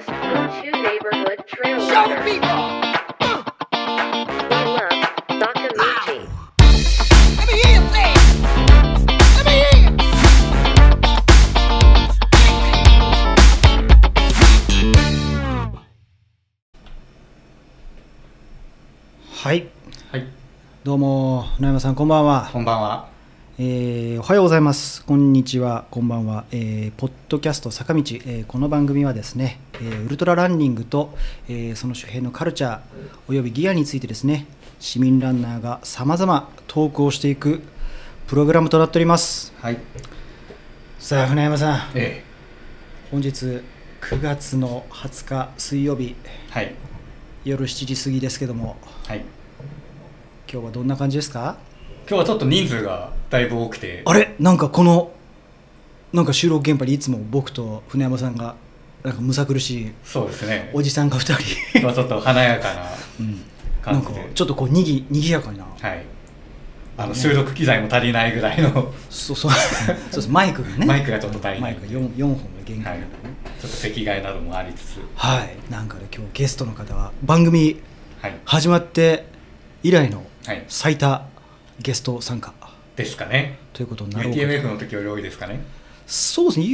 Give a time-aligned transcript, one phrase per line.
[0.00, 0.06] は
[19.52, 19.68] い、
[20.12, 20.26] はい、
[20.82, 22.48] どうも野山さんこんばんは。
[22.50, 23.19] こんばんは。
[23.62, 25.04] えーおはようございます。
[25.04, 25.84] こんにちは。
[25.90, 31.14] こんばんは、えーポッドキャスト坂道、えーこの番組はですね、えーウルトラランニングと、
[31.46, 32.80] えーその周辺のカルチャー
[33.28, 34.46] およびギアについてですね
[34.78, 37.60] 市民ランナーがさまざまトークをしていく
[38.28, 39.52] プログラムとなっております。
[39.60, 39.78] はい。
[40.98, 41.80] さあ船山さん。
[41.94, 42.24] え
[43.10, 43.28] 本日
[44.00, 46.14] 9月の20日水曜日。
[46.24, 46.28] え。
[46.50, 46.74] はい。
[47.44, 48.78] 夜7時過ぎですけども。
[49.06, 49.18] はい。
[50.50, 51.58] 今日はどんな感じですか？
[52.10, 54.02] 今日はちょっと人数がだいぶ多くて。
[54.04, 54.34] あれ？
[54.40, 55.12] なんかこの
[56.12, 58.56] なんか収録現場にいつも僕と船山さんが
[59.04, 60.72] なんかむさ苦しいそうですね。
[60.74, 61.32] おじさんが2人、
[61.78, 62.86] 今日はちょっと華やかな
[63.20, 63.40] うん、
[63.86, 64.30] なんか感じで。
[64.34, 66.04] ちょっとこうにぎにぎやかなはい。
[66.98, 69.52] あの収録機材も足りないぐらいのそうそう
[70.10, 73.18] そうマイクがねマイクがちょっと足りないマイクが 4, 4本が限界はいなのね。
[73.60, 74.98] ちょっと席替えなどもありつつ。
[75.14, 77.80] はい、なんかね今日ゲストの方は番組
[78.20, 78.34] はい。
[78.44, 79.26] 始まって
[79.84, 80.64] 以来のはい。
[81.80, 82.52] ゲスト参加。
[82.96, 83.58] ですかね。
[83.72, 85.60] ということになろう UTMF の時より多いですかね。
[86.06, 86.66] そうですね。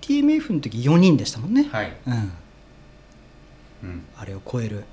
[0.00, 1.92] UTMF の時4人でしたもんね、はい。
[2.06, 2.32] うん、
[3.82, 4.04] うん。
[4.16, 4.84] あれを超える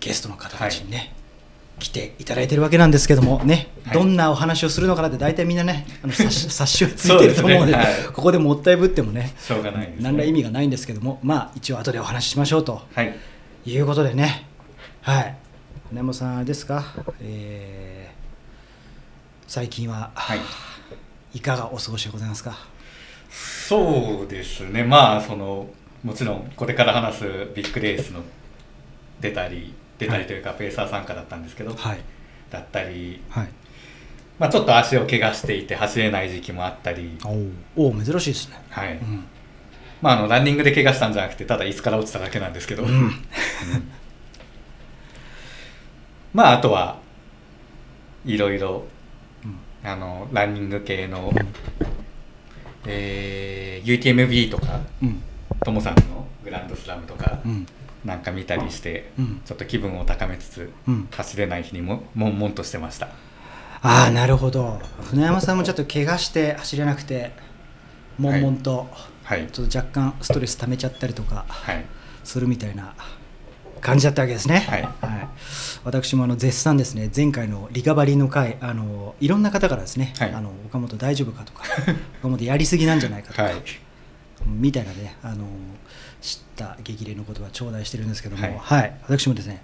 [0.00, 1.14] ゲストの方たちにね、
[1.78, 3.94] 来ていただいてるわけなんですけどもね、はい。
[3.94, 7.78] どんなお話をするのかなって大体みんなねあの察し 察しはついてると思うのでね。
[7.78, 7.86] はい。
[8.12, 9.96] ここでもったいぶってもねしょうがないね。
[10.00, 13.14] 何ら意味がないんですけどもまあ一応後でお話ししましょうとはい。
[13.66, 14.46] いうことでね。
[15.02, 15.36] はい。
[15.90, 16.84] 船山さんあれですか、
[17.20, 18.13] えー
[19.46, 20.40] 最近は、はい。
[21.34, 22.56] いかがお過ごしでございますか？
[23.30, 24.84] そうですね。
[24.84, 25.68] まあ、その、
[26.02, 28.20] もちろんこれから話すビッグレースの
[29.20, 31.98] 出たり、出たりというか、ペーサー参加だったんですけど、はい。
[32.50, 33.48] だったり、はい。
[34.38, 37.18] まあ、ちょっと足を怪我していて走れない時期もあったり、
[37.76, 38.62] おおお珍しいですね。
[38.70, 38.96] はい。
[38.96, 39.24] うん。
[40.02, 43.10] まあ、あのランニングで怪我したんじゃなくてただ椅子から落ちただけなんですけど、うん。
[46.34, 46.98] まああとは
[48.24, 48.84] いろいろ
[49.84, 51.32] あのランニング系の、
[52.86, 55.22] えー UTMB とかうん。
[55.62, 57.66] ともさんのグランドスラムとかうん。
[58.04, 59.40] なんか見たりして、うん。
[59.44, 61.08] ちょっと気分を高めつつ、うん。
[61.10, 63.08] 走れない日にも悶々としてました。
[63.82, 64.80] ああなるほど。
[65.02, 67.32] 船山さんもちょっと怪我して走れなくて
[68.18, 68.88] 悶々と、
[69.22, 69.46] はい。
[69.52, 71.84] ちょっと若干ストレス溜めちゃったりとかはい。
[72.24, 72.94] するみたいな
[73.84, 74.60] 感じだったわけですね。
[74.60, 74.88] はい。
[75.84, 80.32] 私もあの絶賛ですね前回のリカバリーの回あのいろんな方からですね、はい。
[80.32, 81.64] あの岡本大丈夫かとか
[82.20, 83.54] 岡本やりすぎなんじゃないかとか、はい。
[84.46, 85.44] みたいなねあの
[86.22, 88.58] 知った激励の言葉頂戴してるんですけども、はい。
[88.58, 89.62] はい、私もですね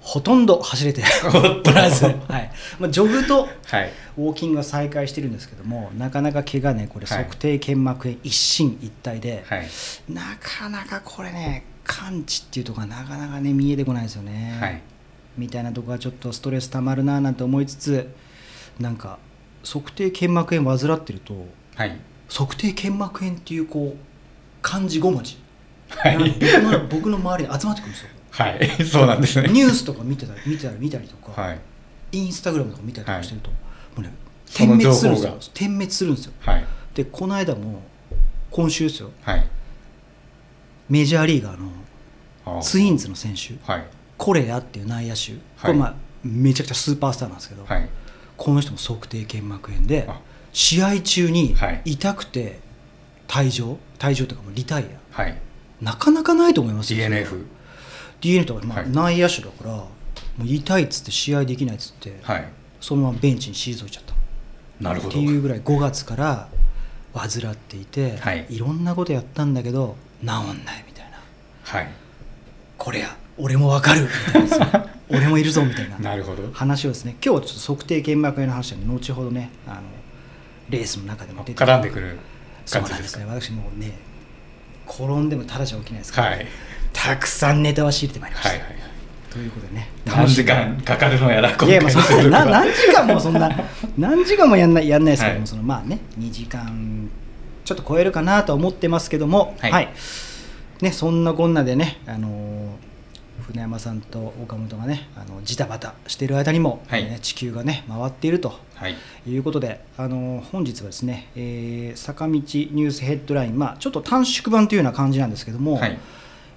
[0.00, 1.04] ほとんど走れて
[1.64, 2.50] おらず、はい。
[2.80, 3.92] まあ、ジョグとはい。
[4.18, 7.18] ウォーキングは再開してるんですけどもなかなか怪我ねこれはい。
[7.18, 9.68] 測定腱膜炎一進一退で、はい。
[10.08, 14.80] なかなかこれね完治っていうところがなかなかね見えてこないですよね、はい。
[15.36, 18.10] みたいなとこがちょっとストレスたまるななんて思いつつ
[18.80, 19.18] なんか
[19.64, 21.46] 測定腱膜炎患ってると
[21.76, 21.98] はい。
[22.28, 23.98] 測定腱膜炎っていうこう
[24.62, 25.38] 漢字5文字。
[25.88, 26.18] はい。
[26.90, 28.08] 僕の周りに集まってくるんですよ。
[28.30, 28.68] はい。
[28.84, 29.48] そうなんですね。
[29.48, 31.58] ニュースとか見てたり見てたり見たりとか、はい。
[32.12, 33.56] インスタグラムとか見たりとかしてると、も
[33.98, 34.12] うね
[34.52, 35.38] 点滅するんですよ。
[35.52, 36.32] 点滅するんですよ。
[36.40, 36.64] はい。
[36.94, 37.82] でこの間も
[38.50, 39.10] 今週ですよ。
[39.22, 39.46] はい
[40.88, 43.86] メジャーリーガーのツインズの選手はい。
[44.16, 45.40] コレアっていう内野手、はい。
[45.62, 47.88] これまあめちゃくちゃスーパースターなんですけど、はい。
[48.36, 50.20] この人も測定腱膜炎であ。
[50.52, 51.82] 試合中にはい。
[51.84, 52.60] 痛くて
[53.26, 55.22] 退場退場とかもうリタイア。
[55.22, 55.38] はい。
[55.80, 57.44] なかなかないと思いますよ DNF
[58.20, 58.90] DNF とか、まあはい。
[58.90, 59.90] 内野手だからも
[60.40, 62.48] う痛いっつって試合できないっつって、はい。
[62.80, 64.14] そのままベンチに退いちゃった。
[64.80, 65.10] なるほど。
[65.10, 66.48] っていうぐらい5月から
[67.14, 68.46] 患っていて、はい。
[68.50, 71.18] いろんなことやったんだけど治んないみたいな。
[71.62, 71.88] はい。
[72.78, 73.16] これや。
[73.36, 74.02] 俺もわかる。
[74.02, 74.86] みたいな。
[75.08, 75.98] 俺もいるぞみたいな。
[75.98, 76.50] なるほど。
[76.52, 77.16] 話をですね。
[77.24, 79.82] 今日はちょっと測定腱膜炎の話は、ね、後ほどねあの
[80.70, 82.18] レースの中でも出て絡んでくる
[82.64, 83.42] そう感じですすかなんでね。
[83.42, 83.92] 私もうね
[84.88, 86.46] 転んでもただじゃ起きないですから、はい。
[86.92, 88.80] たくさんネタは仕入れてまいりました、はいはいはい。
[89.30, 89.88] ということでね。
[90.06, 93.50] 何時間かかるのやら今いやまあそな何時間もそんな
[93.98, 97.10] 何時間もやんないやんないですけども、はいそのまあね2時間
[97.64, 99.88] ちょっと超えるかなとは思ってますけどもはい。
[100.80, 102.64] ねそんなこんなでねあのー
[103.46, 107.04] 船山さんと岡本がねあのジタバタしてる間にも、はい。
[107.04, 108.94] ね地球がね回っているとはい。
[109.26, 115.98] いうことで、あのー本日はですね、えー坂道ニュースヘッドライン、まあ、ちょっと短縮版というような感じなんですけども、はい。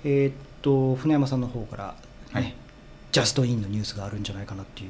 [0.06, 1.94] えーっと船山さんの方から、ね
[2.32, 2.54] はい。
[3.12, 4.90] ジャストインのニュースがあるんじゃないかなっていう、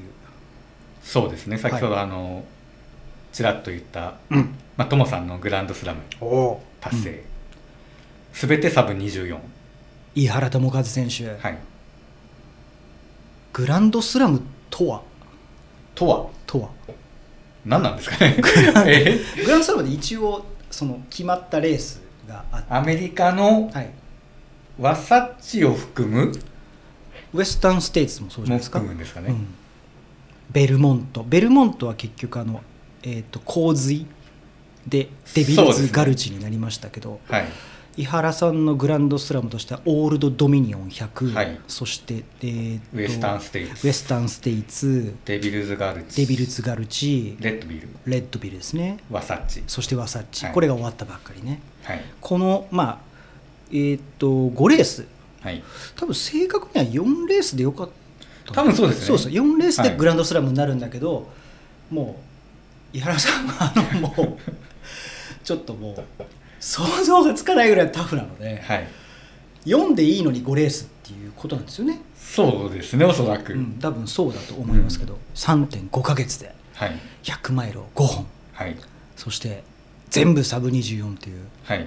[1.01, 1.57] そうですね。
[1.57, 2.43] 先ほどはあの、
[3.37, 7.23] ちらっと言った、うん、まあ、トモさんのグランドスラムお達成、
[8.33, 9.37] すべてサブ24、
[10.15, 11.59] 井原智和選手、はい、
[13.53, 14.41] グランドスラム
[14.71, 15.03] とは？
[15.93, 16.27] とは？
[16.47, 16.69] とは？
[17.63, 18.37] 何なんですかね。
[18.89, 19.19] え？
[19.45, 23.91] グランドスラムで一応その決まったレースがあって、アメリカのはい、
[24.79, 26.31] ワサッチを含む？
[27.33, 28.79] ウエスタンステイツもそうじゃないですか。
[28.79, 29.45] 含むんですかね、うん。
[30.49, 31.23] バーモント。
[31.23, 32.63] バーモントは結局あの、
[33.07, 34.05] えー、と洪水
[34.85, 37.45] でデビルズガルチになりましたけど、はい。
[37.95, 41.59] 井原さんのグランドスラムとしてはオールドドミニオン100、はい。
[41.67, 43.87] そして、えーとウエスタンステイツ。
[43.87, 45.15] ウエスタンステイツ。
[45.25, 46.21] デビルズガルチ。
[46.21, 47.37] デビルズガルチ。
[47.39, 47.89] レッドビル。
[48.05, 48.99] レッドビルですね。
[49.09, 49.63] ワサッチ。
[49.67, 50.53] そしてワサッチ、はい。
[50.53, 51.61] これが終わったばっかりね。
[51.83, 52.01] はい。
[52.19, 52.99] このまあ
[53.71, 55.05] えっ、と5レース。
[55.41, 55.63] はい。
[55.95, 57.89] 多分正確には4レースでよかっ
[58.45, 58.53] た。
[58.53, 59.05] 多分そうですね。
[59.05, 59.31] そうそう。
[59.31, 59.97] 4レースではい。
[59.97, 61.27] グランドスラムになるんだけど、
[61.89, 62.26] もう
[62.97, 64.37] 井原さんはあのもう
[65.45, 66.23] ちょっともう
[66.59, 68.87] 想像がつかないぐらいタフなので、はい。
[69.67, 76.99] 4でいいのに5レースっていうことなんですよね、そうですねおそらく、うん、多分そうだと思いますけど、3.5ヶ月ではい。
[77.21, 78.25] 100マイルを5本。
[78.53, 78.75] はい。
[79.15, 79.63] そして
[80.09, 81.83] 全部サブ24っていうはい。
[81.83, 81.85] い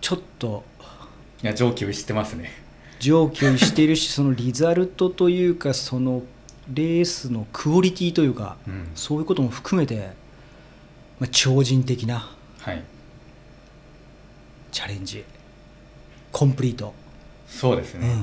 [0.00, 0.64] ちょっと
[1.42, 2.52] や上級知ってますね。
[3.00, 6.22] 上級してるし そのリザルトというかその
[6.72, 8.88] レースのクオリティというか、うん。
[8.94, 10.10] そういうことも含めて、
[11.20, 12.30] まあ、超人的な
[12.60, 12.82] はい。
[14.70, 15.24] チャレンジ。
[16.30, 16.92] コンプリート、
[17.48, 18.16] そうですね、うん。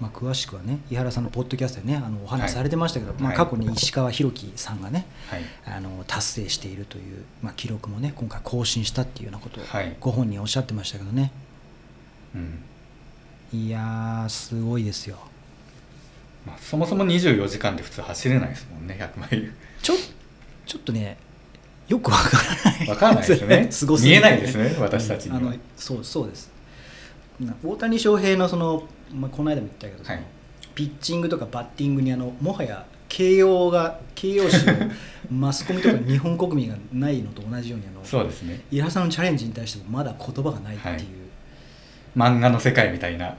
[0.00, 3.36] まあ、詳しくはね井原さんのポッドキャストでねあのお話しされてましたけど、まあ、はい。
[3.36, 5.42] 過去に石川博樹さんがねはい。
[5.66, 9.96] あの達成しているという、まあ、記録もね今回更新したっていうようなことをはい。
[10.00, 11.32] ご本人おっしゃってましたけどね。
[12.34, 12.62] うん。
[13.52, 15.18] いやーすごいですよ。
[16.46, 19.52] まあ、そもそも24時間で普通走れないですもんね100マイル。
[19.82, 19.94] ちょ
[20.66, 21.16] ちょっとね
[21.88, 22.30] よくわか
[22.64, 22.88] らない。
[22.88, 23.66] わからないですね。
[23.70, 24.16] すごすぎて。
[24.16, 25.38] 見えないですね私たちには。
[25.38, 26.50] うんあのそうそうです。
[27.40, 30.22] な大谷翔平のその、まあ、この間も言ったけど、はい。
[30.74, 34.72] ピッチングとかバッティングにあのもはや形容が形容詞を
[35.30, 38.60] マスコミとか日本国民がないのと同じようにあのそうですね。
[38.70, 41.04] 井原さんのチャレンジに対してもまだ言葉がないっていう、はい。
[42.16, 43.36] 漫画の世界みたいな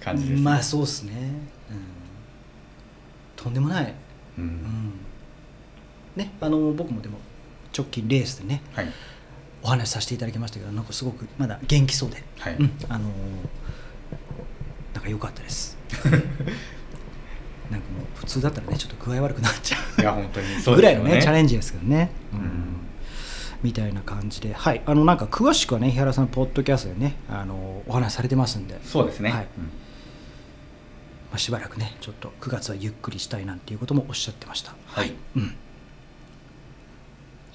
[0.00, 1.12] 感じです、ね、まあそうですね、
[1.70, 1.78] うん、
[3.36, 3.94] とんでもない、
[4.38, 4.92] ううんん
[6.16, 7.18] ね、あの僕もでも
[7.76, 8.86] 直近レースでねはい。
[9.62, 12.56] お話しさせていただきましたけどなんかすごくまだ元気そうで、はい。
[12.56, 13.10] うん、あのー
[14.94, 15.76] なんか良かったです。
[16.02, 22.38] なんかもう普通だったらねちょっと具合悪くなっちゃいや本当にそううぐらいのねチャレンジですけどね、うん。
[22.40, 22.76] うん
[23.62, 24.52] みたいな感じで。
[24.54, 28.80] はいあのなんか詳しくはね井原さんのポッドキャストでねあのお話しされてますんで。
[28.84, 29.48] そうですね、はい。
[29.58, 29.64] うん。
[29.64, 29.70] ま
[31.34, 34.74] あ、しばらくねちょっと9月はゆっくりしたいなんていうこともおっしゃってました。
[34.86, 35.12] はい。
[35.36, 35.54] うん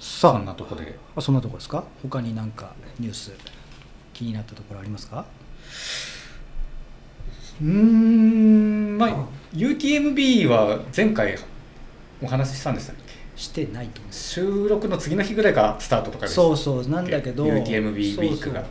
[0.04, 0.98] そんさなとこで。
[1.14, 1.84] あそんなとこですか？
[2.02, 3.30] 他になんかニュース
[4.12, 5.24] 気になったところありますか？
[7.60, 11.38] うーんまあ UTMB は前回
[12.20, 13.12] お話ししたんでしたっけ？
[13.40, 16.34] してないと収録の次の日ぐらいがスタートとかです。
[16.34, 18.70] そうそうなんだけど UTMB ウィークがそう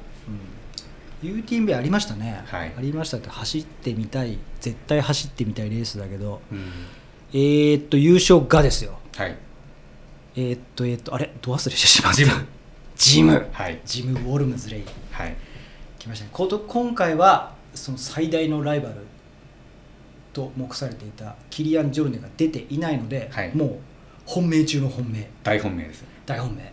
[1.25, 1.39] そううん。
[1.44, 2.74] UTMB ありましたね、はい。
[2.77, 6.60] ありましたって走ってみたい絶対走ってみたいレースだけどうん。
[7.34, 9.00] えー、っと優勝がですよ。
[9.15, 9.38] はい
[10.35, 11.33] えー、っとえー、っとあれ？
[11.41, 12.17] ど忘れしてしまった？
[12.17, 12.31] ジム。
[12.95, 13.50] ジム。
[13.51, 13.81] はい。
[13.85, 14.83] ジム・ウォルムズレイ。
[15.11, 15.35] はい。
[16.00, 16.31] 来ましたね。
[16.31, 18.95] 今回はその最大のライバル
[20.33, 23.55] と目されていたキリアン・ジョルネが出ていないので、はい。
[23.55, 23.79] もう
[24.25, 25.29] 本命中の本命。
[25.43, 26.05] 大本命です。
[26.25, 26.71] 大本命。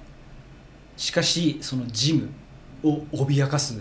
[0.96, 2.28] しかしそのジム
[2.82, 3.80] を脅かす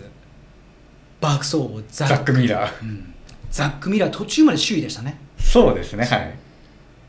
[1.20, 2.82] バークソーをザザック・ミラー。
[2.82, 3.14] うん。
[3.50, 5.18] ザック・ミラー途中まで首位でしたね。
[5.38, 6.04] そうですね。
[6.04, 6.38] はい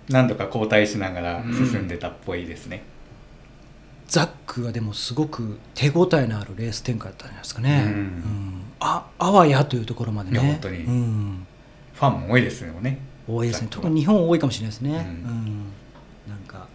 [0.10, 2.84] 何度か交代しながら進んでたっぽいですね、
[4.08, 7.92] ザックはでもすごく手応えのあるレース展開だったんじゃないですかね、うん。
[7.94, 8.62] うん。
[8.80, 10.40] ああわやというところまでね。
[10.40, 10.78] 本当に。
[10.80, 11.48] うん、
[11.94, 13.00] ファンも多いですよね。
[13.28, 13.68] 多いですね。
[13.70, 14.98] 特に日本多いかもしれないですね、うん。
[14.98, 15.66] うん。
[16.28, 16.68] なんか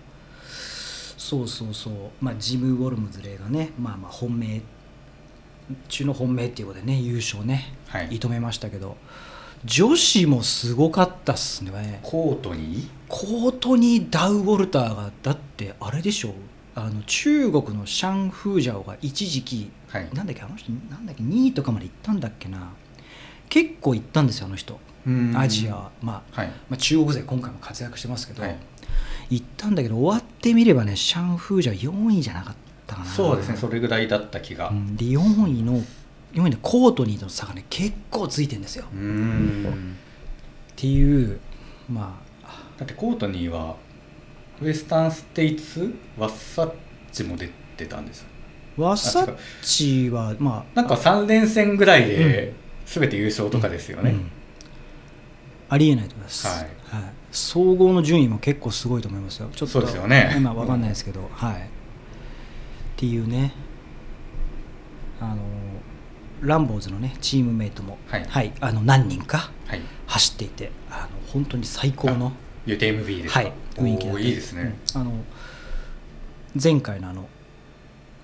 [1.18, 4.60] そうそうそう、まあ、ジム・ウォルムズレイがね、まあ、まあ本命
[5.88, 8.08] 中の本命っていうことでね優勝ね、はい。
[8.14, 8.96] 射止めましたけど
[9.64, 12.00] 女子もすごかったっすね。
[12.02, 12.88] コートに？
[13.08, 16.34] コートニー・ダウ・ウォルターがだってあれでしょ。
[16.74, 20.08] あの中国のシャン・フージャオが一時期はい。
[20.12, 20.72] なんだっけあの人？
[20.90, 22.72] なんだっけ？2位とかまで行ったんだっけな。
[23.48, 24.78] 結構行ったんですよあの人。
[25.06, 25.36] うん。
[25.36, 26.48] アジア、まあはい。
[26.68, 28.58] まあ、中国勢今回も活躍してますけど、はい。
[29.30, 32.54] 行ったんだけど終わってみればねシャン・フージャオ4位じゃなかっ
[32.86, 33.06] たかな。
[33.06, 34.96] そうですねそれぐらいだった気が、うん。
[34.96, 35.82] で4位の
[36.34, 39.96] 今ねコートニーとの差がね結構ついてんですよ、うーん
[40.72, 41.38] っていう
[41.88, 42.24] まあ。
[42.76, 43.76] だってコートニーは
[44.60, 46.72] ウエスタンステイツワッサッ
[47.12, 48.26] チも出てたんです。
[48.76, 50.76] ワッサッチはまあ。
[50.76, 52.52] なんか3連戦ぐらいで
[52.84, 54.30] 全て優勝とかですよね、うん。
[55.68, 56.68] ありえないと思います、はい。
[57.30, 59.48] 総合の順位も結構すごいと思いますよ。
[59.54, 60.34] ちょっとそうですよね。
[60.36, 61.54] 今わかんないですけど、はい。
[61.54, 61.58] っ
[62.96, 63.52] ていうね。
[65.20, 65.36] あの
[66.44, 68.52] ランボーズのねチームメイトも、はい。
[68.60, 69.80] あの何人かはい。
[70.06, 72.32] 走っていてあの本当に最高の
[72.66, 75.00] UTMB ですか、はい、雰囲気だいいですね、うん。
[75.00, 75.12] あの
[76.62, 77.28] 前回のあの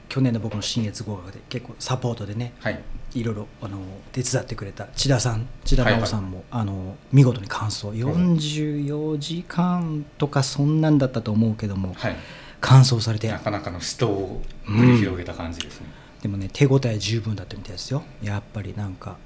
[0.09, 2.81] 去年の僕の新越合格で結構サポートでねはい。
[3.13, 3.79] いろいろあの
[4.13, 7.89] 手伝ってくれた千田さん千田直さんも、あの見事に完走。
[7.89, 12.17] 44時間とかそんなんだったと思うけども、はい。
[12.61, 15.87] 完走されてなかなかの死闘を繰り広げた感じですね、
[16.23, 18.03] でもね手応え十分だったみたいですよ。
[18.23, 19.17] やっぱりなんか。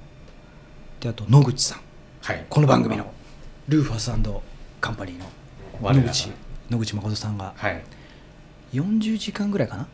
[0.99, 1.79] であと野口さん。
[2.21, 2.45] はい。
[2.49, 3.05] この番組の。
[3.67, 4.11] ルーファス
[4.79, 5.25] カンパニーの。
[5.93, 6.31] 野口。
[6.69, 7.53] 野口誠さんが。
[7.55, 7.83] はい。
[8.73, 9.87] 40時間ぐらいかな？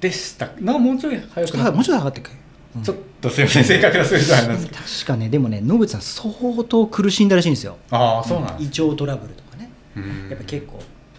[0.00, 0.46] でした。
[0.60, 2.30] なんかもうちょい早くもうちょい上がってっけ、
[2.76, 2.82] うん。
[2.82, 3.64] ちょっとすいません。
[3.64, 4.78] 正確な数字なんですけど。
[4.78, 5.28] 確かね。
[5.28, 6.32] でもね野口さん相
[6.64, 7.78] 当苦しんだらしいんですよ。
[7.90, 9.70] ああそうなん胃腸トラブルとかね。
[9.96, 10.28] うん。
[10.28, 10.76] やっぱ結構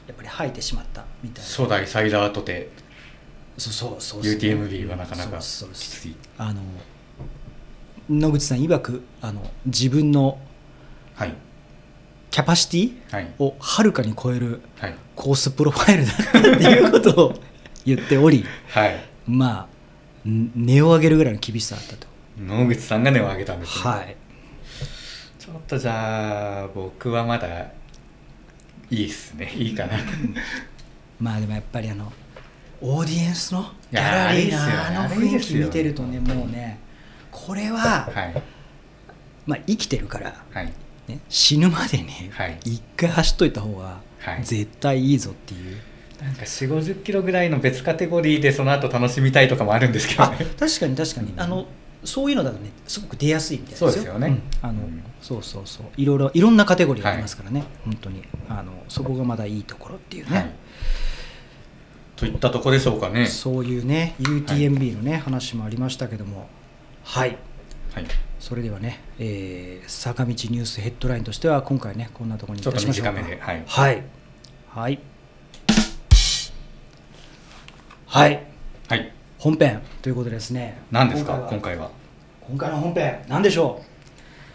[0.08, 1.50] やっぱり吐いてしまったみたいな。
[1.50, 2.70] 初代サイダーとて
[3.58, 6.16] そうそうそう UTMB はなかなかきつい。
[6.38, 6.62] あの
[8.10, 10.40] 野口さん曰くあの自分の
[11.16, 11.34] はい。
[12.32, 13.32] キャパシティはい。
[13.40, 14.96] をはるかに超えるはい。
[15.16, 17.34] コースプロファイルだったっていうことを
[17.86, 18.96] 言っておりはい。
[19.28, 19.68] ま
[20.26, 22.08] あん値を上げるぐらいの厳しさだったと。
[22.40, 23.84] 野口さんが値を上げたんですね。
[23.84, 24.16] はい。
[25.38, 27.48] ちょっとじゃあ僕はまだ
[28.90, 29.52] いいっすね。
[29.56, 29.98] いいかな。
[31.20, 32.12] まあでもやっぱりあの
[32.82, 36.80] オーディエンスのギャラリーのあの雰囲気見てるとねもうね
[37.32, 38.44] これは、はい。
[39.46, 40.72] まあ生きてるから、はい。
[41.08, 42.60] ね、死ぬまでにはい。
[42.66, 44.44] 一回走っといた方がはい。
[44.44, 45.78] 絶対いいぞっていう、
[46.22, 51.34] なんか4 5 0キロぐらいの別カテゴリーでその後楽しみたいとかもあるんですけどあね確かに確かに。
[51.38, 51.66] あの
[52.04, 53.92] そういうのだとねすごく出やすいみたいですよ。
[53.92, 54.28] そうですよね。
[54.28, 54.42] ん。
[54.62, 55.04] あのうん。
[55.22, 55.86] そうそうそう。
[55.98, 58.24] いろいろいろんなカテゴリーがありますからね、本当に。
[58.50, 60.50] あのそこがまだいいところっていうね、はい
[62.22, 63.26] といったとこでしょうかね。
[63.26, 66.48] そういうね UTMB のね、話もありましたけども。
[67.04, 67.36] はい。
[67.96, 68.06] はい。
[68.40, 73.12] それではね、えー坂道ニュースヘッドラインとしては今回ねこんなところにいたしましょうか。
[73.12, 73.64] ちょっと短めではい。
[73.66, 74.04] はい。
[74.70, 75.00] はい。
[78.06, 78.44] はい。
[78.88, 79.14] はい。
[79.40, 80.80] 本編ということでですね。
[80.92, 81.34] 何ですか？
[81.34, 81.50] は。
[81.50, 81.90] 今回は。
[82.48, 83.82] 今回の本編何でしょ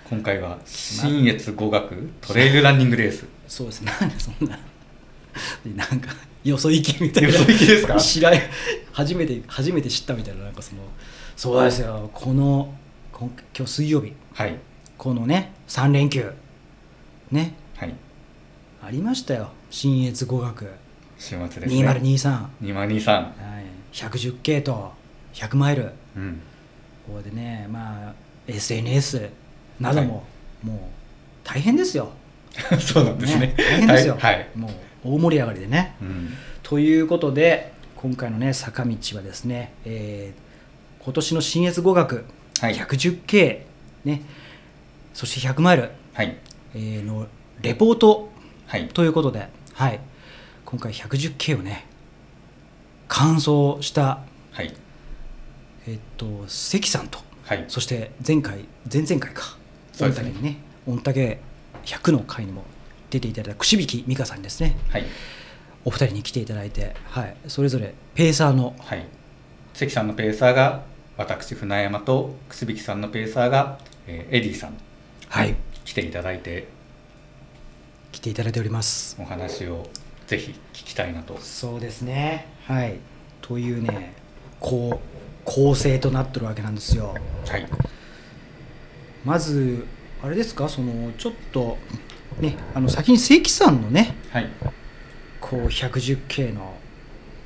[0.08, 3.24] 今回は新越語学トレイルランニングレース。
[3.24, 3.80] うそうです。
[3.82, 4.56] ねなんでそんな。
[5.74, 6.14] なんか
[6.48, 7.28] よそ行きみたいな。
[7.28, 7.96] よそ行きですか？
[7.96, 8.34] 知らん。
[8.92, 10.44] 初めて初めて知ったみたいな。
[10.44, 10.82] なんかその
[11.36, 12.10] そうですよ。
[12.12, 12.74] この
[13.12, 14.12] 今今日水曜日。
[14.34, 14.56] はい。
[14.96, 16.30] このね3連休。
[17.30, 17.54] ね。
[17.76, 17.94] はい。
[18.82, 19.50] ありましたよ。
[19.70, 20.66] 新越語学。
[21.18, 21.88] 週末ですね。
[21.88, 24.92] 2023、2023はい、110系と
[25.32, 25.90] 100マイル。
[26.16, 26.40] うん。
[27.06, 28.14] ここでねまあ
[28.46, 29.30] SNS
[29.80, 30.24] なども、
[30.62, 30.78] もう
[31.42, 32.10] 大変ですよ、
[32.80, 33.54] そうなんですね。
[33.56, 34.48] 大変ですよ、はい、はい。
[34.54, 34.70] もう
[35.14, 35.96] 大盛り上がりでね。
[36.00, 36.30] うん。
[36.62, 40.46] ということで今回のね坂道はですね、えー
[41.04, 42.24] 今年の新越語学
[42.60, 42.74] はい。
[42.74, 43.60] 110K、
[44.04, 44.22] ね、
[45.14, 46.36] そして100マイル、はい。
[46.74, 47.28] えーの
[47.62, 48.30] レポート
[48.66, 48.88] はい。
[48.88, 50.00] ということで、はい、
[50.64, 51.86] 今回 110K をね
[53.06, 54.20] 完走した、
[54.50, 54.74] はい。
[55.86, 57.64] えっと関さんとはい。
[57.68, 59.56] そして前回前々回か
[60.00, 61.38] 御嶽にね御嶽
[61.84, 62.64] 100の回にも
[63.10, 64.76] 出ていただいた串引美香さんにですね。
[64.90, 65.04] はい。
[65.84, 68.74] お二人に来ていただいて、はい、それぞれペーサーの。
[68.78, 69.06] はい。
[69.74, 70.82] 関さんのペーサーが
[71.16, 74.76] 私船山と楠引さんのペーサーが、えーエディさん。
[75.28, 75.54] はい。
[75.84, 76.66] 来ていただいて。
[78.12, 79.16] 来ていただいております。
[79.20, 79.88] お話を
[80.26, 81.38] ぜひ聞きたいなと。
[81.38, 82.48] そうですね。
[82.64, 82.96] はい。
[83.42, 84.14] というね
[84.58, 85.08] こう
[85.44, 87.14] 構成となってるわけなんですよ。
[87.46, 87.68] はい。
[89.24, 89.86] まず
[90.22, 90.68] あれですか？
[90.68, 91.78] そのちょっと
[92.40, 94.48] ねあの先に関さんのねはい。
[95.40, 96.74] こう 110K の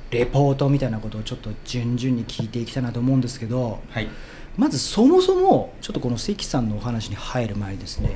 [0.09, 4.07] レポートみたいなことをちょっと順々に聞いていきたいなと思うんですけどはい。
[4.57, 8.11] まずそもそもちょっとこの関さんのお話に入る前にですね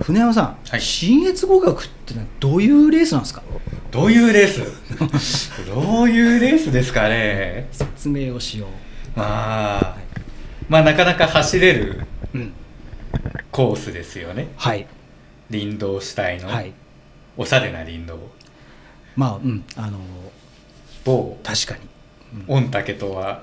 [0.00, 0.80] 船山さん、はい。
[0.80, 3.42] 新越語学ってのはどういうレースなんですか？
[3.90, 5.66] どういうレース？
[5.66, 7.68] どういうレースですかね？
[7.72, 8.66] 説明をしよ
[9.16, 9.96] まあ
[10.68, 12.00] まあなかなか走れる
[13.50, 14.48] コースですよね。
[14.56, 14.86] はい
[15.50, 16.72] 林道主体のはい
[17.36, 18.18] おしゃれな林道。
[19.16, 19.98] まあうんあの
[21.04, 21.38] 某。
[21.42, 23.42] 確かに、御嶽とは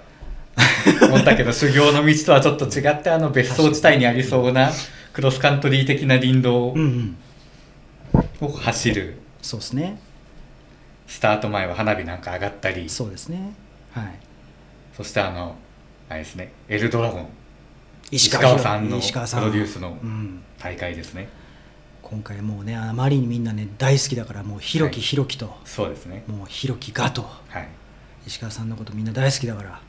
[1.01, 4.71] 思ったけど修行の道とはちょっと違ってあの別荘地帯にありそうな
[5.13, 7.17] クロスカントリー的な林道うん
[8.41, 8.45] うん。
[8.45, 9.17] を走る。
[9.41, 9.99] そうですね。
[11.07, 12.89] スタート前は花火なんか上がったり。
[12.89, 13.53] そうですね。
[13.91, 14.15] はい。
[14.95, 15.55] そしてあの
[16.09, 17.27] あれですねエルドラゴン。
[18.11, 21.27] 石石川さんのプロデュースのうん、大会ですね
[22.07, 25.01] 今回もうねあまりにみんなね大好きだからもうひろきはい。
[25.01, 26.23] ひろきと、そうですね。
[26.27, 27.23] もうひろきがと。
[27.49, 27.67] はい。
[28.27, 29.81] 石川さんのことみんな大好きだから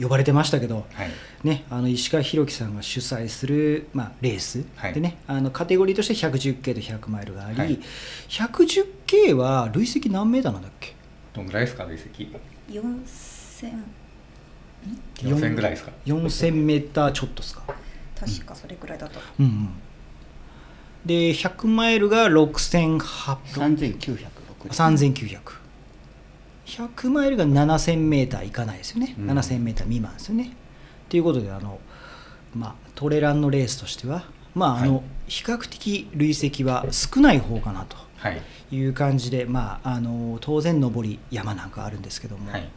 [0.00, 1.10] 呼ばれてましたけど、はい。
[1.42, 4.92] ね、あの石川博樹さんが主催する、まあ、レース、はい。
[4.94, 7.80] でねあのカテゴリーとして 110K と100マイルがあり、はい。
[8.28, 10.94] 110K は累積何メーターなんだっけ？
[11.34, 12.34] どんぐらいですか累積
[12.70, 13.72] ？4000
[15.16, 17.62] 4000ぐらいですか？4000メーターちょっとですか。
[18.18, 19.18] 確かそれくらいだと。
[19.40, 19.68] うんうん
[21.08, 22.98] で100マイルが6800
[23.54, 24.26] 3960
[24.68, 25.40] 3900
[26.66, 29.30] 100マイルが7000メーターいかないですよね、うん。
[29.30, 30.54] 7000メーター未満ですよね。
[31.08, 31.80] ということであの、
[32.54, 34.24] まあ、トレランのレースとしては、
[34.54, 35.02] まああのはい。
[35.28, 37.96] 比較的累積は少ない方かなと。
[38.18, 38.42] はい。
[38.70, 42.68] いう感じで、まあ、あの当然上り山なんかあるんですけども、はい。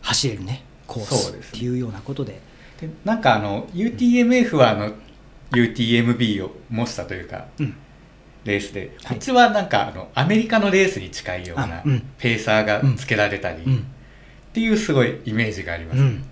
[0.00, 2.40] 走れるねコースっていうようなことで。
[2.80, 4.94] でなんかあの UTMF はあの
[5.52, 7.74] UTMB を模したというかうん。
[8.44, 8.90] レースで、はい。
[9.08, 12.02] こっちはなんかあのアメリカのレースに近いようあなうん。
[12.18, 13.86] ペーサーがつけられたり、っうん。
[14.52, 16.06] ていうすごいイメージがあります、うん。
[16.06, 16.24] うん。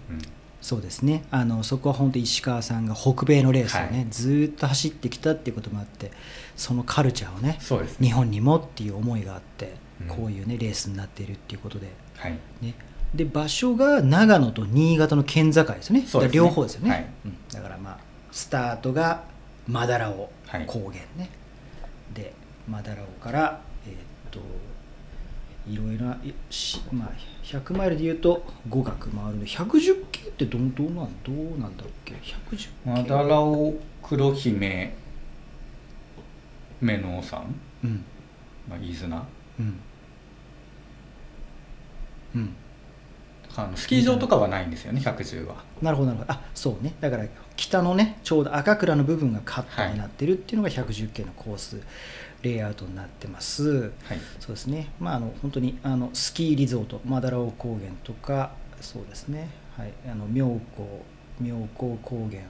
[0.60, 1.24] そうですね。
[1.30, 4.06] あのそこは本当石川さんが北米のレースをね、はい。
[4.10, 6.10] ずーっと走ってきたっていうこともあって
[6.56, 7.88] そのカルチャーをねね。
[8.00, 10.08] 日本にもっていう思いがあって、うん。
[10.08, 12.38] こういうねレースになっているっていうことで,、はい。
[12.62, 12.74] ね、
[13.14, 16.00] で場所が長野と新潟の県境ですよね。
[16.02, 16.30] ね。
[16.32, 17.06] 両方ですよね、はい。
[17.26, 17.36] うん。
[17.52, 18.07] だからまあ
[18.38, 19.24] スタートが
[19.66, 20.64] マダラオはい。
[20.64, 21.28] 高原ね、
[22.14, 22.32] で
[22.68, 23.96] マダラオからえーっ
[24.30, 24.38] と
[25.68, 27.08] いろいろないしまあ
[27.42, 32.68] 100マイルでいうと語学回るので110系ってどんどうなんどうなんだっけ？110系？
[32.86, 34.94] マダラオ黒姫
[36.80, 38.04] メノウさん、うん。
[38.68, 39.26] まあ、飯綱？
[39.58, 39.80] うん。
[42.36, 42.56] うん。
[43.56, 45.56] あのスキー場とかはないんですよね110は。
[45.82, 46.32] なるほどなるほど。
[46.32, 46.94] あそうね。
[47.00, 47.24] だから
[47.58, 51.80] 北のねちょうど赤倉の部分がカットになってるっていうのが110系のコース
[52.42, 53.80] レイアウトになってます。
[53.80, 53.90] はい。
[54.38, 54.92] そうですね。
[55.00, 59.50] まああの本当にあのスキーリゾートマダラオ高原とかそうですね。
[59.76, 59.92] はい。
[60.08, 61.04] あの妙高
[61.40, 62.42] 妙高高原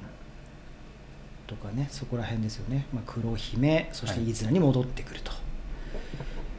[1.46, 4.28] とかねそこら辺ですよね、まあ、黒姫そしてはい。
[4.28, 5.32] 飯綱に戻ってくると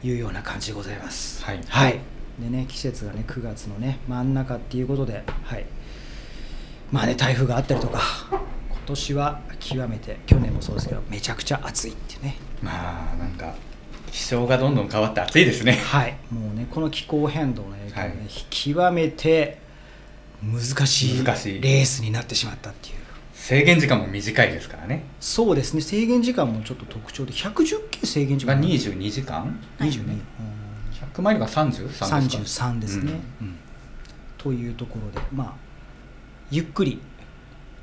[0.02, 1.44] いうような感じでございます。
[1.44, 1.60] はい。
[1.68, 2.00] はい、
[2.40, 5.64] でね季節がね9月のね真ん中っていうことではい
[6.92, 8.00] まあね台風があったりとか
[8.30, 8.40] 今
[8.86, 12.36] 年は極めて去年もそうですけどめちゃくちゃ暑いっていうね。
[12.62, 13.54] まあなんか
[14.10, 15.72] 気象がどんどん変わって暑いですね。
[15.72, 16.16] はい。
[16.32, 18.18] もうねこの気候変動の影響で、ねはい。
[18.50, 19.60] 極めて
[20.42, 21.60] 難しい難しい。
[21.60, 22.94] レースになってしまったっていう。
[23.34, 25.04] 制限時間も短いですからね。
[25.20, 25.80] そうですね。
[25.80, 28.60] 制限時間もちょっと特徴で110系制限時間。
[28.60, 30.22] が22時間？22、うん
[31.12, 33.58] 100マイルが33ですか？33ですね、うん。
[34.36, 35.69] というところでまあ
[36.50, 37.00] ゆっくり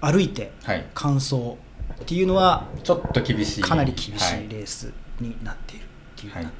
[0.01, 0.86] 歩いてはい。
[0.93, 1.58] 完走
[2.01, 3.62] っていうのはちょっと厳しい。
[3.62, 4.47] かなり厳しはい。
[4.49, 6.53] レースになっているっていうような、は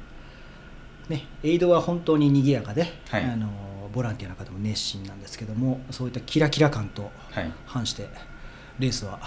[1.10, 1.12] い。
[1.12, 3.24] ね、エイドは本当に賑やかで、はい。
[3.24, 3.48] あの
[3.92, 7.52] ボランティアの方も熱心なんですけどもそういったキラキラ感とはい。
[7.66, 8.08] 反して
[8.78, 9.18] レースは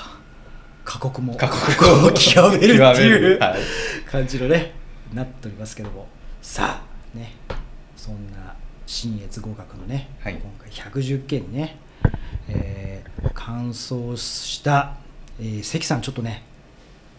[0.83, 3.39] 過酷も過酷を極めるっていうる。
[3.39, 3.59] はい。
[4.09, 4.73] 感じのね
[5.13, 6.07] なっておりますけども。
[6.41, 7.35] さあね
[7.95, 8.55] そんな
[8.87, 10.33] 新越合格のね、はい。
[10.33, 11.77] 今回110件にね、
[12.53, 14.95] えー完走した、
[15.39, 16.43] えー関さんちょっとね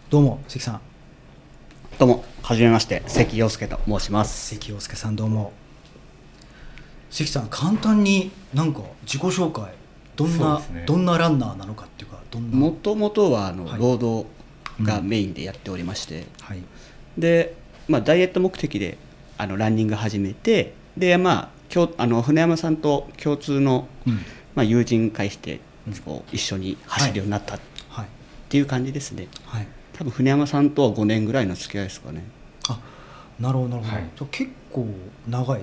[0.09, 0.81] どうも関さん。
[1.97, 4.55] どうもはじめまして関陽介と申します。
[4.55, 5.53] 関陽介さんどうも。
[7.09, 9.73] 関さん簡単になんか自己紹介
[10.15, 10.83] どんな、ね。
[10.85, 12.57] どんなランナーなのかっていうかどんな？
[12.57, 13.79] もともとはあの、はい。
[13.79, 14.27] 労働
[14.81, 16.63] がメインでやっておりまして、はい。
[17.17, 17.55] で、
[17.87, 18.97] まあ、ダイエット目的で
[19.37, 24.19] あのランニング始めてで、まあ、今日あの船山さんと共通の、うん
[24.55, 28.05] まあ、友人会してうんこう一緒に走るようになったっはい。
[28.49, 29.67] ていう感じですね、はい。
[29.93, 32.23] 多分船山さんとは5年ぐらいの付き合いですかね。
[32.69, 32.79] あ
[33.39, 34.03] なるほどなるほど、はい。
[34.15, 34.87] じゃあ結構
[35.27, 35.61] 長い。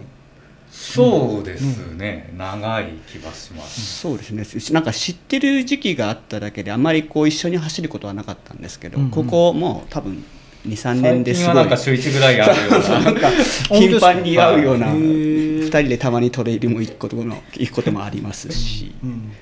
[0.70, 4.44] そうですね、長い気がします、そうですね。
[4.72, 9.10] なんか知ってる時期があっただけであまりこう一緒に走ることはなかったんですけど、うんうん。
[9.10, 10.24] ここもう多分
[10.66, 13.00] 23年最ですご近はいなんか週1ぐらいあるような。
[13.00, 13.30] なんか
[13.70, 15.60] 頻繁に会うようなへー。
[15.64, 19.32] 2人でたまにトレイルも行くことも行くこともありますし、うん。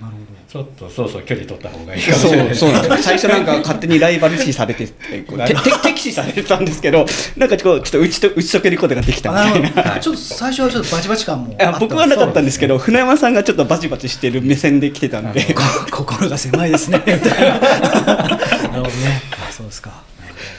[0.00, 2.54] なるほちょっとそうそう距離取った方がいいかもしれない。
[2.54, 2.82] そうそう。
[2.82, 7.06] なんです最初なんか勝手にライバル視されててこうてて敵視されてたんですけど
[7.38, 15.42] なんかこうちょっと打ちと打ち解けることができたみたいなはいちょっと最初はちょっとバチバチ感もあったあ僕はなかったんですけど船山さんがちょっとバチバチしてる目線で来てたんで。
[15.54, 17.00] こ心が狭いですね。
[17.06, 17.58] みたいな。
[17.58, 18.36] なる
[18.68, 19.22] ほどね。
[19.48, 20.11] あそうですか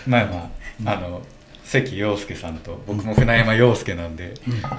[0.05, 0.25] まあ
[0.79, 1.21] まあ、あの
[1.63, 4.33] 関陽介さんと僕も船山陽介なんで、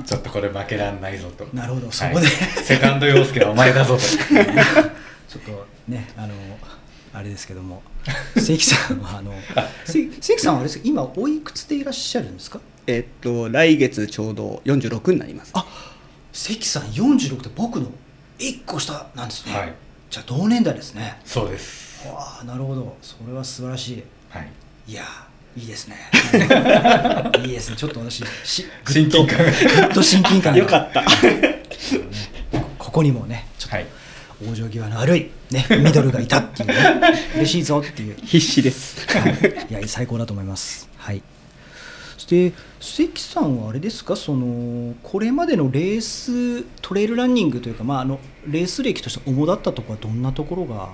[0.05, 1.47] ちょっとこれ負けらんないぞと。
[1.53, 2.15] なるほどそはい。
[2.15, 2.27] こで。
[2.29, 4.01] セカンド陽介はお前だぞと。
[5.29, 6.35] ちょっとねあの
[7.13, 7.83] あれですけども。
[8.37, 9.33] 関さんはあの
[9.87, 10.83] 関関さんはあれですか？
[10.85, 12.61] 今おいくつでいらっしゃるんですか？
[12.87, 15.51] えっと来月ちょうど46になります。
[15.55, 15.65] あ
[16.33, 17.91] 関さん46って僕の
[18.39, 19.73] 1個下なんですね、はい。
[20.11, 21.17] じゃあ同年代ですね。
[21.25, 22.07] そうです。
[22.07, 22.95] わあなるほど。
[23.01, 24.05] それは素晴らしい。
[24.29, 24.49] はい
[24.87, 25.97] いやーいいですね。
[27.45, 27.49] い。
[27.49, 27.77] いですね。
[27.77, 29.39] ちょっと私し親と近感。
[29.39, 30.59] がぐっと親近感が。
[30.59, 31.05] よかった。
[32.79, 33.85] ここにもねちょっはい。
[33.85, 33.91] と
[34.45, 36.75] 往生際の悪い、ね、ミドルがいたっていうね
[37.37, 38.17] 嬉しいぞっていう。
[38.17, 39.07] 必死です。
[39.17, 39.33] はい、
[39.71, 40.89] いや最高だと思います。
[40.99, 41.23] はい。
[42.15, 44.17] そして関さんはあれですか？
[44.17, 50.91] そのこれまでのレーストレイルランニングというかまああのレース歴として主だったところはどんなところが？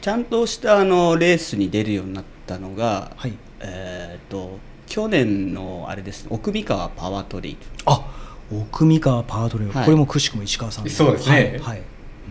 [0.00, 3.34] ちゃんとしたあのレースに出るようになったのが、はい。
[3.60, 8.04] えっと去年のあれですね奥三河パワートレイルあ
[8.52, 9.84] 奥三河パワートレイル、はい。
[9.84, 11.34] これもくしくも石川さんそうですね。
[11.34, 11.82] はい、はい。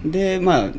[0.06, 0.69] でまあ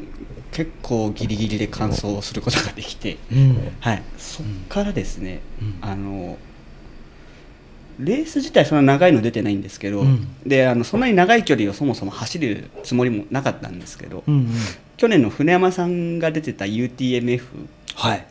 [0.53, 3.73] 結構ギリギリで完走することができて、うん。
[3.81, 5.79] はい、そっからですね、うん。
[5.81, 6.39] あの
[7.99, 10.29] レース自体そんな長いの出てないんですけど、うん。
[10.47, 14.49] であのそんなに長い距離をそもそも走るつもりもなかったんですけど、うんうん。
[14.97, 17.43] 去年の船山さんが出てた UTMF
[17.97, 18.27] はいはい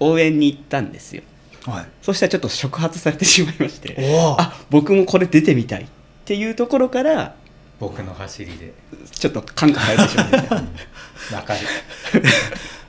[0.00, 1.22] 応援に行ったんですよ。
[1.66, 1.86] はい。
[2.02, 3.96] そしたらちょっと触発されてしまいまして
[4.38, 5.86] あ僕もこれ出てみたいっ
[6.24, 7.34] ていうところから
[7.80, 8.74] 僕の走りで。
[9.10, 11.36] ちょっと感化されてしまいました。
[11.36, 11.60] わかる。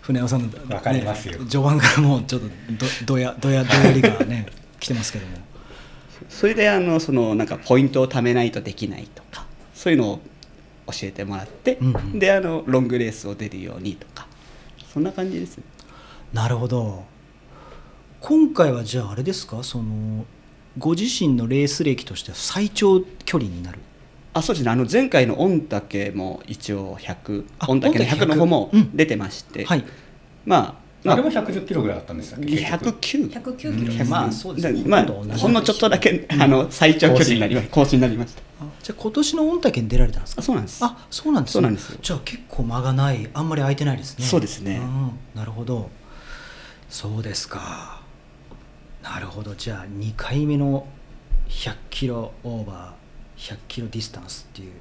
[0.02, 1.38] 船尾さんの、わかりますよ。
[1.39, 2.48] 序盤からもうちょっと
[3.08, 4.48] どどやどやどやりがね
[4.80, 5.38] 来てますけども。
[6.30, 10.22] それであのそのなんかポイントを貯めないとできないとかそういうのを
[10.88, 12.19] 教えてもらって、うんうん。
[12.19, 14.28] であのロングレースを出るようにとか
[14.93, 15.63] そんな感じですね
[16.34, 17.04] なるほど。
[18.22, 19.63] 今回はじゃああれですか？
[19.63, 20.26] その
[20.78, 23.80] ご自身のレース歴としては最長距離になる。
[24.34, 24.72] あそうですね。
[24.72, 28.96] あの前回の御嶽も一応100あ御嶽の100の方もうん。
[28.96, 29.86] 出てまして、はい。
[30.46, 31.13] まあまあ。
[31.13, 32.38] あれも110キロぐらいあったんですよ。
[32.39, 32.89] 結局。
[32.89, 33.94] 109 109キロ。
[33.98, 34.84] です、まあそうですね。
[34.86, 37.74] まあほとんのちょっとだけあの最長距離になりました。
[37.74, 38.42] 更新になりました。
[38.62, 40.42] あじゃあ今年の御嶽に出られたんですか？
[40.42, 40.86] あそうなんです。
[40.86, 41.54] あそうなんですね。
[41.54, 42.00] そうなんですよ。
[42.02, 43.30] じゃあ結構間がない。
[43.34, 44.26] あんまり空いてないですね。
[44.26, 44.78] そうですね。
[44.78, 45.12] うん。
[45.34, 45.89] なるほど
[46.89, 48.02] そうですか。
[49.04, 49.56] なるほど。
[49.56, 50.88] じゃあ2回目の
[51.47, 54.73] 100キロオーバー100キロディスタンスっていう。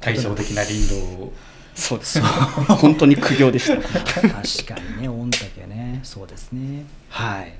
[0.00, 1.32] 対照的な林道を。
[1.74, 2.20] そうです。
[2.68, 3.80] 本当に苦行でした。
[3.80, 6.00] 確かにね御嶽ね。
[6.02, 6.84] そうですね。
[7.08, 7.54] はい。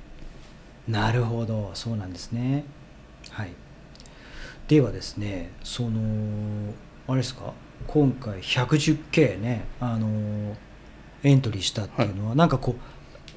[0.89, 1.71] なるほど。
[1.75, 2.65] そうなんですね。
[3.31, 3.51] はい。
[4.69, 6.73] ではですねその
[7.07, 7.53] あれですか？
[7.87, 10.57] 今回 110K ねあの
[11.23, 12.81] エントリーしたっていうのは、なんかこう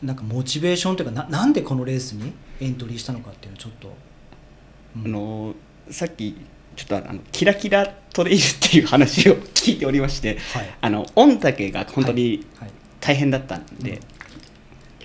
[0.04, 3.94] なんかモチベーションというかななんでこのレースにエントリーしたのかっていうのをちょっと、
[4.98, 5.06] うん。
[5.06, 5.56] あの
[5.90, 6.36] さっき
[6.76, 10.76] ちょっとあのキラキラトレイルっていう話を聞いておりまして、はい。
[10.82, 12.72] あの御嶽が本当にはい。
[13.00, 14.00] 大変だったんで、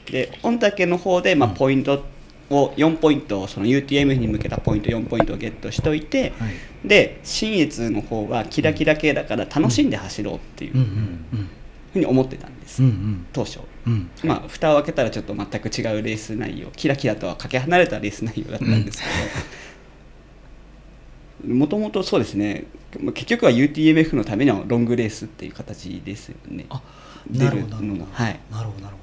[0.07, 1.55] で御嶽の方で、まあ、うん。
[1.57, 2.05] ポイント
[2.51, 6.89] を4ポイントその UTM に向けたポイント4ポイントをゲットしといて、はい。
[6.89, 10.89] で信越の方はキラキラ系だから楽しんで走ろうっていううんうふ
[11.37, 11.49] ん。
[11.97, 13.27] うに思ってたんです、うんうん。
[13.33, 13.61] 当初。
[13.88, 14.11] うん。
[14.29, 16.68] まあ蓋を開けたらちょっと全く違うレース内容。
[16.77, 19.05] キラキラとはかけ離れたレース内容だったんですけ
[21.48, 21.55] ど。
[21.55, 22.64] もともとそうですね。
[23.01, 26.66] まあ結局は UTMF のためのロングレースっていう形ですよね。
[26.70, 26.83] あ
[27.31, 27.77] なるほど。
[27.77, 28.40] なるほどはい。
[28.51, 28.98] なるほどなるほ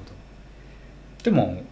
[1.26, 1.64] でも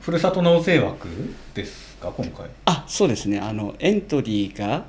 [0.00, 1.06] ふるさと納税枠
[1.54, 2.10] ですか？
[2.10, 2.50] 今回。
[2.64, 3.38] あそうですね。
[3.38, 4.84] あのエントリーが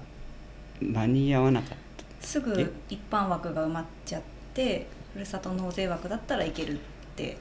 [0.82, 1.78] 間に合わなかっ
[2.20, 2.26] た。
[2.26, 4.22] すぐ一般枠が埋まっちゃっ
[4.56, 6.78] てふるさと納税枠だったらいけるっ
[7.16, 7.38] て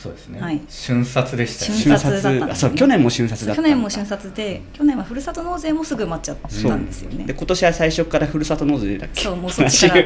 [0.00, 0.58] そうですね、はい。
[0.66, 1.78] 瞬殺でしたよね。
[1.78, 2.52] 瞬殺だったね。
[2.52, 3.62] あそう去年も瞬殺だった。
[3.62, 7.24] 去年も瞬殺で去年はふるさと納税もすぐ埋まっちゃったんですよね。
[7.26, 9.20] で今年は最初からふるさと納税だっけ？
[9.20, 10.00] そうもうそっちから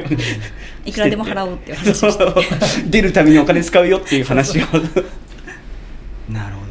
[0.85, 2.25] いくらでも払おうっていう話をして。
[2.83, 4.65] て 出るためにお金使うよっていう話を。
[4.65, 4.79] ど
[6.29, 6.65] なるほど。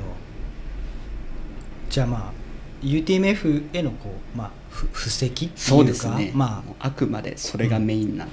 [1.88, 2.44] じゃあまあ
[2.84, 8.26] UTMF へのこう、まあ、ふ布石っていうかそうですね、まもうあくまでそれがメインな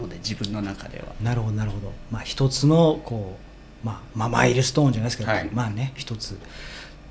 [0.00, 1.06] ので、自分の中では。
[1.20, 1.92] あなるほどなるほど。
[2.10, 3.47] まあ一つのこう、
[3.84, 5.50] まあ、まあマイルストーンじゃないですけど、はい。
[5.52, 6.38] まあね一つ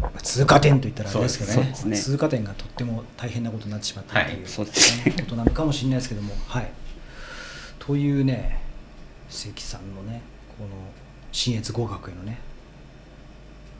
[0.01, 1.73] まあ通過点といったらあれですけどね。
[1.85, 1.97] ね。
[1.97, 6.71] 通過点がとっても大変なことになってしまったっていう、ことなのかもしれないですけどもはい。
[7.79, 8.59] というね
[9.29, 10.21] 関さんのね
[10.57, 10.69] この
[11.31, 12.39] 信越合格へのね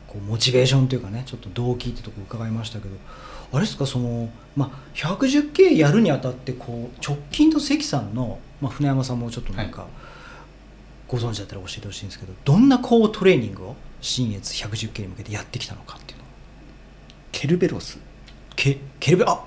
[0.06, 2.96] こうモチベーションというかねちょっと動機ってとこ伺いましたけど
[3.52, 9.86] あれですかその、まあ、110K やるにあたってこう直近と関さんの、まあ、船山さんもちょっとなんか、
[11.08, 16.24] ご存知だったら教えてほしいんですけどどんなこうトレーニングを信越 110K に向けてやってきたのかっていうの。
[16.24, 16.28] を
[17.32, 17.98] ケルベロス。
[18.54, 19.40] ケケルベあ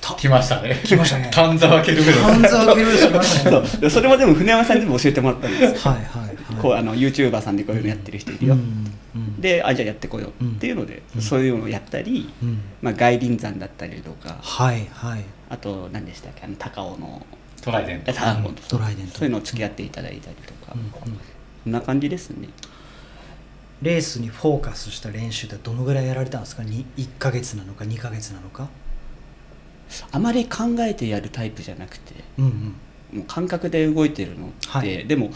[0.00, 0.80] た来ましたね。
[0.84, 1.30] 来ましたね。
[1.34, 2.22] 丹沢ケルベロス。
[2.22, 3.66] 半沢ケルベロス来ましたね。
[3.82, 5.62] そそれもでも船山さんにも教えてもらったんです。
[5.62, 6.36] よはいはいはい。
[6.60, 8.88] こうあの YouTuber さんでこういうのやってる人いるよ、うんうん
[9.40, 11.22] であじゃあやってこようっていうので、うん。
[11.22, 12.60] そういうのをやったり、うん。
[12.82, 14.36] まあ、外輪山だったりとか。
[14.40, 15.24] はいはい。
[15.48, 17.24] あと何でしたっけあの高尾の
[17.62, 18.12] トライデント。
[18.68, 19.18] トライデント。
[19.18, 20.80] そういうのを付き合っていただいたりとか、うん。
[20.80, 20.90] うん。
[20.90, 21.00] こ
[21.66, 22.48] んな感じですね。
[23.82, 26.62] レースにフォーカスした練習ってどのぐらいやられたんですか？
[26.62, 28.68] に1ヶ月なのか2ヶ月なのか？
[30.10, 32.14] あまり考えてやるタイプじゃなくて。
[32.38, 32.74] うんうん。
[33.18, 35.06] もう感覚で動いてるのって、はい。
[35.06, 35.30] でも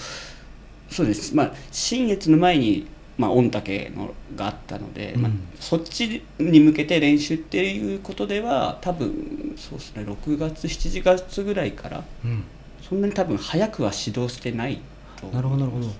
[0.90, 1.34] そうです。
[1.34, 2.86] まあ新月の前に、
[3.18, 12.44] まあ、御嶽のがあったので、まあうん、そっちに向けて練習っていうことでは多分そうですね6月7月ぐらいからうん。
[12.80, 14.80] そんなに多分早くは指導してない
[15.20, 15.90] となるほどなるほど、うん。
[15.90, 15.94] うん。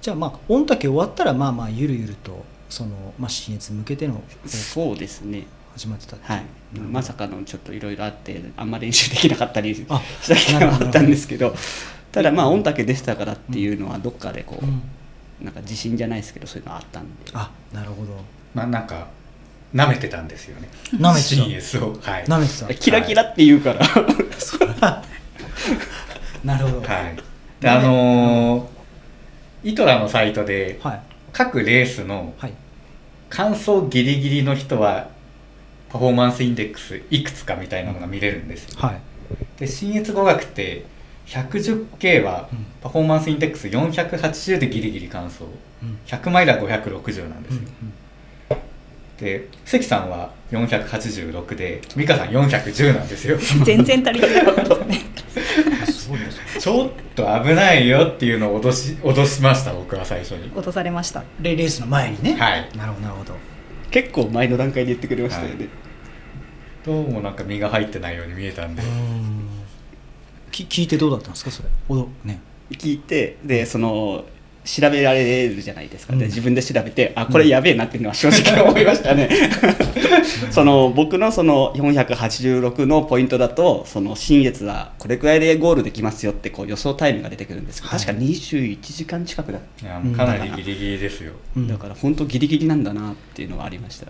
[0.00, 5.46] じゃあまあ御嶽終わったらまあまあゆるゆるとその、まあ、新越向けてのそうですね。
[5.74, 6.32] 始まってたっていう。
[6.32, 6.44] はい。
[6.90, 11.54] まさかのちょっといろいろあってあんま練習できなかったり しあた日がなるほどあったんですけど。
[12.12, 14.82] ただまあ御嶽でしたからっていうのはどっかでこう、うん
[15.44, 17.30] なんか自信じゃないですけどそういうのあったんで。
[17.34, 18.12] あなるほど。
[18.54, 19.08] まあなんか
[19.74, 20.68] 舐めてたんですよね。
[20.92, 21.98] 舐めてた？CS を。
[22.00, 22.28] はい。
[22.28, 22.74] なめてた？
[22.74, 23.80] キラキラって言うから、
[26.44, 26.86] なるほど。
[26.86, 27.16] はい。
[27.60, 28.74] であのー
[29.64, 31.02] ITRA のサイトではい。
[31.32, 32.54] 各レースのはい。
[33.30, 35.08] 完走ギリギリの人は
[35.88, 38.78] パフォーマンスインデックスいくつかみたいなのが見れるんですよ。
[38.78, 39.00] はい。
[39.58, 40.84] で信越五岳って
[41.26, 42.66] 110K はうん。
[42.82, 45.44] パフォーマンスインデックス480でギリギリ完走。
[45.82, 45.98] うん。
[46.06, 47.92] 100マイルは560なんですよ、うん
[49.18, 53.38] で関さんは486で美香さん410なんですよ。
[53.64, 55.00] 全然足りてないですね。
[56.58, 60.50] ちょっと危ないよっていうのを脅し脅しました僕は最初に。
[60.54, 61.22] 落とされました。
[61.40, 62.34] レレースの前にね。
[62.34, 62.68] はい。
[62.76, 63.36] なるほどなるほど。
[63.90, 65.68] 結構前の段階で言ってくれましたよね、はい。
[66.84, 69.43] どうもなんか身が入ってないように見えたんで、うん
[70.54, 71.50] き聞いてどうだったんですか？
[71.50, 71.68] それ。
[71.88, 72.40] おどね。
[72.70, 74.24] 聞いてでその
[74.64, 76.18] 調べられるじゃないですか、うん。
[76.18, 79.28] で自分で調べてあこれやべえなっていうのは正直思いましたね。
[80.50, 88.00] その僕のその486のポイントだとその新越はこれくらいでゴールできますよってこう予想タイムが出てくるんですけど、はい。
[88.00, 91.68] 確か21時間近くだ、いやもうかなりギリギリですよ、うん。
[91.68, 94.06] だから本当ギリギリなんだなっていうのがありました。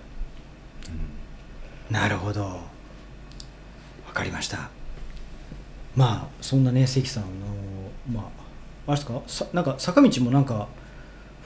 [1.91, 2.43] なるほど。
[2.43, 2.61] わ
[4.13, 4.71] かりました
[5.97, 7.29] まあそんなね関さんの
[8.13, 9.23] まああれですか？
[9.27, 10.67] さなんか坂道もなんか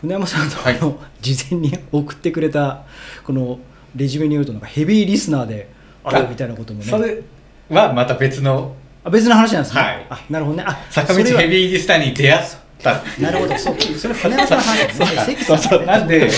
[0.00, 0.78] 船山さんの,、はい
[1.20, 2.84] 事前に送ってくれた
[3.24, 3.58] この
[3.96, 5.68] レジュメによるとなんかヘビーリスナーで
[6.04, 6.87] あるみたいなこともね。
[6.87, 7.22] それ
[7.68, 10.06] はまた別のあ別の話なんですね、はい。
[10.11, 10.64] あなるほどね。
[10.66, 12.46] あ坂道ヘビーリスターに出会っ
[12.82, 13.02] た。
[13.20, 13.58] なるほど。
[13.58, 15.06] そうそれ船山さんの話ですね。
[15.44, 15.87] 関さん。
[15.87, 16.30] なんで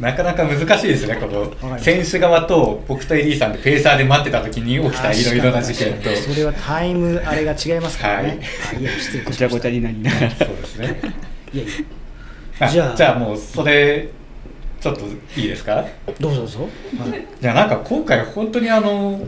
[0.00, 6.10] なかなか難しいですねこの選手側と僕とエリーさんでペーサーで待ってた時に起きたいろいろな事件と。
[6.16, 8.38] それはタイムあれが違いますからね、はい。
[8.76, 8.84] あい。
[8.84, 11.00] や失礼いたごしましたちゃごちゃになりながらそうですね
[11.52, 12.66] いやいや。
[12.66, 12.96] あじゃあ。
[12.96, 14.08] じゃあもうそれ
[14.80, 15.02] ちょっと
[15.36, 15.84] いいですか？
[16.18, 16.60] どうぞどうぞ、
[16.98, 17.26] はい。
[17.40, 19.26] じゃあなんか今回本当にあの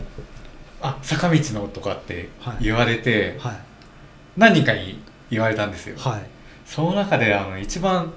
[0.81, 2.29] あ坂道のとかって
[2.59, 3.53] 言われて、はい。
[4.35, 4.99] 何人かに
[5.31, 6.21] 言われたんですよ、はい。
[6.65, 8.11] その中であの一番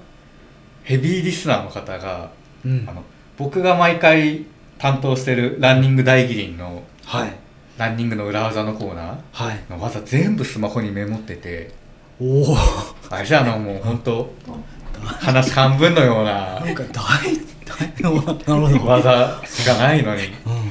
[0.89, 2.31] ヘビーリスナーの方が、
[2.65, 2.85] うん。
[2.89, 3.03] あの
[3.37, 4.45] 僕が毎回
[4.79, 7.33] 担当してるランニング大義林のはい。
[7.77, 9.59] ランニングの裏技のコーナはい。
[9.69, 11.71] ーの技全部スマホにメモってて
[12.19, 12.57] おお
[13.11, 14.33] あれじゃあのもう本当
[15.05, 20.27] 話半分のようななんか大大なるほど技がないのに、う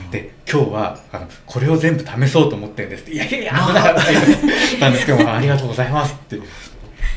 [0.08, 0.10] ん。
[0.10, 6.36] で今日はあのこれを全部試そうと思ってるんですって「いやいやいや危ない危ない」なんですけどありがとうございます」って。
[6.36, 6.44] も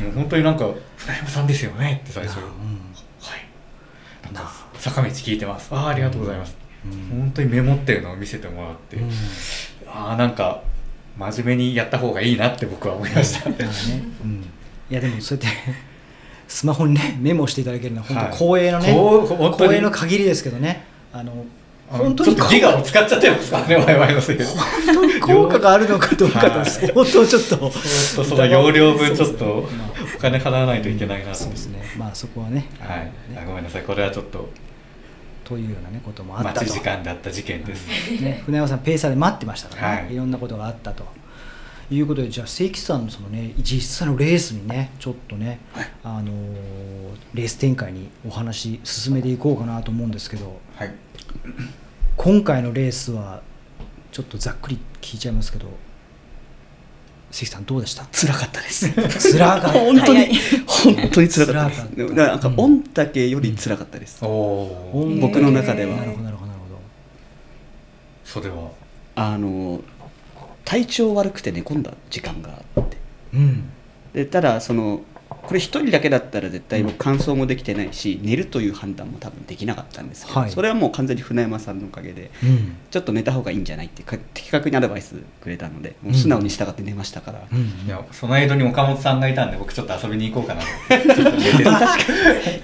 [0.10, 2.52] う本当になんか「船山さんですよね」って最初「はいなん。
[2.52, 2.81] か
[4.76, 7.20] 坂道聞いてます」ああありがとうございます」うん。
[7.22, 9.10] 本当にメモってるのを見せてもらって、うん。
[9.88, 10.62] ああなんか
[11.18, 13.56] 真面目にやった方がいいなって僕は思いました、ね、
[14.24, 14.46] うん、
[14.90, 15.58] いやでもそうやって
[16.48, 18.28] スマホにねメモしていただけるのは本はい。
[18.32, 19.54] 当光栄のね、こう本当に。
[19.56, 20.86] 光栄の限りですけどね。
[21.14, 21.46] あの
[21.92, 23.60] 本当にちょっとギガを使っちゃってますか？
[23.60, 24.56] ら ね我々のせいで本
[24.94, 26.60] 当に効果があるのかどうかと。
[26.60, 27.72] はい相当ちょっと。
[27.72, 29.46] その容量分ちょっと
[30.16, 31.36] お金払わないといけないなと。
[31.36, 31.84] そうですね。
[31.98, 32.66] まあそこはね。
[32.80, 33.12] はい。
[33.46, 33.84] ごめんなさい。
[33.84, 34.50] これはちょっと。
[35.44, 36.66] というようなねこともあったと。
[36.66, 37.88] 時間だった事件です。
[38.22, 40.14] ね、船山さんペーサーで待ってましたからね、はい。
[40.14, 41.06] い、ろんなことがあったと。
[41.94, 45.60] いうことでじゃあ正規さんのそのね実際のレースにねちょっとね、
[46.06, 46.32] あのー
[47.34, 50.58] レース展開にお話進めていこうかなと思うんですけど。
[50.76, 50.94] はい
[52.24, 53.42] 今回のレースは
[54.12, 55.66] ちょっとざっくり聞いちゃいますけど
[57.32, 58.06] 関さんどうでした？
[58.12, 58.92] 辛かったです。
[59.18, 59.80] つらかった。
[59.82, 60.28] 本当に。
[60.68, 61.88] 本当に辛かったです。
[61.96, 62.56] 辛かなんかうん。
[62.58, 65.20] 御嶽より辛かったです、うん。
[65.20, 65.96] 僕の中では。
[65.96, 66.80] なるほどなるほどなるほど。
[68.24, 68.70] それは？
[69.16, 69.82] あの
[70.64, 72.98] 体調悪くて寝込んだ時間があって。
[73.34, 73.64] うん。
[74.14, 75.02] でただその
[75.52, 80.50] これ一人だけだったら絶対僕乾燥もできてないし、寝るという判断も多分できなかったんですけど、はい。
[80.50, 82.78] それはもう完全に船山さんのおかげでうん。
[82.90, 87.86] ちょっと寝た方がいいんじゃないってか的確にアドバイスくれたのでもう素直に従って寝ましたから、うん。
[87.86, 91.72] いやその間に岡本さんがいたんで僕ちょっと遊びに行こうかなとちょっと寝てる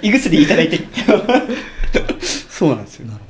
[0.03, 0.79] 胃薬いただいて。
[2.23, 3.07] そうなんですよ。
[3.07, 3.25] なるほ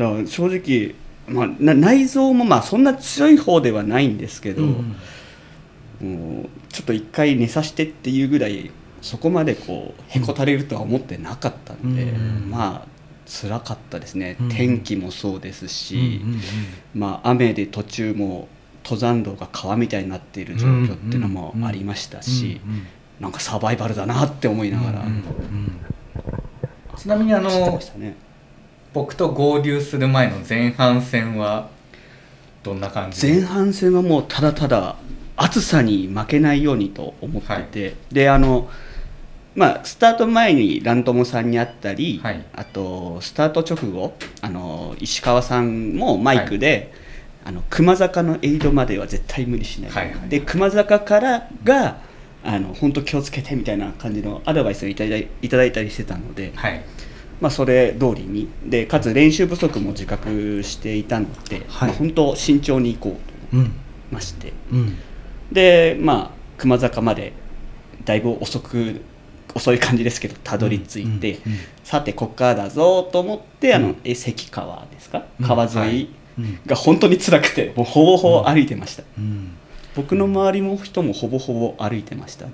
[0.00, 0.94] どなるだから正直、
[1.28, 4.96] まあ、な内臓もまあそんな強い方ではないんですけど、ほどうん
[6.04, 8.70] もうちょっと一回寝させてっていうぐらい
[9.02, 12.50] そこまでこうへこたれるとは思ってなかったんで、うん。
[12.50, 12.86] まあ
[13.26, 14.48] 辛かったですね、うん。
[14.50, 16.40] 天気もそうですし、うんうんうん
[16.94, 18.48] まあ、雨で途中も
[18.84, 22.86] 登山道が川みたいになっている状況っていうのもありましたし、うんうん
[23.20, 25.24] なんかサバイバルだなって思いながら、うんうん
[26.98, 27.48] ちなみにあの
[27.96, 28.16] ね
[28.92, 31.68] 僕と合流する前の前半戦は
[32.64, 33.24] どんな感じ？
[33.24, 34.96] 前半戦はもうただただ
[35.36, 38.68] 暑さに負けないようにと思ってて、であの
[39.54, 42.44] まあスタート前にラントモさんに会ったり、はい。
[42.54, 46.92] あとスタート直後あの石川さんもマイクで、
[47.44, 51.98] あの熊坂のエイドまでは絶対無理しない、はいはいで熊坂からが
[52.42, 56.82] あの本当気をつけてみたいな感じのアドバイスをいただいいたりしてたので、はい。
[57.40, 58.48] まあ、それ通りに。
[58.64, 61.88] でかつ練習不足も自覚していたので、はい。
[61.88, 63.70] まあ本当慎重に行こうとうん思い
[64.12, 64.52] まして。
[64.72, 64.98] うん
[65.52, 67.32] でまあ熊坂まで
[68.04, 69.00] だいぶ遅く
[69.54, 73.96] 遅い感じですけどたどり着いて、うんうんさてこっからだぞと思ってあの、うん。
[74.04, 75.26] え関川ですか？
[75.38, 75.46] うん。
[75.46, 76.58] 川沿いうん。
[76.64, 79.50] が本当に辛くてもうほぼほぼ歩いてました、うん。
[79.94, 82.52] 僕の周りも人もほぼほぼ歩いてましたね。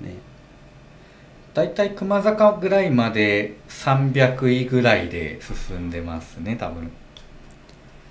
[1.53, 6.91] 大体熊坂ぐらいまで300位ぐらいで進んでますね多分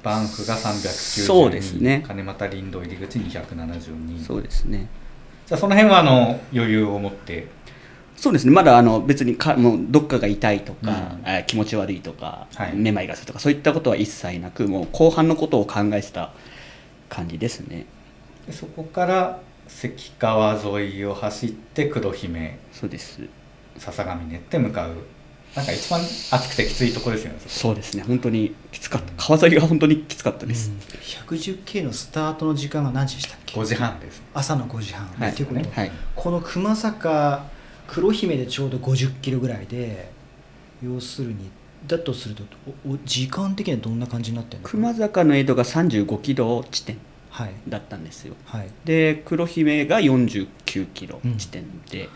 [0.03, 2.03] バンフが392そうですね。
[2.07, 4.89] 金俣林道入り口272そうですね。
[5.47, 7.49] じゃあその辺はあの余裕を持って。
[8.17, 8.53] そうですね。
[8.53, 11.23] まだあの別にかもうどっかが痛いとか、うん。
[11.27, 12.75] えー気持ち悪いとか、はい。
[12.75, 16.33] めまいがするとかそういったことは一切なくもう後半のことを考えてた
[17.09, 17.87] 感じですね。
[18.47, 23.21] でそこから関川沿いを走って黒姫そうです。
[23.77, 24.93] 笹ヶ峰って向かう
[25.57, 28.05] なんか一番暑くてきついとこですよねそうですね。
[28.07, 29.13] 本当にきつかった。
[29.17, 30.71] 川沿いが本当にきつかったです、
[31.27, 34.23] 110K のスタートの時間が何時でしたっけ？5時半です。
[34.33, 35.33] 朝の5時半、はい。
[35.33, 35.91] いうことはい。
[36.15, 37.45] この熊坂
[37.89, 40.13] 黒姫でちょうど50キロぐらいで
[40.85, 41.51] 要するに
[41.87, 42.45] だとすると
[42.87, 44.69] おお時間的にはどんな感じになってるの？
[44.69, 46.99] 熊坂の江戸が35キロ地点
[47.31, 47.55] はい。
[47.69, 48.35] だったんですよ。
[48.45, 48.69] はい。
[48.85, 52.09] で黒姫が49キロ地点で、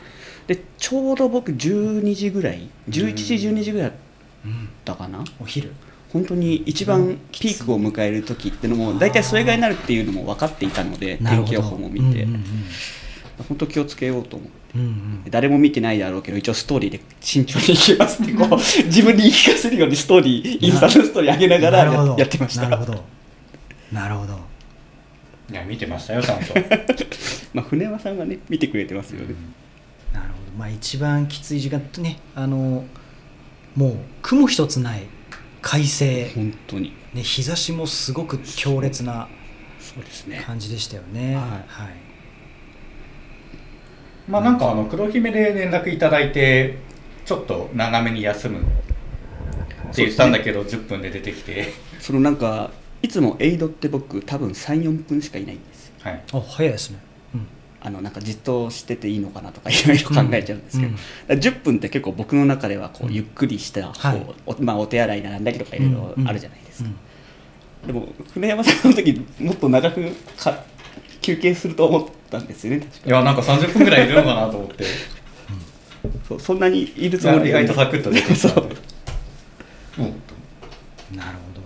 [0.46, 3.98] でちょうど僕12時ぐらい11時12時ぐらいだっ
[4.44, 5.24] うんたかな。
[5.40, 5.72] お昼？
[6.12, 12.44] 本当に一番ピークを迎える時っていうのも大体それぐらいになるっていうのも分かっていたので天気予報も見て、うんうん
[13.48, 14.78] 本当気をつけようと思って。
[14.78, 14.84] うんう
[15.26, 15.30] ん。
[15.30, 18.50] 誰も見てないだろうけど一応ストーリーで慎重にいきますってこう
[18.86, 22.68] 自分に言い聞かせるようにストーリーインスタのストーリー上げながらやってました。
[22.68, 23.04] なるほど。
[23.92, 24.38] なるほど。
[25.50, 26.54] いや見てましたよちゃんと。
[27.54, 29.34] まあ船山さんがね見てくれてますよね、
[30.14, 30.52] なるほど。
[30.58, 32.84] まあ一番きつい時間とねあの
[33.74, 35.02] もう雲一つない
[35.60, 36.92] 快晴、本当に。
[37.12, 39.28] ね、日差しもすごく強烈な
[39.78, 40.42] そうですね。
[40.46, 41.36] 感じでしたよね。
[41.36, 41.44] はい。
[41.44, 41.64] はい。
[44.28, 46.78] まあなんかあの黒姫で連絡いただいて
[47.24, 48.62] ちょっと長めに休むっ
[49.94, 51.72] て言ったんだけど、10分で出てきて。
[52.00, 52.70] そのなんか
[53.02, 55.94] いつもエイドって僕多分34分しかいないんですよ。
[56.02, 56.22] はい。
[56.32, 56.98] あ早いですね。
[57.08, 57.13] うん
[57.84, 60.96] あのなんかじっとしてていいのかなとかいろいろ考えちゃうんですけど、うん。
[60.96, 64.20] だから10分って結構僕の中ではこうゆっくりした、はい。
[64.20, 66.96] こうおまあ、お手洗いなんだりとかいろいろあるじゃないですか、うん
[67.86, 70.64] でも船山さんの時もっと長くか
[71.20, 73.06] 休憩すると思ったんですよね確か。
[73.06, 74.84] いやなんか30分ぐらいいるのかなと思って。
[76.28, 78.66] そうそんなにいるつもりは外とサクッと出てきたうん。
[81.16, 81.62] なるほど。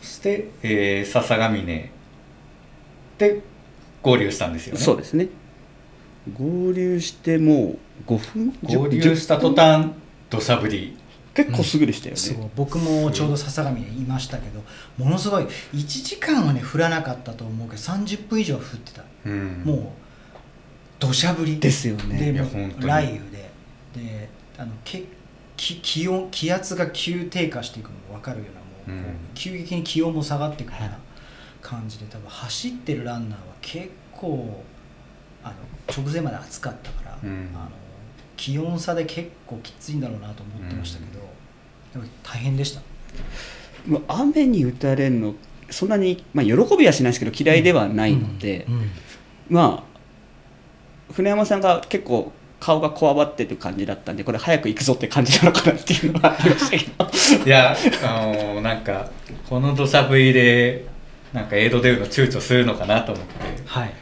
[0.00, 1.90] そして、えー、笹ヶ峰。
[3.18, 3.42] で
[4.02, 4.80] 合流したんですよね。
[4.80, 5.28] そうですね。
[6.36, 7.76] 合流しても
[8.06, 8.54] う5分？
[8.62, 9.90] 合流した途端
[10.30, 10.96] 土砂降り。
[11.34, 14.60] 結構すぐでしたよね、そう僕もちょうど笹上にいましたけど
[14.96, 19.62] ものすごい1時間はね降らなかったと思うけど30分以上は降ってた、うん。
[19.64, 19.78] もう
[20.98, 21.60] 土砂降り。
[21.60, 22.18] ですよね。
[22.18, 22.82] でいやもう本当に。
[22.82, 23.50] 雷雨で。
[23.94, 24.28] で
[24.58, 25.04] あのけ
[25.56, 28.46] き気温気圧が急低下していくのも分かるよ
[28.86, 29.14] うなもう、うん。
[29.36, 30.98] 急激に気温も下がっていくようはない
[31.62, 34.64] 感じで多分走ってるランナーは結構
[35.42, 35.54] あの
[35.96, 37.50] 直前まで暑かったから、うん。
[37.54, 37.70] あの
[38.36, 41.20] 気温差で結構きついんだろうなと思ってましたけど、
[41.92, 42.80] でも大変でした。
[43.86, 45.34] もう雨に打たれるの
[45.70, 48.90] そんなに、まあ、喜びはしないですけど嫌いではないので、うんうん。
[49.48, 57.44] まあ船山さんが結構顔がこわばってる感じだったんでこれ早く行くぞって感じなのかなっていうのはありましたけど。
[57.46, 59.10] いやあのなんか
[59.48, 60.86] この土砂降りで
[61.32, 63.32] なんかエイド出るの躊躇するのかなと思って。
[63.66, 63.94] はい、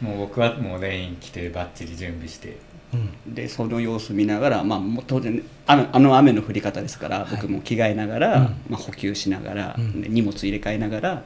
[0.00, 2.58] もう僕はもうレイン着てバッチリ準備して。
[2.92, 2.96] う
[3.30, 3.34] ん。
[3.34, 7.28] でその様子見ながら、まあ、もう当然あのあの雨の降り方ですから、はい。
[7.30, 8.44] 僕も着替えながら、うん。
[8.68, 10.02] まあ、補給しながら、うん。
[10.02, 11.22] で荷物入れ替えながら、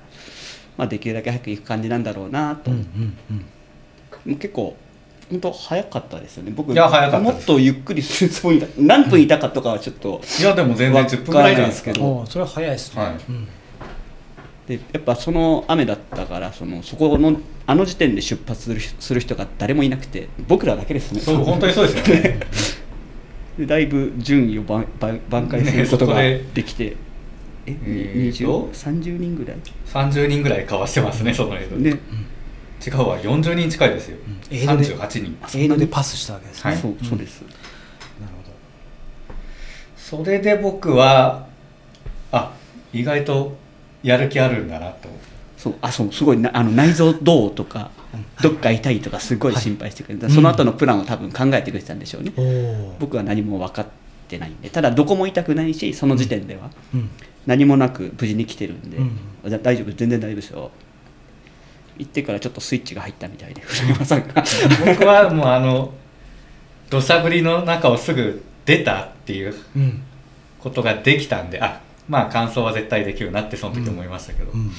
[0.76, 3.36] まあ、できるだけ早く行く感じなんだろうなと、うんうんうん。
[4.30, 4.76] もう結構
[5.30, 6.52] 本当早かったですよね。
[6.54, 7.32] 僕いや早かったです。
[7.34, 12.24] もっとゆっくりするつもりだ何分いたかとかはちょっと、いやでも全然10分ぐらいじゃなんですけど。
[12.26, 13.02] それは早いですね。
[13.02, 13.14] はい。
[13.28, 13.48] うん
[14.66, 21.20] でやっぱその雨だったからそのそこのあの時点で出発するする人が誰もいなくて僕らだけですね。
[21.20, 22.40] そう本当にそうですよね。
[23.58, 26.96] でだいぶ順位を挽挽挽回することがねできて、
[27.64, 29.56] ええーと20 30人ぐらい
[29.86, 34.18] ？30人ぐらいかわしてますねそのエイドで、違うわ40人近いですよ、
[34.50, 34.56] うん。
[34.56, 35.08] エイドで38
[35.48, 35.58] 人。
[35.58, 36.70] エイドでパスしたわけですね。
[36.72, 36.80] はい。
[36.80, 40.22] そうそうです、なるほど。
[40.24, 41.46] それで僕は
[42.32, 42.52] あ
[42.92, 43.56] 意外と
[44.06, 45.08] やる気あるんだなと
[45.56, 47.90] そうあそうすごいなあの内臓どうとか、
[48.42, 50.34] どっか痛いとかすごい心配してくれて、はい。
[50.34, 52.96] その後のプランを多分考えてくれてたんでしょうね、おお。
[53.00, 53.86] 僕は何も分かっ
[54.28, 57.10] てないんでただどこも痛くないしその時点ではうん。
[57.46, 59.62] 何もなく無事に来てるんで、うん。
[59.62, 60.70] 大丈夫全然大丈夫ですよ。
[61.98, 64.44] 行ってからちょっとスイッチが入ったみたいで 古山さんが。
[64.86, 65.92] 僕はもうあの
[66.90, 70.02] 土砂降りの中をすぐ出たっていううん。
[70.60, 74.60] ことができたんであまあ完走は絶対できるなってその時思いましたけど、うん。
[74.60, 74.70] うん。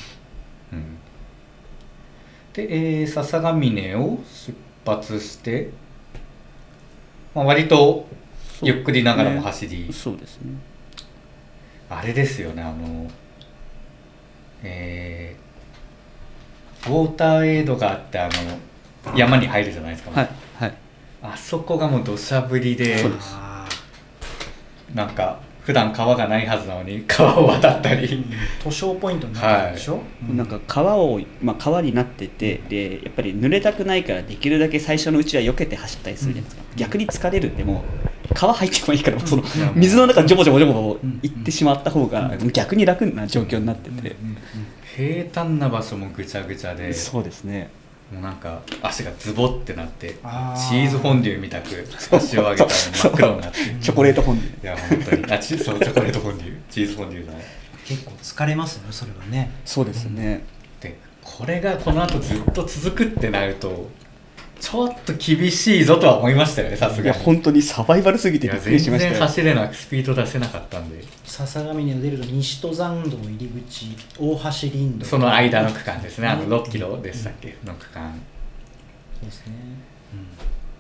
[2.54, 4.56] で、えー笹ヶ峰を出
[4.86, 5.70] 発して、
[7.36, 8.08] まあ、割と
[8.62, 10.54] ゆっくりながらも走り、そうですね。
[11.90, 13.10] あれですよねあの
[14.64, 20.74] えーウォーターエイドがあってあの山に入るじゃないですか、はいはい。
[21.22, 23.18] あそこがもう土砂降りでそうで
[24.94, 28.24] なんか普段川がないはずなのに 川を渡ったり、ー
[28.64, 30.00] 図書ポイントになってるでしょ？
[30.32, 37.84] うなんか川を、まあ、川になっててでやっぱり濡れたくないからできるだけ最初のうちは避けて走ったりするじゃないですか、逆に疲れるんでも
[38.32, 39.44] う川入ってもいいからその
[39.76, 44.16] 水の中ジョボジョボジョボうん行ってしまった方が逆に楽な状況になってて、
[44.96, 46.94] 平坦な場所もぐちゃぐちゃで。
[46.94, 47.70] そうですね
[48.12, 53.58] もうなんか足がズボってなってチーズフォンデュみたく足を上げたら真っ黒になって。
[53.82, 55.34] チョコレート本でいや本当に。
[55.34, 57.44] あチそうチョコレートフォンデュチーズフォンデュじゃない？
[57.86, 59.52] 結構疲れますよねそれはね。
[59.66, 60.44] そうですね、
[60.80, 63.90] でこれがこの後ずっと続くってなると
[64.60, 67.18] ちょっと厳しいぞとは思いましたよねさすいがに。
[67.18, 69.20] や本当にサバイバルすぎてびっくりしましたよ。
[69.20, 71.04] 走れなくスピード出せなかったんで。
[71.24, 76.28] 笹上に出ると西登山道入り口大橋林道その間の区間ですね。
[76.28, 77.56] あの6キロでしたっけ？
[77.66, 78.20] の区間。
[79.24, 79.54] ですね。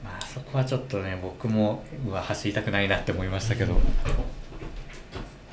[0.03, 3.75] まあそこはちょっとね僕もうわ走りたくないなって思いましたけど。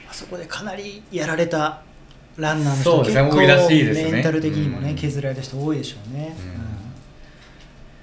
[0.08, 1.82] あそこでかなりやられた
[2.36, 4.12] ランナーの人そうですね結構多いらしいですね。
[4.12, 4.96] メンタル的にもね、うん。
[4.96, 6.34] 削られた人多いでしょうね。
[6.38, 6.73] うんうん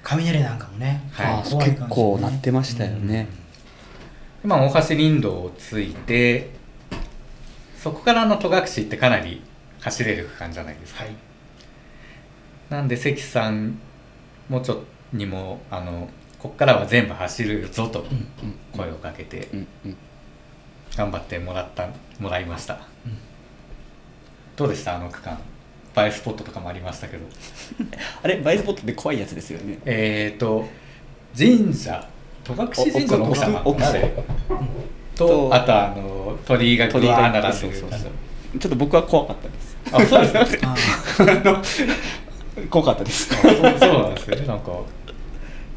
[0.03, 1.27] 雷なんかもね、はい。
[1.27, 3.27] あー怖い感じでね結構なってましたよね、
[4.43, 6.49] まあ大橋林道をついて
[7.77, 9.41] そこからの戸隠ってかなり
[9.79, 11.15] 走れる区間じゃないですか、はい。
[12.69, 13.79] なんで関さん
[14.49, 18.27] もちょっとにもあのこっからは全部走るぞとうん
[18.71, 19.97] 声をかけてうんうん。
[20.95, 21.87] 頑張ってもらった
[22.19, 22.79] もらいました、
[24.57, 25.39] どうでしたあの区間？
[25.97, 27.23] 映えスポットとかもありましたけど。
[28.23, 29.77] あれバイスポットって怖いやつですよね。
[29.85, 30.65] えーと
[31.37, 32.07] 神社。
[32.43, 33.61] 戸隠神社の奥様。
[33.65, 34.13] 奥あれ
[35.15, 37.83] ととあとあの鳥居がぐわー並んでる
[38.59, 39.77] ちょっと僕は怖かったです。
[39.91, 40.73] あそうですか？
[40.73, 41.61] あ
[42.69, 43.29] 怖かったです。
[43.33, 44.35] あそうそうなんですね。
[44.47, 44.71] なんか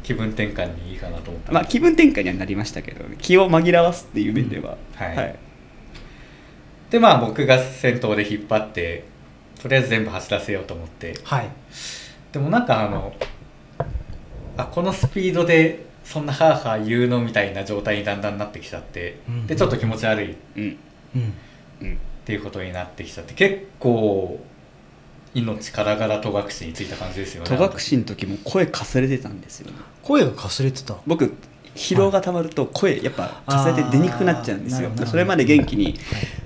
[0.03, 1.51] 気分転換にいいかなと思った。
[1.51, 5.35] まあ気分転換にはなりましたけど気を紛らわすっていう面では、はい。
[6.89, 9.03] でまあ僕が先頭で引っ張って
[9.65, 11.15] とりあえず全部走らせようと思って。
[11.23, 11.49] はい。
[12.31, 13.15] でもなんかあの
[14.57, 19.47] あこのスピードでそんなハーハー言うのみたいな状態にだんだんなってきちゃって、うん。
[19.47, 20.31] でちょっと気持ち悪い。
[20.33, 20.77] っうん。
[21.15, 21.33] うん。
[21.81, 21.97] うん。
[22.25, 24.39] ていうことになってきちゃって結構
[25.33, 27.49] 命からがら戸隠についた感じですよね。
[27.49, 29.77] 戸隠の時も声かすれてたんですよね。
[30.03, 30.95] 声がかすれてた。
[31.07, 31.33] 僕
[31.75, 34.89] 疲労がたまると声やっぱかすれて出にくくなっちゃうんですよ。
[35.05, 35.95] それまで元気に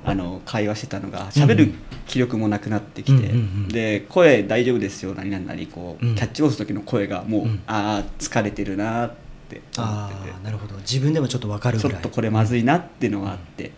[0.03, 1.73] あの会話してたのが喋る
[2.07, 3.31] 気力もなくなってきて、
[3.71, 6.15] で声大丈夫ですよ何々なりこう、うん。
[6.15, 7.61] キャッチボールする時の声がもう、うん。
[7.67, 9.11] ああ疲れてるなっ
[9.47, 10.35] て思あってて。
[10.35, 10.75] あなるほど。
[10.77, 11.97] 自分でもちょっとわかるちぐらい。
[11.97, 13.71] ょっとこれまずいなっていうのがあって、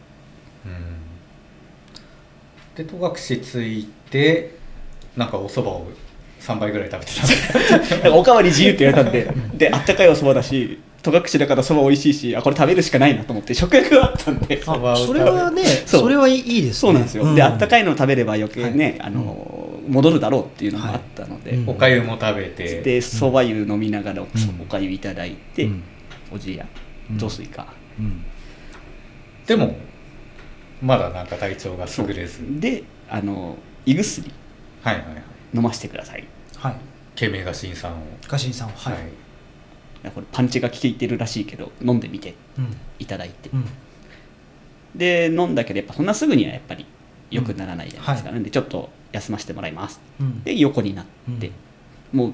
[0.65, 0.73] うん。
[2.75, 4.55] で戸隠ついて
[5.17, 5.87] なんかお蕎麦を
[6.39, 8.11] 3杯ぐらい食べてた。
[8.15, 9.29] おかわり自由って言われたんで。
[9.53, 14.61] であったかいお蕎麦だし戸隠だから蕎麦美味しいしあこれ食べるしかないなと思って食欲があったんで。
[14.65, 16.01] あそれはねそう。
[16.01, 16.73] それはいいですね。
[16.73, 17.35] そうなんですよ、ん。
[17.35, 19.07] であったかいのを食べれば余計ね、はい。
[19.07, 21.59] あの戻るだろうっていうのもあったので、はい。
[21.59, 22.81] うんおかゆも食べて。
[22.81, 24.29] でそば湯飲みながらおん。
[24.61, 25.83] おかゆいただいて、うん。
[26.31, 26.65] おじや
[27.09, 27.17] うん。
[27.17, 27.67] 雑炊か、
[27.99, 28.23] うん。
[29.47, 29.75] でも
[30.81, 32.39] まだなんか体調が優れず。
[32.59, 34.31] であの胃薬
[34.83, 35.23] はいはいはい。
[35.53, 36.23] 飲ませてください。
[36.57, 36.75] はい。
[37.15, 37.95] ケメガシンさんを。
[38.27, 39.20] ガシンさんははい、はい
[40.09, 42.33] これパンチが効いてるらしいけど飲んでみて。
[42.57, 42.75] うん。
[42.97, 43.65] いただいて、うん。
[44.95, 46.85] で飲んだけどやっぱそんなすぐにはやっぱり
[47.29, 48.35] 良くならないじゃないですか、うん。
[48.35, 49.99] なんでちょっと休ませてもらいます。
[50.19, 50.43] うん。
[50.43, 51.05] で横になっ
[51.39, 51.51] て、
[52.11, 52.33] もう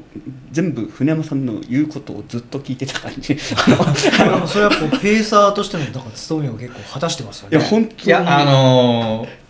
[0.51, 3.37] 全部船山さんの言うことをずっと聞いてた感じ。
[3.55, 7.57] あのあのそれはこうペーサーとしてのだから務めを結構果たしてますよね。
[7.57, 8.03] いや本当に。
[8.03, 9.47] いやあのー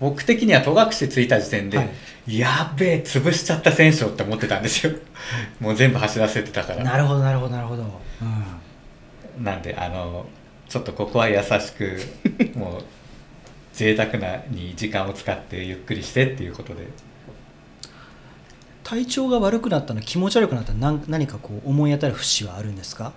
[0.00, 1.90] 僕的には戸隠ついた時点で、はい
[2.38, 4.92] やべえ潰しちゃった選手をって思ってたんですよ。
[5.60, 6.84] もう全部走らせてたから。
[6.84, 7.84] なるほどなるほどなるほど、
[9.38, 10.26] うん、なんであの
[10.68, 12.00] ちょっとここは優しく
[12.56, 12.84] もう
[13.72, 16.86] 贅沢なに時間を使ってゆっくりしてっていうことで。
[18.84, 23.12] 体調が悪くなったの気持ち悪くなったの何何かこう思い当たる節はあるんですか？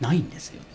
[0.00, 0.66] ないんですよね。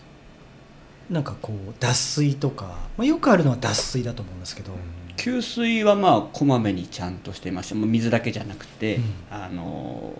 [1.10, 2.64] なんかこう脱水とか、
[2.96, 4.72] まあ、よくあるのは脱水だと思うんですけど、
[5.16, 7.74] 給水はまあこまめにちゃんとしてました。
[7.74, 9.04] もう水だけじゃなくて、うん。
[9.30, 10.12] あの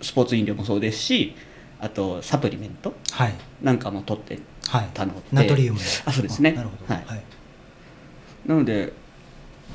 [0.00, 1.34] スポーツ飲料もそうですし
[1.80, 3.34] あとサプリメントはい。
[3.62, 4.38] なんかも取って
[4.68, 5.22] はいたので。
[5.32, 6.52] ナトリウムあそうですね。
[6.52, 6.94] なるほど。
[6.94, 7.04] はい。
[7.04, 7.22] はい。
[8.46, 8.92] なので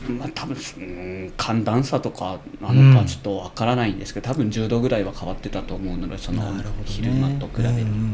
[0.08, 2.96] まあ多分うーん寒暖差とかなのうん。
[2.96, 6.42] かちょっとわからないんですけど、多分10度ぐらいは変わってたと思うのでその
[6.86, 8.14] 昼間と比べると、うんうんうん。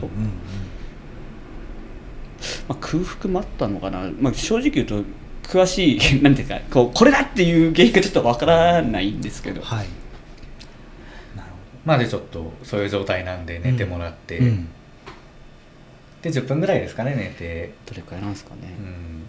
[2.69, 5.03] まあ、空腹もあったのかな、まあ、正直言うと
[5.49, 9.87] 詳しい なんていうかこうこれだっていう原因がちょっとわからないんですけど、うんはい。
[11.35, 11.49] なる
[11.85, 14.69] まあでちょっとそういう状態なんで寝てもらって、ほど、うん。
[16.21, 17.71] で10分ぐらいですかね寝て。
[17.87, 19.23] どれくらいなんですかね、うん。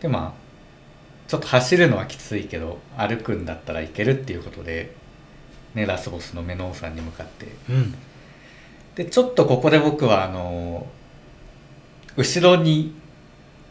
[0.00, 4.92] でまあちょっと走るのはきついけど歩くんだったらいけるっていうことで、
[5.76, 7.46] ね、ラスボスのメノウさんに向かって。
[7.68, 7.94] うん。
[8.96, 10.88] でちょっとここで僕はあの
[12.16, 12.99] 後ろに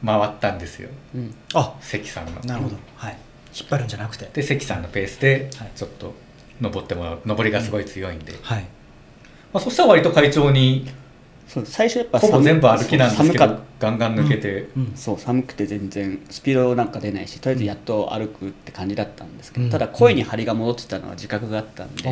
[0.06, 0.90] 回ったんですよ。
[1.16, 1.36] うん。
[1.54, 2.40] あ関さんの。
[2.42, 3.18] なるほど、はい。
[3.58, 4.30] 引っ張るんじゃなくて。
[4.34, 5.72] で関さんのペースではい。
[5.76, 6.14] ちょっと
[6.62, 7.22] 登ってもらう。
[7.26, 8.68] 登りがすごい強いんで、はい。
[9.52, 10.88] まあ、そしたら割と快調に
[11.48, 14.92] そう最初やっぱほぼ寒全部歩きなんですけどそう寒かっガンガン抜けて、うん。
[14.96, 19.72] そう寒くて全然スピードなんか出ないしとりあえずやっと歩くって感じだったんですけど、うん。
[19.72, 22.04] ただ声に張りが戻ってたのは自覚があったんで、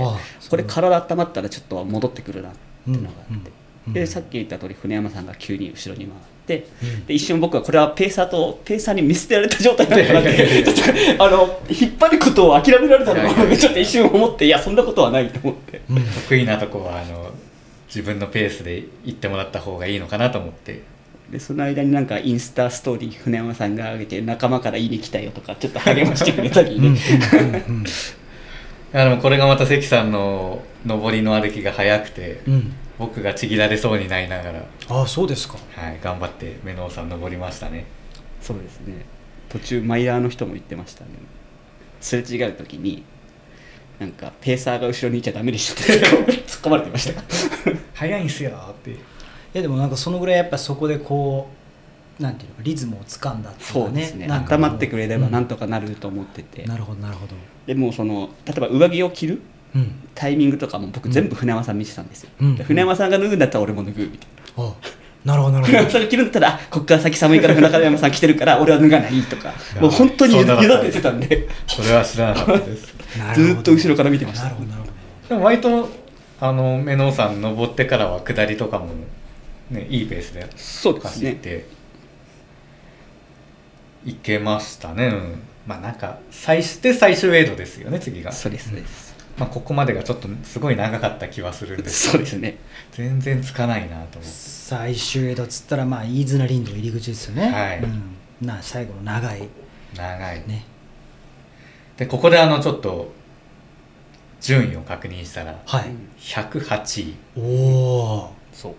[0.50, 2.52] これ体温まったらちょっと戻ってくるなっ
[2.86, 3.54] ていうのがあって、うん。
[3.88, 3.94] うん。
[3.94, 6.66] でさっき言った通り船山さんが急に後ろに回って、うんで
[7.10, 15.82] 一瞬僕はこれはペーサーとペーサーに見捨てられた状態なのかなってちょっとあの引っ張ることを諦められたのかちょっと一瞬思っていやそんなことはないと思って。
[15.90, 15.98] うん。
[15.98, 17.32] 得意なとこはあの
[17.88, 20.84] 自分のペースで行ってもらった方がいいのかなと思って。
[21.30, 26.98] でその間になんかインスタストーリー船山さんが上げて仲間からいいね来たよとかちょっと励ましてくれたりね、
[28.94, 29.20] うん。
[29.20, 30.12] これがまた関さん。
[30.12, 32.54] の上りの歩きが速くて、うん。
[32.54, 35.58] うん僕がちぎられそうになりながら、ああそうですか。
[35.76, 37.86] はい、頑張ってメノウさん登りましたね。
[38.42, 39.06] そうですね。
[39.50, 41.12] 途中マイヤーの人も言ってましたね。
[42.02, 43.04] すれ違う時に
[44.00, 45.84] なんかペーサーが後ろにいちゃダメでしょって
[46.42, 47.22] 突っ込まれてました。
[47.94, 48.92] 速いんすよって。
[48.92, 48.96] い
[49.54, 51.50] やでもなんかそのぐらいやっぱそこでこ
[52.20, 54.02] うなんていうのリズムをつかんだっていうそうかね。
[54.02, 57.34] ですね温まってくれればうんなんとかなると思ってて、なるほどなるほど。
[57.66, 59.42] でもその例えば上着を着るうん
[60.16, 62.56] タイミングとかも僕全部船山さん見てたんですよ、うん。
[62.56, 64.74] で船山さんが脱ぐんだったら俺も脱ぐみたいあ
[65.26, 69.54] なるほどなるなほ それ着るんだったらあこっから先寒いから船山さん着てるから俺は脱がないとか。
[69.76, 71.48] やもう本当に委ねそんなのてたんで。
[71.68, 72.94] それは知らなかったです。
[73.18, 73.58] ど なるずほど。
[73.58, 74.46] ーっと後ろから見てました。
[74.46, 74.94] なるほどなるほど。
[75.30, 75.90] でも割と
[76.40, 78.88] あのメノウさん登ってからは下りとかも
[79.72, 81.66] ねいいペースで走って
[84.06, 88.32] いけましたね、うん、まあなんか最して最終エイドですよね次が。
[88.32, 89.07] そうですそうです
[89.38, 92.58] まあ、ここまでがちょっとすごい長かった気はするんですそうですね。
[92.92, 94.24] 全然つかないなと思って。
[94.24, 97.80] 最終エイドっつったらまあ飯綱林道入り口ですよね、はい。
[97.80, 99.48] うん、な最後の長い。
[99.96, 100.48] 長い。
[100.48, 100.66] ね。
[101.98, 103.12] でここであのちょっと
[104.42, 105.86] 順位を確認したらはい、
[106.20, 107.16] 108位。
[107.38, 108.76] おおそう。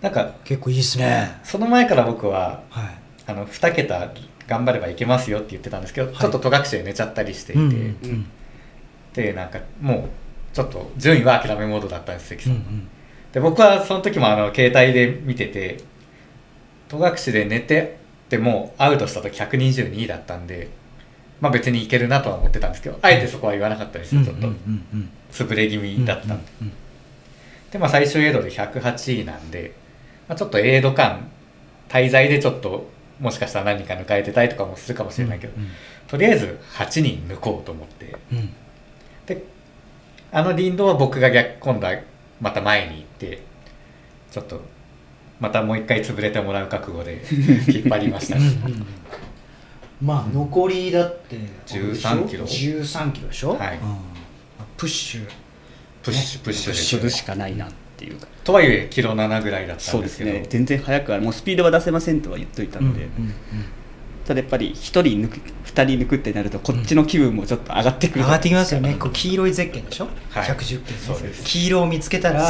[0.00, 1.38] なんか結構いいですね。
[1.44, 2.98] その前から僕ははい。
[3.28, 4.12] あの2桁
[4.48, 6.16] 頑張ればいけますよって言ってたんですけど、い。
[6.16, 7.74] ちょっと戸隠で寝ちゃったりしていて、うんう
[8.08, 8.26] ん
[9.18, 10.08] でなんかもう
[10.54, 12.56] ちょっと順位は諦めモードだったんです関うん。
[12.56, 12.88] うさん、ん。
[13.32, 15.78] で僕はその時もあの携帯で見てて
[16.88, 17.98] 戸隠で寝て
[18.28, 20.68] でもうアウトした時122位だったんで
[21.40, 24.46] まあ別にいけるなとは思ってたんですけどあえてそこは言わなかったですよ、ちょっと。
[24.46, 26.72] うんうんうん潰れ気味だったんで、うんうん
[27.70, 29.74] でまあ最終エイドで108位なんで、
[30.26, 31.28] まあ、ちょっとエイド間
[31.90, 32.88] 滞在でちょっと
[33.20, 35.68] もしかしたら何か抜かれてたりとかもするかもしれないけど、うん
[36.06, 38.16] とりあえず8人抜こうと思って。
[38.32, 38.50] うん
[39.28, 39.42] で
[40.32, 41.94] あの林道は僕が逆今度は
[42.40, 43.42] また前に行って
[44.30, 44.60] ちょっと
[45.40, 47.22] またもう一回潰れてもらう覚悟で
[47.72, 48.36] 引っ張りました。
[48.36, 48.86] うんうん
[50.00, 52.44] まあ残りだって13キロ。
[52.44, 53.54] 13キロでしょ？
[53.58, 53.78] はい。
[53.78, 53.96] うん。
[54.76, 55.26] プッシュ。
[56.04, 58.28] プッシュプッシュですするしかないなっていうか。
[58.44, 60.30] とはいえキロ7ぐらいだったそうんですけど。
[60.30, 60.46] ね。
[60.48, 63.34] 全然速くはもうスピードは出せませんとは言っといたので、うんうん
[64.28, 68.94] ただやっぱり1人抜く2人抜くってなるとこっちの気分もちょっと上がってくる、上がってきますよね。
[69.00, 70.44] こう黄色いゼッケンでしょ、はい。
[70.44, 71.42] 110件そうです。
[71.44, 72.46] 黄色を見つけたら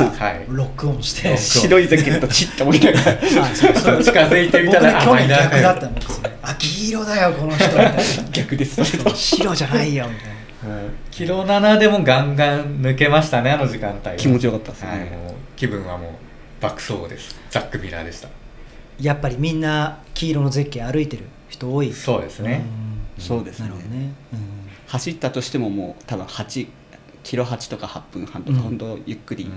[0.48, 1.28] ロックオンして。
[1.28, 3.12] ロック白いゼッケンだとチッと思いながら。
[3.12, 4.02] あそうそう。
[4.02, 7.64] 近づいてみたら僕ね逆だったもんそれあ黄色だよこの人。
[7.68, 8.02] みたいな。
[8.32, 10.34] 逆です白じゃないよみたいな。
[11.12, 14.16] キロ7でもガンガン抜けましたねあの時間帯は。
[14.16, 14.90] 気持ちよかったですね。
[14.90, 16.12] はい、もう気分はもう
[16.60, 17.38] 爆走です。
[17.50, 18.28] ザック・ミラーでした。
[19.00, 21.92] やっぱりみんな黄色のゼッケン歩いてる人多い。
[21.92, 22.62] そうですね。
[23.18, 23.68] そうですね。
[23.68, 24.10] なるほどね、
[24.86, 26.68] 走ったとしてももう多分8
[27.22, 28.56] キロ8とか8分半とうん。
[28.56, 29.50] か本当ゆっくり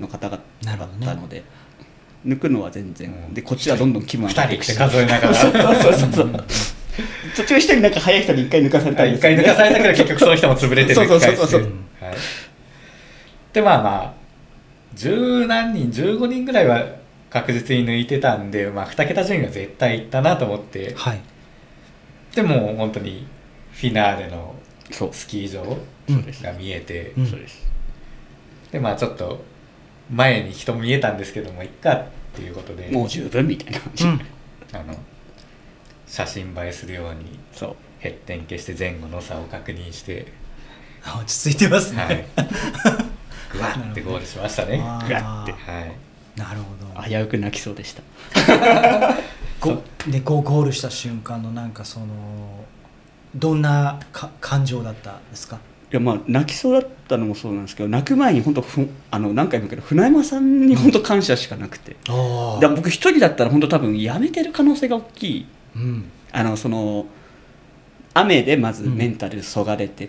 [0.00, 1.42] の方々だったので、
[2.24, 3.34] 抜くのは全然、うん。
[3.34, 5.34] でこっちはどんどん気分上が2っていくし人って数えながら。
[5.34, 6.44] そうそうそうそう。
[7.36, 11.60] 途中一人なんか速い人に一回抜かされたんです一回抜かされたけど結局その人も潰れてそうそうそうそう。
[11.60, 11.70] はい。
[13.52, 14.14] でまあまあ
[14.94, 16.86] 十何人15人ぐらいは
[17.34, 20.94] 確実に抜いてたんで、まあ、2桁順位は絶対いったなと思って。
[20.94, 21.20] はい。
[22.32, 23.26] でも本当に
[23.72, 24.54] フィナーレの
[24.88, 25.76] スキー場
[26.08, 26.24] うん。
[26.42, 27.26] が見えて、うん。
[27.26, 27.60] そうです
[28.70, 29.42] でまあちょっと
[30.12, 32.06] 前に人見えたんですけどもいっかっ
[32.36, 32.88] ていうことで。
[32.92, 34.20] もう十分みたいな感じ、うん。
[34.72, 34.94] あの
[36.06, 37.76] 写真映えするようにそう。
[37.98, 40.26] ヘッテン消して前後の差を確認して、
[41.02, 42.24] あ落ち着いてますね、はい、
[43.50, 44.76] ぐわってゴールしましたね。
[44.76, 45.52] グワッて。
[45.52, 45.96] はい、
[46.36, 47.08] なるほど。
[47.08, 48.02] 危うく泣きそうでした。
[49.60, 52.06] ごでこうゴールした瞬間のなんかその
[53.34, 55.56] どんなか感情だったんですか？
[55.56, 65.46] いやまあ泣きそうだったのもそうなんですけど泣く前に本当ふあの何回も言うけど船山さんに本当感謝しかなくて、あだから僕一人だったら本当多分やめてる可能性が大きい。
[65.76, 66.04] うん。
[66.32, 67.06] あのその
[68.12, 70.08] 雨でまずメンタルそがれて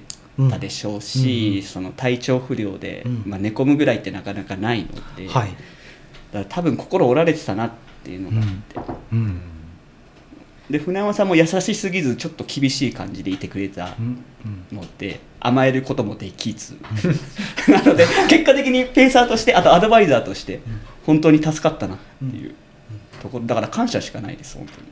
[0.50, 3.24] たでしょうし、うんその体調不良で、うん。
[3.26, 5.50] まあ、寝込むぐらいってなかなかないので、はい。
[5.50, 5.56] だ
[6.44, 7.72] から多分心折られてたなっ
[8.04, 8.80] ていうのがあって、
[9.12, 9.42] うん。
[10.70, 14.24] で船山さんも優しすぎずちょっと厳しい感じでいてくれたうん
[14.72, 14.78] うん。
[14.78, 16.78] ので甘えることもできず。
[17.70, 20.62] なので結果的にペーサーとしてあとアドバイザーとして
[21.06, 21.98] 本当に助かったなっ
[22.32, 22.56] ていう
[23.22, 24.88] ところだから感謝しかないです本当に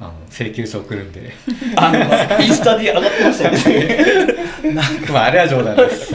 [0.00, 1.32] あの請求書送るんで、
[1.76, 3.96] あのインスタで上がってましたよね。
[5.12, 6.14] まああれは冗談です。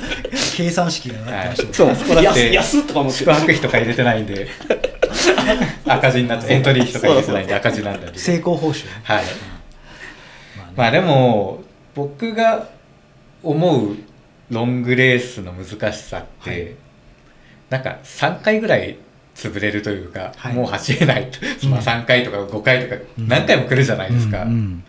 [0.56, 1.70] 計算式が上がってましたね。
[1.74, 3.20] そうあそこだって安とか思って。
[3.20, 4.48] 宿泊費とか入れてないんで、
[5.86, 8.20] 赤字になってエントリー費とか入れてないんで赤字なんだけど。
[8.20, 8.92] 成功報酬ね。
[9.04, 9.24] はい。
[10.58, 10.74] まあね。
[10.78, 11.64] まあでも
[11.94, 12.70] 僕が
[13.42, 13.98] 思う
[14.50, 16.68] ロングレースの難しさって、はい。
[17.70, 18.98] なんか3回ぐらい
[19.50, 20.54] 潰れるというか、はい。
[20.54, 21.72] もう走れないと、うん。
[21.72, 23.28] まあ3回とか5回とかうん。
[23.28, 24.84] 何回も来るじゃないですか、うんうん。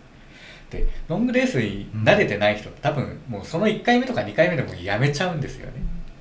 [0.69, 5.73] でロングレースに慣れてない人多分もうその1回目とか2回目でもうやめちゃうんですよね、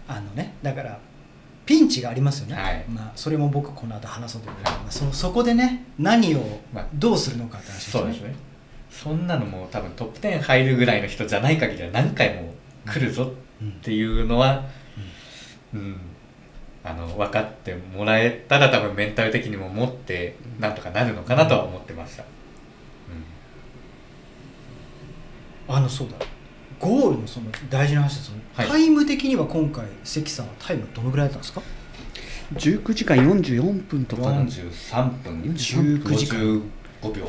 [0.07, 0.99] あのねだから
[1.67, 2.85] ピンチがありますよね、はい。
[2.89, 8.01] まあ、それも僕この後話そうと思うけど、まあ、そそこでね何をまあどうするのかって話ですね。
[8.03, 8.35] そうですね。
[8.91, 12.55] そんなのもう多分トップ10入るぐらいの人じゃない限りは何回も
[12.87, 13.33] 来るぞ
[13.63, 14.65] っていうのは、
[15.75, 15.97] うん
[16.85, 22.25] あの分かってもらえたら多分メンタル的にも持ってなんとかなるのかなとは思ってました、
[25.67, 26.17] あのそうだ。
[26.79, 28.69] ゴールのその大事な話ですよ、はい。
[28.69, 31.63] タイム的には今回関さんはタイムどのぐらいだったんですか
[32.55, 35.41] ？19時間44分とうん、かだ43分。
[35.41, 36.63] 19時間
[37.01, 37.27] 55秒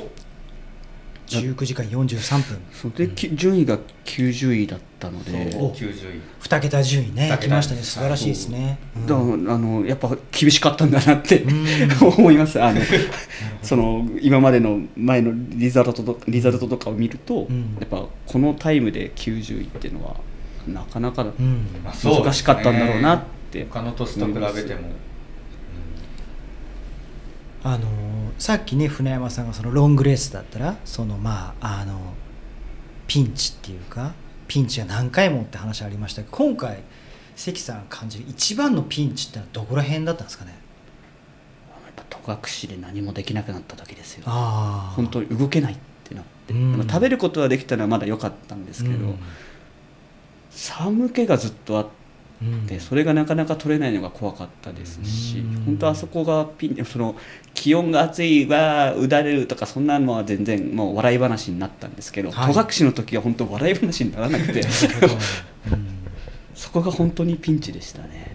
[1.28, 2.62] 19時間43分。
[2.72, 5.52] それでき順位が90位だったので。
[5.52, 5.72] そう。
[5.72, 6.22] 90位。
[6.42, 7.28] 2桁順位ね。
[7.28, 7.38] 二桁。
[7.38, 7.82] 来ましたね。
[7.82, 9.00] 素晴らしいですね、う。
[9.00, 9.08] ん。
[9.08, 11.66] だからあのやっぱ厳しかったんだなってうん。
[12.20, 12.62] 思います。
[12.62, 12.82] あの
[13.64, 17.78] その今までの前のリザルトとリザルトとかを見ると、うん。
[17.80, 20.16] やっぱこのタイムで90位っていうのは
[20.68, 21.26] なかなか
[22.04, 24.82] 難しかったんだろうなって他の年と比べても、
[27.64, 32.00] あのーさっきね船山さんがそのロングレースだったらそのまああの
[33.08, 34.14] ピンチっていうか
[34.48, 36.84] ピンチが何回もって話ありましたけど今回
[37.36, 40.52] 関さんが感じる一番のピンチってのはどこら辺だったんですかね？
[40.52, 40.58] や
[41.92, 44.24] っぱ戸隠で何もできなくなった時ですよ。
[44.26, 44.94] ああ。
[44.96, 46.88] 本当に動けないってなって、うん。
[46.88, 49.20] 食べることはできたのはまだ良かったんですけど、うん。
[50.52, 51.92] 寒気がずっとあって
[52.42, 52.80] うん。
[52.80, 55.64] それがなかなか取れないのが怖かったですし、うん。
[55.66, 57.16] 本当あそこがピン その
[57.54, 62.54] 気温が暑いはうだれるとかそんなのは全然もう笑い話になったんですけど、はい。
[62.54, 64.68] 戸隠の時は本当笑い話にならなくてうん
[66.56, 68.32] そこが本当にピンチでしたね。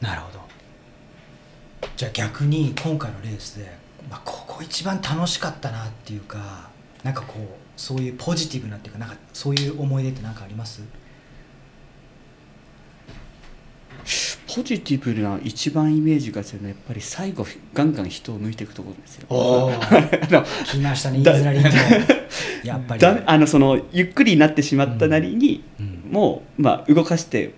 [0.00, 0.40] なるほど。
[1.96, 3.70] じゃあ逆に今回のレースで、
[4.10, 6.68] まあ、ここ一番楽しかったなっていうか
[7.02, 7.46] なんかこう
[7.76, 10.82] そういうポジティブなっていうかなんかそういう思い出って何かあります？
[14.54, 19.26] ポジティブな一番イメージが強いのはやっぱり最後ガンガン人を抜いていくところですよ。
[19.30, 19.70] お
[20.66, 21.68] 来ましたねインズラリンド
[22.62, 23.00] やっぱり。
[23.00, 26.04] だあのそのゆっくりになってしまったなりに、うん。
[26.10, 27.54] もう、まあ、動かして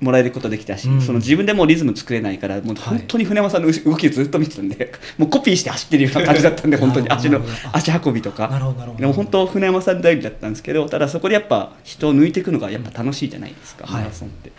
[0.00, 1.00] もらえることできたし、うん。
[1.00, 7.10] その自分でもうリズム作れないからもう本当に船山さんの動きをずっと見てたんで、もうコピーして走ってるような感じだったんで本当に。
[7.10, 7.40] 足の
[7.72, 8.48] 足運びとか。
[8.96, 14.02] でも本当船山さん頼りだったんですけどただそこでやっぱ人を抜いていくのがやっぱ楽しいじゃないですか、はい。
[14.02, 14.52] マラソンって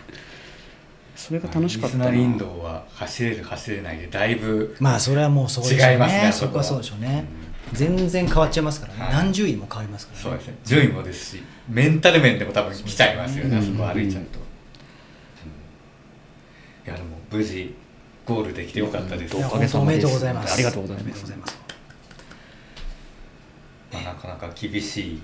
[1.20, 2.10] それが楽しかったな。
[2.10, 5.92] リスナリンドは走れる走れないでだいぶまあそれはもうそうでしょうね。
[5.92, 6.64] 違いますねそこは。
[6.64, 7.26] そうでしょうね、
[7.74, 9.12] 全然変わっちゃいますからね、はい。
[9.12, 10.24] 何十位も変わりますからね。
[10.24, 10.54] そうですね。
[10.64, 13.62] 順位もですしメンタル面でも多分来ちゃいますよね、うん。
[13.62, 14.38] あそこ歩いちゃうと、
[16.86, 16.90] うん。
[16.90, 17.74] いやでも無事
[18.24, 20.54] ゴールできてよかったです、いやおかげさまでおめですとうございます。
[20.54, 21.04] ありがとうございます。
[21.04, 21.58] おめでとうございます。
[23.92, 25.20] まあ、なかなか厳しい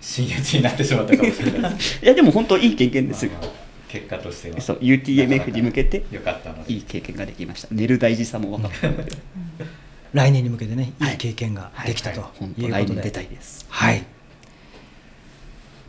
[0.00, 3.61] 新越になってしまったかもしれない いやでも本当いい経験ですよ、まあまあ
[3.92, 4.60] 結果としては。
[4.62, 6.72] そう UTMF に向けてよかったので。
[6.72, 7.68] いい経験ができました。
[7.70, 9.12] 寝る大事さも分かったので。
[10.14, 11.14] 来年に向けてねいはい。
[11.14, 12.30] い経験ができたとはい。
[12.38, 12.86] 本当いうことで。
[12.86, 13.66] 来年出たいです。
[13.68, 14.02] はい。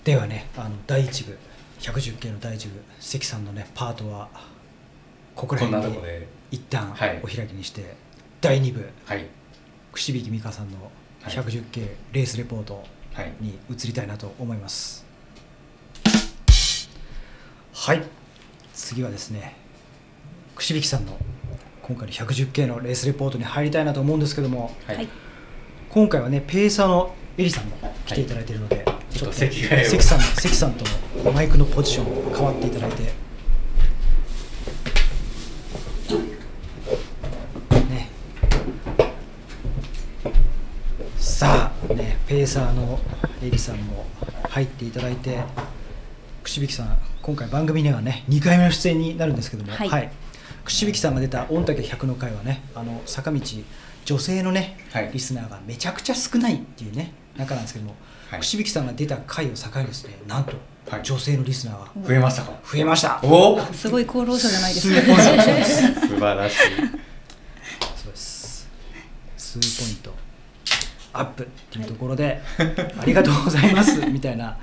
[0.04, 1.38] ではねあの第一部
[1.80, 4.28] 110系の第一部関さんのねパートは
[5.34, 7.96] ここら辺でとこで一旦はいお開きにして、
[8.42, 9.26] 第2部はい。
[9.94, 10.92] 串引美香さんの
[11.22, 11.34] はい。
[11.34, 12.84] 110系レースレポート
[13.14, 13.32] はい。
[13.40, 15.03] に移りたいなと思います
[17.86, 18.04] はい。
[18.74, 19.58] 次はですね
[20.56, 21.18] 串引さんの
[21.82, 25.10] 今回の110系のレースレポートに入りたいなと思うんですけどもはい、はい。
[25.90, 27.76] 今回はねペーサーのエリさんも
[28.06, 29.90] 来ていただいているので、ちょっと席替えを。
[29.90, 30.86] 関さん関さんと
[31.26, 33.04] のマイクのポジション変わっていただいて。
[33.04, 33.12] ね。
[41.18, 42.98] さあねペーサーの
[43.44, 44.06] エリさんも
[44.48, 45.42] 入っていただいて
[46.44, 50.12] 串引さん今回番組にはね2回目の出演になるんですけども、はい。
[50.66, 53.40] 串引さんが出た御嶽100の回はねあの坂道
[54.04, 55.10] 女性のね、はい。
[55.14, 57.96] リスナーがめちゃくちゃ少ないっていうね中なんですけども、
[58.30, 58.40] はい。
[58.42, 60.52] 串引さんが出た回を境にですねなんと
[60.90, 61.02] はい。
[61.02, 62.52] 女性のリスナーが増えましたか？
[62.70, 65.02] 増えました、おおすごい功労者じゃないですか。
[65.02, 66.58] 素晴らしい。
[67.96, 68.70] そうです。
[69.38, 70.14] 数ポイント
[71.14, 72.42] アップっていうところで、
[73.00, 74.58] ありがとうございますみたいな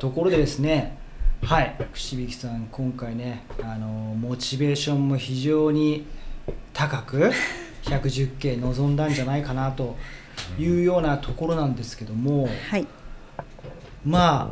[0.00, 0.98] ところでですね
[1.42, 1.76] はい。
[1.92, 6.06] 串引さん今回ねあのモチベーションも非常に
[6.72, 7.32] 高く
[7.82, 9.96] 110系臨んだんじゃないかなと
[10.58, 12.86] いうようなところなんですけども、はい。
[14.04, 14.50] まあ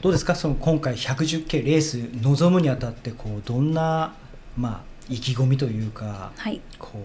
[0.00, 0.34] どうですか？
[0.34, 4.14] その今回110系レース臨むにあたってこうどんな、
[4.56, 6.60] まあ、意気込みというかはい。
[6.78, 6.98] こ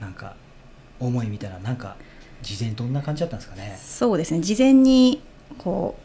[0.00, 0.36] うなんか
[1.00, 1.96] 思いみたいななんか
[2.40, 4.40] 事前にどんな感じだったんですかね、そうですね。
[4.40, 5.22] 事前に
[5.58, 6.03] こう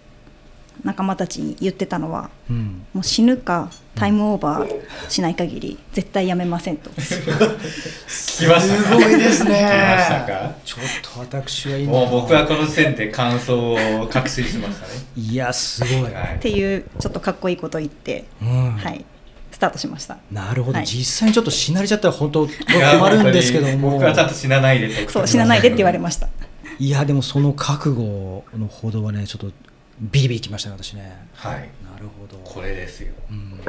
[0.84, 6.89] 仲間たちに言ってたのはうん、もう死ぬかタイムオーバーしない限り絶対やめませんと。
[6.91, 9.51] 聞きましたすごいですね。
[9.51, 10.55] 聞きましたか？
[10.63, 14.93] ちょっと私は今もう僕はこの時点で感想を確信しましたね。
[15.17, 16.36] いやすごい、はい。
[16.38, 18.71] っていうちょっとかっこいいことを言って、うん。
[18.71, 19.03] はい。
[19.51, 20.17] スタートしました。
[20.32, 20.86] なるほど、はい。
[20.86, 23.91] 実際にちょっと死なれちゃったら本当困るんですけども。
[23.91, 26.30] 僕はちゃんと死なないでとそう死なないでって言われました。
[26.77, 29.51] いやでもその覚悟のほどはねちょっと
[30.00, 31.28] ビリビリきましたね私ね。
[31.34, 31.70] はい。
[31.84, 32.38] なるほど。
[32.43, 33.14] これですよ。
[33.30, 33.60] うん。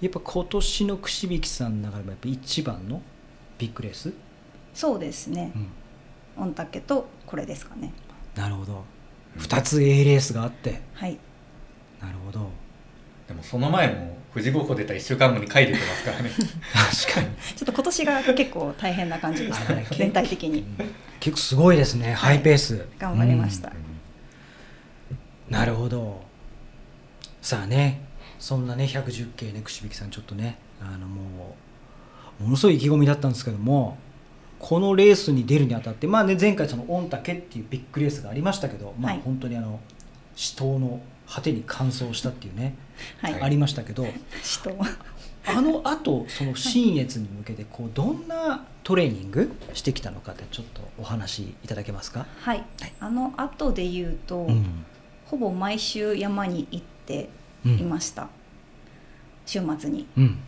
[0.00, 3.02] やっぱ今年の串引さんの中でもやっぱ一番の
[3.58, 4.12] ビッグレース、
[4.74, 5.52] そうですね、
[6.36, 6.48] うん。
[6.48, 7.92] 御嶽とこれですかね。
[8.34, 8.84] なるほど。
[9.38, 10.80] 2つ A レースがあって。
[10.94, 11.18] はい。
[12.00, 12.50] なるほど。
[13.28, 16.30] でもその前も富士五湖出た1週間後に書いててますからね。
[17.06, 17.36] 確かに。
[17.56, 19.86] ちょっと今年が結構大変な感じでしたね。
[19.90, 20.64] 全体的に。
[21.20, 22.14] 結構すごいですね。
[22.14, 23.72] ハイペース、頑張りました、
[25.52, 26.20] なるほど。
[27.42, 28.00] さあね
[28.38, 31.56] そんなね110系ね串引さんちょっとねあのも
[32.40, 33.98] うものすごい意気込みだったんですけども
[34.58, 39.22] このレースに出るにあたってまあね前回その御嶽っていうビッグレースがありましたけど、まあはい。
[39.24, 39.80] 本当にあの
[40.36, 42.76] 死闘の果てに完走したっていうね、
[43.20, 44.06] はい、ありましたけど
[44.42, 44.76] 死闘。
[45.44, 52.64] あのあとその新越に向けてこうどんなトレーニングしてきたのかってちょっとお話しいただけますか、はい、
[53.00, 54.84] あの後で言うと、うん
[55.32, 57.30] ほぼ毎週山に行って
[57.64, 57.78] うん。
[57.78, 58.28] いました、
[59.46, 60.06] 週末に。
[60.18, 60.38] うん。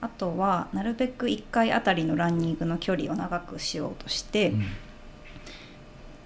[0.00, 4.60] あとはなるべく1回あたりのランニングの距離を長くしようとして、うん。
[4.60, 4.66] ま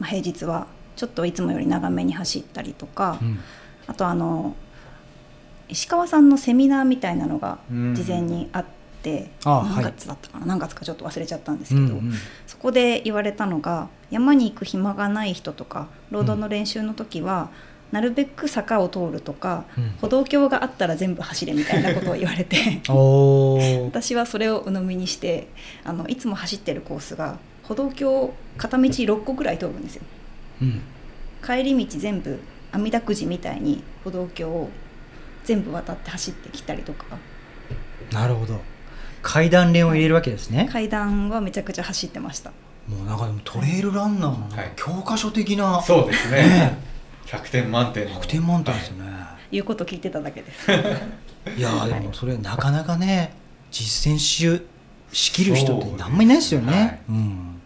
[0.03, 0.67] あ、平日は
[0.97, 3.39] ちょっといつもより長めに走ったりとか、うん。
[3.87, 4.57] あとあの
[5.69, 7.95] 石川さんのセミナーみたいなのがうん。
[7.95, 8.65] 事前にあっ
[9.03, 12.13] て、何月だったかな、何月かちょっと忘れちゃったんですけど、うんうん
[12.47, 17.51] そこで言われたのが山に行く暇がない人とかロードの練習の時は、
[17.93, 19.91] なるべく坂を通るとか、うん。
[20.01, 22.57] 歩道橋があったら全部走れみたいなことを言われて
[23.85, 25.49] 私はそれを鵜呑みにして
[25.85, 30.03] あのいつも走ってるコースが歩道橋片道6個ぐらい通るんですよ。
[30.63, 30.81] うん。
[31.45, 32.41] 帰り道全部
[32.73, 34.71] 阿弥陀くじみたいに歩道橋を
[35.45, 37.05] 全部渡って走ってきたりとか。
[38.11, 38.61] なるほど。
[39.21, 42.51] 階段連を入れるわけですね、階段はめちゃくちゃ走ってました。
[42.89, 46.43] もうなんかでもトレイルランナーの教科書的な、そうですね。
[46.43, 46.92] ね
[47.33, 48.21] 100点満点の。
[48.21, 49.11] 100点満点ですよね、
[49.51, 50.71] 言うこと聞いてただけです。
[51.57, 53.33] い、やーでもそれなかなかね
[53.71, 54.63] 実践し
[55.13, 57.01] しきる人ってあんまりいないですよね、はい。
[57.09, 57.61] うん、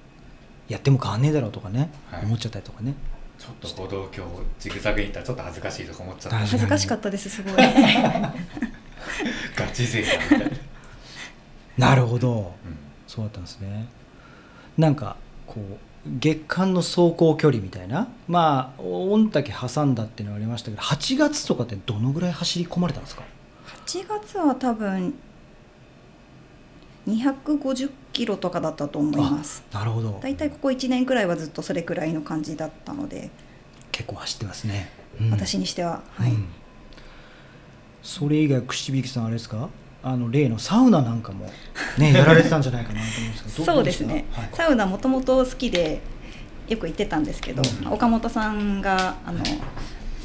[0.69, 2.25] やっても変わんねえだろうとかね、はい。
[2.25, 2.95] 思っちゃったりとかね。
[3.39, 4.25] ちょっと歩道橋
[4.61, 6.39] ジグザグに行ったらちょっと恥ずかしいとか思っちゃった。
[6.39, 7.55] 確恥ずかしかったですすごい。
[9.57, 10.47] ガチ勢だみたいな、
[11.91, 12.55] なるほど。
[12.65, 12.77] うん。
[13.07, 13.87] そうだったんですね。
[14.79, 15.79] なんかこう
[16.21, 18.09] 月間の走行距離みたいな。
[18.29, 23.23] まあ御嶽挟んだっていうのはありましたけど8月とかってどのぐらい走り込まれたんですか
[23.87, 25.15] ？8月は多分
[27.09, 29.63] 250キロとかだったと思います。
[29.73, 30.19] なるほど。
[30.23, 33.31] だいたいここ1年くらいはずっとそれくらいの感じだったので、
[33.93, 34.91] 結構走ってますね、
[35.21, 35.31] うん。
[35.31, 36.49] 私にしてははい、うん。
[38.03, 39.69] それ以外串引さんあれですか？
[40.07, 41.51] あの例のサウナなんかも
[41.99, 46.01] ね やられてたんじゃないかなと思うんですけどどそうですね、どうしたサウナもともと好きで
[46.69, 47.93] よく行ってたんですけど、うん。
[47.93, 49.41] 岡本さんがあの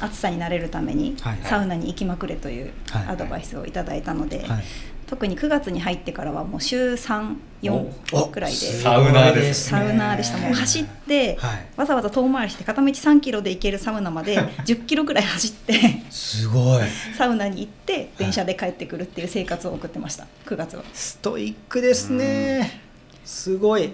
[0.00, 1.38] 暑さに慣れるためにはい。
[1.42, 3.06] サウナに行きまくれというはい。
[3.08, 4.64] アドバイスをいただいたので、はい、はい
[5.12, 8.56] 特に9月に入ってからはもう週34おくらいで。
[8.56, 10.38] サウナーですサウナーでした。
[10.38, 11.66] もう走って、はい。
[11.76, 16.84] わざわざ遠回りして片道3キロで行けるサウナまで 10キロくらい走ってすごい。
[17.14, 20.26] サウナに行って電車で帰ってくるっていう生活を送ってました。
[20.46, 20.84] 9月は。
[20.94, 22.80] ストイックですね。
[23.22, 23.92] すごい。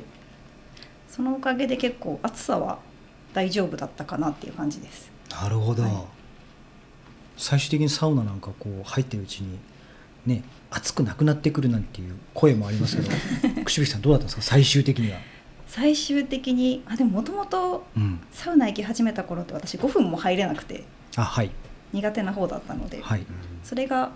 [1.10, 2.78] そのおかげで結構暑さは
[3.34, 5.10] 大丈夫だったかなっていう感じです。
[5.32, 5.92] なるほど、はい。
[7.36, 9.58] 最終的にサウナなんかこう入ってるうちに
[10.24, 13.10] ね暑くなくなってくるなんていう声もありますけど
[13.64, 14.42] 串引さんどうだったんですか？
[14.42, 15.18] 最終的には、
[15.66, 20.84] 最終的にあでももともとうん、サウナ行き始めた頃って私5分も入れなくて
[21.16, 21.50] あはい。
[21.92, 23.24] 苦手な方だったので、はい、
[23.64, 24.10] それが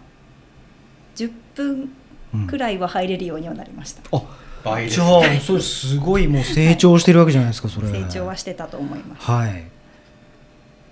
[1.16, 1.90] 10分
[2.34, 2.46] うん。
[2.46, 4.22] くらいは入れるようにはなりました、あ
[4.64, 7.88] 倍ですじゃあそれすごいもう成長してるわけじゃないですかそれ。
[7.88, 9.30] 成長はしてたと思います。
[9.30, 9.64] はい。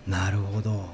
[0.07, 0.87] なるほど。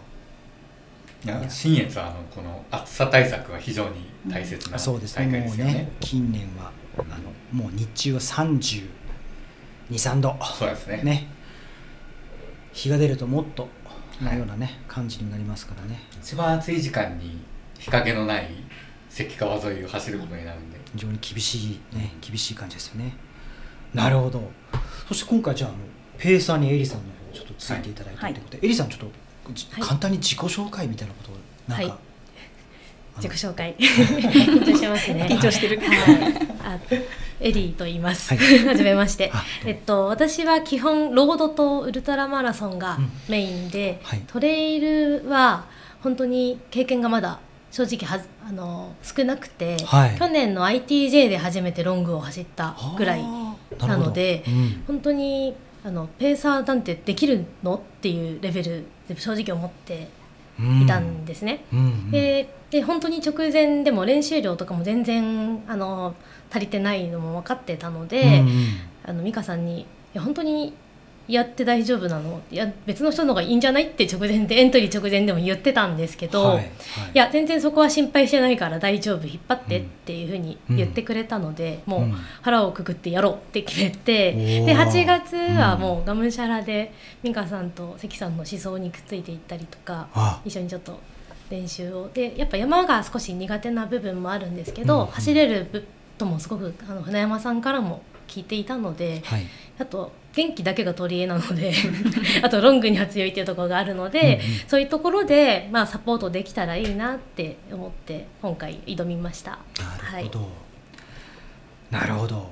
[1.24, 3.94] いや新越はあのこの暑さ対策が非常に
[4.28, 5.26] 大切なそうですね。
[5.26, 5.72] もう大会ですよね。
[5.72, 10.36] ね近年はあのもう日中は323度。
[10.58, 11.02] そうですね。
[11.02, 11.28] ね。
[12.72, 13.68] 日が出るともっと
[14.20, 16.02] なようなね、感じになりますからね。
[16.20, 17.38] 一番暑い時間に
[17.78, 18.50] 日陰のない
[19.08, 20.78] 関川沿いを走ることになるんで。
[20.92, 23.16] 非常に厳しいね厳しい感じですよね。
[23.94, 24.50] なるほど。
[25.08, 25.78] そして今回じゃああの
[26.18, 29.06] ペーサーにエリさんの方をちょっとついていただいたということで、エリさんちょっと
[29.52, 29.82] じはい。
[29.82, 31.34] 簡単に自己紹介みたいなことを
[31.68, 31.98] なんか、
[33.16, 33.74] 自己紹介。
[33.80, 35.26] 緊張してますね。
[35.30, 35.80] 緊張してる。
[35.80, 35.88] はい。
[36.64, 36.78] あ
[37.38, 39.30] エリーと言います、ははじめまして。
[39.64, 43.10] えっと私は基本ロードとウルトラマラソンがうん。
[43.28, 44.22] メインで、はい。
[44.26, 45.64] トレイルは
[46.02, 47.38] 本当に経験がまだ
[47.70, 50.16] 正直はずあの少なくて、はい。
[50.18, 53.22] 去年の ITJ で初めてロングを走ったぐらい
[53.80, 54.84] なのでうん。
[54.86, 55.54] 本当に
[55.84, 57.76] あのペーサーなんてできるの？
[57.76, 60.08] っていうレベルで正直思って
[60.58, 61.64] いたんですね。
[61.72, 61.78] うん。
[61.78, 62.10] うん。
[62.10, 66.14] でで本当に直前でも練習量とかも全然あの
[66.50, 68.66] 足りてないのも分かってたので、うんうん。
[69.04, 70.74] あの美香さんにいや本当に
[71.28, 72.40] やって大丈夫なの？
[72.50, 73.88] いや別の人の方がいいんじゃない？
[73.88, 76.68] って直前でエントリー直前でも言ってたんですけど、はいい、
[77.14, 82.16] や全然そこは心配してないから大丈夫引っ張ってっていうふうにうん言ってくれたので、もううん。
[82.42, 84.64] 腹をくくってやろうって決めて、おー。
[84.66, 90.40] で8月はもうがむしゃらで美香さんと関さんの思想にくっついていったりとかあ。
[90.44, 90.98] 一緒にちょっと
[91.50, 92.08] 練習を。
[92.14, 95.06] でやっぱ山が少し苦手な部分もあるんですけど、うん。
[95.06, 95.86] 走れる
[96.18, 99.42] ともすごくあの船山さんからも聞いていたので、はい。
[99.78, 101.72] あと元気だけが取り柄なので
[102.42, 104.58] あとロングには強いっていうところがあるので、うんうん。
[104.68, 109.58] そういうところで、まあ、サポートできたらいいなって思って今回挑みました。
[110.12, 110.48] なるほど、
[111.90, 112.50] なるほど。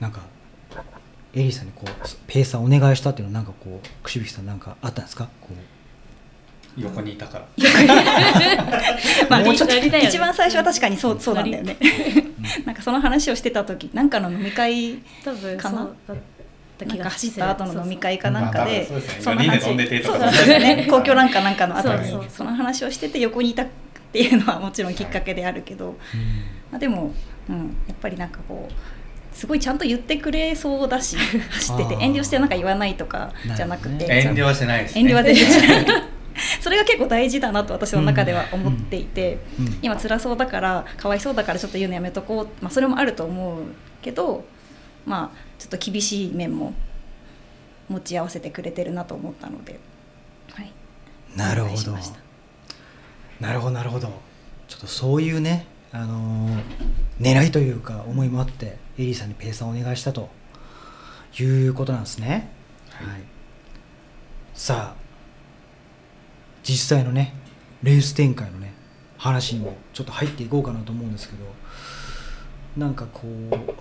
[0.00, 0.20] なんか
[1.34, 1.90] エリーさんにこう
[2.26, 5.28] ペーサーお願いしたっていうのはなんかこう串引さんなんかあったんですか？
[5.40, 5.54] こう
[6.76, 7.46] 横にいたから。
[9.28, 11.76] まあ、もうちょっとね一番最初は確かにそうそうなんだよね。
[12.64, 15.78] なんかその話をしてた時なんかの飲み会多分かな？
[15.78, 16.16] そうだっ
[16.78, 23.66] たなんか気が走った後の飲み会かなんかでそうそうまあ多分そのでね公共なんかなんかの後にその話をしてて横にいたっ
[24.12, 25.96] ていうのはもちろんきっかけであるけど、
[26.70, 27.14] まあ、でも、
[27.48, 28.72] うん、やっぱりなんかこう
[29.36, 31.16] すごいちゃんと言ってくれそうだし
[31.50, 35.00] 走ってて遠慮してなんか言わないとかじゃなくて、遠慮はしてないですね。
[35.02, 35.86] 遠慮は全然しない
[36.60, 43.62] それが結構大事だなと私の中では思っていて、うんうん今辛そうだからかわいそうだからちょっと言うのやめとこう、まあ、それもあると思う
[44.02, 44.44] けど
[45.04, 46.72] まあちょっと厳しい面も
[47.88, 49.78] 持ち合わせてくれてるなと思ったので、
[50.52, 50.72] はい、
[51.36, 51.92] なるほど。
[53.40, 54.08] なるほどなるほど。
[54.66, 56.62] ちょっとそういうねあのー
[57.20, 60.28] 狙いというか思いもあってエリーさんにペーサーをお願いしたと
[61.38, 62.50] いうことなんですね。
[62.90, 63.22] はい、
[64.54, 65.05] さあ
[66.68, 67.34] 実際のね
[67.82, 68.72] レース展開のね
[69.18, 71.44] 話にもちょっと入っていこうかなと思うんですけど
[72.76, 73.74] なんかこう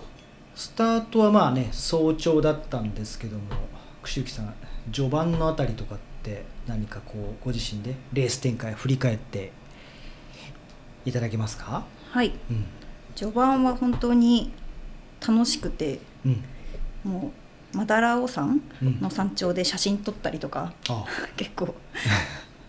[0.56, 3.44] スタートはまあね早朝だったんですけども
[4.04, 4.54] 串行さん
[4.92, 9.52] 序盤のあたりとかって何かこうご自身でレース展開振り返って
[11.06, 11.86] いただけますか？
[12.12, 12.32] はい。
[12.50, 12.66] うん。
[13.16, 14.52] 序盤は本当に
[15.26, 16.44] 楽しくてうん。
[17.04, 17.32] も
[17.74, 19.02] うマダラオ山うん。
[19.02, 21.06] の山頂で写真撮ったりとか、あ。
[21.36, 21.76] 結構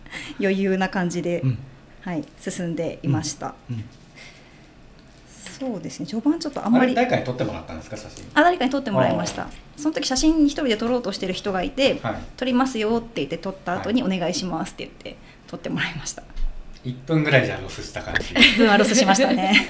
[0.39, 1.57] 余裕な感じで、うん。
[2.01, 3.83] はい、進んでいました、うん。
[5.59, 6.05] そうですね。
[6.05, 8.25] 序盤ちょっとああんまりれ誰かに撮ってもらったんですか写真？
[8.33, 9.47] あ誰かに撮ってもらいました。
[9.75, 12.15] その時写真一人で撮ろうとしてる人がいて、はい。
[12.37, 16.23] 撮りますよって言って撮った後にお願いしますって言って撮ってもらいました。
[16.85, 18.33] 1分ぐらいじゃロスした感じ。
[18.35, 19.67] 1分はロスしましたね。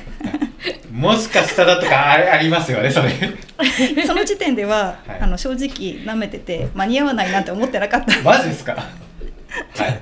[0.92, 3.10] もしかしたらとかあありますよねそれ。
[4.06, 5.20] その時点では、はい。
[5.22, 8.22] あの正直なめてて間に合わないなんて思ってなかった。
[8.22, 8.74] マジですか？
[8.76, 10.02] はい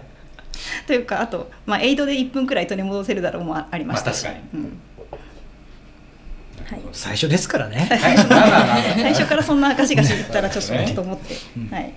[0.87, 4.79] というかあと、まあ、エイドで1分くらい取り戻せるだろうもありましたし、まあ確かうん。
[6.65, 7.87] はい、最初ですからね。
[7.89, 8.17] 最
[9.13, 9.25] 初。
[9.25, 10.91] からそんなガシガシ行ったらちょっとね。
[10.95, 11.93] と思って、うんはい、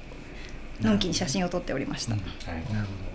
[0.82, 2.20] のんきに写真を撮っておりました、うん。
[2.20, 2.72] はい。
[2.72, 3.08] なるほど。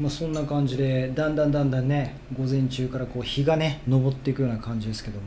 [0.00, 5.26] まあそんな感じでだんだんだんだんね午前中からこう日がね昇っていくような感じですけども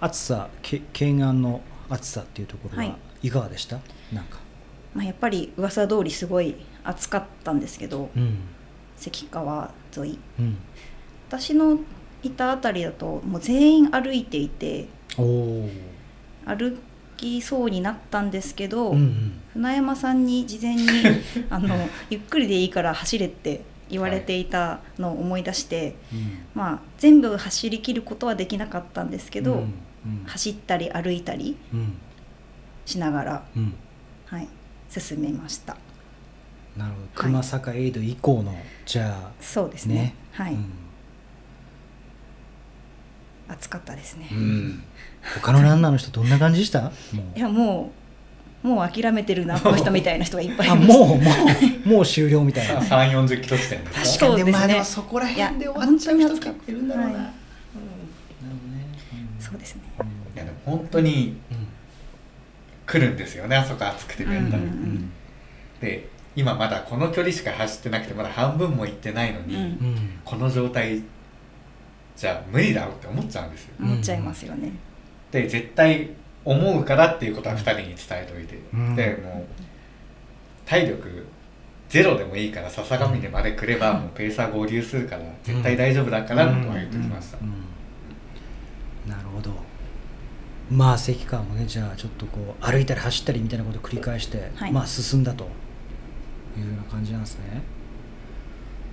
[0.00, 3.80] 暑さけ懸案の暑さっていうところははいかがでした、
[4.12, 4.38] なんか。
[4.94, 6.56] まあ、やっぱり噂通りすごい
[6.88, 8.38] 暑かったんですけどうん。
[8.96, 10.18] 関川沿い。
[10.40, 10.56] うん。
[11.28, 11.78] 私の
[12.22, 14.88] いた辺りだともう全員歩いていて
[16.46, 16.78] 歩
[17.16, 19.40] きそうになったんですけど、うんうん。
[19.52, 20.88] 船山さんに事前に
[21.50, 21.76] あの
[22.10, 26.38] ゆっくりでいいから走れって言われていたのを思い出して、うん。
[26.54, 30.24] まあ、全部走りきることはできなかったんですけど、うんうん。
[30.26, 31.94] 走ったり歩いたりうん。
[32.86, 33.74] しながら、うん。
[34.26, 34.48] はい、
[34.88, 35.76] 進めました
[36.78, 37.06] なるほど。
[37.14, 38.54] 熊坂エイド以降の
[38.86, 39.94] じゃあそうですね。
[39.94, 40.14] ね。
[40.32, 40.70] はい、うん。
[43.48, 44.82] 暑かったですね、うん。
[45.42, 46.82] 他のランナーの人どんな感じでした？
[46.82, 46.92] もい
[47.36, 47.92] うやも
[48.64, 51.30] うもう諦めてるな この人みたいな人がいっぱいいあまもうも
[51.84, 52.80] うもう終了みたいな。
[52.80, 54.18] 3 4 0キロ地点です。
[54.18, 54.52] かそうですね。
[54.52, 57.14] まあでもそこら辺で終わっちゃう人結構いるんだろうな、はい。
[57.14, 59.82] なるほどね、うんそうですね。
[60.36, 61.68] いやでも本当にうん。
[62.86, 65.12] 来るんですよねあそこ暑くてメンタル、うんうんうん。
[65.80, 69.62] で今まだこの距離しか走ってなくてまだ半分も行ってないのに、うん。
[69.62, 71.02] うんこの状態
[72.14, 74.72] じゃ無理だろうって思っちゃうんですよ、思っちゃいますよね、
[75.30, 76.10] で絶対
[76.44, 78.96] 思うからっていうことは2人に伝えておいて、うん。
[78.96, 79.62] でもう
[80.66, 81.26] 体力
[81.88, 89.10] ゼロでもいいから笹上でまで来ればもうペーサー合流するから絶対大丈夫だからとは言ってきました、うん。
[89.10, 89.52] なるほど。
[90.70, 94.72] まあ関川もねじゃあちょっとこう歩いたり走ったりみたいなことを繰り返して、はい。
[94.72, 95.48] まあ進んだと
[96.58, 97.62] いうような感じなんですね。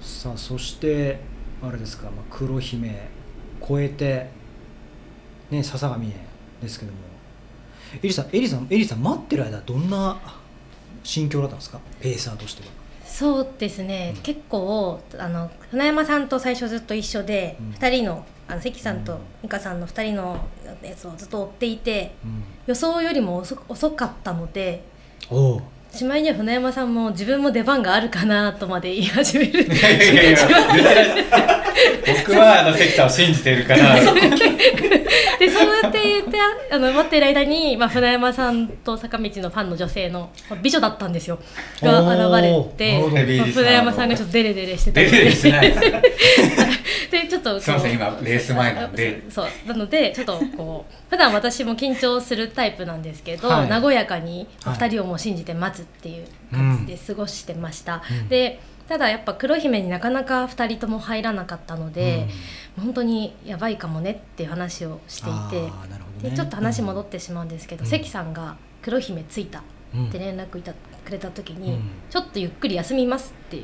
[0.02, 1.20] さあそして
[1.64, 3.10] あれですか、まあ、黒姫
[3.62, 4.30] 越えて
[5.50, 6.08] ね笹上
[6.62, 7.00] ですけども。
[8.02, 10.20] エリさんエリさんエリさん待ってる間どんな
[11.04, 11.80] 心境だったんですか？
[12.02, 12.70] ペーサーとしては。
[13.06, 14.22] そうですね、うん。
[14.22, 17.70] 結構あの船山さんと最初ずっと一緒で、うん。
[17.72, 19.20] 2人のあの関さんとうん。
[19.44, 20.46] 美香さんの2人の
[20.84, 22.44] やつをずっと追っていてうん。
[22.68, 24.84] 予想よりも遅遅かったので
[25.96, 30.38] しまいには船山さんも自分も出番があるかなとまで言い始めるいやいやいや
[32.26, 33.96] 僕はあの関さんを信じてるから
[35.40, 36.38] でそうやって言って
[36.72, 41.40] あの待ってる間に、まあ、船山さんと坂道のファンの女性のまあ美女だったんですよ。
[41.82, 45.74] が現れてまあ船山さんがちょっとデレデレしてたデレデレしない。
[47.12, 49.22] でちょっとすいません今レース前なんで。
[49.30, 53.70] そうなのでちょっとこう普段私も緊張するタイプなんですけど、はい。
[53.70, 58.28] 和やかにはい2人をもう信じて待つっていう感じで過ごしてました、うん。
[58.30, 62.28] でただやっぱ黒姫になかなか2人とも入らなかったので、
[62.78, 65.72] 本当にやばいかもねっていう話をしていて、ね。
[66.30, 67.90] でちょっと話戻ってしまうんですけど、うん。
[67.90, 69.64] 関さんが黒姫着いた
[69.94, 71.82] うんって連絡いたくれた時に、うん。
[72.10, 73.64] ちょっとゆっくり休みますっていう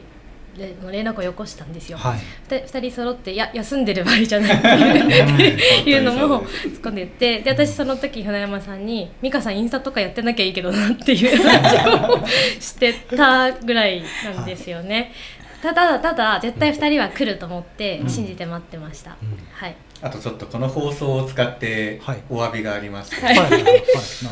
[0.57, 1.97] で連絡をよこしたんですよ。
[1.97, 2.19] はい。
[2.49, 12.27] で2人揃って「いや休んでる場合じゃない」っていうのも突っ込んでってで私その時船山さんに「美香さんインスタとかやってなきゃいいけどな」っていう話を
[12.59, 14.03] してたぐらい
[14.35, 15.13] なんですよね。
[15.61, 19.11] ただただ絶対2人は来ると思って信じて待ってました。
[19.21, 19.37] うん。
[19.51, 19.75] はい。
[20.01, 22.23] あとちょっとこの放送を使ってはい。
[22.29, 23.35] お詫びがありまして、はい。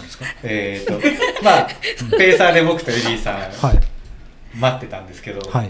[0.08, 0.26] すか？
[0.44, 0.94] えっと
[1.44, 1.68] まあ
[2.18, 3.80] ペーサーで僕とエリーさんはい。
[4.58, 5.70] 待ってたんですけど、はい。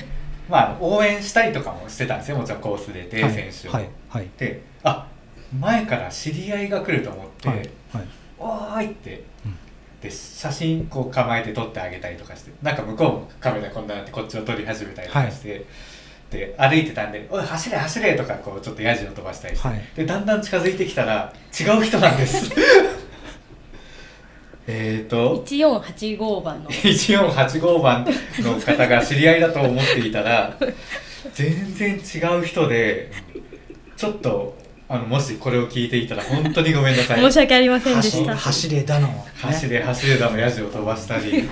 [0.48, 3.88] まあ応援したりとかもしてたんですよもちろんコースでデー選手を、はい。
[4.08, 4.26] はい。
[4.36, 5.06] であ
[5.58, 7.58] 前から知り合いが来ると思って「はい。
[7.58, 7.68] はい。
[8.38, 9.22] おーい!」って、うん
[10.00, 15.66] で写真こう構えて撮ってあげたりとかしてなんか向こうもカメラこんななってこっちを撮り始めたりとかして、
[16.30, 19.80] で歩いてたんで「おい走れ走れ!」とかこうちょっとヤジを飛ばしたりして、はい。
[19.96, 22.52] でだんだん近づいてきたら違う人なんです。
[24.68, 26.70] えっと1485番の。
[26.70, 28.06] 1485番
[28.40, 30.54] の方が知り合いだと思っていたら
[31.32, 33.10] 全然違う人で
[33.96, 34.56] ちょっと
[34.90, 37.20] あのもしこれを聞いていたら本当にごめんなさい。
[37.22, 38.36] 申し訳ありませんで走した。
[38.36, 41.48] 走れだの、ね、走れ走れだのヤジを飛ばしたり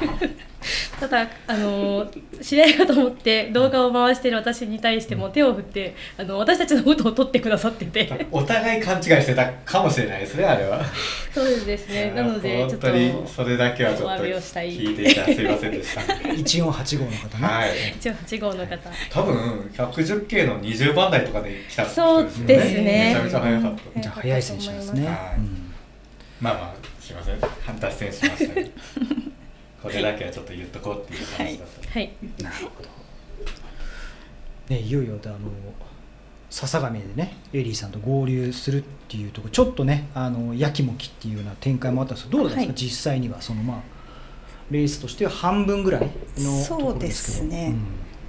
[1.00, 8.26] ただあのー知り合いかと思って動画を回している私に対しても手を振ってあの私たちのことを撮ってくださってて。
[8.30, 10.84] お互い勘違いしてたかもしれないですねあれは。
[11.32, 12.12] そうですね。
[12.16, 15.14] なのでちょっと本当にそれだけはちょっと聞いてい。
[15.14, 16.00] たらすいませんでした。
[16.00, 17.70] 1485の方ね、はい。
[17.96, 18.90] 一応8号の方。
[19.10, 22.38] 多分 110K の20番台とかで来たそうです
[22.80, 23.14] ね。
[23.14, 24.00] めちゃめちゃ速かった。
[24.00, 25.16] じゃあ速い選手ですね、はい。
[25.38, 25.72] うん。
[26.40, 27.38] まあまあすいません。
[27.64, 29.35] 反達成しました
[29.86, 31.16] これだけはちょっと言っとこうってい。
[31.22, 32.12] う話だった、はい。
[32.42, 32.88] なるほど。
[34.68, 35.36] ねいよいよあの
[36.50, 42.90] 笹上でねエリーさんと合流するっていうところちょっとねあのやきもきっていうような展開もあったんですけどどうだったんですか、はい。
[42.90, 43.80] 実際にはそのまあ
[44.70, 47.46] レースとしては半分ぐらいのところですけど。
[47.46, 47.74] そうですね。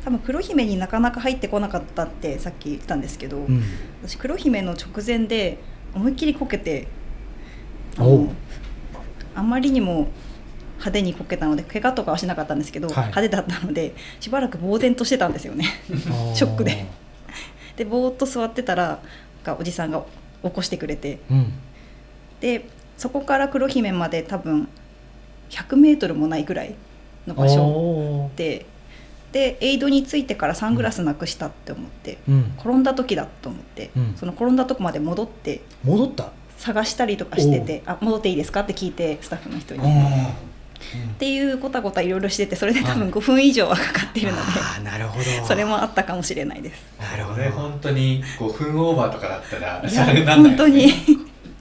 [0.03, 3.45] 多分黒姫になかなか入ってこなかったってさっき言ってたんですけど、うん。
[3.45, 3.63] うん
[4.05, 5.57] 私黒姫の直前で
[5.93, 6.87] 思いっきりこけて
[9.35, 10.07] あんまりにも
[10.77, 12.95] 派手にこけたので怪我とかはしなかったんですけど、はい。
[13.07, 15.65] 派手だったのでしばらく呆然としてたんですよね。
[16.33, 16.85] ショックで。
[17.75, 18.99] でぼーっと座ってたら
[19.59, 20.03] おじさんが
[20.43, 21.19] 起こしてくれて。
[21.29, 21.53] うん。
[22.39, 22.65] で
[22.97, 24.67] そこから黒姫まで多分
[25.49, 26.75] 100メートルもないぐらい
[27.27, 28.65] の場所で
[29.31, 34.13] でエイドについてからサングラスなくしたって思って、うん、転んだ時だと思って、うん。
[34.15, 36.31] その転んだとこまで戻って戻った？
[36.57, 39.81] 探したりとかしてて「あ戻っていいですか?」って聞いてスタッフの人に。
[40.79, 43.11] あっていうごたごたいろいろしててそれで多分はい。
[43.11, 45.23] 5分以上はかかっているので、あーなるほど。
[45.45, 46.81] それもあったかもしれないです。
[46.99, 47.43] なるほど。
[47.51, 50.91] 本当に5分オーバーとかだったらいそれやなんない本当に。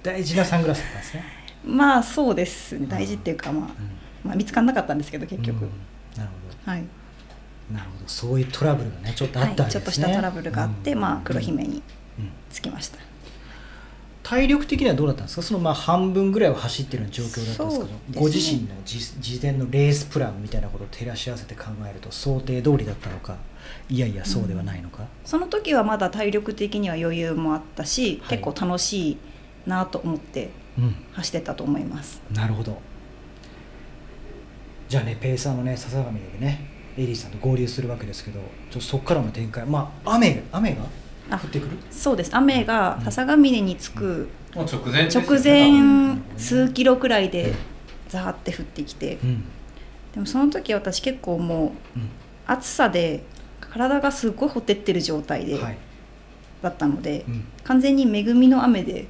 [0.02, 1.24] 大事なサングラスだったんですね。
[1.64, 2.78] まあそうです。
[2.78, 3.70] ね大事っていうか、まあ
[4.24, 5.70] まあ、見つからなかったんですけど結局、うん。
[6.16, 6.30] なる
[6.64, 6.82] ほはい、
[7.70, 8.04] どなるほど。
[8.06, 11.00] そういうトラブルがねちょっとあはいったわけですね、ちょっとしたトラブルがあって、うん。
[11.00, 11.82] まあ黒姫に
[12.18, 12.30] うん。
[12.50, 12.98] つきました。
[14.28, 15.42] 体力的にはどうだったんですか？
[15.42, 18.00] そのまあ半分ぐらいは走ってる状況だったんですけどね。
[18.12, 23.36] ご自身のじ事前のレースプランみたいなことを照らし合わせて考えると想定通りだったのか
[23.88, 28.38] いやいやそうではないのか、その時はまだ体力的には余裕もあったし、はい。
[28.38, 29.18] 結構楽しい
[29.64, 30.96] なと思ってうん。
[31.12, 32.20] 走ってたと思います。
[32.32, 32.78] なるほど。
[34.88, 39.64] じゃあねペーサーのね笹上でねエリーさんと合流するわけですけどちょっとそこからの展開。
[39.66, 41.05] まあ雨雨が？
[41.30, 41.70] あ降ってくる？
[41.90, 42.30] そうです。
[42.34, 47.54] 雨が笹ヶ峰に着くもう直前直前数キロくらいで
[48.08, 49.18] ザーって降ってきて。
[49.22, 49.44] うん。
[50.14, 52.08] でもその時私結構もううん。
[52.46, 53.22] 暑さで
[53.60, 55.78] 体がすっごいほてってる状態ではい。
[56.62, 57.44] だったので、うん。
[57.64, 59.06] 完全に恵みの雨で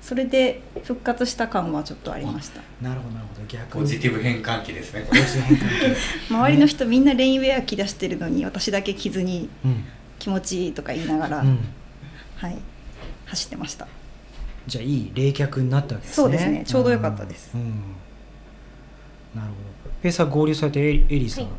[0.00, 2.60] それで復活した感はちょっとありました。
[2.80, 3.46] なるほどなるほど。
[3.48, 5.06] 逆ポジティブ変換器ですね
[6.30, 9.84] 周りの人みんなレインウェア着出してるのに私だけ着ずにうん
[10.18, 11.58] 気持ちいいとか言いながら、うん。
[12.36, 12.56] はい。
[13.26, 13.86] 走ってました。
[14.66, 16.24] じゃあいい冷却になったわけですね。
[16.24, 16.64] そうですね。
[16.66, 17.50] ちょうどよかったです。
[17.54, 17.60] うん。
[17.60, 17.82] うん
[19.34, 19.54] なるほ
[19.88, 19.90] ど。
[20.02, 21.50] ペーサー合流されてエリさん、は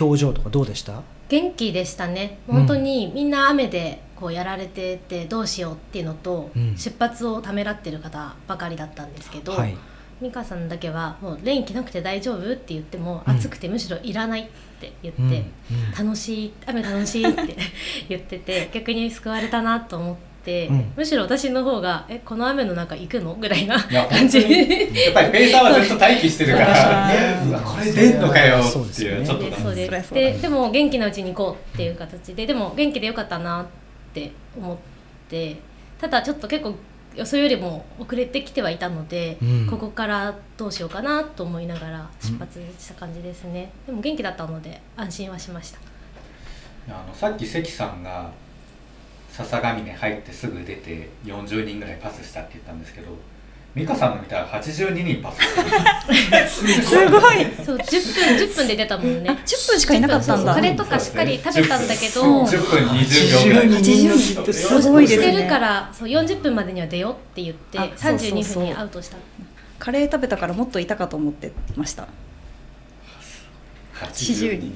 [0.00, 1.02] 表情とかどうでした？
[1.28, 2.38] 元気でしたね。
[2.48, 2.54] うん。
[2.58, 6.76] 本当にみんな雨でこうやられててどうしようっていうのと、うん。
[6.76, 9.76] 出発をためらってる方ばかりだったんですけど、はい
[10.20, 13.34] 美香さんだけはもうレイン着なくて大丈夫って言っても、うん。
[13.34, 14.46] 暑くてむしろいらないっ
[14.80, 15.30] て言って、うん。
[15.32, 15.44] うん。
[16.06, 17.56] 楽しい雨楽しいって
[18.08, 20.92] 言ってて 逆に救われたなと思って、うん。
[20.96, 24.38] むしろ私の方が「えこの雨の中行くの?」ぐらいな感じ。
[24.38, 24.46] や
[25.10, 27.10] っぱりペーサーはずっと待機してるから
[27.62, 29.44] これ出んのかよっていうちょっと。
[29.44, 33.66] でそうでそりゃそうだででも元気なうちに行こうっていう形ででも元気でよかったなっ
[34.14, 34.76] て思っ
[35.28, 35.56] て
[36.00, 36.74] ただちょっと結構
[37.16, 39.66] 予想よりも遅れてきてはいたので、うん。
[39.66, 45.78] ここからどうしようかなと思いながら出発した感じですね、でも元気だったので安心はしました。
[46.88, 48.30] あのさっき関さんが
[49.30, 53.08] 笹上に入ってすぐ出て40人ぐらいパスしたって言ったんですけど
[53.76, 55.38] 美香さんの見たら82人パス。
[56.82, 57.44] すごい。
[57.62, 59.28] そう10分10分で出たもんね。
[59.44, 60.54] 10分しかいなかったんだ。
[60.54, 62.22] カレーとかしっかり食べたんだけど。
[62.22, 63.68] うん10分20秒ぐらい。
[63.68, 65.24] 82人ってすごいですね。
[65.26, 68.62] してるからそう40分までには出ようって言ってあそうそう32そう。
[68.62, 69.18] 分にアウトした。
[69.78, 72.08] カレー食べたからもっといたかと思ってました。
[74.00, 74.74] 80人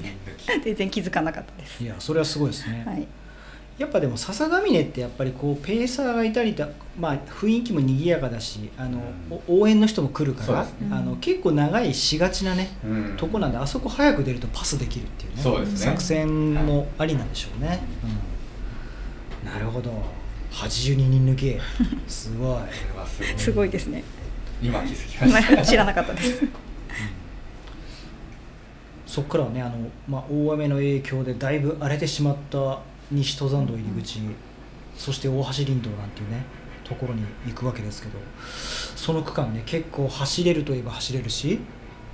[0.63, 1.83] 全然気づかなかったです。
[1.83, 3.07] いやそれはすごいですね、はい
[3.81, 9.01] やっぱでも笹ヶ峰ってやっぱりこうペーサーがいたりだまあ雰囲気も賑やかだしあの、
[9.47, 10.69] お応援の人も来るから、ね。
[10.91, 13.17] あの結構長いしがちなね、うん。
[13.17, 15.75] とこなんであそこ早く出るとパスできるっていうねね。
[15.75, 17.81] 作戦もありなんでしょうね、
[19.43, 19.51] うん。
[19.51, 19.91] なるほど。
[20.51, 21.59] 82人抜け。
[22.07, 22.59] すごい。
[23.35, 23.69] すごい。
[23.71, 24.03] ですね。
[24.61, 25.53] 今気づきました。
[25.53, 26.43] 今知らなかったです。
[29.07, 29.75] そこからはねあの、
[30.07, 32.79] まあ、大雨の影響でだいぶ荒れてしまった
[33.11, 34.19] 西登山道入り口、
[34.97, 36.43] そして大橋林道なんていうね
[36.83, 38.17] ところに行くわけですけど
[38.95, 41.59] その区間ね結構走れるといえば走れるし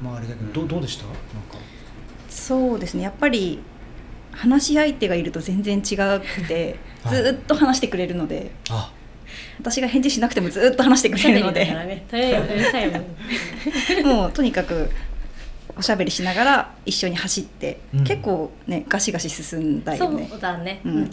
[0.01, 1.05] まああれだけどどうどうでした？
[1.05, 1.19] なんか。
[2.29, 3.59] そうですねやっぱり
[4.31, 5.87] 話し相手がいると全然違く
[6.47, 6.77] て
[7.09, 7.31] ず はい。
[7.33, 8.91] ーっと話してくれるのであ。
[9.59, 11.65] 私が返事しなくてもずーっと話してくれるので。
[14.05, 14.89] もうとにかく
[15.77, 18.03] おしゃべりしながら一緒に走って、うん。
[18.03, 20.27] 結構ねガシガシ進んだよね。
[20.29, 21.09] そうだね、うん。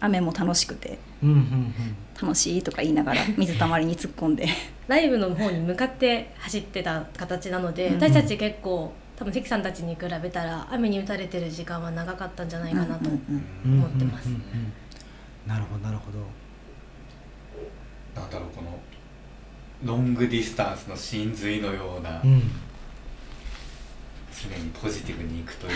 [0.00, 1.74] 雨も楽しくてうんうんうん。
[2.20, 4.46] 楽しいとか言いながら水たまりに突っ込んで。
[4.88, 7.94] ライブの方に向かって走ってた形なので、うん。
[7.94, 13.72] 私たち結構多分関さんたちに比べたら雨に打たれてる時間は長かったんじゃないかなと、うんうんうん。
[13.72, 14.28] うん思ってます。
[14.28, 15.48] うんうんうん。
[15.48, 16.18] なるほどなるほど。
[18.20, 18.78] なんだろうこの
[19.84, 22.42] ロングディスタンスの真髄のような、うん
[24.42, 25.72] 常にポジティブにいくという。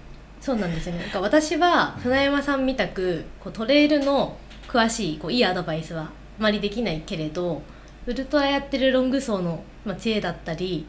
[0.40, 1.02] そうなんですよね。
[1.02, 4.36] なんか私は船山さんみたくこうトレイルの
[4.66, 7.62] 詳しいこういいアドバイスはあまりできないけれど
[8.06, 10.86] ウルトラやってるロング層の、まあ、知恵だったり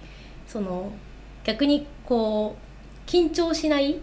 [0.47, 0.91] その
[1.43, 3.99] 逆にこう緊張しない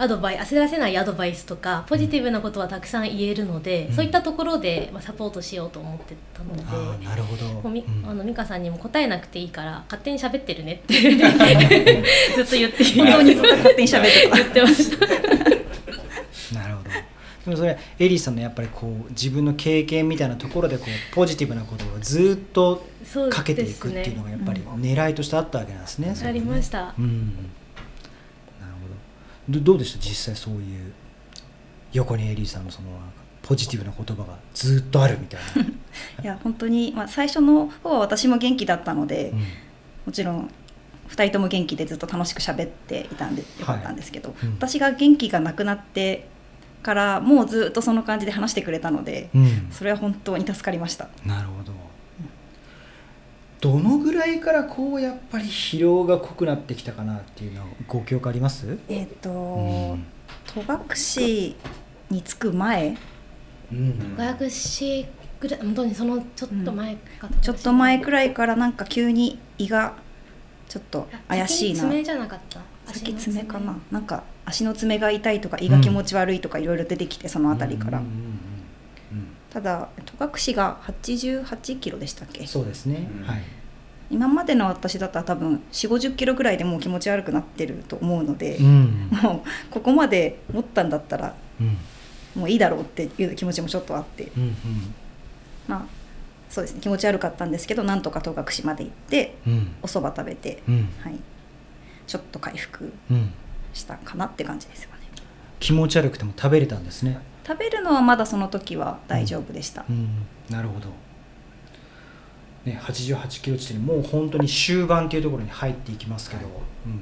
[0.00, 3.94] アドバイ焦らせないアドバイスとかポジティブなことはたくさん言えるので、うん。
[3.94, 7.04] そういったところで、まあ、サポートしようと思ってたので。
[7.04, 8.08] なるほど、もうみうん。
[8.08, 10.94] あの美香さんにも答えなくていいから勝手に喋ってるねって
[12.34, 13.34] ずっと言って本当に。
[13.34, 14.36] 勝手に喋ってた。
[14.36, 15.06] 言ってました。
[16.58, 16.90] なるほど。
[17.44, 22.86] でもそれエリーさんのやっぱりこう自分の経験みたいなところでこうポジティブなことをずっと
[23.28, 26.14] かけていくっていうのがやっぱり狙いとしてあったわけなんですね。
[26.24, 26.94] ありました。
[26.98, 27.50] うん、
[29.58, 30.58] どうでした実際そうい
[30.88, 30.92] う？
[31.92, 32.88] 横にエリーさんのその
[33.42, 35.62] ポジティブな言葉がずっとあるみたいな。
[36.22, 39.38] いや本当に、まあ、最初の方は私も元気だったので、うん。
[40.06, 40.50] もちろん
[41.08, 44.52] 2人とも元気でずっと楽しく喋っていたんでよかったんですけど、いうん。
[44.54, 46.28] 私が元気がなくなって
[46.82, 49.68] からもうずっとその感じで話してくれたので、うん。
[49.72, 51.08] それは本当に助かりました。
[51.26, 51.72] なるほど。
[53.60, 58.78] どのぐらいからこうやっぱり疲労が濃くなってきたかなっていうのはご記憶あります？
[58.88, 60.06] えっ、と、うん。
[60.46, 61.56] 戸隠
[62.08, 62.96] に着く前？
[63.70, 64.14] うん。
[64.16, 65.06] 500
[65.40, 69.94] ぐらい本当にそのちょっと前かと、ちょっと前くらいからなんか急に胃が
[70.68, 71.80] ちょっと怪しいな。
[71.80, 72.60] 爪じゃなかった？
[72.86, 73.78] 先爪かな。
[73.90, 78.40] なんか足の爪が痛いとか胃が気持ち悪いとかいろいろ出てきてその辺りから、うんうんうんうん
[79.50, 82.46] ただ戸隠が88キロでしたっけ？
[82.46, 83.26] そうですね、うん。
[83.26, 83.42] はい。
[84.10, 89.08] 今までの私だったら多分4 5 0キロぐらいでもう気持ち悪くなってると思うので、うん。
[89.10, 91.76] もうここまで持ったんだったらうん。
[92.40, 94.30] もういいだろうっていう気持ちもちょっとあって。
[94.36, 94.56] うんうん。
[95.66, 95.84] まあ
[96.48, 96.80] そうですね。
[96.80, 99.74] 気持ち悪かったんですけどなんとか戸隠まで行ってうん。
[99.82, 100.88] お蕎麦食べて、うん。
[101.02, 101.16] はい、
[102.06, 103.32] ちょっと回復うん。
[103.72, 105.02] したかなって感じですかね。
[105.60, 110.08] 気持ち悪くても食べれたんですね食べるのはまだその時は大丈夫でした、うん
[110.50, 110.88] なるほど。
[112.64, 116.46] ね88キロ地点もう本当に終盤っていうところに入っていきますけど、
[116.86, 117.00] うん。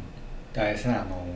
[0.52, 0.94] であれですね。
[0.94, 1.26] あの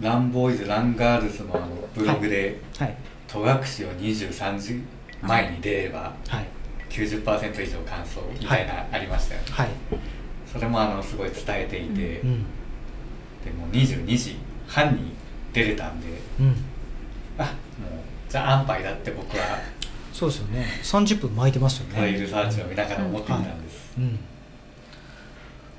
[0.00, 2.96] ランボーイズランガールズのあのブログではい。
[3.28, 4.82] 戸隠を23時
[5.22, 6.46] 前に出ればはい。
[6.88, 9.68] 90%以上完走みたいなありましたよね、はい、
[10.44, 12.44] それもあのすごい伝えていて、うん。
[13.44, 14.36] でも22時
[14.66, 15.12] 半に
[15.52, 16.08] 出れたんで
[16.40, 16.56] うん、
[17.42, 17.52] あもう
[18.28, 19.44] じゃあ安牌だって僕は。
[20.12, 20.66] そうですよね。
[20.82, 24.18] 30分巻いてますよトレイね、ルサーチを見ながら思っていたんです、うん、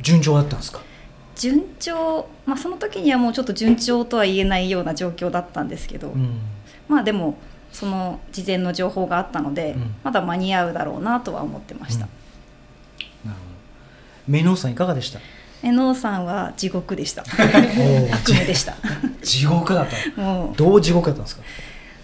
[0.02, 0.82] 順調だったんですか？
[1.36, 6.40] 順調、まあ、その時にはもうちょっと順調とは言えないような状況だったんですけど、うん。
[6.88, 7.38] まあでも
[7.72, 9.96] その事前の情報があったので、うん。
[10.04, 12.10] まだ間に合うだろうなとは思ってました、なる
[13.26, 13.36] ほど。
[14.28, 15.20] メノウさんいかがでした？
[15.64, 17.24] えのうさんは地獄でした。
[17.24, 18.76] 悪夢でした。
[19.22, 20.22] 地獄だった。
[20.22, 21.44] もう、どう地獄だったんですか？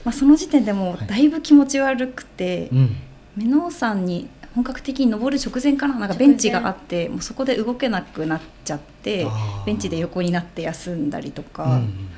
[0.06, 2.96] まあ、その時点でもうだいぶ気持ち悪くて、うん。
[3.36, 9.28] メノウさんに本格的に登る直前かななんかベンチがあってもうそこで動けなくなっちゃって
[9.66, 12.10] ベンチで横になって休んだりとうか、ん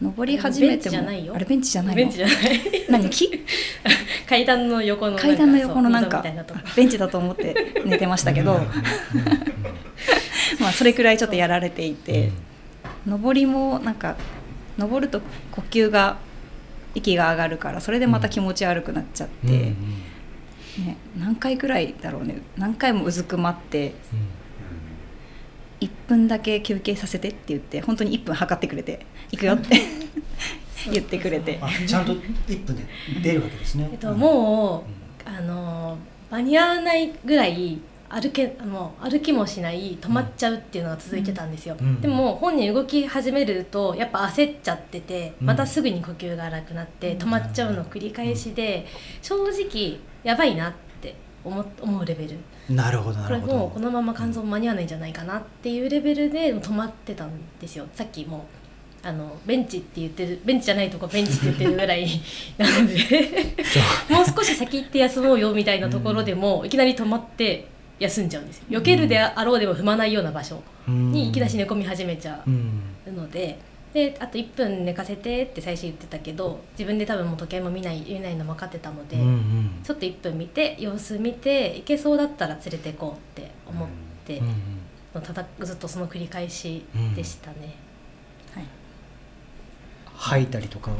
[0.00, 1.34] 登り始めてもベンチじゃないよ。
[1.34, 1.94] あれベンチじゃない？
[1.94, 2.36] のベンチじゃない。
[2.88, 3.10] 何？
[3.10, 3.44] 木？
[4.26, 6.24] 階段の横の階段の横のなんか
[6.74, 8.58] ベンチだと思って寝てましたけど、
[10.60, 12.32] まあそれくらいちょっとやられていて、
[13.06, 14.16] 登りもなんか
[14.78, 15.20] 登ると
[15.50, 16.18] 呼吸が
[16.94, 19.76] 息が上がるからそれでまた気持ち悪くなっちゃって、うんうん
[20.86, 22.40] ね、何回くらいだろうね。
[22.56, 23.94] 何回もうずくまって
[25.80, 29.80] 1分だけ休憩させてって言って本当に1分測ってくれて行くよって。
[30.90, 31.58] 言ってくれて。
[31.60, 32.84] あちゃんと1分で
[33.22, 33.88] 出るわけですね。
[33.92, 34.84] えっと、も
[35.26, 35.96] う、あの
[36.30, 37.78] 間に合わないぐらい
[38.12, 42.00] 歩けもう歩きもしない止まっちゃうっていうのが続いてたんですよ、うん。
[42.02, 45.46] でも本人動き始めるとやっぱ焦っちゃっててうん。
[45.46, 48.86] またすぐに呼吸が荒くなって止まっちゃうの繰り返しで
[49.22, 52.36] 正直やばいなって思思うレベル。
[52.68, 53.56] なるほどなこれるほど。
[53.56, 57.86] もうこのまま肝臓間に合わないんじゃないかなっていうレベルで止まってたんですよ。
[57.94, 58.44] さっきも
[59.02, 62.06] あのベンチって言ってるベンチじゃないとこベンチって言ってるぐらい
[62.58, 62.94] なので。
[64.10, 68.80] もう少し先行って休もうよみたいなところでもいきなり止まって休んじゃうんですよ。
[68.80, 73.58] 避けるであろうでも踏まないような場所にいきなし寝込み始めちゃうので。
[73.92, 79.70] であと1分寝かせてって最初言ってたけど自分で多分もう時計も見ない見ないの分かってたので、うんうん。
[79.84, 83.88] ちょっと1分見て様子見ていけそうだったら連れて行こうって思っ
[84.24, 84.46] て、うん
[85.14, 85.22] うん。
[85.22, 87.74] ただずっとその繰り返しでしたね、
[88.54, 88.64] はい、
[90.14, 90.96] 吐いたりとかは？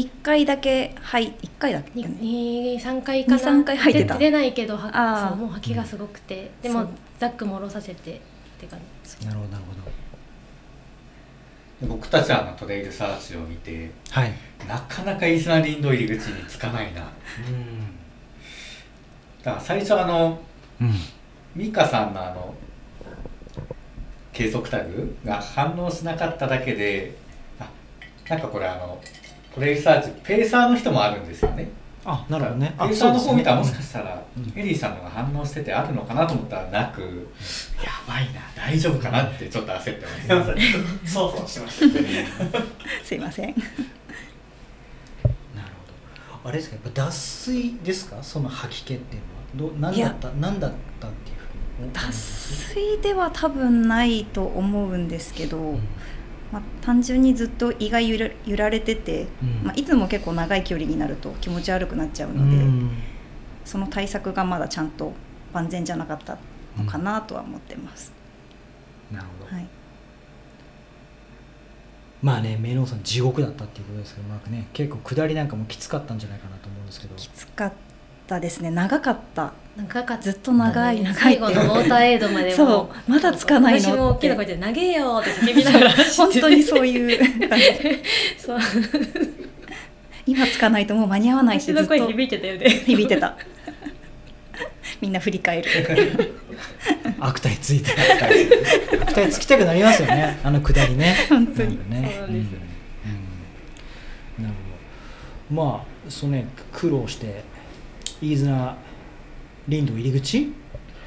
[0.00, 1.90] 1回だけはい1回だけ？
[1.94, 3.36] にだねに3回かな。
[3.36, 4.14] 二三回吐いてた。
[4.14, 6.88] 出出ないけどはそうもう吐きがすごくて、でもそう。
[7.18, 8.20] ザックも下ろさせてっ
[8.60, 9.26] て感じ。
[9.26, 9.78] なるほどなるほど。
[11.80, 14.32] で僕たちはあのトレイルサーチを見てはい。
[14.68, 17.00] なかなかイースナ林道入り口に着かないな。
[19.42, 20.40] だから最初あの
[20.80, 20.92] うん。
[21.56, 22.54] 美香さんのあの
[24.32, 27.16] 計測タグが反応しなかっただけで
[27.58, 27.68] あ
[28.28, 29.00] なんかこれあの
[29.58, 31.68] トレイルサーチペーサーの人もあるんですよね。
[32.04, 32.74] あなるほどね。
[32.78, 34.58] ペーサーの方見たらもしかししたらうん。
[34.58, 38.40] エリーさんのが反応しててあるのかなと思ったらなくやばいな。
[38.56, 40.48] 大丈夫かなってちょっと焦ってまし
[41.06, 42.26] た そうそうしてましたね。
[43.04, 43.48] すいません。
[43.48, 43.58] なる
[46.32, 46.48] ほど。
[46.48, 48.16] あれですかやっぱ脱水ですか？
[48.22, 49.70] その吐き気っていうのは。
[49.70, 50.70] ど何だった何だっ
[51.00, 51.36] たっていう
[51.80, 55.80] ふうに脱水では多分ないと思うんですけど、うん
[56.52, 59.64] まあ、単純にずっと胃が揺ら揺られてて、うん。
[59.64, 62.90] まあ、いつも結構長い距離になると気持ち悪くなっちゃううので、ん。
[63.64, 65.12] その対策がまだちゃんと
[65.52, 66.38] 万全じゃなかった
[66.78, 68.12] のかなとは思ってます、
[69.12, 69.66] なるほど、はい、
[72.22, 77.14] まあねメイノンさん地獄だったっていうことですけどまあね結構下りなんかもきつかったんじゃないかなと思うんですけど。
[77.16, 77.72] きつかっ
[78.26, 78.70] たですね。
[78.70, 82.56] 長かった長かったずっと長い長い最後のウォーターエイドまでも。
[82.56, 83.88] そうまだつかないのって。
[83.88, 85.90] 私も大きな声で「投げよ!」って叫びながら。
[86.16, 87.64] 本当にそういう感じ。
[88.36, 88.58] そう。
[90.26, 92.12] 今つかないともう間に合わないし私の声ずっと。
[92.12, 92.68] 響いてたよね。
[92.68, 93.36] 響いてた。
[95.00, 95.68] みんな振り返る。
[97.20, 97.92] 悪態ついて
[99.00, 100.38] 悪態つきたくなりますよね。
[100.42, 101.14] あの下りね。
[101.28, 101.78] 本当に。
[101.78, 102.34] そうですようん。
[104.40, 104.44] うん。
[104.44, 104.54] なる
[105.48, 105.62] ほど。
[105.62, 107.44] まあそのね苦労して
[108.20, 108.76] 飯綱
[109.68, 110.52] 林道入り口？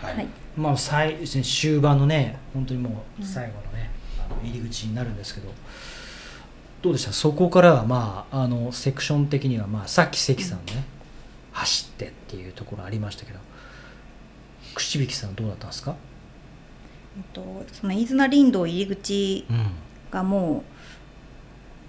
[0.02, 0.28] はい、はい。
[0.56, 3.90] まあ最終盤のね本当にもう最後のね、
[4.20, 5.52] あの入り口になるんですけど。
[6.82, 7.14] どうでした？
[7.14, 10.84] そこからはまああのセクション的にはまあさっき関さんね、
[11.52, 13.40] 走ってってっていうところありましたけど。
[14.74, 15.96] 串引さんどうだったんですか、
[17.18, 19.66] えっとその飯綱林道入り口うん、
[20.10, 20.64] がも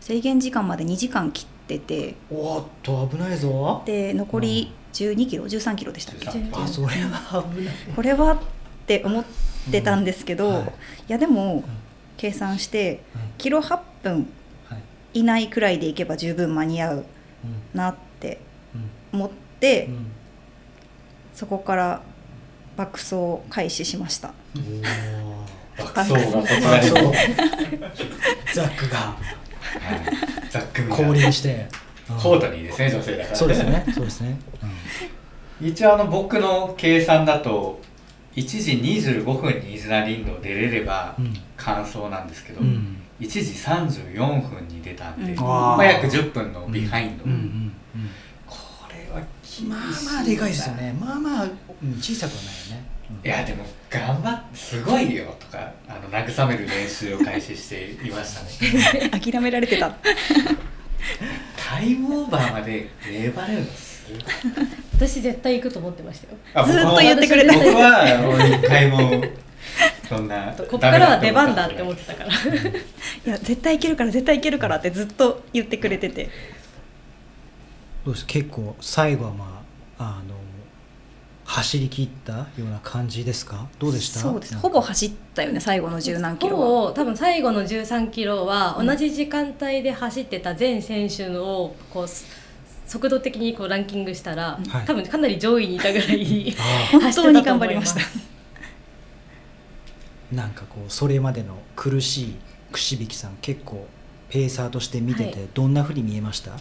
[0.01, 2.17] う制限時間まで2時間切ってて。
[2.29, 3.83] おーっと危ないぞ。
[3.87, 7.75] で残り12キロ13キロでしたっけ？13あそれは危ない。
[7.97, 8.39] これはっ
[8.87, 9.25] て思っ
[9.71, 10.65] てたんですけど、うんはい。
[10.67, 10.71] い、
[11.09, 11.65] やでも
[12.17, 13.21] 計算してうん。
[13.39, 14.29] キロ8分
[14.69, 14.83] はい。
[15.15, 16.97] 以内くらいでいけば十分間に合う
[17.45, 17.79] うん。
[17.79, 18.41] なって
[19.13, 19.19] うん。
[19.21, 20.07] 思って、うん。
[21.35, 22.03] そこから
[22.77, 24.33] 爆走を開始しました。
[25.79, 26.13] 爆走。
[26.13, 27.27] がこちらにそうはい。
[30.51, 31.67] ザック降臨して
[32.09, 33.85] コートにですね女性だからそうですね。
[33.95, 34.39] そうですね、
[35.61, 37.81] 一応あの僕の計算だと
[38.35, 41.35] 1時25分に飯綱林道出れればうん。
[41.57, 42.67] 完走なんですけど、うん。
[42.67, 45.45] うん1時34分に出たんで、うん。
[45.45, 47.31] まあ、約10分のビハインド、うん。
[47.31, 47.39] うん。
[47.39, 48.11] うん。
[48.45, 48.57] こ
[48.89, 49.81] れは厳しいまあ
[50.15, 50.97] まあでかいですよね。
[50.99, 52.85] まあまあ、うん小さくはないよね、
[53.25, 59.11] いやでも頑張ってすごいよとかあの慰める練習を開始していましたね。
[59.21, 59.91] 諦められてた。
[59.91, 59.99] タ
[61.83, 64.23] イムオーバーまで粘れるのすごい。
[64.97, 66.39] 私絶対行くと思ってましたよ。
[66.55, 67.53] あずっと言ってくれた。
[67.55, 69.25] 僕はもう一回も
[70.09, 72.31] そんなここからは出番だって思ってたから。
[72.31, 72.33] い
[73.25, 76.31] や絶対いけるから絶対いけるからってずっと言ってくれてて。
[78.05, 79.63] どうです結構最後はま
[79.99, 80.35] ああの
[81.55, 83.67] 走り切ったような感じですか？
[83.79, 84.21] どうでした？
[84.21, 84.57] そうです。
[84.57, 86.67] ほぼ走ったよね最後の十何キほロは。
[86.89, 92.25] ぼ多分最後の13キロは同じ時間帯で走ってた全選手のをこうす
[92.87, 98.05] 速度的にこうランキングしたら、はい多分かなり上位にいたぐらいあ本当に頑張りましたー
[100.35, 102.35] なんかこうそれまでの苦しい
[102.73, 103.87] 串引さん結構
[104.31, 106.53] ペーサーとして見ててはいどんなふうに見えました、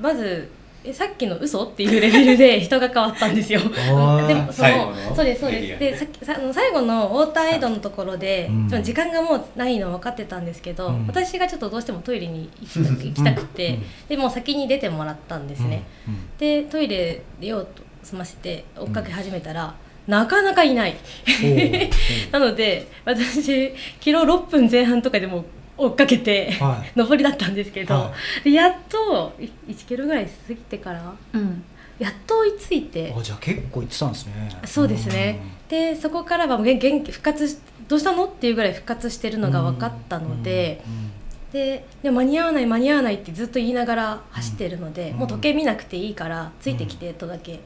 [0.00, 0.48] まず
[0.84, 3.60] えさっきの嘘っていうレベルで 人が変わったんですよ。
[3.60, 4.26] ー。
[4.26, 5.16] でもそのの？
[5.16, 5.78] そうですそうです。
[5.78, 8.70] でさっきさあの最後のウォーターエイドのところで、うん。
[8.70, 11.06] その時間がもうないの分かってたんですけど、うん。
[11.06, 13.82] 私がちょっとどうしてもトイレに行きたく行きたくて、うん。
[14.08, 15.84] でもう先に出てもらったんですね。
[16.08, 16.28] うん。
[16.38, 19.74] でトイレ出ようと済ませて追っかけ始めたら、
[20.06, 20.96] なかなかいない。
[22.32, 25.44] なので私キロ6分前半とかでも
[25.86, 27.00] 追っかけて、はい。
[27.00, 28.12] 上りだったんですけど、は
[28.44, 31.64] でやっとい1キロぐらい過ぎてからうん。
[31.98, 34.32] やっと追いついてあじゃあ結構行ってたんですね。
[34.64, 35.38] そうですね、
[35.68, 40.92] でそこからはもう元元気復活しどうしたのっていうぐらい復活してるのが分かったので、うん。
[40.92, 41.10] うん。
[41.52, 45.18] ででも間に合わない間に合わないってずっと言いながら走ってるので、うん。
[45.18, 47.60] もう時計見なくていいからついてきてとだけ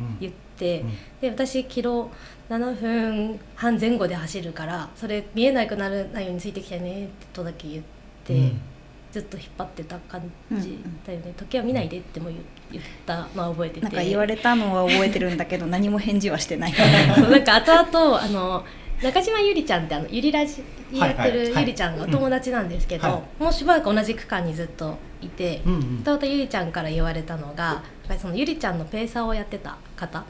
[0.00, 0.18] うん。
[0.20, 0.90] 言って、うん。
[1.20, 2.10] で私キロ
[2.50, 7.84] 7分半前後で走るからそれ見えなくならないようについてきてねとだけ言っ
[8.24, 8.60] て、うん。
[9.12, 10.22] ずっと引っ張ってた感
[10.52, 12.38] うんじだよね、時計は見ないでっても言
[12.70, 13.80] 言ったのは覚えてて。
[13.80, 16.72] なんか言われたのは覚えてるんだけど 何も返事はしてない。
[16.72, 18.64] そうなんか後々あの
[19.02, 20.62] 中島ゆりちゃんってあのゆりラジ
[20.92, 23.14] やってはいはいるゆりちゃんがお友達なんですけど、うん。
[23.14, 30.24] はもうしばらく同じ区間にずっといて、うんうん後々ゆりちゃんから言われたのがやっぱりそのゆりちゃんのペーサーをやってた方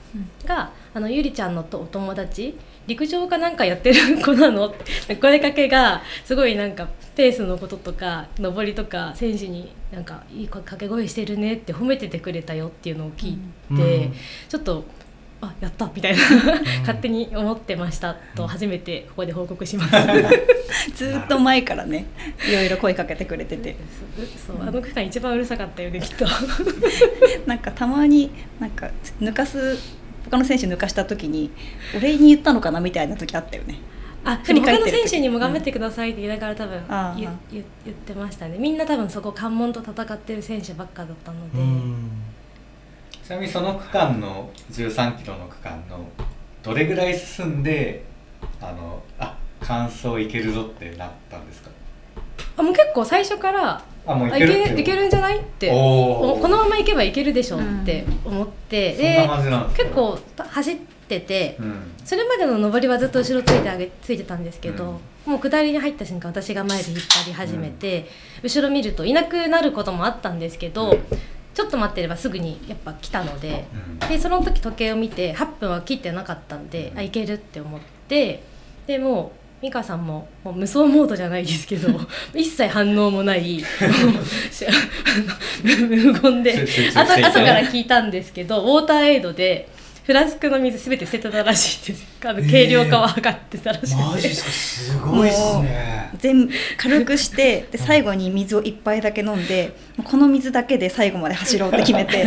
[0.44, 2.56] が、あのゆりちゃんのとお友達
[2.86, 4.68] 陸上かなんかやってる子なの？
[4.68, 4.74] っ
[5.06, 13.38] て声かけがすごいなんかペースのこととか上りとか選手になんかいい掛け声してるねって褒めててくれたよっていうのを聞い
[13.76, 14.14] て、うん。
[14.48, 14.84] ちょっと
[15.42, 16.22] あやったみたいな
[16.80, 19.90] 勝手に思ってましたと初めてここで報告します。
[20.94, 22.06] ずっと前からね
[22.46, 23.76] いろいろ声かけてくれてて。
[24.46, 26.26] そうあの区間一番うるさかったよねきっと。
[27.46, 28.90] なんかたまになんか
[29.20, 29.78] 抜かす
[30.30, 31.50] 他の選手抜かした時に
[31.96, 33.78] 俺に言ったのかなみたいな時あったよね。
[34.22, 35.08] あ振り他の返ってる時。
[35.08, 36.82] 選手にも頑張ってくださいって言いながら多分
[37.16, 38.58] 言言言ってましたね。
[38.58, 42.29] みんな多分そこ関門と戦ってる選手ばっかだったので、うん
[43.30, 46.04] ちなみにその区間の13キロの区間の
[46.64, 48.02] どれぐらい進んで
[48.60, 51.70] あのあ完走いけるぞってなったんですか？
[52.56, 55.70] あもう結構最初からあもういあいけるいけるんじゃないって。
[55.70, 60.76] このままいけばいけるでしょって思って、そんな感じなんで結構た走っ
[61.06, 61.82] てて、うん。
[62.04, 68.10] それまでの上りはずっと後ろついてあげついてたんですけど、もう下りに入った瞬間私が前で引っ張り始めて、
[68.42, 70.98] 後ろ見るといなくなることもあったんですけど、
[71.60, 73.66] ちょっと待ってればすぐにやっぱ来たので
[74.00, 74.08] うん。
[74.08, 78.42] でその時時計を見て8分は切ってなかったんで、あいけるって思って
[78.86, 81.88] でもう美香さんももう無双モードじゃないですけど
[82.34, 83.62] 一切反応もない
[85.62, 89.68] 無言で後後から聞いたんですけどウォーターエイドで
[90.04, 92.06] フラスクの水すべて捨ててたらしいです。
[92.24, 94.50] あの軽量化を測ってたらしいでマジっすか？
[94.50, 96.10] すごいっすね。
[96.18, 102.24] 全部軽くしてで最後に水を一杯だけ飲んでこの水だけで最後まで走ろうって決めて。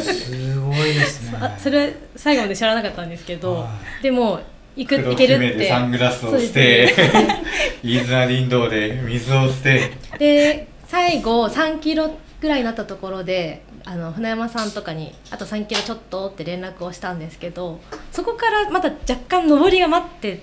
[0.00, 1.38] すごいですね。
[1.40, 3.70] あそれは最後まで知らなかったんですけどは
[4.02, 4.40] でも
[4.74, 5.68] 行く黒行けるって。
[5.68, 7.42] サングラスをしてですね。
[7.82, 9.92] 飯綱林道で水を捨て。
[10.18, 17.80] で最後3キロぐらいになったところであの船山さんとかにあと3キロちょっとって連絡をしたんですけど
[18.10, 20.42] そこからまた若干上りが待って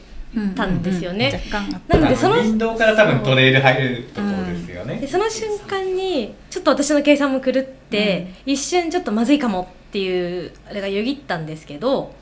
[0.56, 1.44] たんですよね、
[1.88, 12.16] なのでその林道から多分トレイル入れるところですよね、でその瞬間にちょっと私の計算も狂って、一瞬ちょっとまずいかもっていうあれがよぎったんですけど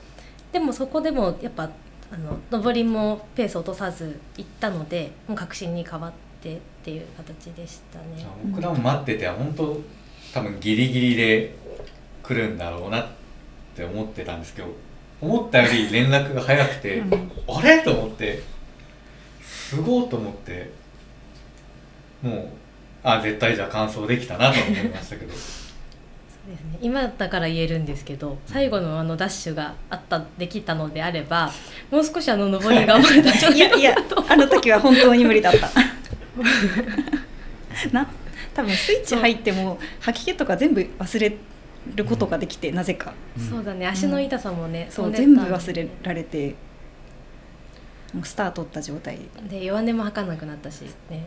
[0.52, 1.70] でもそこでもやっぱ
[2.12, 2.18] あ
[2.52, 6.12] の上りもペースを落とさず行ったのでもう確信に変わっ
[6.42, 8.28] てっていう形でしたね。
[8.50, 9.80] 僕らも待ってて本当
[10.34, 11.56] 多分ギリギリで
[12.24, 13.08] 来るんだろうなっ
[13.76, 14.70] て思ってたんですけど
[15.20, 17.04] 思ったより連絡が早くて、
[17.48, 17.84] あれ？
[17.84, 18.42] と思って
[19.44, 20.72] すごいと思って
[22.24, 22.48] もう
[23.04, 25.32] あ絶対じゃあ完走できたなと思いましたけど。
[25.32, 25.38] そ
[26.48, 31.52] うですね、今だから言えるんですけど最後のあのダッシュがあったできたのであれば
[31.92, 33.96] もう少しあの上り頑張れたんじゃないいやいや
[34.28, 35.70] あの時は本当に無理だった。
[37.92, 38.10] な
[38.54, 41.38] 多分スイッチ入っても吐き気とか全部忘れ
[41.96, 43.14] ることができてなぜか。
[43.50, 43.88] そうだね。
[43.88, 46.56] 足の痛さもね、そう全部忘れられて
[48.14, 49.20] もうスター取った状態。
[49.50, 50.88] で弱音も吐かなくなったしね。
[50.90, 51.24] って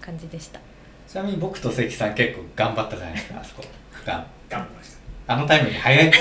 [0.00, 0.60] 感じでした。
[1.08, 3.64] ちなみに僕と関さん結構頑張ったじゃないですかあそこ。
[4.06, 4.26] が。
[4.48, 5.02] 頑張りました。
[5.34, 6.06] あのタイムに早い。
[6.06, 6.20] 今日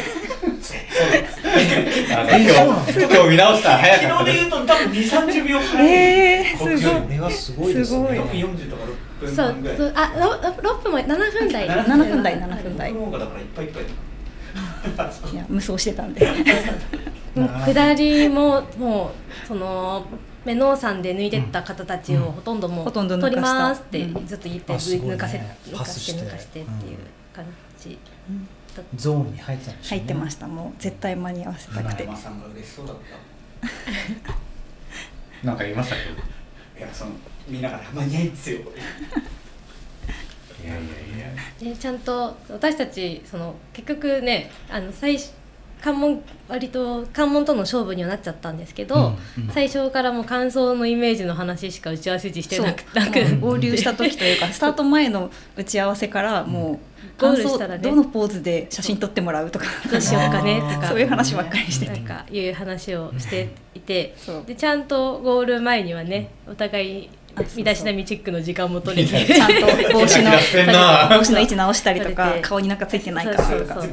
[2.99, 4.49] 今日見直したら早かったです。
[4.49, 7.01] と多分2、30秒早えー、すごい。
[7.01, 7.85] これはすごいですね。
[7.85, 8.17] すごい。
[8.17, 11.68] 40とか6分そうそうあロロ6分も7分台。
[11.68, 12.93] 7分台7分台。
[12.93, 16.27] だからいっぱいいっぱいや無双してたんで。
[17.65, 20.06] 下りももうその
[20.43, 23.60] メノー山で抜いてった方たちをほとんどもう、ほとんど抜取りかした。
[23.60, 24.26] ますってうん。
[24.27, 26.19] ずっと言って、抜かせ抜かしして。
[26.22, 26.98] て抜かしてっていう
[27.34, 27.45] 感
[27.80, 27.98] じ、
[28.95, 29.99] ゾーンに入ってたんでしょうね。
[29.99, 30.81] 入ってましたもう。
[30.81, 32.03] 絶対間に合わせたくて。
[32.03, 32.95] 山さんが嬉しそうだっ
[34.26, 35.45] た。
[35.48, 36.02] なんか言いましたけ？
[36.10, 36.10] ど
[36.80, 37.11] いやその
[37.47, 38.57] 見ながら間に合いんですよ。
[40.63, 40.84] いやいやい
[41.65, 41.72] や。
[41.73, 45.34] でちゃんと私たちその結局ねあの最初
[45.81, 49.51] 関門割と関門との勝負にはなっちゃったんですけど、うんうん。
[49.51, 56.80] 最初からもう感想のイメージの話しか打ち合わせ時してなくなくもう合流した時というか スタート前の打ち合わせからもう
[57.19, 57.81] ゴー感想ルしたらね。
[57.81, 59.65] どのポーズで写真撮ってもらうとか。
[59.91, 60.88] どうしようかねとか。
[60.89, 61.91] そういう話ばっかりしてて。
[61.93, 64.15] なんかいう話をしていて。
[64.45, 67.09] でちゃんとゴール前にはねお互い
[67.55, 69.25] 身だしなみチェックの時間も取れて。
[69.25, 69.53] ちゃんと
[69.93, 70.31] 帽子の
[71.17, 73.81] 帽子の位置直したりとか顔になんかついてないかそうそうとか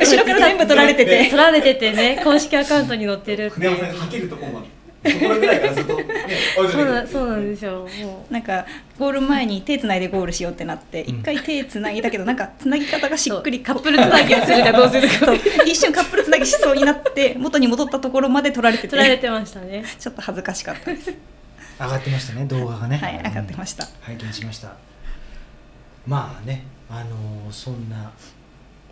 [0.00, 1.28] 後ろから全部撮られてて。
[1.30, 3.70] 撮られててね公式アカウントに載ってるっていう。
[3.70, 7.86] 船山さんがはけるとこまでそうなそうなんですよ。
[8.02, 8.32] もう。
[8.32, 8.66] なんか
[8.98, 15.32] ゴール前に手つないでゴールしようってなって一回手つないだけどなんかつなぎ方がしっくりカップルつなぎをするかどうするか。
[15.64, 18.88] 一瞬カップルつなぎしそうになって元に戻ったところまで撮られてて。
[18.88, 19.84] 撮られてましたね。
[19.98, 21.12] ちょっと恥ずかしかったです
[21.78, 22.96] 上がってましたね動画がね。
[22.96, 23.86] はい上がってました。
[24.00, 24.76] 拝見しました。
[26.06, 28.10] まあねあのーそんな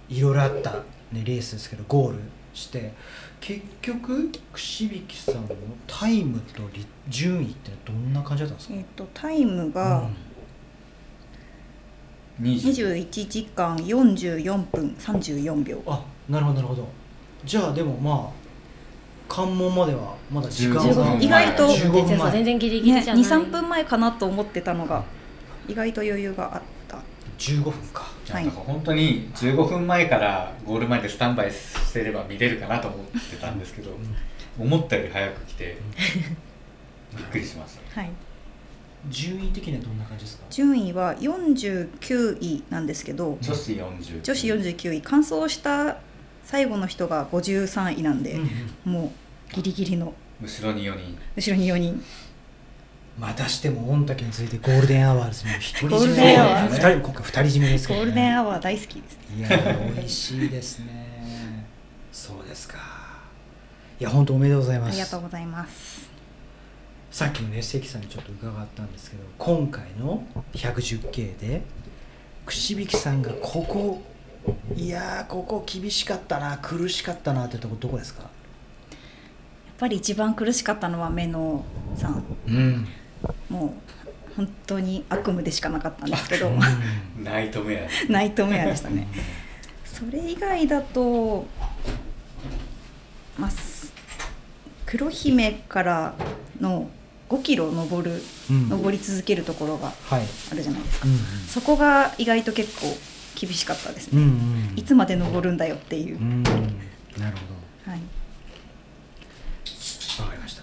[0.09, 2.19] いろいろあった、ね、レースですけどゴール
[2.55, 2.93] して
[3.41, 5.49] 結局串引さんの
[5.87, 8.75] タイムとり順位ってどんな感じだったんですか？
[8.77, 10.09] えっとタイムが
[12.41, 15.83] 20 21時間44分34秒。
[15.87, 16.87] あなるほどなるほど。
[17.45, 18.45] じゃあでもまあ
[19.28, 25.05] 関門まではまだ時間15が分意外と15分全前然ギリギリねじゃない、23分前かなと思ってたのが
[25.69, 26.98] 意外と余裕があった。
[27.39, 28.07] 15分か。
[28.31, 28.44] はい。
[28.44, 33.90] なんか本当に15分前からゴール前でスタンバイしてれば見れるかなと思ってたんですけど、
[34.59, 35.77] 思ったより早く来て
[37.16, 38.01] びっくりしました。
[38.01, 38.11] はい。
[39.09, 40.44] 順位的にはどんな感じですか？
[40.51, 45.03] 順位は49位なんですけど女子40女子49位。
[45.03, 45.98] 完走した
[46.47, 48.51] 最後の人が53位なんで、うん
[48.86, 48.93] うん。
[48.93, 49.12] も
[49.51, 50.14] うギリギリの。
[50.40, 51.18] 後ろに4人。
[51.35, 52.02] 後ろに4人。
[53.18, 59.18] またしても御嶽についてゴールデンアワーですね一人ゴール占デンアワーめ二人今回二人占めですけゴど、ね、ールデンアワー大好きです。
[59.36, 61.66] いやー美味しいですね。
[62.12, 62.78] そうですか。
[63.98, 64.90] いや本当おめでとうございます。
[64.90, 66.10] ありがとうございます。
[67.10, 71.62] さっきもね関さんにちょっと伺ったんですけど今回の 110K で
[72.44, 74.02] 串引さんがここ
[74.77, 78.23] いやーここ厳しかったな苦しかったなってとこどこですか？
[78.23, 78.31] やっ
[79.78, 81.64] ぱり一番苦しかったのは目の
[81.97, 82.23] さん。
[82.47, 82.86] うん、
[83.48, 83.70] もう
[84.36, 86.51] 本当に悪夢でしかなかったんですけど。
[87.23, 89.09] ナイトメアナイトメアでしたね。
[89.85, 91.47] それ以外だと
[93.39, 93.93] まあす
[94.85, 96.14] 黒姫から
[96.60, 96.89] の
[97.28, 98.68] 5キロ登る、うん。
[98.68, 101.20] 登り続けるところがはい、あるじゃないですか、うんうん。
[101.48, 102.86] そこが意外と結構
[103.39, 104.31] 厳しかったですうんうね、
[104.75, 104.79] ん。
[104.79, 106.43] いつまで登るんだよっていう、うん。
[106.43, 106.57] なる
[107.85, 108.01] ほはい、
[110.19, 110.63] どわかりました。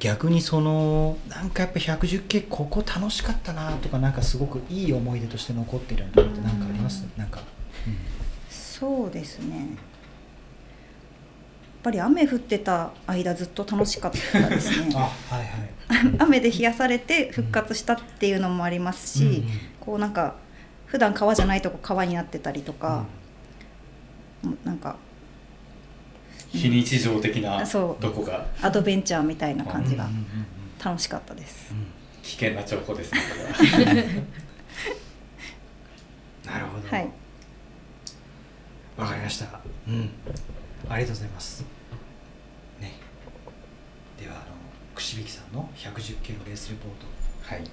[0.00, 7.04] 逆にそのなんかやっぱ110系ここ楽しかったなとかなんかすごくいい思い出として残ってるようなところってなんかあります？
[7.16, 7.40] なんか、
[8.50, 9.56] そうですね。
[9.56, 9.66] やっ
[11.82, 14.90] ぱり雨降ってた間ずっと楽しかったですね。
[14.94, 16.16] あはいはい。
[16.18, 19.44] 雨で冷やされて復活したっていうのもありますし、うんうん。
[19.80, 20.34] こうなんか
[20.88, 23.04] 普段川じゃないとこ川になってたりとか、
[24.42, 24.58] うん。
[24.64, 24.96] なんか
[26.50, 28.02] 非日常的なそう。
[28.02, 30.24] どこがアドベンチャーみたいな感じがうんうんうん
[30.82, 31.74] 楽しかったです。
[32.22, 33.42] 危険な情報ですねこれ
[33.84, 34.06] は。
[36.54, 36.88] なるほど。
[36.88, 37.08] はい、
[38.96, 39.60] わかりました。
[39.88, 40.10] うん。
[40.88, 41.64] ありがとうございます。
[42.80, 42.92] ね。
[44.18, 44.44] ではあの
[44.94, 47.06] 串引さんの110系のレースレポート。
[47.54, 47.68] はい。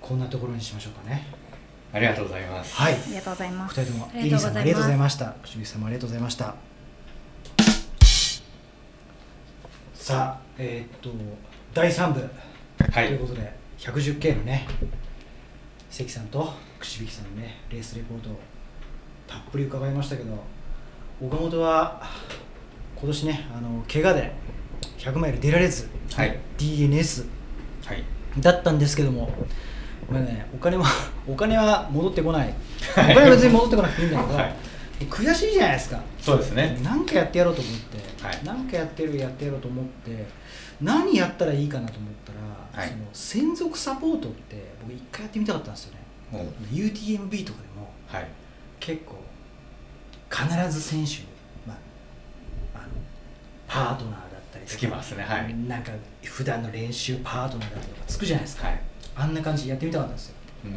[0.00, 1.26] こんなところにしましょうかね
[1.96, 2.76] ありがとうございます。
[2.76, 2.92] はい。
[2.92, 3.80] ありがとうございます。
[3.80, 5.34] お二人ともあイリーさんもありがとうございました。
[5.42, 6.54] 串引さんもありがとうございました。
[9.94, 11.10] さあえーっと
[11.72, 12.20] 第3部。
[12.92, 13.06] はい。
[13.06, 14.68] ということで 110K のね
[15.88, 18.38] 関さんと串引さんのねレースレポートを
[19.26, 20.38] たっぷり伺いましたけど
[21.22, 22.02] 岡本は
[22.94, 24.32] 今年ねあの怪我で
[24.98, 26.38] 100マイル出られず、はい。
[26.58, 27.26] DNS
[27.86, 28.04] はい。
[28.38, 29.30] だったんですけども、
[30.10, 30.84] まあね、お金は
[31.26, 32.54] お金は戻ってこない。
[32.96, 34.54] お金は別に戻ってこなくていいんだけど、はい。
[35.10, 36.00] 悔しいじゃないですか。
[36.20, 36.78] そうですね。
[36.82, 38.40] 何かやってやろうと思って、はい。
[38.44, 40.26] 何かやってるやってやろうと思って
[40.80, 42.88] 何やったらいいかなと思ったら、はい。
[42.88, 45.98] その専属サポートって僕一回やってみたかったんですよね。
[46.72, 48.26] UTMB とかでもはい。
[48.78, 49.16] 結構
[50.30, 51.26] 必ず選手に、
[51.66, 51.74] ま
[52.74, 52.86] あ、あの
[53.66, 54.20] パートナーだっ
[54.52, 55.24] たりつきますね。
[55.24, 55.54] はい。
[55.68, 55.90] なんか
[56.22, 58.80] 普段の練習パートナーだったりとかつくじゃないですか、はい
[59.16, 60.34] あんな感じでやってみたかったんですよ。
[60.66, 60.72] うん。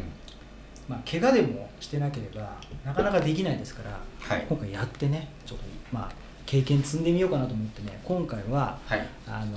[0.88, 4.46] まあ怪我でもしてなければなかなかできないですから、はい。
[4.48, 6.12] 今回やってねちょっとまあ
[6.46, 9.06] 経験積んでみようかなと思ってね今回ははい。
[9.26, 9.56] あの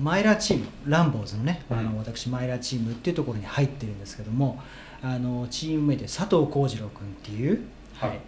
[0.00, 1.98] マイラーチームランボーズのね、あのうん。
[1.98, 4.60] 私マイラーチームっていうところに入ってるんですけども
[5.02, 7.60] あのチームメイトで佐藤幸次郎君っていう、
[7.94, 8.18] はい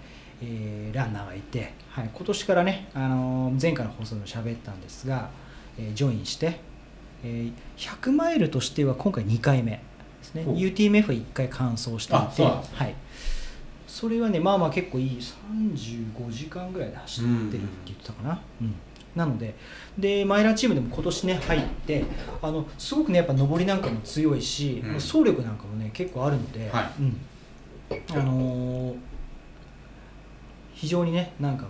[0.43, 5.31] えーランナーがいて、はい、今年からねあの前回の放送でも喋ったんですが、
[5.79, 6.61] えージョインして、
[7.25, 9.81] えー100マイルとしては今回2回目で
[10.23, 10.43] すね。
[10.43, 12.95] UTMF は1回完走していてはい、
[13.87, 18.75] それはねまあまあ結構いい35時間ぐらいで走ってるって言ってたかな、うん。
[19.15, 19.55] なので
[19.99, 22.05] でマイラーチームでも今年ね入って
[22.43, 24.93] あのすごくねやっぱ上りなんかも強いし、うん。
[24.95, 26.91] 走力なんかもね結構あるので、はい。
[27.01, 27.21] うん。
[28.11, 28.97] あのー
[30.75, 31.69] 非常にねなんかこ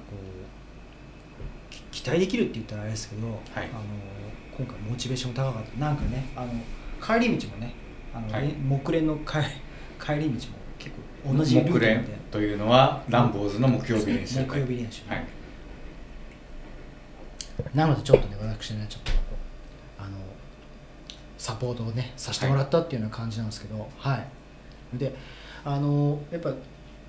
[1.71, 3.39] うき期待できるって言ったらあれですけど、はい。
[3.55, 3.67] あのー
[4.57, 5.79] 今回モチベーション高かった。
[5.79, 6.49] なんかねあの
[7.03, 7.75] 帰り道もね
[8.15, 8.49] あの、はい。
[8.49, 9.39] ね木蓮の帰
[10.03, 11.95] 帰り道も結構同じルートで。
[11.97, 15.25] 蓮というのはランボーズの木曜日練習木曜日練習、はい。
[17.75, 19.13] なのでちょっとね私ねちょっと
[19.99, 20.17] あの
[21.39, 24.17] サポートをねさせてもらったっていうような感じなんですけどは
[24.95, 25.15] い、で
[25.65, 26.53] あのやっぱ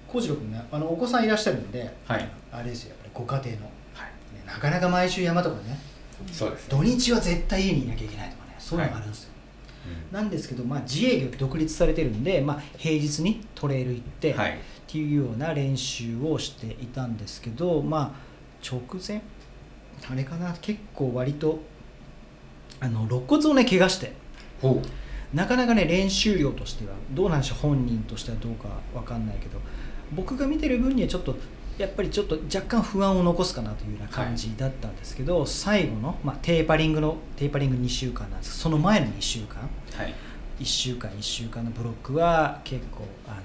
[0.07, 2.29] 幸次郎君ねあのお子さんいらっしゃるんではい。
[2.51, 4.05] あれですよやっぱりご家庭の、はい。
[4.35, 5.79] ねなかなか毎週山とかね
[6.31, 6.67] そうですね。
[6.69, 9.29] 土日は絶対家にいなきゃいけないとかねそういうのがあるんですよ、
[10.11, 14.51] なんですけど、まあ、自営業で独立されてるんで、まあ、平日にトレイル行って、はい。
[14.87, 18.27] っていうような練習をしていたんですけど、まあ、
[18.65, 19.21] 直前
[20.09, 21.59] あれかな結構割と
[22.79, 24.13] あの肋骨をね怪我して
[24.61, 24.81] ほ
[25.33, 29.59] なかなかね練習量としてはどうなんでしょう本人としてはどうかわかんないけど
[30.13, 31.35] 僕が見てる分にはちょっと
[31.77, 38.57] やっぱりちょっと若干不安を残すかなというような感じだったんですけど、最後の、まあ、テーパリングのテーパリング2週間なんです。
[38.59, 39.61] その前の2週間。
[39.61, 40.13] うはい。
[40.59, 43.41] 1週間1週間のブロックは結構あの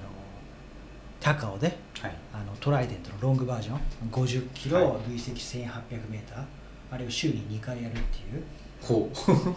[1.20, 2.14] 高尾ではい。
[2.32, 3.78] あのトライデントのロングバージョン
[4.10, 5.10] 50キロ、はい。
[5.10, 6.44] 累積 1800m
[6.90, 8.42] あれを週に2回やるっていう
[8.82, 9.10] ほ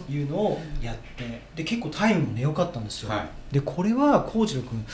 [0.07, 0.11] う。
[0.11, 3.27] いうのをやってで結構タイムもね良かったんですよ、はい。
[3.53, 4.85] でこれは幸次郎君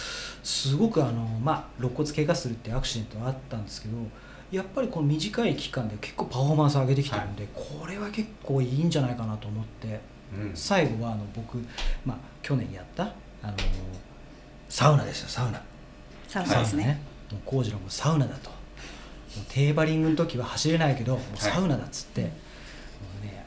[0.43, 3.97] すごくあの、まあ、肋骨怪我するってアクシデントはあったんですけど
[4.51, 9.99] やっぱりこの短い期間で結構パフォーマンス上げてきてるんで、これは結構いいんじゃないかなと思って
[10.33, 10.51] うん。
[10.53, 11.57] 最後はあの僕、
[12.05, 13.03] まあ、去年やった
[13.41, 13.53] あの
[14.69, 15.61] サウナですよサウナ。
[16.27, 17.01] サウナですね。
[17.31, 18.51] もう幸次郎もサウナだと。
[19.49, 22.35] テーバリングの時は走れないけどもうサウナだっつって、もうね、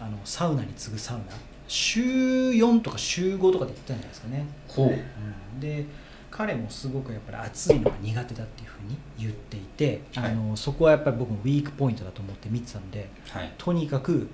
[0.04, 1.24] あのサウナに次ぐサウナ。
[1.66, 4.88] 週4とか週5とかで行ったんじゃないですかね、ほう。
[4.88, 5.86] うん、で
[6.30, 10.32] 彼もすごくやっぱり暑いのが苦手だっていうふうに言っていて、はい。
[10.32, 13.52] あのそこはやっぱり僕もウィークポイントだと思って見てたんではい。
[13.56, 14.28] とにかく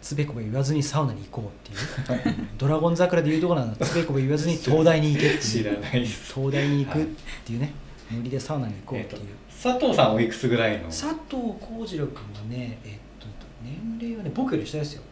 [0.00, 2.36] つべこべ言わずにサウナに行こうっていう。
[2.58, 5.40] ドラゴン桜でいうところなのつべこべ言わずに 東大に行けっていう。
[5.40, 6.34] 知らないです。
[6.34, 7.06] 東大に行くっ
[7.44, 7.72] ていうね、
[8.12, 10.86] ノリでサウナに行こうえっていう、佐藤さんおいくつぐらいの？
[10.86, 11.16] 佐藤
[11.60, 13.26] 浩次郎君はねえっと
[13.62, 15.02] 年齢はね僕より下ですよ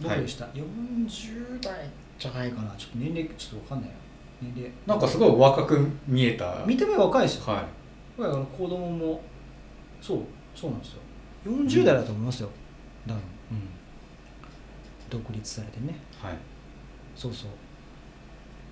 [0.00, 2.74] 僕より下、40代じゃないかな。
[2.76, 3.96] ちょっと年齢ちょっとわかんないよ
[4.40, 4.72] 年齢。
[4.86, 6.64] なんかすごいお若く見えた。
[6.66, 7.64] 見た目は若いですよ、は
[8.18, 9.20] だから子供も
[10.00, 10.18] そう
[10.54, 11.00] そうなんですよ。
[11.46, 12.50] 40代だと思いますよ、
[13.06, 13.16] 多分。
[13.16, 13.68] うん。
[15.10, 15.96] 独立されてね。
[16.22, 16.36] いはい。
[17.16, 17.50] そうそう。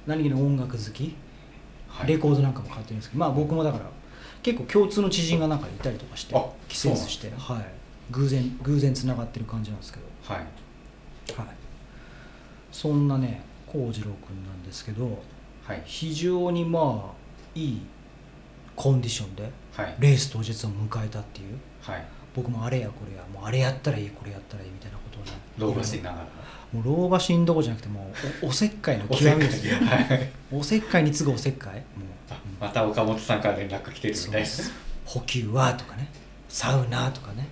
[0.06, 1.16] 何気に音楽好き、
[1.88, 2.08] はい。
[2.08, 3.20] レコードなんかも買ってるんですけど。
[3.20, 3.84] まあ僕もだから
[4.42, 7.64] 結構共通の知人がなんかいたりとかしてあ季節して、はい。
[8.12, 10.06] 偶然偶然つながってる感じなんですけど。
[10.34, 10.46] はい
[11.34, 11.46] はい。
[12.72, 15.22] そんなね幸次郎君なんですけど
[15.64, 15.82] はい。
[15.84, 17.82] 非常にまあいい
[18.74, 19.94] コンディションではい。
[19.98, 21.58] レース当日を迎えたっていう。
[21.82, 22.04] はい。
[22.34, 26.26] 僕もあれやこれやもうあれやったらいいこれやったらいいみたいなことをね老婆しながら。
[26.72, 28.12] もう老婆心どころじゃなくても
[28.42, 29.76] うおおせっかいの極みですよ。
[29.76, 30.30] はい。
[30.52, 31.74] おせっかいに次ぐおせっかい。
[31.74, 31.82] もう。
[32.30, 34.72] あまた岡本さんから連絡来てるみたいです。
[35.04, 36.10] 補給はとかね。
[36.48, 37.48] サウナとかね。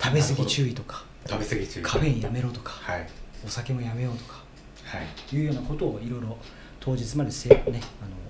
[0.00, 1.82] 食べ過ぎ注意とか食べ過ぎ中。
[1.82, 3.06] カフェインやめろとかはい。
[3.44, 4.42] お酒もやめようとか
[4.84, 5.36] はい。
[5.36, 6.36] いうようなことをいろいろ
[6.80, 7.80] 当日までせ、ね、あの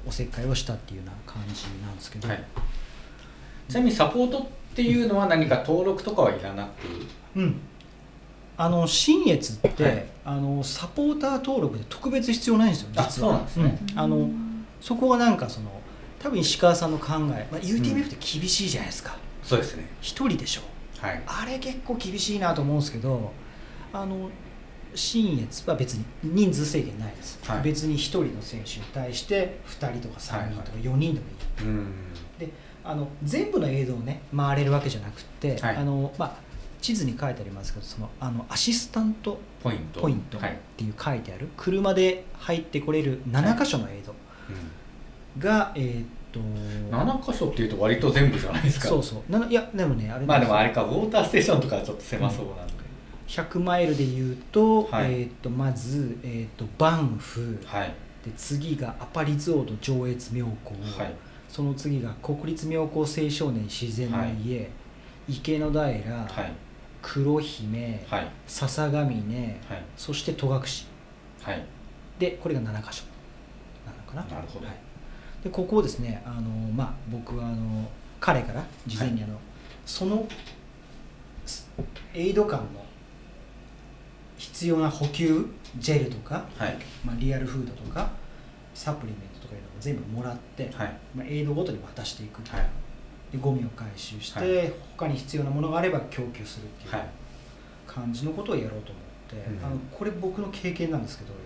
[0.06, 2.44] おせっかいをしたっていうような感じなんですけど、はい。
[3.68, 7.38] ちなみにサポートっていうのは何か登録とかはいらなく？
[7.38, 7.60] うん、
[8.56, 10.06] あの新越って、はい。
[10.24, 13.06] あのサポーター登録で特別必要ないんですよ実は。
[13.06, 13.78] あそうなんですね。
[13.92, 13.98] うん。
[13.98, 14.30] あの
[14.80, 15.70] そこがなんかその
[16.18, 19.16] 多分石川さんの考え、まあ、UTMF って厳しいじゃないですか。
[19.42, 19.88] そうですね。
[20.00, 20.60] 一、人でしょ
[21.02, 21.22] はい。
[21.26, 23.32] あれ結構厳しいなと思うんですけど
[23.92, 24.30] あの
[24.94, 27.62] 新越は別に人数制限ないです、はい。
[27.62, 31.26] 別に1人の選手に対して2人とか3人とか4人でも
[31.60, 31.92] いい、うん。
[32.38, 32.48] で
[32.84, 35.76] あの全部の映像をね回れるわけじゃなくて、はい。
[35.76, 36.34] あのまあ、
[36.80, 40.00] 地図に書いてありますけどそのあのアシスタントポイント。
[40.00, 40.58] ポイントっはい。
[40.76, 44.12] ていう書いてある、車で入ってこれる7箇所の映像
[45.34, 45.40] うん。
[45.40, 46.40] が、えーっと
[46.90, 48.88] 7箇所っていうと割と全部じゃないですか。
[48.88, 49.46] そうそう。
[49.50, 52.72] いやでもねあれまあでもあれれかウォーターステーションとかはちょっと狭そうなんで、
[53.28, 55.12] 100マイルで言うと,、はい。
[55.12, 57.94] えーっとまず、えーっとバンフはい。
[58.24, 61.14] で次がアパリゾード上越妙高、はい。
[61.48, 64.70] その次が国立妙高青少年自然の家、
[65.28, 66.52] 池の平、はい。
[67.02, 68.28] 黒姫、はい。
[68.46, 69.82] 笹ヶ峰、はい。
[69.96, 70.62] そして戸隠。
[71.42, 71.66] はい。
[72.18, 73.04] でこれが7箇所。
[73.84, 74.36] なのかな。
[74.36, 74.66] なるほど。
[74.66, 74.76] はい、
[75.42, 76.42] でここをですねあの、
[76.72, 77.88] まあ、僕はあの
[78.20, 79.36] 彼から事前にあの、
[79.84, 80.26] その
[81.44, 81.68] す
[82.14, 82.84] エイド感の
[84.38, 85.46] 必要な補給
[85.78, 86.76] ジェルとか、はい。
[87.04, 88.10] まあ、リアルフードとか
[88.74, 90.96] サプリメントとかいうのを全部もらって、はい。
[91.14, 92.66] まあ、エイドごとに渡していく、はい。
[93.32, 94.72] でゴミを回収して、はい。
[94.96, 97.08] 他に必要なものがあれば供給するっていうはい。
[97.86, 101.38] 感じのことをやろうと思って、うんあのこれ僕の経験なんですけどや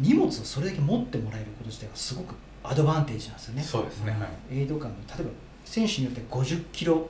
[0.00, 3.62] 荷物をそれだけ持ってもらえること自体がすごくアドバンテージなんですよね。
[3.62, 4.12] そうですね。
[4.12, 4.18] は
[4.50, 4.58] い。
[4.58, 5.30] エイド感の例えば
[5.64, 7.08] 選手によって50キロ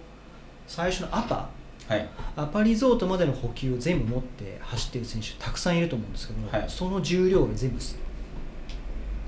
[0.67, 1.49] 最初のアパ
[1.89, 2.09] はい。
[2.37, 6.69] アパリゾートまでの補給を全部持って走ってる選手たくさんいると思うんですけど、はい。
[6.69, 7.79] その重量を全部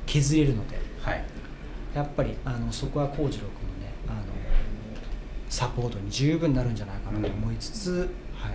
[0.07, 1.25] 削れるのではい。
[1.95, 4.21] やっぱりあのそこは幸次郎君のねあの
[5.49, 8.49] サポートに十分なるんじゃないかなと思いつつ、は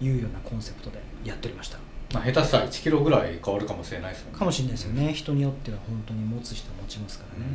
[0.00, 1.78] い、いうようなコンセプトでやっておりました
[2.12, 4.38] まあ、下手したら1キロぐらい変わるかもしれないですもんね。
[4.40, 5.12] かもしれないですよね。
[5.12, 7.46] 人によっては本当に持つ人は持ちますからね、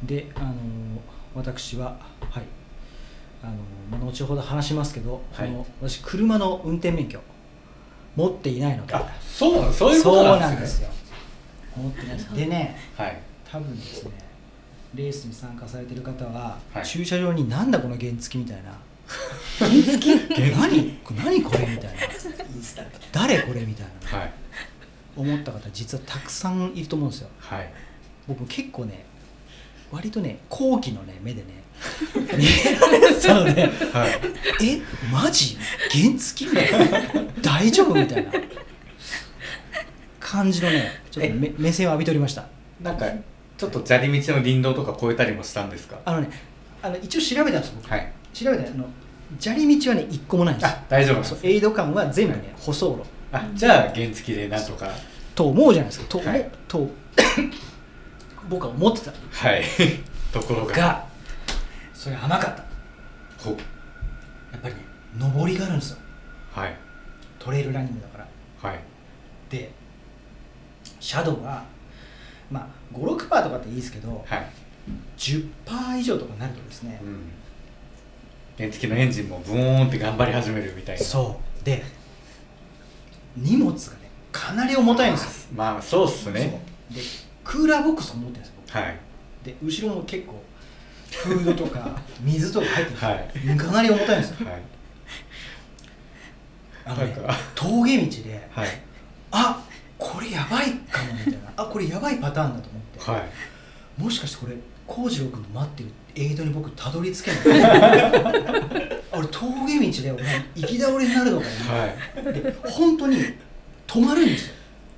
[0.00, 0.06] うん。
[0.06, 0.52] であの
[1.34, 1.96] 私は
[2.30, 2.44] はい。
[3.42, 3.54] あの、
[3.90, 5.48] まあ、後ほど話しますけど、はい。
[5.48, 7.20] この私車の運転免許
[8.14, 8.94] 持っていないので。
[8.94, 9.72] あそうなの？
[9.72, 10.88] そういうことなんですよ。
[11.76, 12.34] 持ってないです。
[12.36, 13.20] でねはい。
[13.50, 14.12] 多分ですね
[14.94, 16.86] レースに参加されてる方は、はい。
[16.86, 18.78] 駐車場になんだこの原付みたいな
[19.58, 20.14] 原付
[20.50, 20.98] 何？
[21.24, 21.98] 何これみたいな。
[23.12, 24.18] 誰これみたいな。
[24.18, 24.32] はい。
[25.16, 27.28] 思った方実はたくさんいると思うんですよ。
[27.38, 27.72] はい。
[28.26, 29.04] 僕結構ね
[29.90, 31.62] 割とね好奇のね目でね。
[33.20, 34.08] そうねは
[34.60, 34.64] い。
[34.64, 34.80] え
[35.12, 35.56] マジ？
[35.90, 36.98] 原付みたいな
[37.42, 38.32] 大丈夫みたいな。
[40.20, 42.46] 感じのねちょっと目目線を浴びておりました。
[42.80, 43.04] なんか
[43.58, 45.98] ちょっと砂利道の林道とか越えたりもしたんですか？
[46.06, 46.30] あのね
[46.80, 47.90] あの一応調べたんです僕。
[47.90, 48.12] はい。
[48.32, 48.86] 調べたあの
[49.38, 50.68] 砂利道はね一個もないんです。
[50.68, 53.02] よあ大丈夫ですそうエイド感は全部ね舗装路。
[53.32, 54.88] あじゃあ原付でなんとか。
[55.34, 56.06] と思うじゃないですか。
[56.08, 56.50] と,、はい。
[56.68, 56.90] と
[58.48, 59.12] 僕は思ってた。
[59.30, 59.62] はい。
[60.32, 60.76] ところが。
[60.76, 61.06] が
[61.94, 62.62] それ甘かった。
[63.38, 64.80] ほやっぱりね
[65.18, 65.98] 上りがあるんですよ。
[66.52, 66.76] はい。
[67.38, 68.70] トレイルランニングだから。
[68.70, 68.80] はい。
[69.50, 69.70] で
[71.00, 71.64] シャドウは
[72.50, 74.46] まあ56%とかっていいですけどはい。
[75.16, 77.20] 10%以上とかになるとですね、うん
[78.62, 81.04] 原付のエンジンもブーンって頑張り始めるみたいな。
[81.04, 81.64] そう。
[81.64, 81.82] で
[83.36, 85.48] 荷物がねかなり重たいんですよ。
[85.56, 86.62] まあそうっすね。
[86.90, 87.00] で
[87.42, 88.78] クーラーボックスを持ってるんですよ僕。
[88.78, 88.96] はい。
[89.44, 90.42] で後ろも結構
[91.10, 93.10] フードとか 水とか入ってるんですよ、
[93.50, 93.58] はい。
[93.58, 94.48] かなり重たいんですよ。
[94.48, 94.62] はい。
[96.84, 97.16] あのね
[97.54, 98.68] 峠道ではい。
[99.32, 99.64] あ
[99.98, 101.52] これやばいかもみたいな。
[101.56, 104.02] あこれやばいパターンだと思って、はい。
[104.02, 104.56] もしかしてこれ
[104.86, 109.02] 幸次郎君の待ってるエイドに僕たどり着けない。
[109.12, 110.24] 俺峠道で俺
[110.56, 112.32] 行き倒れになるのかな、はい。
[112.42, 113.16] で本当に
[113.86, 114.54] 止まるんですよ。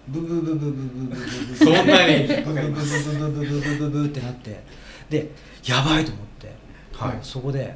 [0.09, 2.27] ブブブブブブブブブそんなに。
[2.29, 4.63] ブブブブブブブブブブブってなって
[5.09, 5.31] で
[5.65, 6.55] やばいと思って、
[6.93, 7.75] はいそこで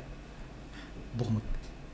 [1.16, 1.40] 僕も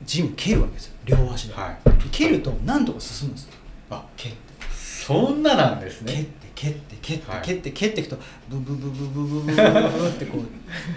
[0.03, 1.77] ジム蹴るわけですよ両足で、はい
[2.11, 3.51] 蹴るとなんとか進むんですよ
[3.89, 4.37] あ蹴って
[4.73, 7.41] そんななんです蹴っねて蹴って蹴ってはい。
[7.41, 8.17] 蹴って蹴っていくと
[8.49, 10.39] ブブブブブブブブってこ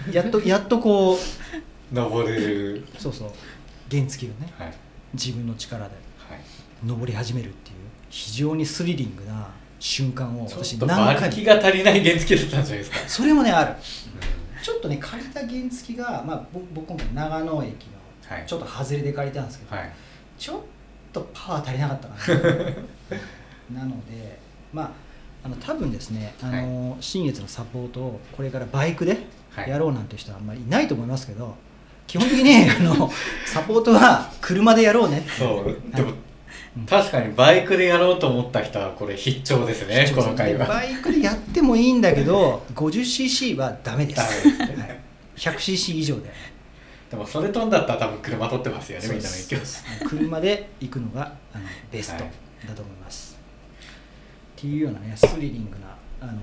[0.09, 2.85] う やっとやっとこう登れる。
[2.97, 3.31] そうそう。
[3.91, 4.73] 原付をねはい。
[5.13, 6.39] 自分の力ではい。
[6.85, 7.75] 登り始めるっていう
[8.09, 9.49] 非常にスリリングな
[9.79, 12.97] 瞬間を私何回も馬力が足りない原付だったんじゃないですか。
[13.07, 13.75] それもねある。
[14.61, 18.45] ちょっとね借りた原付が、まあ、ぼ僕も長野駅のはい。
[18.45, 19.91] ちょっと外れで借りたんですけど、はい。
[20.37, 20.59] ちょっ
[21.11, 22.15] とパワー足りなかったか
[23.73, 23.79] な。
[23.81, 24.39] なので
[24.73, 25.08] まあ
[25.43, 29.17] あの多分ですねあの、新越のサポートをこれからバイクで
[29.51, 29.69] はい。
[29.69, 31.55] やろうなんて人はあんまりいないと思いますけど、
[32.07, 33.11] 基本的にね あの
[33.45, 35.29] サポートは車でやろうねって。
[35.29, 35.95] そう。
[35.95, 36.11] でも
[36.77, 44.17] うん確かにバイクでやろうと思った人はこれ必聴ですねこの回はでバイクでやってもいいんだけど 50cc はダメです。
[44.17, 44.87] ダメですね。
[44.87, 44.99] はい。
[45.35, 46.31] 100cc 以上で。
[47.09, 50.07] でもそれ飛んだったら多分車取ってますよねみんなの影響。
[50.07, 52.33] 車で行くのがあのベストはい。
[52.67, 53.28] だと思います、
[54.59, 56.41] っていうようなねスリリングなあの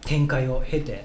[0.00, 1.04] 展開を経て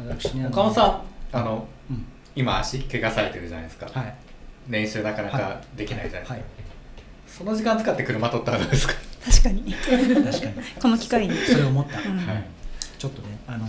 [0.00, 1.02] 私ね岡本さん
[1.32, 2.06] あのうん。
[2.34, 4.14] 今足怪我されてるじゃないですか、はい。
[4.68, 6.44] 練習なかなかできないじゃないですか、はい。
[7.26, 9.72] その時間使って車取ったらどうですか、確かに。
[9.72, 10.54] 確かに。
[10.80, 11.34] この機会に。
[11.34, 12.18] それを思った、うん。
[12.18, 12.44] はい。
[12.98, 13.66] ちょっとねあの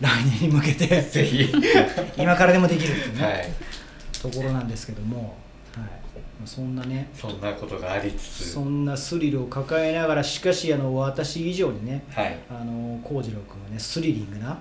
[0.00, 1.52] 来年に向けてぜひ。
[2.16, 3.52] 今からでもできるっていうね、はい。
[4.22, 5.36] ところなんですけども、
[6.46, 8.52] そんなねそんなことがありつつ。
[8.52, 12.38] そんなスリルを抱えながらしかしあの私以上にねはい。
[12.50, 14.58] あの幸次郎君はねスリリングな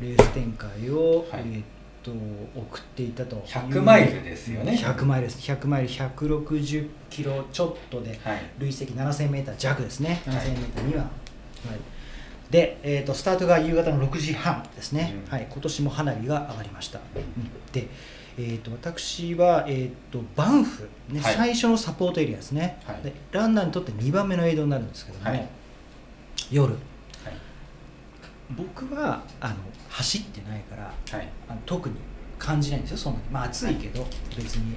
[0.00, 1.42] レース展開を、はい。
[1.46, 1.64] えーっ
[2.02, 3.36] と送っていたと。
[3.36, 4.72] いう100マイルですよね。
[4.72, 5.38] 100マイルです。
[5.52, 8.42] 100マイル160キロちょっとではい。
[8.58, 10.22] 累積7000メーター弱ですね。
[10.24, 10.48] 7000はい。
[10.48, 11.10] メーターには、はい。
[12.50, 15.30] で、えー、とスタートが夕方の6時半ですね、うん。
[15.30, 17.72] はい、今年も花火が上がりました、うん。
[17.72, 17.88] で、
[18.42, 21.34] えー、と私は、えー、とバンフ、ねはい。
[21.34, 23.02] 最初のサポートエリアですね、はい。
[23.02, 25.46] でランナーにとって2番目のエイドになるんですけども、はい。
[26.50, 26.72] 夜。
[26.72, 26.78] はい。
[28.56, 29.56] 僕はあの
[29.90, 30.84] 走ってないから
[31.18, 31.28] はい。
[31.48, 31.96] あの特に
[32.38, 33.24] 感じないんですよそんなに。
[33.30, 34.06] まあ暑いけど
[34.36, 34.74] 別に。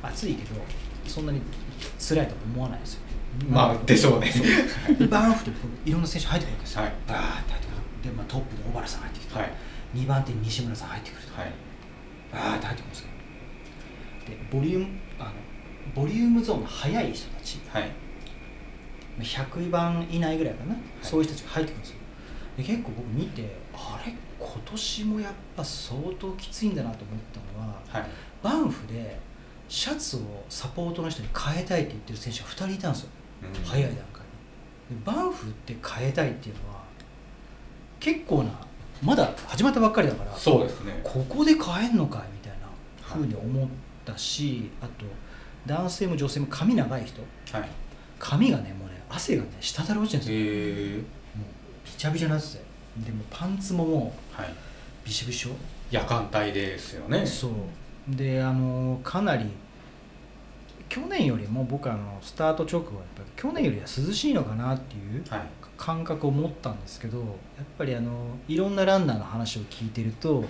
[0.00, 0.60] 暑いけど
[1.06, 1.40] そんなに
[1.98, 3.00] 辛いとは思わないですよ。
[3.50, 4.32] まあでしょうね。
[4.96, 6.92] でバーンフっていろんな選手入ってくるわけですよ、はい。
[7.08, 7.70] バーって入ってく
[8.04, 8.10] る。
[8.10, 9.52] で、まあ、トップで小原さん入ってきて、はい。
[9.94, 11.52] 2番手に西村さん入ってくると、はい
[12.32, 13.08] バーって入ってくるんですよ
[14.28, 14.86] でボリューム
[15.18, 15.30] あの
[15.94, 17.58] ボリュームゾーンの速い人たち。
[17.70, 17.90] はい。
[19.18, 21.96] 100番以内ぐらいかな、そういう人たちが入ってくるんですよ。
[22.58, 24.12] で結構僕見てあれ？
[24.38, 28.10] 今年もやっぱ相当きついんだなと思ったのははい。
[28.42, 29.18] バンフで
[29.68, 33.08] シャツをサポートの人に変えたいって言ってる選手が2人いたんですよ、
[33.42, 33.64] うん。
[33.64, 34.22] 早い段階
[34.90, 34.94] で。
[34.94, 36.82] でバンフって変えたいっていうのは
[37.98, 38.50] 結構な
[39.02, 41.00] まだ始まったばっかりだからそうですね。
[41.04, 42.68] ここで変えんのかいみたいな
[43.00, 43.68] ふうに思っ
[44.04, 45.04] たし、あと
[45.66, 47.22] 男性も女性も髪長い人。
[47.52, 47.68] はい。
[48.18, 50.96] 髪がねもうね汗がね滴り落ちてるんですよ、へえ。
[50.96, 51.04] もう
[51.84, 52.64] びちゃびちゃになってて
[52.98, 54.52] でもうパンツももうはい。
[55.04, 55.50] びしょびしょ。
[55.90, 57.24] 夜間帯ですよね。
[57.24, 57.52] そう。
[58.08, 59.46] であのかなり
[60.88, 65.40] 去年よりも僕あのスタート直後はやっぱり去年よりは涼しいのかなっていうはい
[65.78, 67.26] 感覚を持ったんですけどやっ
[67.78, 68.10] ぱりあの
[68.48, 70.44] いろんなランナーの話を聞いてるとはい。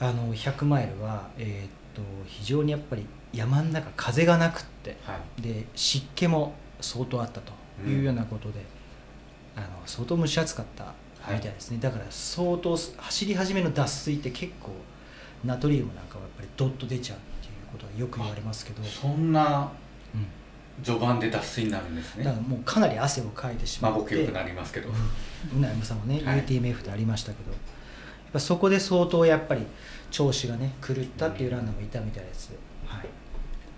[0.00, 5.42] あの100マイルは、えーっと非常にやっぱり山の中風がなくってはい。
[5.42, 7.52] で湿気も相当あったと
[7.86, 8.60] いうようなことで、
[9.54, 10.94] あの相当蒸し暑かった
[11.30, 14.70] みたいですね、だから相当走り始めの脱水って結構
[15.44, 19.70] ナトリウムなんかはやっぱりドッと出ちゃうっていうことはよく言われますけど、そんな
[20.14, 20.26] うん
[20.82, 22.24] 序盤で脱水になるんですね。
[22.24, 23.98] だからもうかなり汗をかいてしまって。
[23.98, 24.88] まあ僕よくなりますけど。
[24.88, 26.42] うなやまさんもね、はい。
[26.42, 27.50] UTMF でありましたけど。
[27.50, 27.60] やっ
[28.32, 29.66] ぱそこで相当やっぱり
[30.10, 32.52] 調子がね狂ったっていうランナーもいたみたいです、
[32.86, 33.06] はい。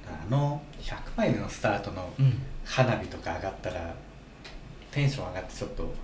[0.07, 3.95] あの100マイルのスタートのうん、花火とか上がったら
[4.91, 5.95] テンション上がってちょっと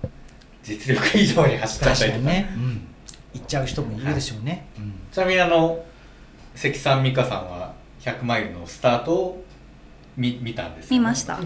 [0.63, 2.17] 実力以上に走ったりとか。
[2.17, 2.87] にね、うん、
[3.35, 4.65] 行っちゃう人もいるでしょうね、
[5.11, 5.85] ちなみにあの
[6.55, 9.45] 関さん美香さんは100マイルのスタートを
[10.19, 10.99] 見見たんですよね。
[10.99, 11.39] 見ました。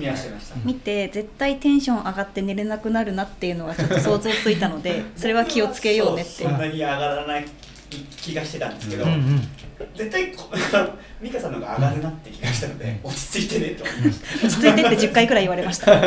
[0.66, 6.44] 見て絶対テンション上がって寝れなくなるなっていうのはちょっと想像ついたので それは気をつけようねって。
[6.44, 7.46] そんなに上がらない
[8.18, 9.48] 気がしてたんですけど、うんうん。
[9.96, 10.50] 絶対こ
[11.22, 14.48] 美香さんの方が上がるなって気がしたので、落ち着いてねと思いました。
[14.48, 16.02] 落ち着いてって10回くらい言われました。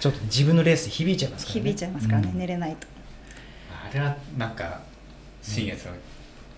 [0.00, 1.62] ちょっと自分のレースで響いちゃいますからね。
[1.62, 2.38] 響いちゃいますからね、うん。
[2.38, 2.86] 寝れないと。
[3.72, 4.82] あれはなんか
[5.42, 5.92] 新越の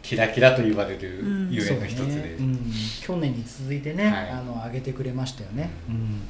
[0.06, 1.50] キラキラと言われるうん。
[1.50, 2.36] ゆえの一つで、ね。
[2.38, 2.60] うん、
[3.02, 4.30] 去年に続いてね、はい。
[4.30, 6.22] あの上げてくれましたよね、ううん。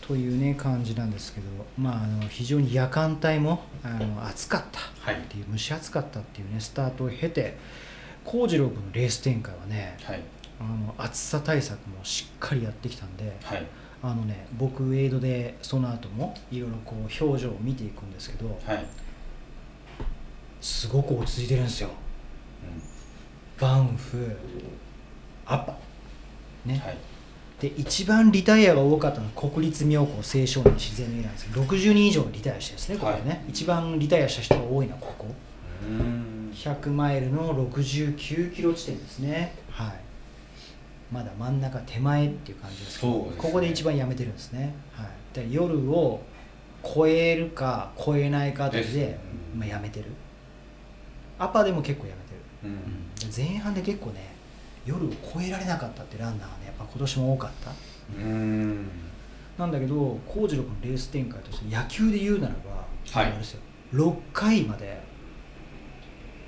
[0.00, 1.46] というね感じなんですけど、
[1.76, 4.78] まあ、あの非常に夜間帯もあの暑かった。
[5.00, 5.16] はい。
[5.16, 7.56] っていう蒸し暑かったっていうねスタートを経て
[8.24, 10.20] 幸次郎君のレース展開はねはい。
[10.60, 13.66] あの暑さ対策もしっかりやってきたんではい。
[14.00, 18.84] あのね僕エイドでその後もいろいろこう表情を見ていくんですけどはい、
[20.60, 21.90] すごく落ち着いてるんですよ
[23.62, 24.28] バンフ
[25.46, 25.76] アッパ。
[26.66, 26.98] ね、はい。
[27.60, 31.46] で一番リタイアが多かったのは国立妙高青少年自然の家なんです。
[31.46, 35.26] けど60人以上リタイアしてですねここでね、一番リタイアした人が多いのはここ。
[35.88, 36.50] うん。
[36.52, 39.54] 100マイルの69キロ地点ですね。
[39.70, 39.94] はい。
[41.12, 43.00] まだ真ん中手前っていう感じです。
[43.00, 43.30] けどね。
[43.38, 46.20] ここで一番やめてるんですね、はい、で夜を
[46.82, 49.18] 超えるか超えないかで
[49.54, 50.06] まあ、やめてる。
[51.38, 52.21] アパでも結構やめてる
[53.34, 54.34] 前半で結構ね
[54.84, 57.70] 夜を超えられなかったってランナーがねやっぱ今年も多かった。
[58.16, 58.88] うん。
[59.58, 62.70] なんだけど幸次郎君のレース展開として野球で言うならば、
[63.20, 63.30] はい。
[63.30, 63.60] あれですよ。
[63.94, 65.00] 6回まで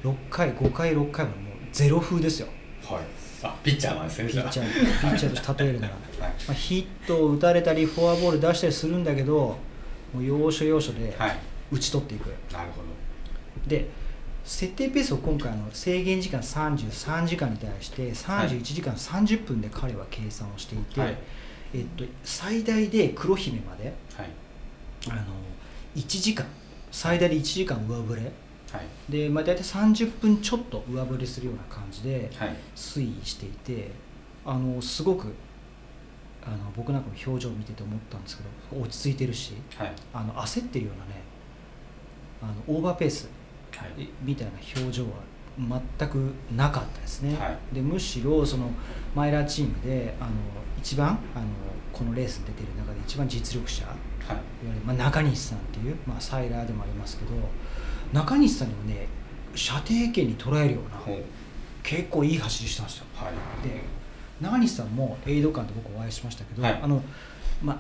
[0.03, 2.49] 6回5回6回までもうゼロ風ですよ。
[2.83, 3.05] はい。
[3.43, 6.33] あピッチャーなんですねピッチャーーピッチャーとして例えるなら、 はい。
[6.47, 9.59] まあ、ヒットを打たれたりフォアボール出したりするんだけど
[10.15, 11.37] もう要所要所ではい。
[11.71, 13.69] 打ち取っていく、なるほど。
[13.69, 13.89] で
[14.45, 21.17] 設定ペースを今回あの制限時間33時間に対して31時間30分で彼は計算をしていて、はい。
[21.73, 24.29] えっと、最大で黒姫まではい。
[25.09, 25.23] あの
[25.97, 26.47] 1時間
[26.91, 28.23] 最大で1時間上振れ。
[28.23, 28.33] はい。
[29.11, 32.55] で、まあ、大体30分ちょっと上振れするような感じではい。
[32.77, 33.91] 推移していて
[34.45, 35.33] あのすごく
[36.47, 38.43] あの僕なんかの表情を見てて思ったんですけ
[38.77, 39.93] ど落ち着いてるしはい。
[40.13, 41.23] あの焦ってるようなね
[42.43, 43.44] あのオーバーペースはい
[44.23, 45.11] みたいな表情は
[45.99, 47.75] 全くなかったですね、はい。
[47.75, 48.71] でむしろその
[49.15, 50.31] マイラーチームであの
[50.79, 51.47] 一番あの
[51.93, 53.87] このレースに出てる中で一番実力者。
[53.87, 53.97] はい。
[54.27, 57.31] いわゆる、まあ、中西さんっていう、まあ、サイラーでもありますけど
[58.13, 59.07] 中西さんにもね
[59.55, 61.17] 射程圏に捉えるような
[61.83, 63.05] 結構いい走りしたんですよ。
[63.15, 63.69] はい。
[63.69, 63.83] で
[64.41, 66.81] 中西さんもエイド館で僕お会いしましたけど、はい。
[66.83, 67.03] あの
[67.63, 67.77] まあ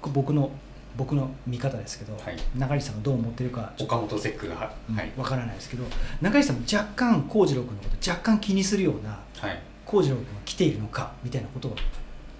[0.00, 0.50] こ僕の
[0.98, 2.36] 僕の見方ですけど、はい。
[2.56, 5.12] 中西さんがどう思ってるか岡本ゼックがははい。
[5.16, 5.84] わからないですけど
[6.20, 9.62] 中西さんも若干幸次郎君のこと若干気にするようなはい。
[9.86, 11.76] 幸次郎君が来ているのかみたいなことを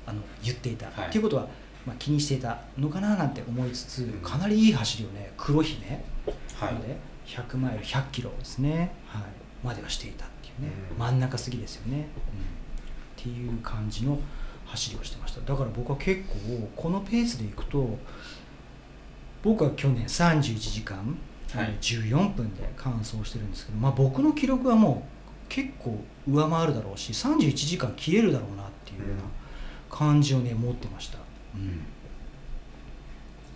[0.04, 1.08] あの言っていた、はい。
[1.08, 1.46] っていうことは、
[1.86, 4.12] まあ、気にしていたのかななんて思いつつうん。
[4.20, 6.04] かなりいい走りをね黒姫
[6.58, 6.74] はい。
[6.74, 9.22] まで100マイル100キロですね、はい、
[9.62, 10.98] まではしていたっていうね、うん。
[10.98, 12.02] 真ん中過ぎですよね、うん。
[12.02, 12.04] っ
[13.16, 14.18] ていう感じの
[14.68, 15.40] 走りをしてました。
[15.40, 17.98] だから僕は結構このペースでいくと
[19.42, 21.16] 僕は去年31時間、
[21.52, 21.76] はい。
[21.80, 25.98] 14分で完走してるんですけど、まあ、僕の記録はもう結構
[26.28, 29.22] 上回るだろうし31時間切れるだろうなっていうような
[29.96, 31.18] 感じをね持ってました、
[31.54, 31.80] うん。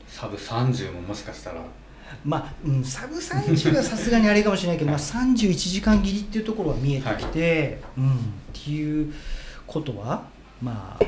[0.07, 1.61] サブ30ももしかしたら。
[2.25, 8.19] まあ、うん、サブ30はさすがにあれかもしれないけど、 まあ、31時間切りっていうところは見えてきて、うん、っ
[8.53, 9.13] ていう
[9.67, 10.25] ことは
[10.61, 11.05] まあ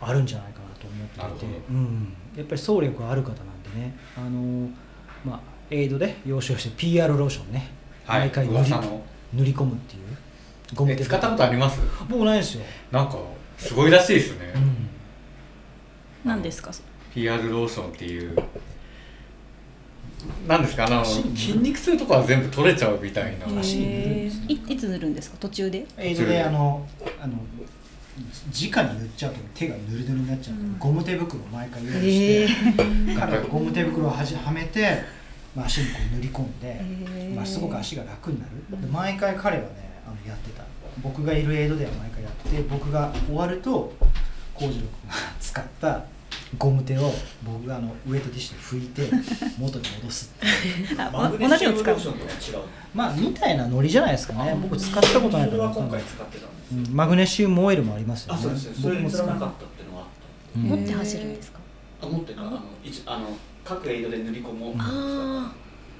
[0.00, 3.94] あるんじゃないかなと思っていてど、うん、やっぱり走力がある方なんでね。
[4.16, 4.68] あの、
[5.24, 5.40] まあ、
[5.70, 7.70] エイドで要所をして PR ローションね、
[8.04, 8.20] はい。
[8.20, 9.02] 毎回塗り噂の。
[9.32, 10.02] 塗り込むっていう。
[10.74, 11.80] ゴム使ったことあります？
[12.08, 13.18] 僕ないですよ、なんか
[13.58, 14.88] すごいらしいですね、うん。
[16.24, 16.70] 何ですか
[17.12, 18.36] ？PR ローションっていう。
[20.46, 20.86] なんですか？
[20.86, 25.36] あの筋肉痛とかは全部取れちゃうみたいな、足に塗るんですねいいつ塗るんですか？
[25.40, 25.86] 途中で？
[25.96, 26.42] エイドで。
[26.42, 26.86] あの
[27.20, 27.34] あの
[28.52, 30.56] 直に塗っちゃうと手がぬるぬるになっちゃう。
[30.56, 32.48] から、ゴム手袋を毎回用意して、
[33.18, 35.02] 彼はゴム手袋をはじはめて、
[35.54, 37.34] まあ、足にこう塗り込んで、ー。
[37.34, 39.68] まあ、すごく足が楽になる、で毎回彼はね
[40.06, 40.64] あのやってた。
[41.02, 43.92] 僕がいるエイドでは毎回やってて僕が終わると
[44.54, 46.04] 幸次郎君が使った
[46.58, 47.12] ゴム手を
[47.44, 49.14] 僕があのウエットティッシュで拭いて
[49.58, 51.00] 元に戻すっていう。
[51.00, 52.30] あ同じの使うションとは
[52.60, 52.66] 違う。
[52.94, 54.56] まあみたいなノリじゃないですかね。
[54.60, 55.68] 僕使ったことないから。
[55.68, 56.50] 分かんない使ってたん
[56.82, 58.40] ですうんマグネシウムオイルもありますよね。
[58.40, 58.68] あそうです。
[58.70, 59.46] ねそれなかった。
[59.64, 60.08] っていうのはあっ
[60.56, 60.62] うん。
[60.62, 61.58] 持って走るんですか？
[62.00, 62.40] たあ持ってた。
[62.42, 65.52] あのいつあの各エイドで塗り込もうああ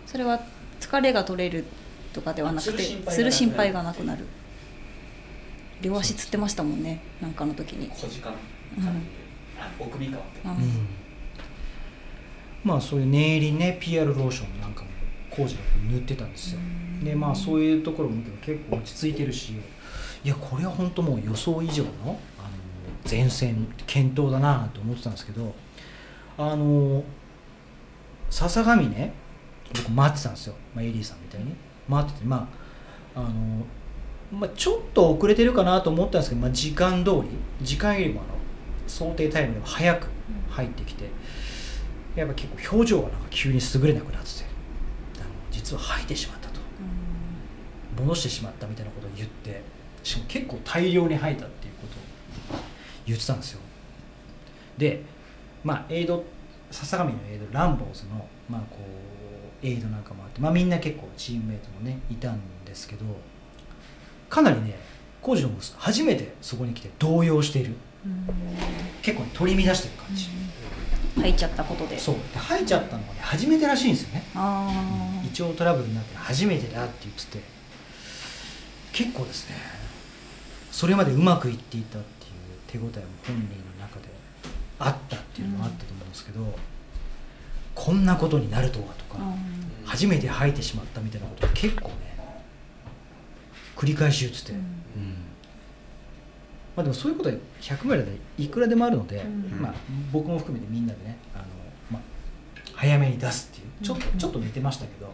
[0.06, 0.40] それは
[0.80, 1.64] 疲れが取れる
[2.12, 4.24] とかではなくてする心配がなくなる。
[5.82, 7.00] 両足つってましたもんね。
[7.22, 7.90] なんかの時に。
[7.96, 8.32] 小時間
[9.78, 10.40] 奥美川って。
[10.44, 10.50] うん。
[10.50, 10.58] うん。
[12.64, 14.88] まあそういう念入りにね PR ローションなんかも
[15.30, 15.60] 工事が
[15.90, 16.60] 塗ってたんですよ。
[17.02, 19.54] でまあそういうところも結構落ち着いてるし
[20.22, 22.18] いやこれは本当もう予想以上のあの
[23.10, 25.54] 前線検討だなと思ってたんですけど
[26.36, 27.02] あの
[28.28, 29.14] 笹上ね
[29.74, 31.54] 僕待ってたんですよ、まあ、エリーさんみたいに。
[31.90, 32.48] 待っててま
[33.16, 33.28] ああの、
[34.30, 37.28] まあ、ちょっと遅れてるかなと思ったんですけど、まあ、時間通り
[37.60, 38.39] 時間よりもあの
[38.90, 40.08] 想定タイムでも早く
[40.50, 41.04] 入ってきて、
[42.14, 44.44] やっぱ結構表情がなんか急に優れなくなってて
[45.16, 46.60] あの実は吐いてしまったと。
[48.00, 49.62] 戻してしまったみたいなことを言って
[50.02, 51.86] しかも結構大量に吐いたっていうこ
[52.48, 52.60] とを
[53.06, 53.60] 言ってたんですよ。
[54.78, 55.02] で
[55.62, 56.24] まあエイド
[56.70, 58.78] 笹上のエイドランボーズのまあこ
[59.62, 63.04] うエイドなんかもあってまあみんな結構チームメイトもねいたんですけど
[64.28, 64.78] かなりね
[65.20, 67.74] 工事の息子初めてそこに来て動揺している
[69.02, 70.28] 結構ね取り乱してる感じ、
[71.20, 71.98] 入っちゃったことで。
[71.98, 72.14] そう。
[72.32, 74.24] で吐いちゃったのがね初めてらしいんですよね。
[74.34, 74.68] あ
[75.24, 77.60] 胃腸トラブルになって初めてだって言ってて。
[78.92, 79.56] 結構ですね。
[80.72, 82.32] それまでうまくいっていたっていう
[82.66, 83.42] 手応えも本人
[83.78, 84.08] の中で
[84.78, 86.58] あったっていうのもあったと思うんですけど、
[87.74, 89.34] こんなことになるとはとか、あ
[89.84, 91.94] 初めて吐いてしまったみたいなことが結構ね
[93.76, 94.60] 繰り返し言ってて、うん
[96.80, 99.60] まあ、でもそういうことは100マイルでいくらでもあるので、うん。
[99.60, 99.74] まあ、
[100.12, 101.44] 僕も含めてみんなでねあの、
[101.90, 102.02] まあ、
[102.74, 103.70] 早めに出すっていう。
[103.82, 105.12] ちょちょっと寝てましたけども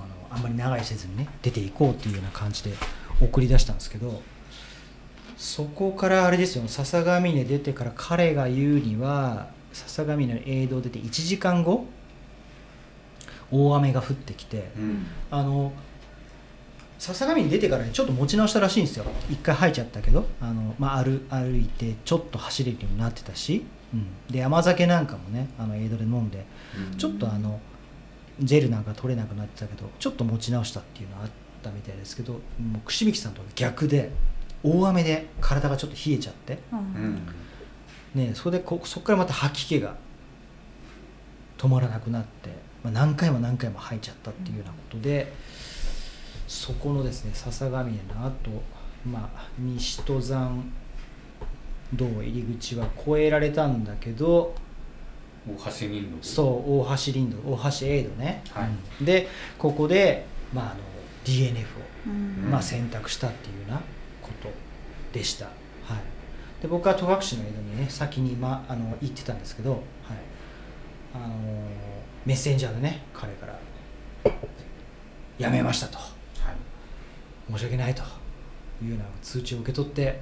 [0.00, 2.72] うあのあんまり長いせずにね出ていこうっていうような感じで
[3.20, 4.22] 送り出したんですけど
[5.36, 11.86] そこからあれですよ笹上根出てから彼が言うには笹上根の映像出て1時間後
[13.52, 15.06] 大雨が降ってきて、うん。
[15.30, 15.72] あの
[16.98, 19.04] 笹上に出てからねちょっと持ち直したらしいんですよ。
[19.30, 23.64] 一回吐いちゃったけどあの、まあ、歩歩いてちょっと走れるようになってたし、
[23.94, 26.44] うん、で甘酒なんかもねあのエイドで飲んで
[26.96, 27.60] ちょっとあの
[28.40, 31.30] ジェルなんか取れなくなってたけどちょっと持ち直したっていうのはあっ
[31.62, 32.42] たみたいですけどもう
[32.84, 34.10] 串引さんとは逆で
[34.62, 37.20] 大雨で体がちょっと冷えちゃって、あうん。
[38.14, 39.96] ね、それでこそこからまた吐き気が
[41.56, 42.50] 止まらなくなって、
[42.82, 45.32] まあ、何回も何回も吐いちゃったっていうようなことで、
[46.48, 48.50] そこのですね笹上根の後、
[49.04, 50.64] まあ西登山
[51.94, 54.54] 道入り口は越えられたんだけど
[55.46, 56.18] 大橋人道。
[56.22, 58.68] そう大橋林道大橋エイドね、はい。
[59.00, 60.80] うんでここで、まあ、あの
[61.24, 61.64] DNF を
[62.06, 62.50] うん。
[62.50, 63.76] まあ、選択したっていうような
[64.22, 64.50] こと
[65.12, 65.50] でした、は
[66.60, 69.80] い、で僕は戸隠の江戸にね先に、ま、あの行ってたんですけど、はい。
[71.14, 71.28] あのー
[72.26, 73.58] メッセンジャーでね彼から
[75.40, 75.96] 「辞めました」と。
[75.96, 76.08] はい
[77.50, 78.02] 「申し訳ない」と
[78.82, 80.20] いうような通知を受け取って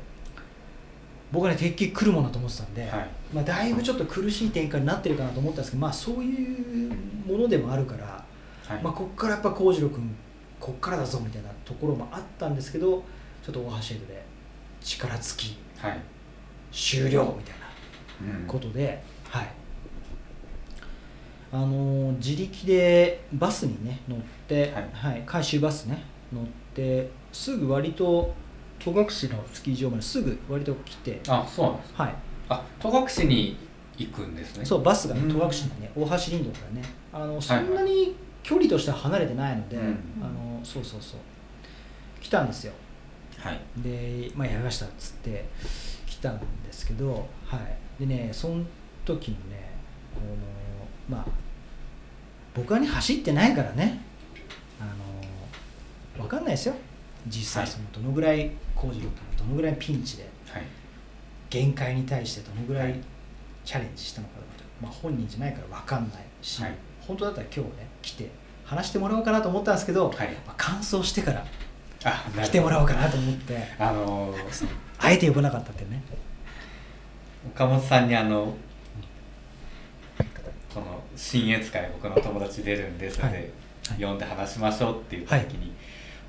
[1.33, 3.09] 僕はねてっきり来るものだと思ってたんで、はい。
[3.35, 6.93] まあ、だいぶちょっと苦しい展開になってるかなと思ったんですけど、まあ、そういう
[7.27, 8.25] ものでもあるから、
[8.65, 8.83] はい。
[8.83, 10.15] まあ、ここからやっぱ幸次郎君
[10.61, 13.03] こっからだぞみたいなところもあったんですけど
[13.45, 14.25] ちょっと大橋エイドで
[14.81, 16.01] 力尽きはい。
[16.73, 17.55] 終了みたい
[18.31, 18.47] なうん。
[18.47, 19.49] ことで、はい。
[21.53, 24.91] あのー自力でバスにね乗って、はい。
[24.93, 26.45] はい、回収バスね乗っ
[26.75, 28.35] てすぐ割と
[28.79, 32.15] 戸隠のスキー場まですぐ割と来て、あそうなんですはい、
[32.49, 32.89] あ戸
[33.23, 33.57] 隠に
[33.99, 34.65] 行くんですね。
[34.65, 35.29] そうバスがねうん。
[35.29, 36.89] 戸隠にね大橋林道からね。
[37.13, 39.85] あのそんなに距離としては離れてないので、うん。
[40.23, 41.21] あのそうそうそう。
[42.23, 42.73] 来たんですよ。
[43.39, 43.61] はい。
[43.77, 45.45] で、まあ、やめましたっつって
[46.07, 47.59] 来たんですけど、は
[47.99, 48.65] い、でねその
[49.05, 49.71] 時のね
[50.15, 50.21] こ
[51.11, 51.27] のまあ
[52.55, 54.01] 僕はね走ってないからね。
[54.81, 54.85] あ
[56.19, 56.75] の分かんないですよ
[57.29, 60.63] 実際そのどのぐらい工事力がどのぐらいピンチではい。
[61.51, 62.93] 限界に対してどのぐらはい。
[62.93, 62.95] い
[63.65, 66.75] チャレンジしたのかとか、まあ、本人じゃないから分かんないし、はい。
[67.01, 68.31] 本当だったら今日ね来て
[68.65, 70.29] 話してもらおうかなと思ったんですけど、はい。
[70.47, 71.45] まあ、完走してから
[72.45, 76.03] 来てもらおうかなと思ってあのーあえて呼ばなかったっていうね。
[77.55, 78.55] 岡本さんにあの
[80.73, 83.33] この「新越会僕の友達出るんです」で、はい。
[83.33, 83.51] はい。
[83.97, 85.73] 読んで話しましょうって言った時に、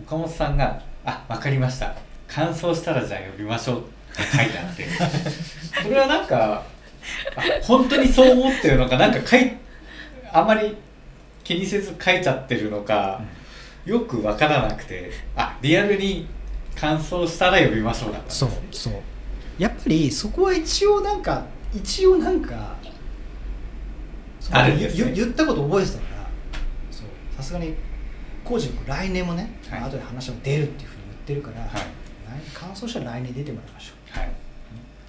[0.06, 1.96] 岡本さんが「あわかりました。
[2.28, 3.82] 感想したらじゃあ呼びましょう」っ
[4.16, 4.86] て書いてあって。
[5.82, 6.64] それはなんか
[7.36, 9.54] あ本当にそう思ってるのかなんか書い
[10.34, 10.76] あまり
[11.46, 13.22] 気にせず書いちゃってるのか、
[13.86, 16.28] よくわからなくてあリアルに
[16.76, 18.94] 感想したら呼びましょうだったんですそうそう。
[19.58, 22.76] やっぱりそこは一応なんか一応なんか
[24.52, 24.90] あるね。
[24.94, 26.30] 言言ったこと覚えてたから
[26.92, 27.08] そう。
[27.38, 27.74] さすがに
[28.44, 29.80] 工事君来年もね、はい。
[29.82, 30.97] 後で話も出るっていうふう
[31.28, 31.70] ってるから、はい。
[31.70, 34.20] 来年完走したら来年出てもらいましょう。
[34.20, 34.30] はい。
[34.30, 34.32] っ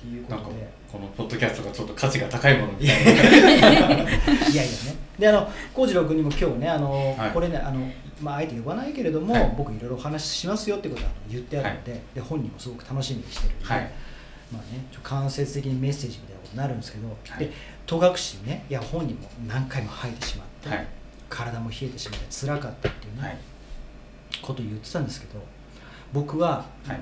[0.00, 0.68] ていうことで。
[0.90, 3.12] このポッドキャストがちょっと価値が高いものみたいな。
[3.14, 4.96] いやいやね。
[5.18, 7.30] であの幸次郎君にも今日ねあの、はい。
[7.30, 7.88] これねあの
[8.20, 9.54] まああえて呼ばないけれども、はい。
[9.56, 13.90] 僕いろいろお話ししますよってことは言ってあるので,、で本人もすごく楽しみにしてるので、はい。
[14.52, 17.38] まあねちょ間接的にメッセージみたいなことになるんですけど、はい。
[17.38, 17.52] で
[17.86, 20.86] 戸隠にねいや本人も何回も吐いてしまって、はい。
[21.28, 23.38] 体も冷えてしまって辛かったっていうね、はい。
[24.40, 25.42] ことを言ってたんですけど
[26.12, 27.00] 僕ははい。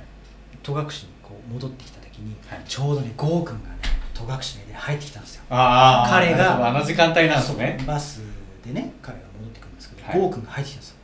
[0.62, 0.90] 戸隠に
[1.22, 2.62] こう戻ってきた時に、はい。
[2.66, 3.76] ちょうどね郷君がね
[4.14, 5.44] 戸隠の家で入ってきたんですよ。
[5.50, 7.78] ああ彼があの時間帯なんですね。
[7.86, 8.22] バス
[8.64, 10.20] でね彼が戻ってくるんですけど、はい。
[10.20, 10.96] ゴー君が入ってきたんですよ。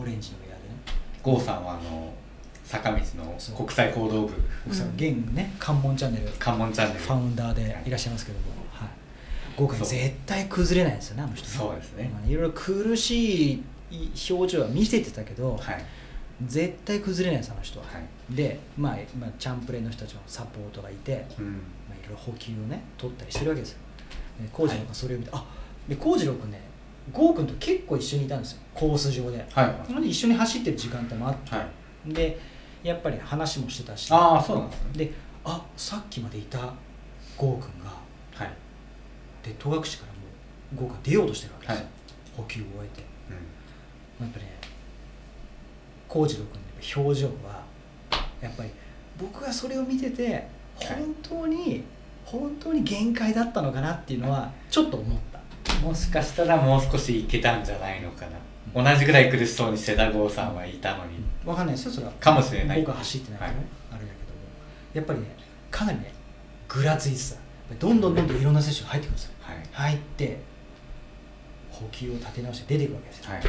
[0.00, 0.58] オレンジの部屋でね。
[1.22, 2.12] 郷さんはあの
[2.64, 4.34] 坂道の国際行動部。
[4.96, 5.00] 現
[5.32, 6.28] ね関門チャンネル。
[6.38, 7.00] 関門チャンネル。
[7.00, 7.90] ファウンダーでい。
[7.90, 8.88] らっしゃいますけども、はい、
[9.56, 12.10] ゴー君そう絶対崩れないんですよねあの人そうですね。
[12.12, 13.62] まあいろいろ苦しい
[14.30, 15.84] 表情は見せてたけど、はい
[16.46, 18.34] 絶対崩れないですあの人は、はい。
[18.34, 21.46] で、まあ、まあチャンプレーの人たちのサポートがいて、うん。
[21.46, 21.52] ま
[21.90, 23.78] あ、いろいろ補給をね取ったりしてるわけですよ。
[24.40, 25.44] で幸次郎君がそれを見て、あ
[25.88, 26.60] で幸次郎君ね
[27.12, 29.44] 郷君と結構一緒にいたんですよコース上で。
[29.52, 29.90] はい。
[29.90, 31.66] なので一緒に走ってる時間帯もあって、は
[32.06, 32.12] い。
[32.12, 32.38] で
[32.84, 34.12] やっぱり話もしてたし。
[34.12, 34.90] ああそうなんですね。
[34.94, 35.12] で
[35.44, 36.58] あさっきまでいた
[37.36, 37.90] 郷君が
[38.34, 38.52] はい。
[39.42, 39.82] で戸隠からも
[40.74, 41.90] う郷君出ようとしてるわけですよ、はい。
[42.36, 43.04] 補給を終えて。
[44.20, 44.26] うん。
[44.26, 44.58] やっぱね
[46.08, 47.64] 幸次郎君の表情は
[48.40, 48.70] やっぱり
[49.18, 51.84] 僕がそれを見てて本当に、
[52.24, 55.38] 本当に限界だったのかなっていうのはちょっと思った。
[55.84, 58.38] もしかしたらもう少しいけたんじゃないのかな。
[58.74, 61.18] 同じぐらい苦しそうにしてた郷さんはいたのに。
[61.44, 62.12] わかんないですよそれは。
[62.12, 62.80] かもしれない。
[62.80, 63.66] 僕は走ってないからね、はい。
[63.92, 64.40] あれだけども。
[64.94, 65.26] やっぱりね
[65.70, 66.12] かなりね
[66.68, 67.34] ぐらついてた。
[67.34, 69.34] やっぱりどんどんどんどんいろんな選手が入ってくるんですよ。
[69.40, 69.56] はい。
[69.72, 70.38] 入って
[71.70, 73.42] 補給を立て直して出ていくわけですよ、はい。
[73.42, 73.48] で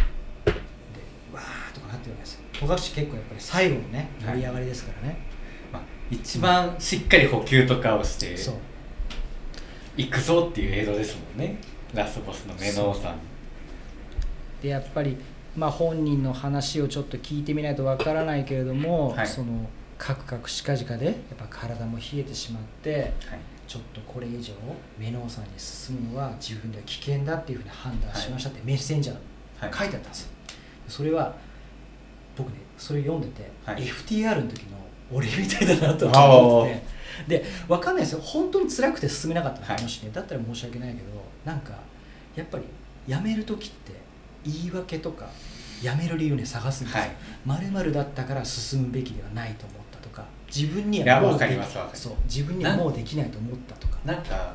[1.34, 4.36] わーとかなってるわけですよ戸隠結構やっぱり最後のねはい。
[4.36, 5.18] 盛り上がりですからね、
[5.72, 5.82] まあ、
[6.12, 8.36] 一番しっかり補給とかをして
[9.96, 11.58] 行くぞっていう映像ですもんね。
[11.94, 13.18] ラスボスのメノウさん。
[14.62, 15.18] でやっぱり
[15.56, 19.28] まあ本人の話をちょっと聞いてみないとわからないけれども、はい。
[19.28, 23.12] そのカクカクしかじかでやっぱ体も冷えてしまってはい。
[23.68, 24.54] ちょっとこれ以上
[24.98, 29.18] メノウさんに進むのは自分では危険だっていうふうに判断しましたってメッセンジャー
[29.60, 29.74] はい。
[29.74, 30.30] 書いてあったんですよ、
[30.88, 31.36] それは
[32.40, 33.84] 僕ねそれ読んでて、はい。
[33.84, 34.78] FTR の時の
[35.12, 36.74] 俺みたいだなと思って。
[37.28, 38.22] てで分かんないですよ。
[38.22, 41.04] 本当に辛くて進めなかったらもしね、だったら申し訳ないけど
[41.44, 41.74] なんか
[42.36, 42.64] やっぱり
[43.08, 43.94] 辞める時って
[44.46, 45.28] 言い訳とか
[45.82, 47.02] 辞める理由ね探すんですよ。
[47.02, 47.12] はい。
[47.46, 52.02] まるまるだったから進むべきではないと思ったとか自分にはもうできますわかります。
[52.04, 53.98] そう自分にはもうできないと思ったとか。
[54.06, 54.54] なんか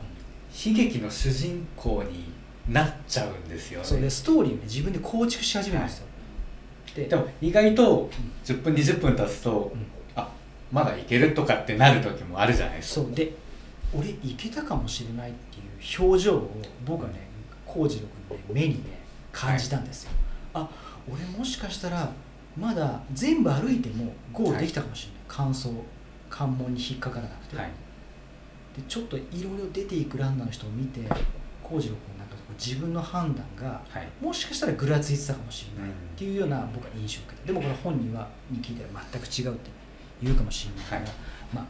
[0.66, 2.32] 悲劇の主人公に
[2.68, 3.84] なっちゃうんですよね。
[3.84, 6.06] そうでストーリーをね自分で構築し始めるんですよ、
[6.94, 8.10] ででも意外と
[8.44, 9.86] 10分20分経つと、うん。
[10.14, 10.28] あ
[10.70, 13.06] まだいけるとかってなる時もあるじゃないですか。
[13.06, 13.14] そう。
[13.14, 13.32] で
[13.96, 16.50] 俺いけたかもしれないっていう表情を
[16.84, 17.28] 僕はね
[17.64, 18.98] 幸次郎君の、ね、目にね
[19.30, 20.10] 感じたんですよ、
[20.52, 20.68] あ
[21.08, 22.10] 俺もしかしたら
[22.56, 25.72] まだ全部歩いてもゴールできたかもしれない、乾燥
[26.30, 27.66] 関門に引っかからなくて、はい。
[28.76, 31.00] でちょっといろいろ出ていくランナーの人を見て
[31.62, 32.13] 幸次郎君
[32.58, 34.08] 自分の判断がはい。
[34.20, 37.46] もしかしたらぐらついてたかもしれないうんっていうような僕は印象を受けた。
[37.46, 39.70] でもこれ本人はに聞いたら全く違うって
[40.22, 40.84] 言うかもしれない。
[40.84, 41.10] から、はい。
[41.54, 41.66] まあ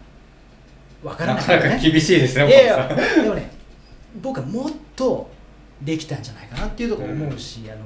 [1.08, 3.50] 分からなないかなか厳しいですねいやいやでもね
[4.22, 5.30] 僕はもっと
[5.82, 7.84] できたんじゃないかなっていうところ思うし、あの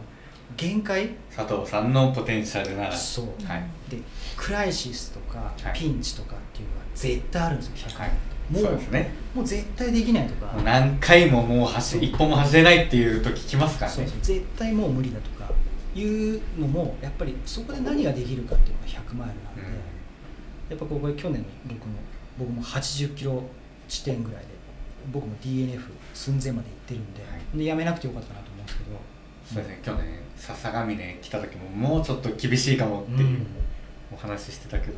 [0.57, 1.11] 限界？
[1.35, 2.93] 佐藤さんのポテンシャルなら。
[2.93, 3.27] そう。
[3.47, 3.62] はい。
[3.91, 3.99] で
[4.37, 5.79] クライシスとかはい。
[5.79, 8.11] ピンチとかっていうのは絶対あるんですよ100、はい
[8.51, 9.11] もうそうですね。
[9.35, 10.53] もう絶対できないとか。
[10.53, 14.09] もう何回ももう走一歩も走れないっていう時来ますからね。
[14.23, 15.51] 絶対もう無理だとか
[15.95, 19.79] いうのもやっぱりそこで何ができるかっていうのが100マイルなんで、
[20.70, 21.87] やっぱここ去年の僕の
[22.39, 23.43] 僕も80キロ
[23.89, 24.49] 地点ぐらいで
[25.12, 25.81] 僕も DNF
[26.15, 27.59] 寸前まで行ってるんで,、はい。
[27.59, 28.91] でやめなくてよかったなと思うんですけど。
[29.47, 29.81] そうですね。
[29.83, 30.05] 去年
[30.37, 33.39] 笹ヶ峰来た時ももうちょっと厳しいかもっていう
[34.12, 34.95] お話ししてたけど、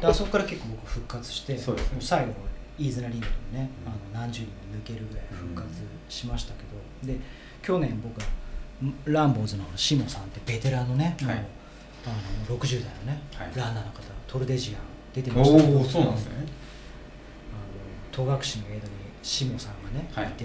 [0.00, 1.96] であそこから結構僕復活してそうですね。
[1.96, 2.34] も最後の
[2.78, 5.68] 飯綱リングともね、あの何十人も抜けるぐらい復活
[6.08, 6.62] しましたけ
[7.06, 7.20] ど、で
[7.62, 8.26] 去年僕は
[9.06, 11.36] ランボーズのシモさんってベテランのね、はい。
[11.36, 11.44] もう
[12.06, 13.52] あの60代のね、はい。
[13.54, 14.80] ランナーの方トルデジアン
[15.14, 16.32] 出てましたけどおおそうなんですね。
[17.52, 18.82] あの戸隠の間に
[19.22, 20.26] シモさんがね、はい。
[20.26, 20.44] い、て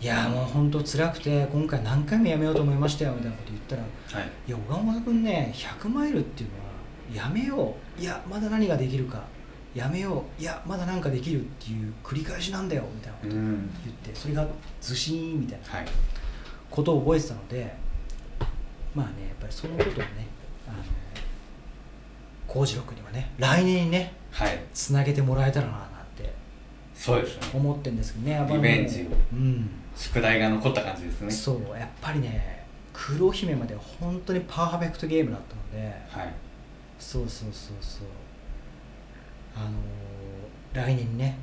[0.00, 3.82] いやもう本当辛くて今回何回もやめようと思いましたよみたいなこと言ったら
[4.20, 4.30] はい。
[4.46, 8.00] いや小川本君ね100マイルっていうのはやめよう。
[8.00, 9.22] いやまだ何ができるか
[9.74, 13.58] やめよういやまだ何かできるっていう繰り返しなんだよみたいなことを言っ
[14.02, 14.46] て、それが
[14.80, 15.86] ずしーんみたいなはい。
[16.70, 17.74] ことを覚えてたので
[18.94, 20.26] まあねやっぱりそのことをね
[20.68, 20.78] あの
[22.46, 24.58] 幸次郎君にはね来年にねはい。
[24.74, 26.32] つなげてもらえたらななんて
[26.94, 27.42] そうですね。
[27.54, 29.06] 思ってるんですけどねやっぱリベンジを。
[29.32, 29.70] うん。
[29.96, 31.30] 宿題が残った感じですね。
[31.30, 36.32] そうやっぱりね黒姫まで本当にパーフェクトゲームだったのではい。
[36.98, 38.06] そうそうそうそう
[39.56, 39.70] あのー
[40.72, 41.36] 来年ね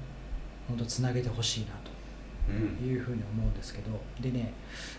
[0.69, 1.67] 本当つなげてほしいな
[2.49, 2.77] うん。
[2.77, 4.53] というふうに思うんですけどでね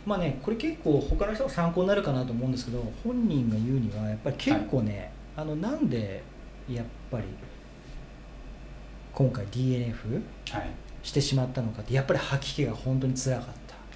[0.05, 6.23] まあねこれ結構他の人が参考になるかなと思うんですけど本人が言うにはやっぱり結構ね、あのなんで
[6.71, 7.25] やっぱり
[9.15, 10.71] 今回 DNF はい。
[11.03, 13.47] してしまったのかってやっぱり吐き気が本当につらかっ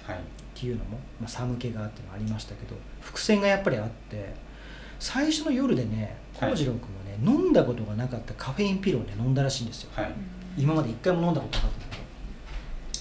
[0.05, 0.21] たはい。
[0.21, 0.23] っ
[0.59, 4.33] ていうのも、まあ、寒気があってのがありましたけど伏線がやっぱりあって
[4.99, 6.51] 最初の夜でねはい。
[6.51, 9.91] 幸次郎君はね、飲んだことがなかったカフェインピルをね飲んだらしいんですよ。
[9.93, 10.11] はい。
[10.57, 12.03] 今まで一回も飲んだことなかったんだけど。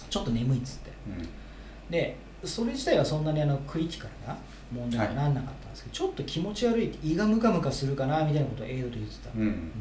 [0.08, 0.90] ちょっと眠いっつって。
[1.08, 1.28] うん。
[1.90, 4.36] でそれ自体はそんなにあのクリティカルな
[4.72, 9.40] 問題にはなんなかったんですけど、ちょっと気持ち悪いって胃がムカムカするかなみたいなことをエイドと言ってた、うん。
[9.40, 9.72] うん。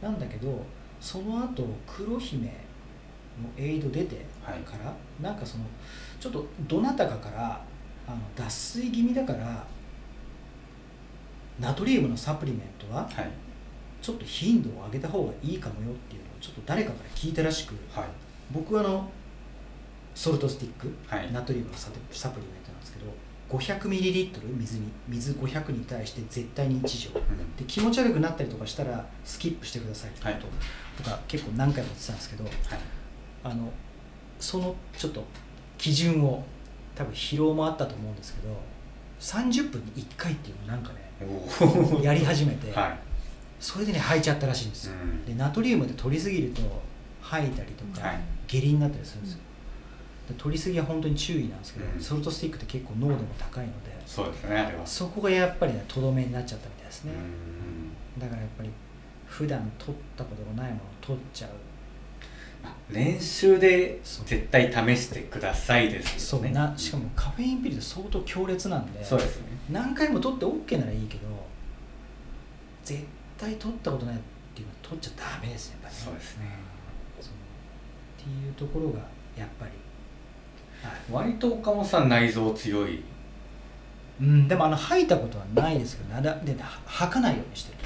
[0.00, 0.64] なんだけど
[1.00, 2.52] その後黒姫の
[3.56, 4.60] エイド出てはい。
[4.60, 5.64] から、なんかその
[6.18, 7.64] ちょっとどなたかから
[8.06, 9.64] あの脱水気味だから
[11.62, 13.30] ナトリウムのサプリメントははい。
[14.02, 18.04] ちょっと頻度を上げた方がいいかもよっていうのをちょっと誰かから聞いたらしくはい。
[18.50, 19.08] 僕はあの
[20.14, 21.32] ソルトスティック、はい。
[21.32, 23.06] ナトリウムのサプリメントなんですけど
[23.48, 27.20] 500ml 水に水500に対して絶対に1錠。
[27.20, 27.56] うん。
[27.56, 30.42] で気持ち悪くなったりとかしたらスキップしてくださいってこと、はい。
[30.96, 32.54] とか結構何回も言ってたんですけどはい。
[33.44, 33.72] あの
[34.40, 35.24] そのちょっと
[35.78, 36.44] 基準を
[36.94, 38.48] 多分疲労もあったと思うんですけど
[39.22, 42.98] 30分に1回っていうのをなんかねやり始めて、はい。
[43.60, 44.86] それでね吐いちゃったらしいんです。
[44.86, 45.24] よ、うん。
[45.24, 46.60] でナトリウムで取りすぎると
[47.20, 48.20] 吐いたりとか、はい。
[48.48, 49.38] 下痢になったりするんですよ、
[50.28, 52.00] で取りすぎは本当に注意なんですけど、うん。
[52.00, 54.86] ソルトスティックって結構濃度も高いのでそうですねあれは。
[54.86, 57.12] そこがやっぱりねとどめになっちゃったみたいですね、
[58.16, 58.20] うん。
[58.20, 58.70] だからやっぱり
[59.26, 61.50] 普段取ったことがないものを取っちゃう。
[61.50, 61.54] あ
[62.90, 66.40] 練習で絶対試してくださいですそう。
[66.40, 69.46] よねなしかもカフェインピルって相当強烈なんでそうですね。
[69.70, 71.22] 何回も取って OK ならいいけど
[72.84, 73.04] 絶
[73.38, 74.18] 対取ったことないっ
[74.54, 76.44] ていうのは取っちゃダメですねやっぱりそうですね。
[78.20, 78.98] っていうところが
[79.36, 79.72] やっぱり、
[80.86, 81.00] はい。
[81.10, 83.02] 割と岡本さん内臓強い。
[84.20, 87.78] うん、でもあの吐いたことはないですけどなだでは吐かないようにしてる。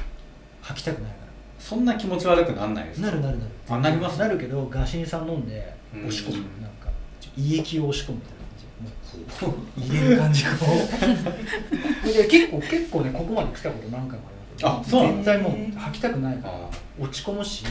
[0.61, 1.26] 吐きたくないか
[1.59, 2.99] そんな気持ち悪くなんないです。
[3.01, 3.51] なるなるなる。
[3.69, 4.19] あなります？
[4.19, 6.01] なるけどガシン酸飲んでうん。
[6.07, 6.43] 押し込む。
[6.61, 6.89] なんか
[7.37, 9.81] 胃液を押し込むみたいな感じもう。
[9.81, 10.67] 入れる感じがこ
[12.05, 16.69] うで結構結構ねここまで来たこと何回もありますあそう絶対もう吐きたくないからあ
[16.99, 17.65] 落ち込むし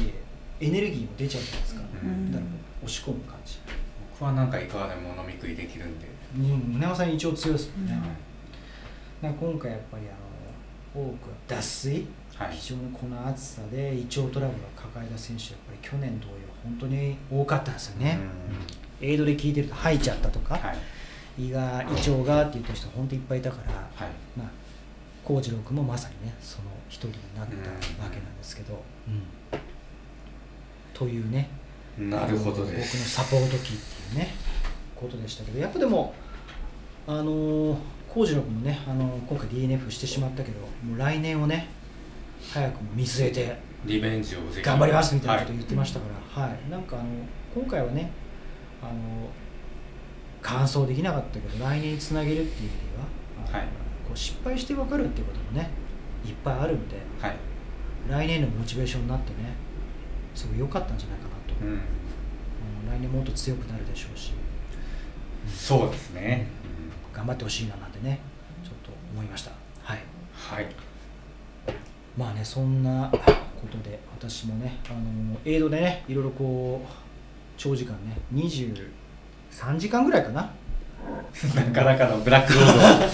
[0.59, 2.31] エネルギーも出ちゃうじゃないですか、うん。
[2.31, 3.59] だからもう押し込む感じ。
[4.11, 6.07] 僕はなんかいかがでも飲み食いできるんで、
[6.37, 8.01] うん宗山さん一応強いですもんね、はい
[9.21, 12.05] なんか今回やっぱりあの多くは脱水はい
[12.51, 16.33] 非常にこの暑さで胃腸トラブルを抱えた選手やっぱり去年同様
[16.63, 18.19] 本当に多かったんですよね、
[19.01, 20.73] エイドで聞いてると吐いちゃったとか、は
[21.37, 21.47] い。
[21.47, 24.13] 胃が胃腸がって言った人本当いっぱいいたから、はい。
[24.37, 24.49] まあ
[25.23, 29.23] 幸次郎君もまさにねその一人になったわけなんですけど、うん。
[30.93, 31.49] というね。
[31.97, 34.33] なるほど僕のサポート期っていうね
[34.95, 35.59] ことでしたけど。
[35.59, 36.13] やっぱでも
[37.07, 37.77] あのー
[38.09, 41.67] 幸次郎君もねあのー今回 DNF してしまったけどもう来年をね
[42.53, 46.05] 早くも見据えてリベンジを頑張りますみたいなこと言ってましたか
[46.37, 46.69] ら、はい。
[46.69, 47.05] なんかあの
[47.53, 48.11] 今回はね
[48.81, 48.91] あの
[50.41, 52.77] 完走できなかったけど来年につなげるっていう意味
[53.43, 53.67] では、はい。
[54.05, 55.69] こう失敗して分かるっていうこともね
[56.25, 57.39] いっぱいあるんではい、はい
[58.07, 59.55] 来年のモチベーションになってね
[60.35, 61.79] すごい良かったんじゃないかなと、うん、うん
[62.87, 64.31] 来年もっと強くなるでしょうし。
[65.47, 66.47] そうですね、
[67.13, 68.19] 頑張ってほしいななんてね
[68.63, 69.51] ちょっと思いました。
[69.83, 69.99] はい。
[70.33, 70.67] はい
[72.17, 73.19] まあねそんなこ
[73.67, 76.87] とで私もねあのエイドでねいろいろこう
[77.57, 80.53] 長時間ね23時間ぐらいかな？
[81.55, 82.71] なかなかのブラックロード。
[82.71, 83.09] は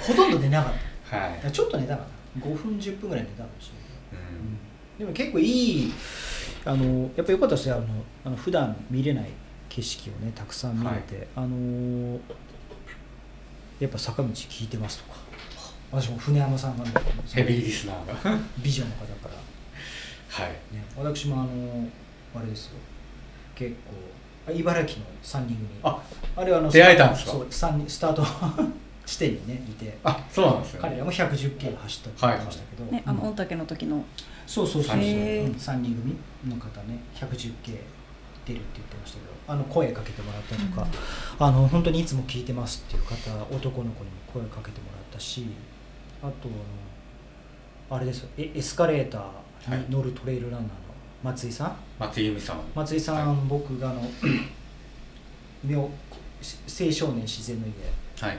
[0.06, 1.48] ほとんど寝なかった。
[1.48, 3.70] い、ちょっと寝たかな5分10分ぐらい寝たかもし
[4.12, 4.34] れない、う
[4.96, 4.98] ん。
[4.98, 5.92] でも結構いい
[6.64, 7.86] あのやっぱ良かったですよあの
[8.24, 9.30] あの普段見れない
[9.68, 12.18] 景色をねたくさん見れて、あの
[13.80, 15.18] やっぱ坂道聞いてますとか
[15.94, 16.90] 私も船山さんがね
[17.32, 20.46] ヘビーリスナーがは美女の方から。
[20.48, 20.50] い。
[20.74, 21.88] ね、私もあの
[22.34, 22.78] あれですよ。
[23.54, 25.68] 結構あ茨城の3人組。
[25.84, 26.02] あ
[26.36, 27.30] あれはあの出会えたんですか？
[27.30, 28.24] そう三人スタート
[29.06, 29.96] 地点にねいて。
[30.02, 34.04] あそうなんですよ、彼らも110キロ走ったって言ってましたけど、ね、あのうん御嶽の時の。
[34.46, 36.16] そうそうそうそう、へーうん、3人組
[36.46, 37.82] の方ね 110K 出るって
[38.46, 39.34] 言ってましたけど。
[39.46, 40.86] あの声かけてもらったりとか、
[41.38, 45.46] あの本当にいつも聞いてますっていう方男の子にも声かけてもらったし
[46.24, 46.48] あと
[47.90, 48.26] あのあれです。
[48.38, 50.68] エスカレーターに乗るトレイルランナーの
[51.22, 51.76] 松井さん？
[51.98, 52.60] 松井由美さん。
[52.74, 54.02] 松井さん、は僕があの
[55.62, 55.90] 妙青
[56.90, 57.72] 少年自然の家
[58.26, 58.38] はい。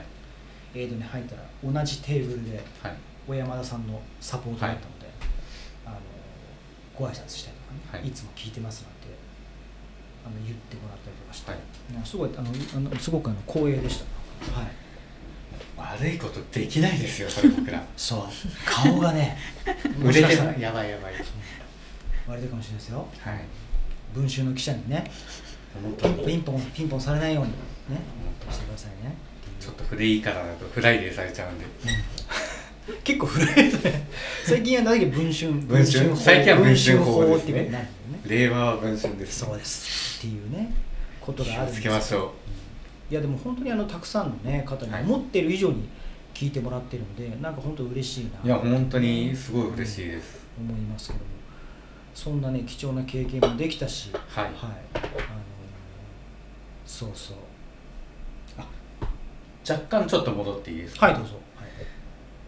[0.74, 2.96] エイドに入ったら同じテーブルではい。
[3.28, 5.06] 小山田さんのサポートだったので、
[5.84, 5.96] あの
[6.96, 8.08] ご挨拶したりとかね、はい。
[8.08, 9.16] い、つも聞いてますなんて
[10.26, 11.60] あの言ってもらったりとかして、はい。
[12.04, 14.70] すごいあのあのすごくあの光栄でした、はい、
[15.76, 17.84] 悪いことできないですよそれ僕ら。
[17.96, 18.20] そう。
[18.64, 19.36] 顔がね
[19.66, 21.14] 売れてもしかしたらないやばいやばい。
[21.14, 21.24] 割
[22.28, 23.06] れてるかもしれないですよ。
[23.20, 23.40] はい。
[24.14, 25.04] 文春の記者にね
[26.24, 27.56] ピンポンピンポンされないようにね
[28.50, 29.14] してくださいね。
[29.60, 31.66] ちょっとフレいいからだとフライデーされちゃうんで。
[33.02, 34.08] 結構古いですね。
[34.44, 35.52] 最近は何だっけ文春？
[35.52, 37.90] 文春砲最近は文春砲ですね。
[38.24, 40.18] 令和は文春ですそうです。
[40.18, 40.72] っていうね
[41.20, 42.32] ことがあるんです気をつけましょ
[43.10, 45.02] いやでも本当にあのたくさんの、ね、方にはい。
[45.02, 45.88] 思ってる以上に
[46.34, 48.30] 聞いてもらってるので、なんか本当嬉しいな。
[48.42, 50.44] ういや本当にすごい嬉しいです。
[50.58, 51.24] 思いますけども。
[52.14, 54.10] そんなね貴重な経験もできたし。
[54.12, 54.22] はい。
[54.34, 54.52] あのー
[56.84, 57.36] そうそう。
[59.68, 61.06] 若干ちょっと戻っていいですか？
[61.06, 61.68] はいどうぞ、はい。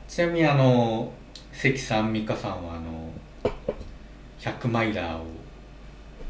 [0.08, 1.12] ちなみにあの
[1.52, 3.10] 関さん美香さんはあの
[4.38, 5.24] 100マイラーを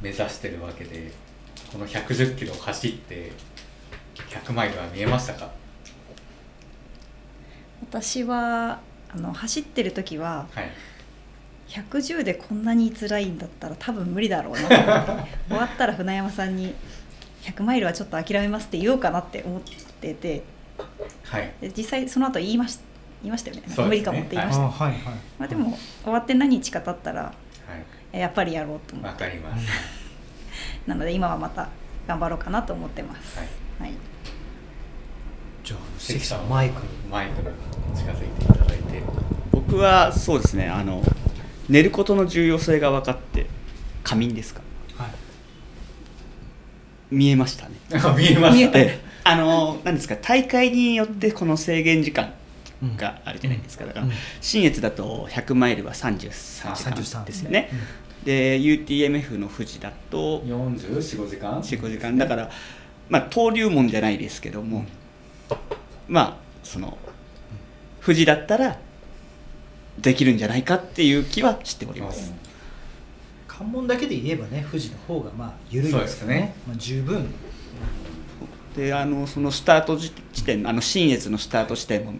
[0.00, 1.12] 目指してるわけで
[1.70, 3.30] この110キロ走って
[4.28, 5.50] 100マイルは見えましたか？
[7.82, 8.80] 私は
[9.10, 10.70] あの走ってる時ははい。
[11.68, 16.74] 110でこんなに辛いんだったら多分無理だろうなと思って 終わったら船山さんに
[17.42, 19.60] 100マイルはちょっと諦めますって言おうかなって思っ
[20.00, 20.42] てて
[21.24, 21.52] はい。
[21.60, 22.78] で実際その後言いまし
[23.22, 23.62] 言いましたよね。
[23.66, 23.74] ね。
[23.76, 25.00] 無理かもって言いました、あはいはい。
[25.38, 27.32] まあ、でも終わって何日か経ったらは
[28.12, 28.18] い。
[28.18, 29.24] やっぱりやろうと思わって。
[29.24, 29.66] かります。
[30.86, 31.68] なので今はまた
[32.06, 33.48] 頑張ろうかなと思ってます、はい。
[33.80, 33.92] はい、
[35.68, 36.80] じゃあ関さんマイク
[37.10, 37.50] マイクの
[37.94, 39.02] 近づいていただいて。
[39.52, 41.02] 僕はそうですねあの
[41.68, 43.44] 寝ることの重要性が分かって
[44.02, 44.62] 仮眠ですか？
[44.96, 45.10] はい。
[47.10, 47.74] 見えましたね。
[47.92, 52.32] あ 見えましたであのなんですか大会によってこの制限時間
[52.96, 53.84] があるじゃないですか。
[53.84, 54.12] だからうん。
[54.40, 57.68] 新越だと100マイルは33時間33ですよね、
[58.24, 62.16] で UTMF の富士だと44時間？45時間。
[62.16, 62.50] だから
[63.10, 64.86] まあ登竜門じゃないですけども
[66.08, 66.98] まあその
[68.04, 68.78] 富士だったら
[69.98, 72.32] できるんじゃないかっていう気はしております、
[73.46, 76.54] 関門だけで言えばね富士の方がまあ緩いですすね。
[76.66, 77.26] まあ、十分。
[78.76, 82.12] であのそのスタート時地点あの新越のスタート地点も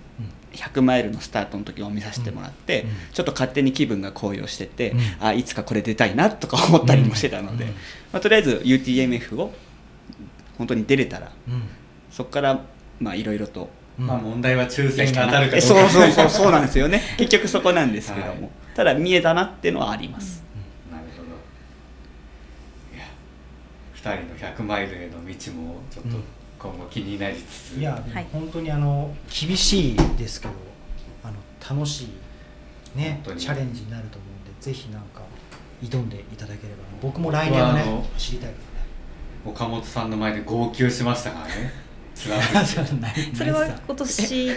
[0.53, 2.89] 100マイルのスタートの時を見させてもらって、うん。
[2.91, 5.01] うんちょっと勝手に気分が高揚してて、うん。
[5.21, 7.71] あいつかこれ出たいなとか思ったりもしてたので、うん。
[7.71, 7.75] ま
[8.15, 9.53] あ、とりあえず UTMF を
[10.57, 11.63] 本当に出れたらうん。
[12.11, 12.65] そこから
[13.01, 13.69] まあいろいろと
[13.99, 14.07] うん。
[14.07, 15.61] まあ問題は抽選が当たるかどえうか。
[15.61, 17.03] そうそうそうそうなんですよね。
[17.19, 20.45] 結局そこなんですけども、はいただ見えたなっていうのはあります、
[20.89, 21.31] なるほど。
[22.95, 23.05] いや
[23.97, 26.17] 2人の100マイルへの道もちょっと
[26.61, 28.27] 今後気になりつつ、いや、でもはい。
[28.33, 30.55] 本当にあの厳しいですけど
[31.25, 31.35] あの
[31.77, 32.09] 楽しい
[32.97, 35.23] ねチャレンジになると思うんでぜひなんか
[35.83, 36.85] 挑んでいただければ。
[37.03, 37.85] 僕も来年はね
[38.17, 38.57] 知りたいか
[39.45, 41.73] 岡本さんの前で号泣しましたからね
[42.19, 44.53] 辛らねそれないそれはないっす今年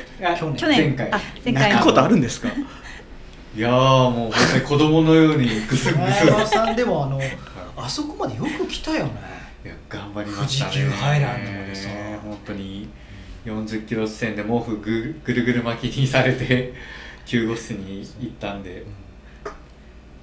[0.57, 0.77] 去年。
[0.77, 1.11] 前回。
[1.11, 1.69] あ前回。
[1.69, 2.49] 泣くことあるんですか？
[3.55, 3.71] いやー
[4.09, 7.19] もう本当に子供のようにグスグス前山さんでもあの
[7.75, 9.11] あそこまでよく来たよね。
[9.65, 10.71] いや頑張りましたね。
[10.71, 11.89] 富士急ハイランドまでさ。
[12.23, 12.87] 本当に
[13.45, 16.73] 40キロ地点で毛布ぐぐるぐる巻きにされて
[17.25, 18.83] 救護室に行ったんで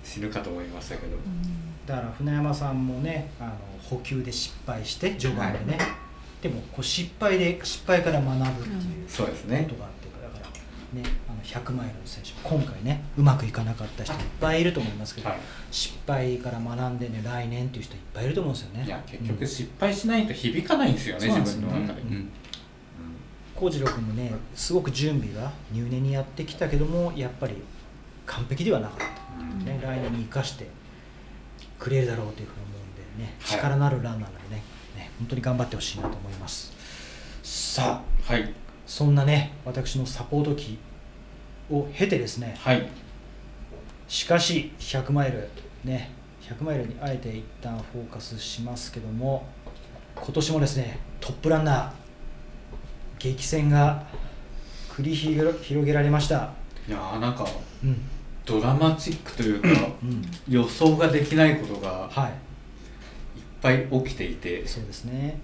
[0.04, 1.16] 死ぬかと思いましたけど、
[1.86, 3.50] だから船山さんもねあの
[3.82, 5.78] 補給で失敗して序盤でね、
[6.42, 9.66] でもこう失敗で失敗から学ぶっていうそうですね。
[9.68, 14.16] ことがあってだからねあの100マイルの選手今回ねうまくいかなかった人い。
[14.16, 15.38] っぱいいると思いますけど、はい。
[15.70, 18.84] 失敗から学んでね来年っていう人いっぱいいると思うんですよね。
[18.86, 22.28] いや結局失敗しないと響かないんですよね、そうなん自分の中で、うん。
[23.56, 27.54] 幸次郎君もねすごく準備が入念にやってきたけどもやっぱり
[28.26, 29.04] 完璧ではなかった、
[29.42, 29.64] うん。
[29.64, 30.68] ね、来年に生かして
[31.80, 33.58] くれるだろうというふうに思うんでねはい。
[33.58, 34.62] 力のあるランナーなのでねね
[35.18, 36.72] 本当に頑張ってほしいなと思います。
[37.42, 38.52] さあはい。
[38.86, 40.78] そんなね私のサポート期
[41.70, 42.88] を経てですねはい。
[44.06, 45.48] しかし100マイル
[45.84, 46.10] ね
[46.42, 49.46] 100マイルにあえて一旦フォーカスしますけども
[50.16, 51.90] 今年もですねトップランナー
[53.18, 54.06] 激戦が
[54.90, 56.52] 繰り広げられました。
[56.88, 57.46] いやーなんか
[57.84, 58.00] うん。
[58.46, 59.68] ドラマチックというか
[60.02, 60.22] うん。
[60.48, 62.32] 予想ができないことがはい
[63.60, 64.66] ぱい起きていて。
[64.66, 65.38] そうですね。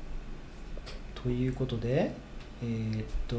[1.15, 2.12] ということで
[2.62, 3.36] えーっと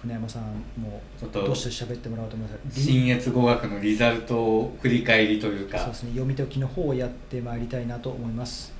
[0.00, 0.42] 船山さん
[0.80, 2.80] もちょっとどうして喋ってもらおうと思います？
[2.80, 5.78] 新越語学のリザルトを振り返りというか。
[5.78, 6.10] そうですね。
[6.10, 8.72] 読み解きの方をやってまいりたいなと思います。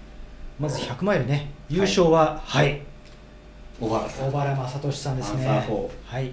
[0.60, 1.50] まず100マイルね。
[1.68, 2.80] 優勝ははい、
[3.80, 4.32] 小原さん。
[4.32, 5.48] 小原正俊さんですね。
[5.48, 6.32] アンサー4はい。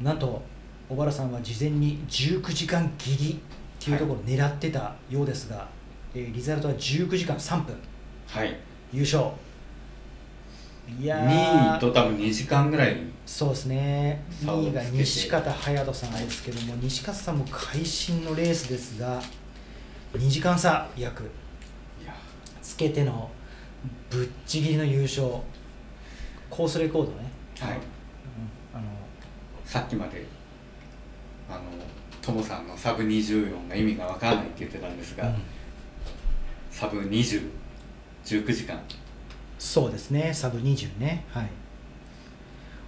[0.00, 0.42] なんと
[0.88, 5.66] 小原さんは事前に19時間切りっていうところを狙ってたようですが、
[6.14, 7.74] えーリザルトは19時間3分。
[8.26, 8.56] はい。
[8.92, 9.24] 優勝。
[11.00, 11.74] いやー。
[11.74, 12.96] 2位と多分2時間ぐらい。
[13.24, 14.22] そうですね。
[14.42, 19.22] 2位が西方隼人さんですけども、西方さんも会心のレースですが
[20.12, 21.30] 2時間差約。
[22.60, 23.30] つけての
[24.10, 25.26] ぶっちぎりの優勝。
[26.50, 27.72] コースレコードね、はい。
[27.72, 27.80] うん
[28.74, 28.84] あの。
[29.64, 30.26] さっきまで
[31.48, 31.60] あの
[32.20, 35.34] トモさんのサブ24が意味がわからないって言ってたんですが、うん
[36.72, 37.42] サブ2019
[38.52, 38.80] 時間
[39.58, 40.32] そうですね。
[40.34, 41.24] サブ20ね。
[41.30, 41.48] はい。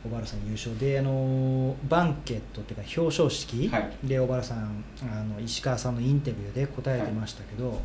[0.02, 3.90] 小原さん優勝であのバンケットっていうか表彰式、はい。
[4.02, 7.81] で小原さんあの石川さんのインタビューで答えてましたけど、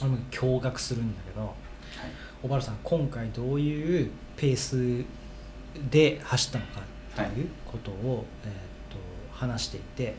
[0.00, 1.54] あれも驚愕するんだけど
[2.42, 5.04] 小原さん今回どういうペース
[5.90, 6.80] で走ったのか
[7.22, 8.52] っていうことを、えーっ
[8.90, 8.98] と
[9.32, 10.14] 話していて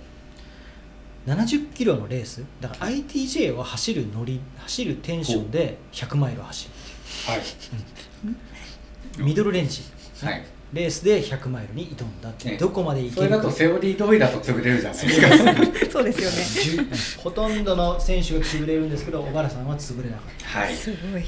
[1.27, 6.71] 70キロのレースだから ITJ を走る乗り走るテンションで100マイルを走る。
[7.33, 9.23] はい。
[9.23, 9.81] ミドルレンジ。
[10.23, 10.45] はい。
[10.71, 12.57] レースで100マイルに挑んだってええ。
[12.57, 13.43] どこまでいそれけるか。
[13.43, 15.91] だとセオリー通りだと潰れるじゃないですか。
[15.91, 16.89] そうですよね。
[17.17, 20.59] ほとんどの選手が潰れるんですけど小原さんは潰れなかった。
[20.59, 20.73] はい。
[20.73, 21.23] すごい。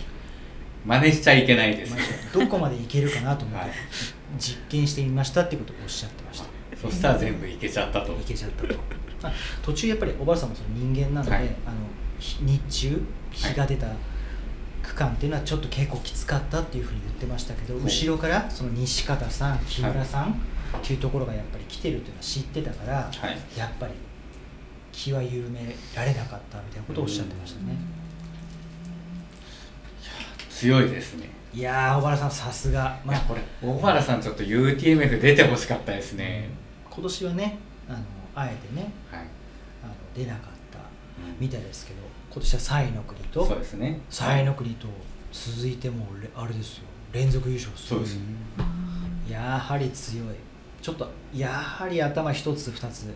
[0.86, 2.02] 真似しちゃいけないですまあ
[2.34, 3.78] どこまでいけるかなと思って、はい。
[4.40, 6.46] 実験してみましたってことをおっしゃってました。
[6.82, 8.14] そしたら全部いけちゃったと。
[8.14, 9.01] いけちゃったと、まあ、
[9.61, 11.43] 途中やっぱり小原さんもその人間なので、はい。
[11.65, 11.76] あの
[12.19, 13.88] ひ日中日が出た
[14.84, 17.81] 区間っていうのはちょっと結構きつかったっていうふうに言ってましたけど、い。
[17.81, 20.34] 後ろからその西方さん木村さんっ
[20.84, 23.38] ていうところがやっぱり来てるっていうのは知ってたから、はい。
[23.57, 23.93] やっぱり
[24.91, 27.76] 気は緩められなかったみたいなことをおっしゃってましたね、
[30.49, 31.30] 強いですね。
[31.53, 36.49] いやー小原さんさすが、まあ、これ大原さんちょっと UTMF 出てほしかったですね、
[36.89, 37.57] 今年はね
[37.89, 37.99] あの
[38.36, 39.26] あえてねはい、
[39.84, 41.36] あの出なかったうん。
[41.40, 41.99] みたいですけど
[42.32, 43.99] 今年はサイの国とそうですね。
[44.10, 44.88] サイの国と
[45.32, 46.06] 続いても
[46.36, 46.84] あれですよ。
[47.12, 48.18] 連続優勝するす
[49.30, 50.28] やはり強い。
[50.82, 53.14] ちょっとやはり頭一つ二つ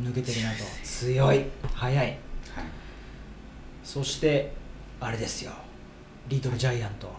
[0.00, 0.58] 抜けてるなと。
[0.84, 1.44] 強い。
[1.74, 1.96] 速い。
[2.06, 2.18] はい。
[3.82, 4.52] そして
[5.00, 5.52] あれですよ。
[6.28, 7.10] リトルジャイアント。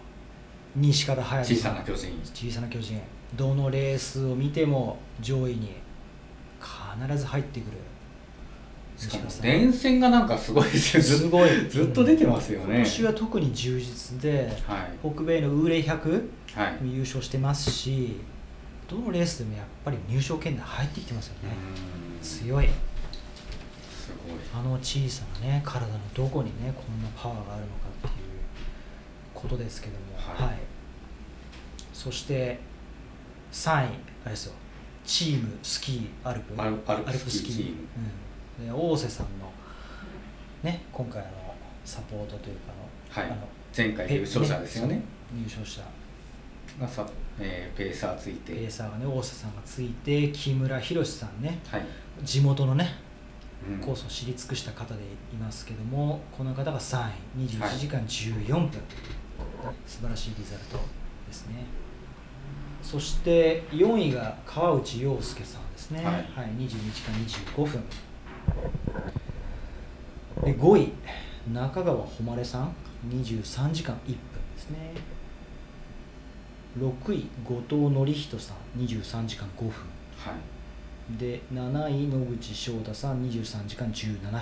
[0.74, 2.18] 西方隼小人さな巨人。
[2.24, 3.00] 小さな巨人。
[3.34, 5.74] どのレースを見ても上位に
[7.00, 7.78] 必ず入ってくる。
[8.96, 11.02] しかも西方さん連戦がなんかすごいですよ。
[11.02, 11.50] ずすごい。
[11.68, 12.76] ずっと出てますよね。
[12.76, 14.98] 今年は特に充実ではい。
[15.02, 16.78] 北米のウーレ100はい。
[16.82, 18.16] 優勝してますし
[18.88, 21.54] どのレースでもやっぱり入賞圏内入ってきてますよね。
[22.18, 22.24] うん。
[22.24, 22.50] す強い。
[22.56, 22.66] ごい。
[24.54, 28.24] あの小さなね体のどこにねこんなパワーがあるのかっていう
[29.34, 29.98] ことですけども。
[30.16, 30.48] はい。
[30.48, 30.58] はい、
[31.92, 32.60] そして
[33.52, 33.88] 3位あ
[34.26, 34.54] れですよ
[35.04, 36.54] チームスキーアルプ。
[36.60, 37.76] アルアルプスキーチーム。
[38.58, 39.52] うん、で大瀬さんの
[40.62, 41.54] ね今回あの
[41.84, 42.72] サポートというか
[43.14, 43.38] あの,、はい。
[43.38, 45.02] あの前回優勝者ですよね。
[45.64, 45.82] 者。
[46.80, 47.06] がさ、
[47.38, 48.52] えーペーサーついて。
[48.52, 51.84] ペーサーがね大瀬さんがついて木村博さんねはい、
[52.22, 52.94] 地元のね
[53.68, 53.78] うん。
[53.78, 55.00] コースを知り尽くした方で
[55.32, 57.08] いますけどもこの方が3
[57.38, 57.46] 位。
[57.46, 58.70] 21時間14分、
[59.86, 60.78] 素晴らしいリザルト
[61.26, 61.81] ですね
[62.82, 66.10] そして4位が川内洋介さんですね、は
[66.42, 66.46] い。
[66.58, 67.82] 22時間25分。
[70.44, 70.92] で5位
[71.52, 72.74] 中川誉さん。
[73.08, 74.14] 23時間1分
[74.54, 74.94] ですね。
[76.78, 78.80] 6位後藤紀人さん。
[78.80, 79.68] 23時間5分。
[80.16, 80.32] は
[81.14, 81.18] い。
[81.18, 83.22] で7位野口翔太さん。
[83.28, 84.40] 23時間17分。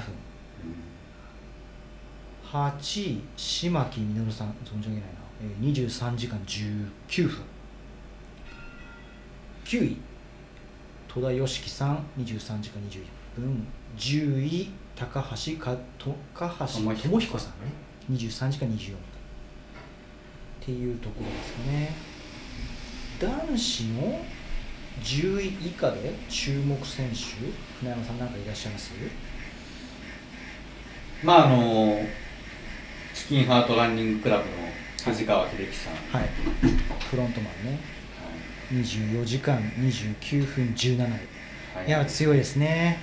[2.45, 4.49] 8位島木実さん。
[4.65, 7.45] 存じ上げないな、えー、23時間19分
[9.71, 9.97] 9位。
[11.07, 13.05] 戸田良樹さん23時間21
[13.37, 13.65] 分。
[13.97, 17.73] 10位高橋かと高橋智彦さんね。
[18.11, 18.97] 23時間24分。
[18.97, 18.99] っ
[20.61, 21.95] ていうところですかね。
[23.21, 24.21] 男子の
[25.05, 27.17] 10位以下で注目選手
[27.79, 28.91] 船山さんなんかいらっしゃいます？
[31.23, 31.97] まああの
[33.15, 34.51] チキンハートランニングクラブの
[35.05, 36.29] 藤川秀樹さん、はい。
[37.09, 38.00] フロントマンね
[38.71, 41.11] 24時間29分17位。
[41.75, 41.87] はい。
[41.89, 42.99] いや強いですね、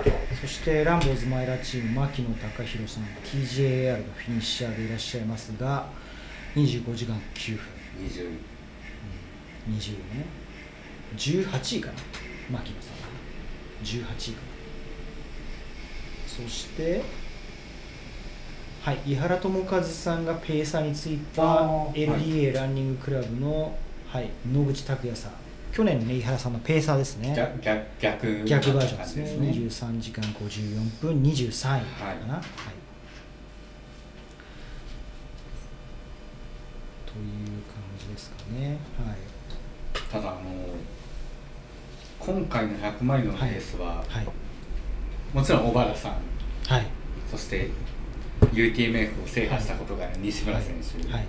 [0.00, 0.36] うん。
[0.36, 5.88] そしてランボーズマイラーチーム牧野貴弘さん TJR のフィニッシャーでいらっしゃいますが
[6.54, 7.64] 25時間9分。
[8.04, 8.38] 20
[9.68, 10.26] 20ね。
[11.16, 11.94] 18位かな
[12.50, 12.92] 牧野さん。
[12.92, 13.06] は
[13.84, 14.56] 18位かな。
[16.26, 17.02] そして
[18.82, 23.76] はい井原智和さんがペーサーについた LDA ランニングクラブの、
[24.16, 25.32] はい、野口拓也さん。
[25.74, 27.34] 去年ね井原さんのペーサーですね。
[27.36, 29.22] 逆逆逆逆バージョンですね。
[29.24, 32.42] な感じ23時間54分23位かな、はい。
[37.04, 38.78] という感じですかね。
[38.98, 39.16] はい。
[40.10, 40.40] ただあの
[42.18, 44.26] 今回の100マイルのレースは、はい。
[45.34, 46.12] もちろん小原さん。
[46.68, 46.86] はい。
[47.30, 47.68] そして
[48.54, 51.24] UTMF を制覇したことがある西村選手、はい。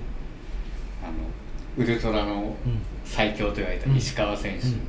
[1.03, 1.13] あの
[1.77, 2.81] ウルトラのうん。
[3.05, 4.73] 最強と言われた石川選手うん。
[4.73, 4.79] うん。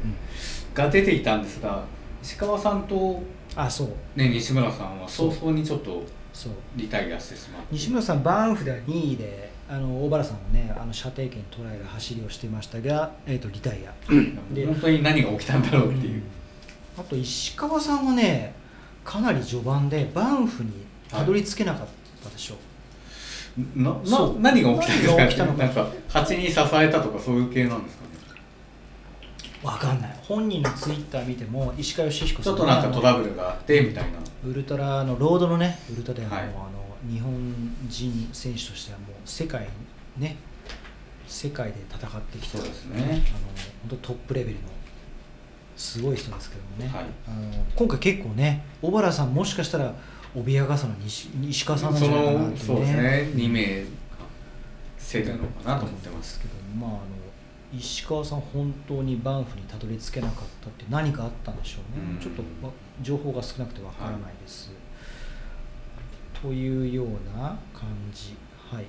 [0.74, 1.84] が出ていたんですが
[2.22, 3.22] 石川さんと、
[3.54, 3.88] あそう。
[4.16, 6.02] ね、西村さんは早々にちょっと
[6.32, 6.52] そう。
[6.76, 7.66] リタイアしてしまって。
[7.72, 13.92] 西村さんバーンフでは2位であの大原さんもねあの射程圏捉える走りをしてましたが、えー、とリタイア。
[14.54, 16.22] で本当に何が起きたんだろうっていう、
[16.98, 18.54] あと石川さんはね
[19.04, 20.72] かなり序盤でバンフに
[21.08, 21.86] たどり着けなかっ
[22.22, 22.67] たでしょう、なそ
[23.58, 23.94] うな
[24.50, 25.64] 何が起きたんですか何が起きたのか。
[25.64, 28.08] なんか蜂に支えたとかそういう系なんですかね？
[29.62, 30.16] わかんない。
[30.22, 34.18] 本人のツイッター見ても石川義彦ちさんょっとなんかトラブルがあってみたいな。
[34.44, 36.46] ウルトラのロードのねウルトラではもう、はい。
[36.46, 37.32] あの日本
[37.88, 39.66] 人選手としてはもう世界
[40.16, 40.36] にね
[41.26, 43.02] 世界で戦ってきたそうですね。
[43.02, 43.18] あの
[43.88, 44.62] 本当トップレベルの
[45.76, 47.06] すごい人ですけどもね、はい。
[47.26, 49.92] あの今回結構ね小原さんもしかしたら
[50.34, 53.30] 脅かすのは西石川さんなんそじゃないかなってのそうですね。
[53.34, 53.84] 2名
[54.98, 57.00] せるのかなと思ってますけどまああの
[57.72, 62.18] 石川さん本当にバンフにたどり着けなかったって何かあったんでしょうね、うん。
[62.18, 62.72] ちょっとわ
[63.02, 64.70] 情報が少なくてわからないです、
[66.40, 67.06] というよう
[67.38, 68.36] な感じ。
[68.70, 68.84] はい。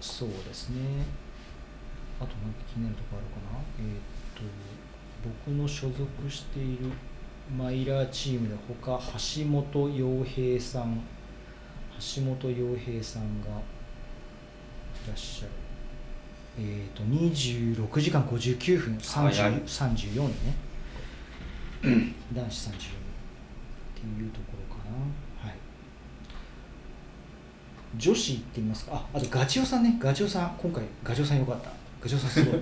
[0.00, 1.04] そうですね。
[2.20, 3.60] あと何か気になるところあるかな？
[3.78, 3.98] えーっ
[4.34, 4.42] と
[5.46, 6.90] 僕の所属している
[7.56, 11.00] マイラーチームで他橋本洋平さん
[11.98, 13.52] 橋本洋平さんがい
[15.08, 15.52] らっしゃる。
[16.60, 19.52] えー、と26時間59分30早い。
[19.62, 20.34] 34位ね。
[22.34, 22.80] 男子34位っ
[23.94, 25.48] ていうところかな。
[25.48, 25.58] はい。
[27.96, 28.92] 女子行ってみますか。
[28.94, 29.96] ああとガチオさんね。
[29.98, 31.70] ガチオさん今回ガチオさんよかった。
[32.00, 32.60] ガチオさんすごい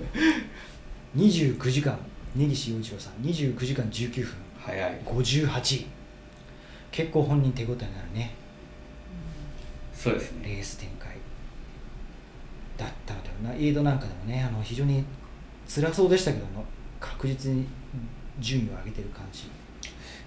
[1.29, 1.97] 29時間
[2.35, 3.13] 根岸陽一郎さん。
[3.23, 5.01] 29時間19分早い。
[5.05, 5.87] 58位
[6.91, 8.35] 結構本人手応えになるね。
[9.93, 10.49] そうですね。
[10.49, 11.11] レース展開。
[12.77, 13.53] だったのだよな。
[13.53, 15.03] エイドなんかでもねあの非常に
[15.67, 16.65] 辛そうでしたけども
[16.99, 17.65] 確実に
[18.39, 19.49] 順位を上げてる感じ、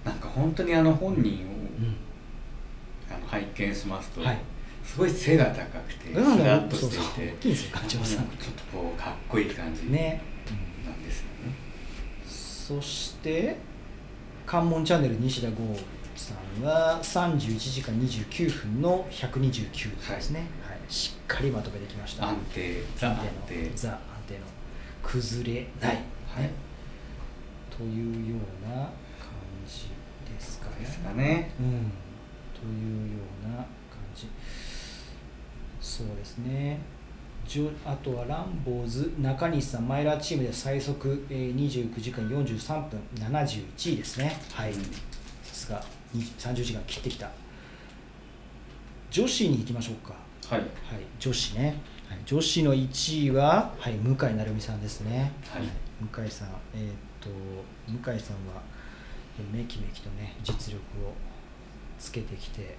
[0.03, 1.95] なんか本当にあの本人を、うん。
[3.09, 4.37] あの拝見しますと、はい。
[4.83, 6.43] すごい背が高くてスうん。
[6.43, 6.95] ラッとして
[7.27, 10.21] いてちょっとこうかっこいい感じね、
[10.85, 11.53] なんですよね。
[12.25, 13.57] そして
[14.51, 15.55] 関門チャンネル西田剛
[16.13, 20.79] さんは31時間29分の129ですね、はい。
[20.89, 22.83] しっかりまとめてきました安定。
[22.97, 23.69] ザ安安定定の。
[23.75, 24.39] ザ安定の。
[25.01, 26.49] 崩れない、ねはい。
[27.69, 28.91] というような感
[29.65, 29.87] じ
[30.29, 30.75] ですかね。
[30.81, 31.51] ですかね。
[31.57, 31.91] うん、
[32.53, 33.65] というような感
[34.13, 34.27] じ。
[35.79, 36.81] そうですね
[37.85, 44.37] あとはランボーズ中西さんマイラーチームで最速、えー、29時間43分71位ですね。
[44.53, 44.89] はい、うんさ
[45.43, 45.83] すが。
[46.13, 47.29] に30時間切ってきた。
[49.09, 50.13] 女子に行きましょうか。
[50.47, 50.59] はい。
[50.59, 50.69] はい、
[51.19, 55.63] 女子ね、はい、女子の1位は、はい、向井成美さんですね、はい。
[55.99, 57.29] 向井さん、えーっと
[57.87, 58.61] 向井さんは
[59.39, 61.13] えめきめきとね実力を
[61.99, 62.75] つけてきて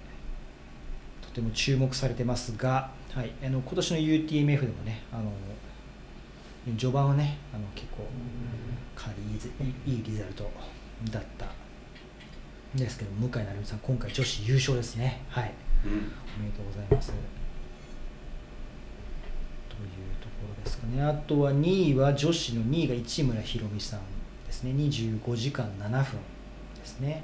[1.22, 5.32] とても注目されてますが、はい、あの今年の UTMF でもねあの
[6.78, 8.06] 序盤はねあの結構
[8.94, 10.50] かなりいいリザルト
[11.10, 15.52] だったんですけど向井成美さん今回女子優勝ですねはい
[15.84, 15.94] うんお
[16.42, 17.12] めでとうございます。
[19.68, 21.02] というところですかね。
[21.02, 24.00] あとは2位は女子の2位が市村ひろみさん
[24.46, 24.70] ですね。
[24.72, 26.18] 25時間7分
[26.76, 27.10] ですね。
[27.10, 27.22] はい、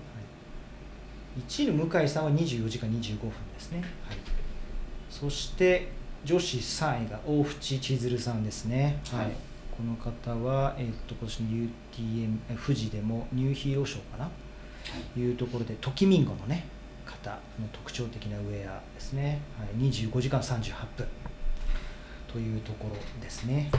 [1.47, 3.81] 1位の向井さんは24時間25分ですね。
[3.81, 4.17] はい、
[5.11, 5.89] そして
[6.25, 9.01] 女子3位が大淵千鶴さんですね。
[9.13, 9.31] はい。
[9.77, 14.29] この方は、えっと今年の UTM え富士でもニューヒーロー賞かな、
[15.17, 15.31] い。
[15.31, 16.67] うところでトキミンゴのね
[17.07, 21.07] 方の特徴的なウェアですね、はい、25時間38分。
[22.31, 23.79] というところですね、は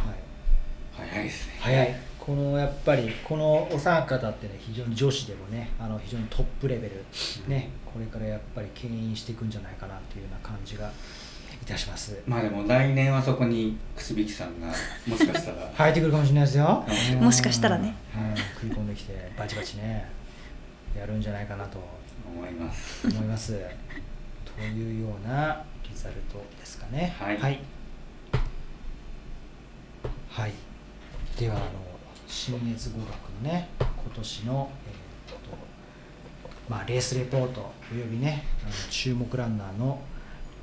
[1.03, 1.53] い、早いですね。
[1.59, 1.95] 早い。
[2.19, 7.05] このやっぱりこのお三方ってね非常に女子でもねあの非常にトップレベル。
[7.47, 7.69] ね。
[7.85, 10.91] これからやっぱり牽引していくんじゃないかなっていうような感じがい
[11.69, 12.21] たします。
[12.25, 14.67] まあでも来年はそこに串引さんが
[15.07, 16.85] もしかしたら 入ってくるかもしれないですよ。
[17.13, 17.19] うん。
[17.25, 17.95] もしかしたらね。
[18.15, 20.05] うん食い込んできて バチバチね
[20.97, 21.79] やるんじゃないかなと。
[22.29, 23.07] 思います。
[23.07, 23.59] 思います。
[24.45, 27.15] というようなリザルトですかね。
[27.19, 27.37] はい。
[27.37, 27.59] はい、
[30.29, 30.51] はい。
[31.37, 31.65] ではあの
[32.27, 33.07] 新越語学
[33.43, 35.57] のね今年の、えーっと
[36.69, 39.99] まあ、レースレポートおよびねあの注目ランナーの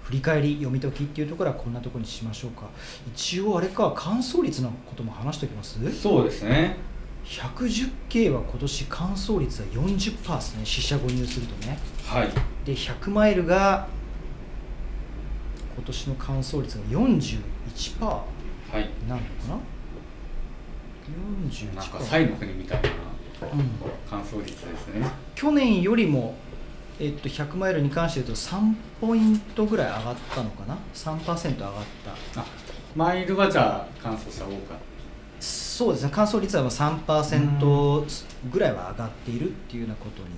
[0.07, 2.69] 振り返り読み解きっていうところはこんなところにしましょうか。
[3.13, 5.81] 一応あれか完走率のことも話しておきます？
[6.01, 6.77] そうですね。
[7.25, 10.65] 110K は今年完走率は40%ですね。
[10.65, 11.77] 四捨五入するとね。
[12.05, 12.29] はい。
[12.65, 13.89] で100マイルが
[15.77, 18.25] 今年の完走率が41%は
[18.75, 18.89] い。
[19.09, 19.59] なのかな
[21.51, 22.89] ？41%なんかサイの国みたいな
[23.53, 23.71] うん、
[24.09, 25.07] 乾燥率ですね。
[25.35, 26.35] 去年よりも、
[26.99, 31.73] えっと、100マイルに関して言うと3ポイントぐらい上がったのかな？3%上がっ
[32.35, 32.41] た。
[32.41, 32.45] あ
[32.95, 34.59] マイルはじゃあ乾燥した方が
[35.39, 36.11] そうですね。
[36.13, 38.05] 乾燥率はまあ3%
[38.51, 40.29] ぐらいは上がっているっていうようなことに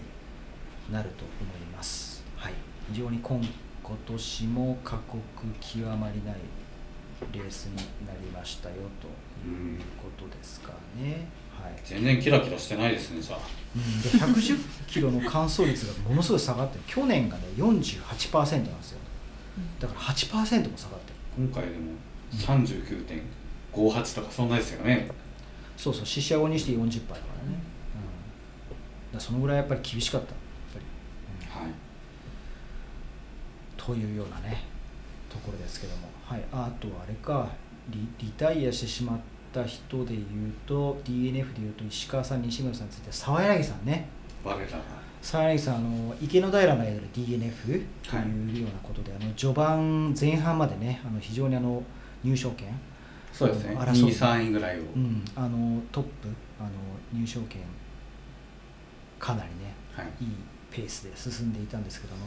[0.93, 2.55] なると思います、はい、
[2.93, 3.41] 非常に今
[3.83, 5.19] 今年も過酷
[5.61, 6.37] 極まりない
[7.33, 9.09] レースになりましたよと
[9.49, 11.73] いうことですかね、はい。
[11.85, 13.39] 全然キラキラしてないですねじゃあ
[13.77, 18.99] うん、で110キロの乾燥率がものすごい下がってる去年がね48%なんですよ。
[19.81, 21.17] だから8%も下がってる。
[21.37, 21.93] 今回でも
[22.33, 25.11] 39.58とかそんなですよね。
[25.77, 27.59] そうそう四捨五にして40%だからね、うん、だか
[29.15, 30.29] らそのぐらいやっぱり厳しかった。
[30.29, 30.39] やっ
[30.75, 30.85] ぱり、
[31.61, 31.67] うん。
[31.67, 31.75] はい。
[33.77, 34.65] というようなね
[35.31, 37.49] ところですけども、はい、ああとはあれか。
[37.91, 39.19] リリタイアしてしまっ
[39.53, 44.09] た人でいうと DNF でいうと石川さん西村さんについて沢柳さんね。
[44.45, 44.79] 我らが
[45.21, 51.83] 沢柳さんあの池の平の間で DNF というようなことで、あの序盤前半までねあの非常にあの
[52.23, 52.69] 入賞権
[53.33, 53.77] そうですね。
[53.77, 54.09] 争う。
[54.09, 56.29] 2位3位ぐらいを、うん、あのトップ
[56.61, 56.71] あの
[57.13, 57.63] 入賞権
[59.19, 60.25] かなりねはい。
[60.25, 60.31] いい
[60.71, 62.27] ペースで進んでいたんですけども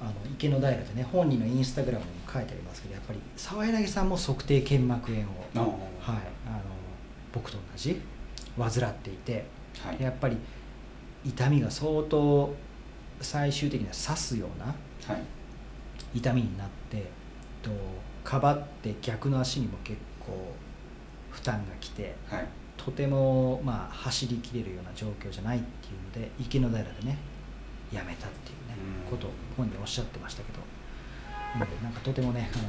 [0.00, 5.68] あの池の平でね本人のインスタグラムにも書いてありますけどやっぱり沢柳さんも測定腱膜炎を、あはい、
[6.46, 6.60] あの
[7.32, 8.00] 僕と同じ
[8.58, 9.46] 患っていて
[9.80, 10.02] はい。
[10.02, 10.36] やっぱり
[11.24, 12.54] 痛みが相当
[13.20, 16.18] 最終的には刺すようなはい。
[16.18, 17.06] 痛みになって
[17.62, 17.70] と
[18.22, 20.52] かばって逆の足にも結構
[21.30, 22.46] 負担がきてはい。
[22.76, 27.18] とても、まあ、走りきれるような状況じゃないっていうので池の平でね
[27.92, 28.65] やめたっていう
[29.10, 30.58] ことを本人おっしゃってましたけど、
[31.54, 32.64] うん、なんかとてもねあの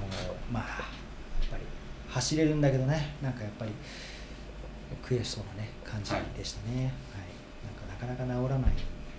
[0.52, 1.64] まあやっぱり
[2.10, 3.72] 走れるんだけどねなんかやっぱり
[5.04, 7.28] 悔しそうなね感じでしたね、はい。
[7.66, 8.72] なんかなかなか治らない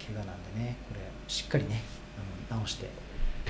[0.04, 1.82] 怪我なんでねこれしっかりね
[2.50, 2.86] あの治して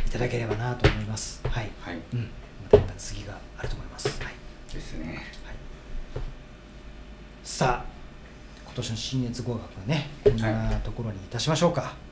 [0.07, 1.41] いただければなと思います。
[1.47, 1.99] はい、はい。
[2.13, 2.31] うん、
[2.65, 4.23] またやっぱ次があると思います。
[4.23, 4.35] はい。
[4.73, 5.07] ですね。
[5.07, 5.55] はい、
[7.45, 7.89] さあ
[8.65, 11.81] 今年の新越合格はねこんなところにいたしましょうか。
[11.81, 12.08] はい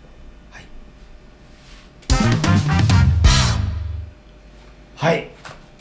[4.96, 5.28] はい。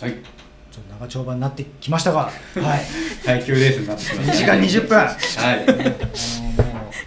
[0.02, 0.12] はい。
[0.72, 2.20] ちょっと長丁場になってきましたが。
[2.30, 2.32] はい。
[3.26, 4.98] 耐久レースになってきま2したね時間20分。
[5.00, 5.08] あは
[5.56, 5.66] い。
[5.66, 5.96] のもう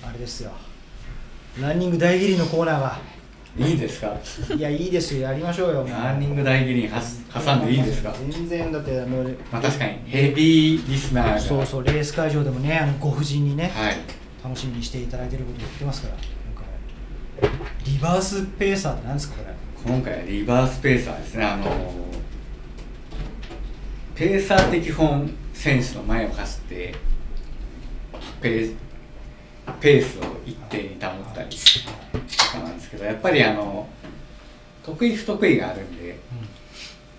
[0.09, 0.51] あれですよ。
[1.61, 2.99] ランニング大喜利のコーナーが。
[3.59, 4.15] いいんですか？
[4.57, 5.23] いやいいですよ。
[5.23, 5.87] やりましょうよ。
[5.91, 8.15] ランニング大喜利にはす挟んでいいんですか？
[8.31, 11.39] 全然だってもうまあ確かにヘビーリスナーが。
[11.41, 13.97] そうそうレース会場でもねあのご婦人にね、はい。
[14.45, 16.15] 楽しみにしていただいてること言ってますから。
[17.85, 19.53] リバースペーサーって何ですかこれ
[19.87, 21.45] 今回はリバースペーサーですね。
[21.45, 21.65] あの
[24.15, 26.95] ペーサーって基本選手の前を走って
[28.43, 28.75] ペー
[29.81, 33.89] ペースを一定に保ったりとかなんですけどやっぱりあの
[34.83, 36.19] 得意不得意があるんで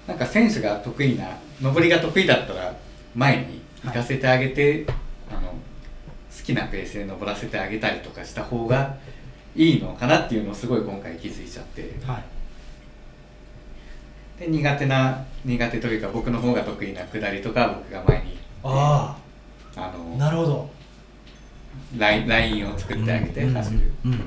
[0.05, 2.75] なんか選手が得意な上りが得意だったら
[3.15, 4.85] 前に行かせてあげて、
[5.31, 5.55] あの好
[6.43, 8.97] きなペースで登らせてあげたりとかした方が
[9.55, 11.93] いいのかなっていうのをすごい今回気づいちゃって。
[12.05, 12.38] はい
[14.39, 19.17] で苦手な苦手というか僕の方が得意な下りとか僕が前にあ
[19.75, 19.81] あ。
[19.81, 20.69] あのなるほど。
[21.97, 24.11] ラインラインを作ってあげてうん走る、うん。
[24.11, 24.19] うん。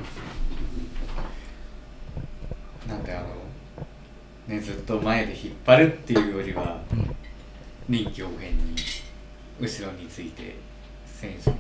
[2.89, 3.27] なんであの
[4.49, 7.17] ねずっと前で引っ張るっていうよりはうん。
[7.89, 8.77] 臨機応変に
[9.61, 10.57] 後ろについて
[11.07, 11.57] 選手の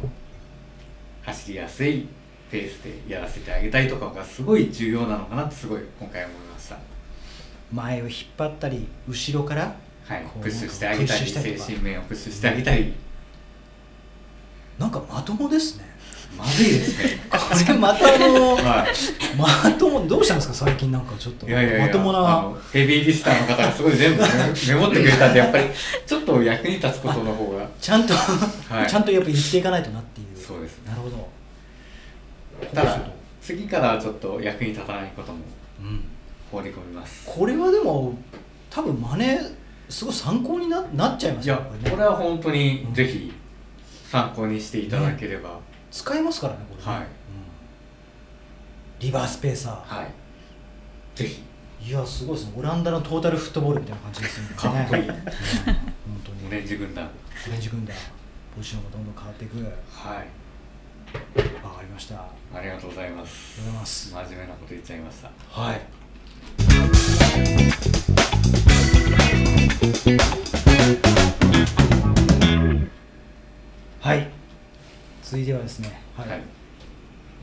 [1.22, 2.08] 走りやすい
[2.50, 6.36] ペースでやらせてあげたりとかがすごい重要なのかなってすごい今回思い
[7.72, 9.74] 前を引っ張ったり後ろから
[10.06, 10.24] はい。
[10.42, 12.92] プッシュしてあげたり精神面をプッシュしてあげたり。
[14.78, 15.92] なんかまともですね。
[16.36, 17.20] まずいですね。
[17.30, 17.36] こ
[17.72, 19.36] れまたあのはい。
[19.38, 20.06] まとも。
[20.08, 20.54] どうしたんですか？
[20.54, 21.46] 最近なんかちょっと。
[21.46, 24.28] いやいやまともあなのヘビーリスターの方がすごい全部メ
[24.74, 25.64] メモってくれたんでやっぱり
[26.06, 28.16] ちょっと役に立つことの方がちゃんと、い。
[28.88, 30.26] ちゃんとやっぱ言っていかないとなっていう。
[30.36, 31.28] そうですなるほど。
[32.74, 32.98] ただ
[33.40, 35.38] 次からはちょっと役に立たないことも
[35.80, 36.04] うん
[36.52, 37.24] 放り込みます。
[37.26, 38.14] これはでも
[38.68, 39.38] 多分真似
[39.88, 41.90] すごい参考にななっちゃいますいやよこれね。
[41.90, 43.32] これは本当にぜひ
[44.10, 45.58] 参考にしていただければ、
[45.90, 47.04] 使えますからねこれね、はい。
[47.04, 47.06] うん。
[49.00, 50.06] リバースペーサはい。
[51.18, 51.42] ぜひ。
[51.82, 52.52] ーいやすごいですね。
[52.56, 54.54] オランダのトータルフットボールみたいな感じですよね。
[54.54, 55.02] かっこいい。
[55.02, 55.08] ね。
[55.08, 55.14] うん。
[55.14, 55.24] 本
[56.24, 56.48] 当に。
[56.48, 57.10] オレンジ軍団。
[57.48, 57.96] オレンジ軍団。
[58.54, 59.56] ポジションがどんどん変わっていく。
[59.58, 60.26] わはい。
[61.12, 62.16] かりました。
[62.16, 63.60] あありがとうございます。
[63.60, 64.12] りがとうございます。
[64.12, 65.30] 真面目なこと言っちゃいました。
[65.50, 66.01] はい
[74.00, 74.28] はい。
[75.22, 76.40] 続いてはですねはい、はい。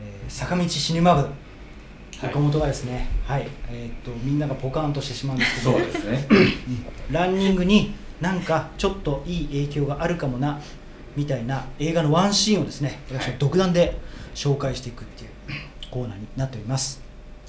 [0.02, 2.30] えー坂道シネマ部はい。
[2.30, 5.72] 岡本がですねはい、えーっとみんながポカーンとしてしまうんですけど。
[5.72, 6.26] そうですね。
[6.30, 7.14] うん。
[7.14, 10.60] ランニングになんかちょっといい影響があるかもな
[11.16, 13.98] みたいな映画のワンシーンをですね私は独断で
[14.34, 15.30] 紹介していくっていう
[15.90, 17.00] コーナーになっております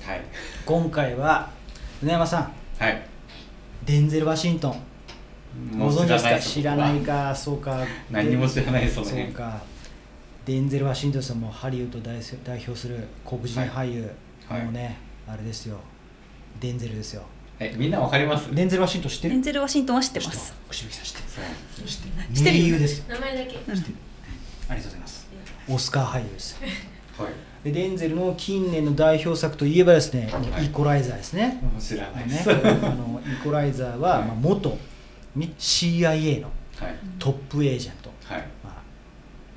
[0.06, 0.22] はい。
[0.66, 1.50] 今回は
[2.02, 2.54] 米山さん。
[2.80, 3.06] はい。
[3.86, 4.82] デンゼル・ワシントン。
[5.78, 6.40] ご存知ですか？
[6.40, 7.36] 知らないか？
[7.36, 7.86] そうか。
[8.10, 9.62] 何にも知らないそのそう辺か。
[10.46, 14.12] デンゼル・ワシントンさんもハリウッドを代代表する黒人俳優、
[14.48, 14.64] はい。
[14.64, 14.98] もうね
[15.28, 15.78] あれですよ。
[16.60, 17.24] デンゼルですよ。
[17.60, 18.54] えみんなわかります？
[18.56, 19.34] デンゼル・ワシントン知ってる？
[19.36, 20.54] デンゼル・ワシントンは知ってます。
[20.72, 22.80] 知ってる？
[23.08, 23.58] 名前だけ。
[23.58, 25.28] ありがとうございます。
[25.70, 26.58] オスカー俳優です
[27.18, 27.30] はい
[27.64, 30.66] でデンゼルの近年の代表作といえばですね、はい。
[30.66, 34.28] イコライザーですね、知らないでねす、あのイコライザーは、はい。
[34.28, 34.78] まあ、元、
[35.36, 36.96] ね、CIA のはい。
[37.20, 38.48] トップエージェント、はい。
[38.64, 38.74] まあ、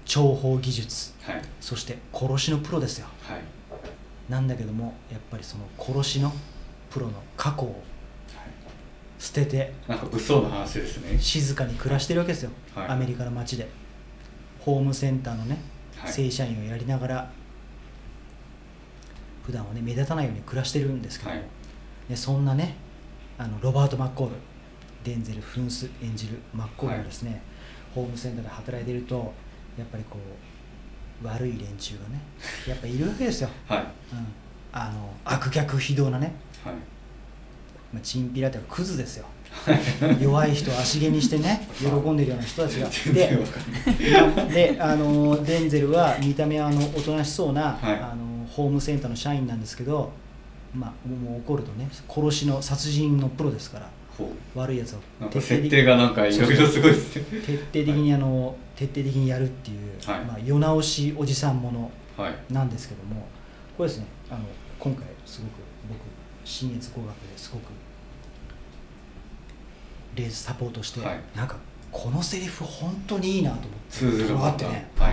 [0.05, 1.15] 諜報技術。
[1.23, 1.43] はい。
[1.61, 3.07] そして殺しのプロですよ。
[3.23, 3.41] はい。
[4.29, 6.33] なんだけどもやっぱりその殺しの
[6.91, 7.83] プロの過去を
[9.19, 11.19] 捨ててなんか物騒な話ですね。
[11.19, 12.89] 静かに暮らしてるわけですよ、はい。
[12.89, 13.67] アメリカの街で。
[14.61, 15.59] ホームセンターのね、
[15.97, 16.13] はい。
[16.13, 17.31] 正社員をやりながら
[19.45, 21.47] 普段はね目立たないように暮らしてるんですけども、はい。
[22.09, 22.77] ね、そんなね
[23.39, 24.37] あのロバート・マッコール
[25.05, 27.43] デンゼル・フンス演じるマッコールがですね、
[27.95, 29.33] ホームセンターで働いてると
[29.79, 30.19] やっぱりこ
[31.23, 32.21] う悪い連中がね
[32.67, 33.79] やっぱいるわけですよ、 はい。
[33.79, 33.87] うん、
[34.73, 36.33] あの悪逆非道なね、
[36.65, 36.75] はい。
[37.93, 39.27] まあ、チンピラっていうかクズですよ。
[40.21, 42.89] 弱い人を足毛にしてね喜んでるような人たちが。
[42.91, 44.53] 全然わかんない。
[44.53, 47.95] であのデンゼルは見た目はあのおとなしそうな、はい。
[47.95, 50.13] あのホームセンターの社員なんですけど、
[50.73, 53.91] まあ、もう怒るとね殺しの殺人のプロですから
[54.55, 55.01] 悪いやつを
[55.41, 57.25] 設定がなんかいろいろすごいですね。
[57.45, 60.25] 徹底的にあの徹底的にやるっていう、はい。
[60.25, 62.53] まあ、世直しおじさんものはい。
[62.53, 63.27] なんですけども
[63.77, 64.41] これですねあの
[64.79, 65.51] 今回すごく
[65.89, 65.99] 僕
[66.45, 67.63] 新越工学ですごく
[70.15, 71.21] レースサポートして、はい。
[71.35, 71.57] なんか
[71.91, 75.11] このセリフ本当にいいなと思って通ってね、は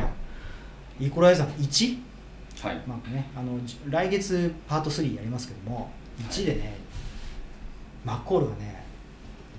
[0.99, 1.05] い。
[1.07, 1.97] イコライザー1、
[2.61, 2.81] はい。
[2.85, 5.89] まあね、あのじ来月パート3やりますけども
[6.29, 6.77] 1でね、
[8.05, 8.83] マッコールがね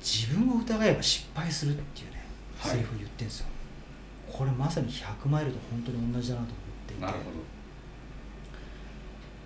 [0.00, 2.24] 自分を疑えば失敗するっていうね
[2.58, 2.70] はい。
[2.72, 3.47] セリフを言ってるんですよ、
[4.31, 7.02] これまさに100マイルと本当に同じだなと思っていて。
[7.02, 7.24] なるほ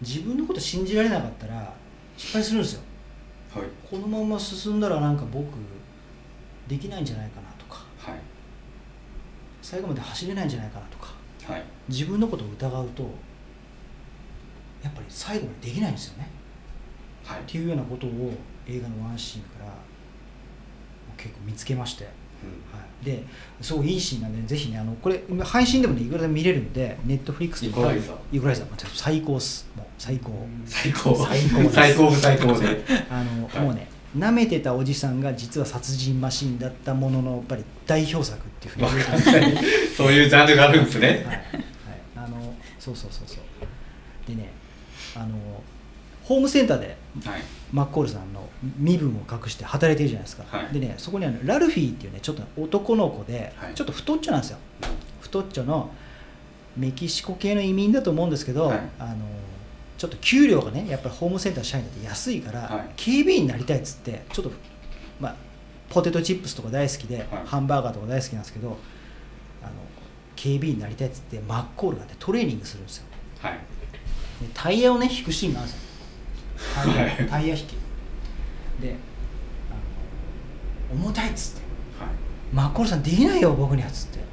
[0.03, 1.73] 自分のこと信じられなかったら
[2.17, 2.83] 失敗するんですよ。
[3.55, 3.71] どはい。
[3.89, 5.47] このまま進んだらなんか僕
[6.69, 7.83] できないんじゃないかなとか。
[7.99, 8.21] はい。
[9.63, 11.15] 最後まで走れないんじゃないかなとか。
[11.51, 11.65] はい。
[11.89, 13.09] 自分のことを疑うと
[14.87, 16.29] やっぱり最後までできないんですよね。
[17.25, 17.41] はい。
[17.41, 18.33] っていうようなことを
[18.69, 19.73] 映画のワンシーンから
[21.17, 22.79] 結構見つけまして、うん。
[22.79, 23.25] はい、で
[23.61, 28.17] すごいいいシーンなんでぜひねあのこれ今配信でもねいくらでも見れるんでネットフリックスでイコライザー。
[28.37, 28.67] イコライザー。
[28.71, 29.69] まあ最高っす。
[29.77, 30.47] もう最高。
[30.67, 31.17] 最高。
[31.17, 33.61] 最高最高最高で あの、はい。
[33.61, 38.89] もうね舐めてたおじさんが実は殺人マシンだったもののやっぱり代表作っていうふうに
[39.95, 41.09] そういうジャンルがあるんですね。
[41.09, 41.45] はい、はい、
[42.17, 44.27] あのそうそうそうそう。
[44.27, 44.51] でね
[45.17, 45.35] あの
[46.25, 47.41] ホームセンターではい。
[47.73, 50.73] マッコールさんの身分を隠して働いてるじゃないですか、はい。
[50.73, 53.75] でねそこにあのラルフィーっていうねちょっと男の子で、はい。
[53.75, 54.59] ちょっと太っちょなんですよ。
[55.21, 55.91] 太っちょの
[56.77, 58.81] メキシコ系の移民だと思うんですけど、はい。
[58.99, 59.17] あの
[59.99, 62.93] ちょっと給料がねやっぱりホームセンター社員だって安いから、はい。
[62.97, 64.53] 警備員になりたいっつってちょっと
[65.19, 65.37] まあ
[65.89, 67.27] ポテトチップスとか大好きで、はい。
[67.47, 68.77] ハンバーガーとか大好きなんですけど
[69.63, 69.73] あの
[70.35, 73.07] 警備員になりたいっつってマッコールがねトレーニングするんですよ。
[73.41, 73.53] はい。
[73.53, 73.59] で
[74.55, 75.87] タイヤをね引くシーンがあるんですよ。
[76.75, 77.27] タイヤ,、はい。
[77.29, 77.71] タイヤ引き。
[78.81, 78.97] で
[80.93, 81.61] 重たいっつって。
[81.99, 82.09] はい。
[82.53, 84.27] マッコールさんできないよ僕にはっつって。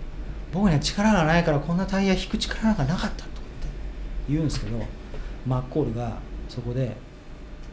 [0.54, 3.30] 僕には力がないからこんなタイヤ引く力なんかなかったとかっ
[3.62, 3.68] て
[4.30, 4.78] 言うんですけど
[5.48, 6.96] マッコールがそこで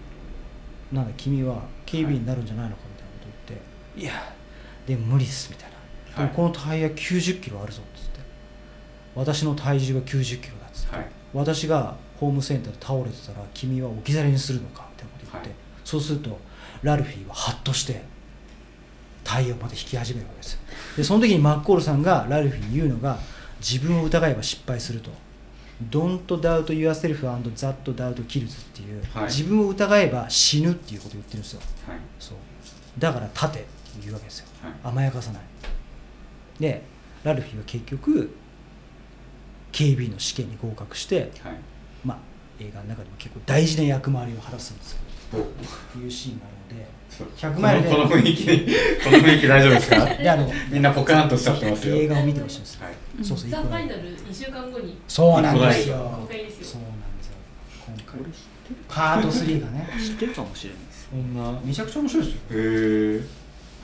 [0.91, 3.67] 「なんだ君は警備員になるんじゃないのか」みたいなこと言って
[4.00, 4.05] 「い。
[4.05, 4.34] や
[4.86, 5.70] でも無理です」みたい
[6.17, 8.20] な「でもこのタイヤ90キロあるぞ」っつって
[9.15, 11.07] 「私の体重が90キロだ」っつって、はい。
[11.34, 15.58] 私がホームセンターで倒れてたら君は置き去りにするのかみたいなこと言って、はい。
[15.84, 16.39] そうすると
[16.82, 18.02] ラルフィーはハッとして
[19.24, 20.52] タイヤをまた引き始めるわけです。
[20.52, 20.60] よ
[20.99, 23.18] でその時にマッコールさんがラルフィーに言うのが
[23.58, 25.10] 自分を疑えば失敗すると。
[25.90, 29.24] Don't doubt yourself and that doubt kills っていう、はい。
[29.24, 31.60] 自分を疑えば死ぬっていうことを言ってるんですよ。
[31.89, 31.99] はい。
[32.18, 32.36] そう。
[32.99, 33.68] だから立てって
[34.02, 34.73] 言うわけですよ、はい。
[34.84, 35.42] 甘やかさない。
[36.58, 36.82] で
[37.24, 38.34] ラルフィーは結局
[39.73, 41.31] 警備員の試験に合格してはい。
[41.32, 41.55] まあ
[42.60, 44.97] 映画の中でも結構大事な役回りを果たすんです
[45.30, 45.44] けど
[45.97, 47.90] おいうシーンがあるのでそう100マイルで。
[47.90, 48.44] このこの雰囲気
[49.05, 50.05] この雰囲気大丈夫ですか？
[50.05, 51.97] であのみんなポカーンとしちゃってますよ。
[51.97, 52.94] 映画を見てほしいんです、はい。
[53.24, 55.00] そうそうザ・ファイナル2週間後に。
[55.08, 55.97] そうなんですよ。
[56.20, 56.64] 公開ですよ。
[56.66, 57.34] そうなんですよ。
[57.86, 58.20] 今回。
[58.89, 59.89] パート3がね。
[59.98, 61.08] 知ってるかもしれないです。
[61.10, 62.40] そんなめちゃくちゃ面白いですよ。
[62.50, 63.24] へえ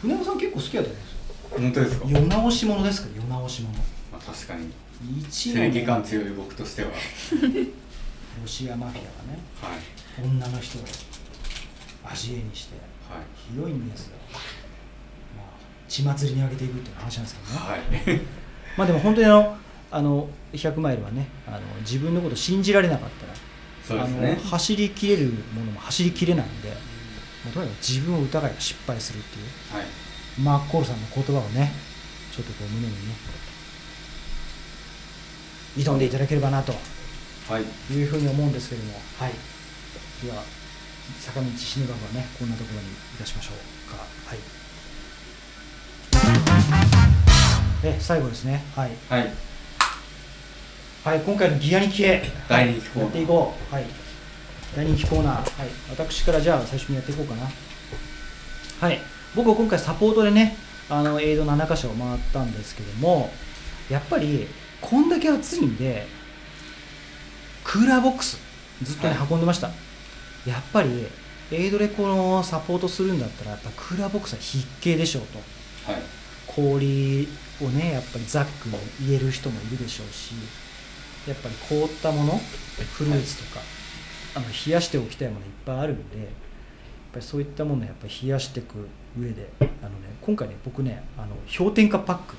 [0.02, 1.12] 船山さん結構好きだと思うんです。
[1.12, 1.16] よ
[1.50, 2.08] 本当ですか？
[2.08, 3.68] 世直し者ですから世直し者。
[4.12, 4.70] まあ確かに。
[5.20, 6.88] 一正義感の強い僕としては
[8.40, 10.24] ロシアマフィアがねはい。
[10.24, 10.82] 女の人を
[12.04, 12.76] 味絵にして
[13.08, 13.24] はい。
[13.52, 14.16] ひどいんですよ、
[15.36, 15.46] まあ、
[15.88, 17.76] 血祭りに上げていくっていう話なんですけどね、は
[18.14, 18.20] い。
[18.76, 19.56] まあでも本当にあの
[19.90, 23.38] あの100マイルはねあの自分のことを信じられなかったらね。
[23.88, 29.44] あの走りきれるものも走りきれないんで、もうとにかく自分を疑いが失敗するっていう
[29.76, 29.86] はい。
[30.40, 31.72] マッコールさんの言葉をね
[32.34, 33.14] ちょっとこう胸にね
[35.76, 36.74] 挑んでいただければなと
[37.48, 37.62] はい。
[37.92, 38.94] いうふうに思うんですけれども。
[39.18, 39.32] はい。
[40.24, 40.42] では
[41.20, 43.52] 坂道シネバはねこんなところにいたしましょ
[43.86, 43.98] うか。
[44.26, 44.38] はい。
[47.84, 48.64] え最後ですね。
[48.74, 49.32] はい、はい。
[51.04, 52.22] はい、今回のギアに消え。
[52.48, 53.02] 大人気コーナー。
[53.04, 53.74] やっていこう。
[53.74, 53.84] はい。
[54.74, 55.34] 大人気コーナー。
[55.34, 55.68] はい。
[55.90, 57.48] 私からじゃあ最初にやっていこうかな。
[58.80, 59.00] はい。
[59.36, 60.56] 僕は今回サポートでね
[60.88, 63.30] あのエイド7箇所回ったんですけども
[63.90, 64.46] やっぱり
[64.80, 66.06] こんだけ暑いんで
[67.66, 68.38] クーラーボックス
[68.82, 69.68] ずっとね、はい運んでました。
[70.46, 71.06] やっぱり
[71.50, 75.38] エイドでこのサポートするんだったらやっぱクーラーボックスは必見でしょうと。
[75.90, 76.02] はい。
[76.46, 77.28] 氷
[77.60, 78.76] をねやっぱりザックに
[79.08, 80.32] 入れる人もいるでしょうし
[81.26, 82.40] やっぱり凍ったもの
[82.94, 83.60] フルーツとか、
[84.36, 86.26] あの冷やしておきたいものいっぱいあるんでやっ
[87.12, 88.88] ぱりそういったものをやっぱり冷やしていく
[89.18, 91.28] 上であの、ね、今回ね僕ねあの
[91.58, 92.36] 氷点下パック。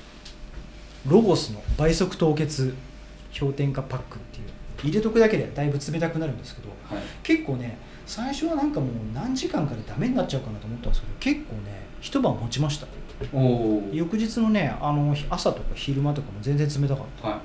[1.06, 2.74] ロゴスの倍速凍結
[3.38, 4.44] 氷点下パックっていう
[4.82, 7.04] 入れとくだけでだいぶ冷たくなるんですけどはい。
[7.22, 12.86] 結構ね最初はなんかもう何時間かでダメになっちゃうかなと思ったんですけど結構ね一晩持ちました。
[13.92, 17.40] 翌日のねあの朝とか昼間とかも全然冷たかった、は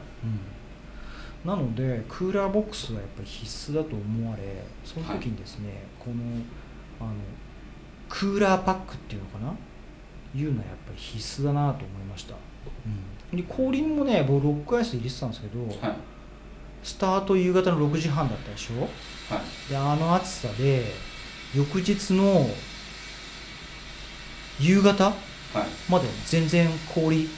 [1.43, 6.15] うん、なのでクーラーボックスはやっぱり必須だと思われその時にですね、この
[6.99, 7.13] あの
[8.07, 9.51] クーラーパックっていうのかな？
[10.35, 12.35] いうのはやっぱり必須だなと思いました、
[13.31, 15.77] うん、で氷もね僕ロックアイス入れてたんですけど、いはい
[16.83, 18.81] スタート夕方の6時半だったでしょ？
[19.33, 19.69] はい。
[19.69, 20.85] であの暑さで
[21.55, 22.47] 翌日の
[24.59, 25.15] 夕方はい。
[25.89, 27.29] まで全然氷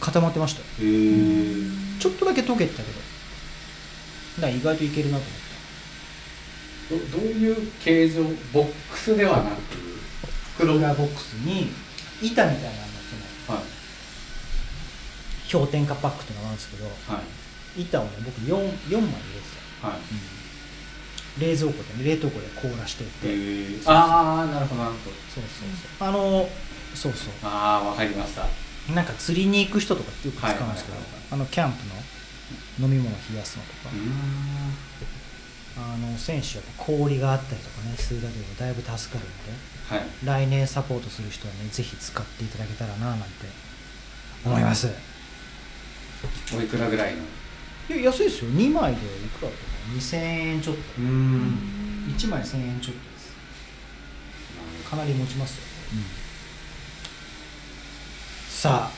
[0.00, 0.66] 固まってましたよ。
[0.80, 1.64] へえ
[1.98, 2.98] ちょっとだけ溶けてたけど。
[4.36, 5.24] だから意外といけるなと
[6.90, 8.22] 思っどどういう形状？
[8.52, 9.76] ボックスではなくた
[10.56, 11.70] 袋はいクーラーボックスに
[12.20, 12.76] 板みたいなの
[13.46, 13.58] その
[15.60, 17.22] 氷点下パックっていうのがあるんですけどはい
[17.76, 18.10] 板をね。
[18.24, 19.10] 僕 4, 4枚入れて
[19.82, 19.98] た、はい
[21.36, 23.26] 冷蔵庫でね冷凍庫で凍らしていて、
[23.86, 25.16] ああなるほどなるほど。
[25.34, 26.08] そうそうそう。
[26.08, 26.48] あの
[26.94, 27.32] そうそう。
[27.42, 28.46] ああわかりました。
[28.94, 30.98] なんか釣りに行く人とかよく使うんですけど、
[31.32, 31.78] あのキャンプ
[32.78, 33.94] の飲み物冷やすのとか。
[35.76, 39.52] あの選手は氷があったりとかねするだけでもだいぶ助かるんで。
[39.88, 40.06] はい。
[40.24, 43.26] 来年サポートする人はねぜひ使っていただけたらななんて
[44.44, 44.88] 思います。
[46.56, 47.22] おいくらぐらいの
[47.88, 48.50] いや安いですよ。
[48.50, 49.04] 2枚でい
[49.38, 50.82] くらだと思う？2000円ちょっと。
[50.98, 51.58] うーん。
[52.16, 53.34] 1枚1000円ちょっとです。
[54.90, 55.62] かなり持ちますよ、
[58.48, 58.92] さあ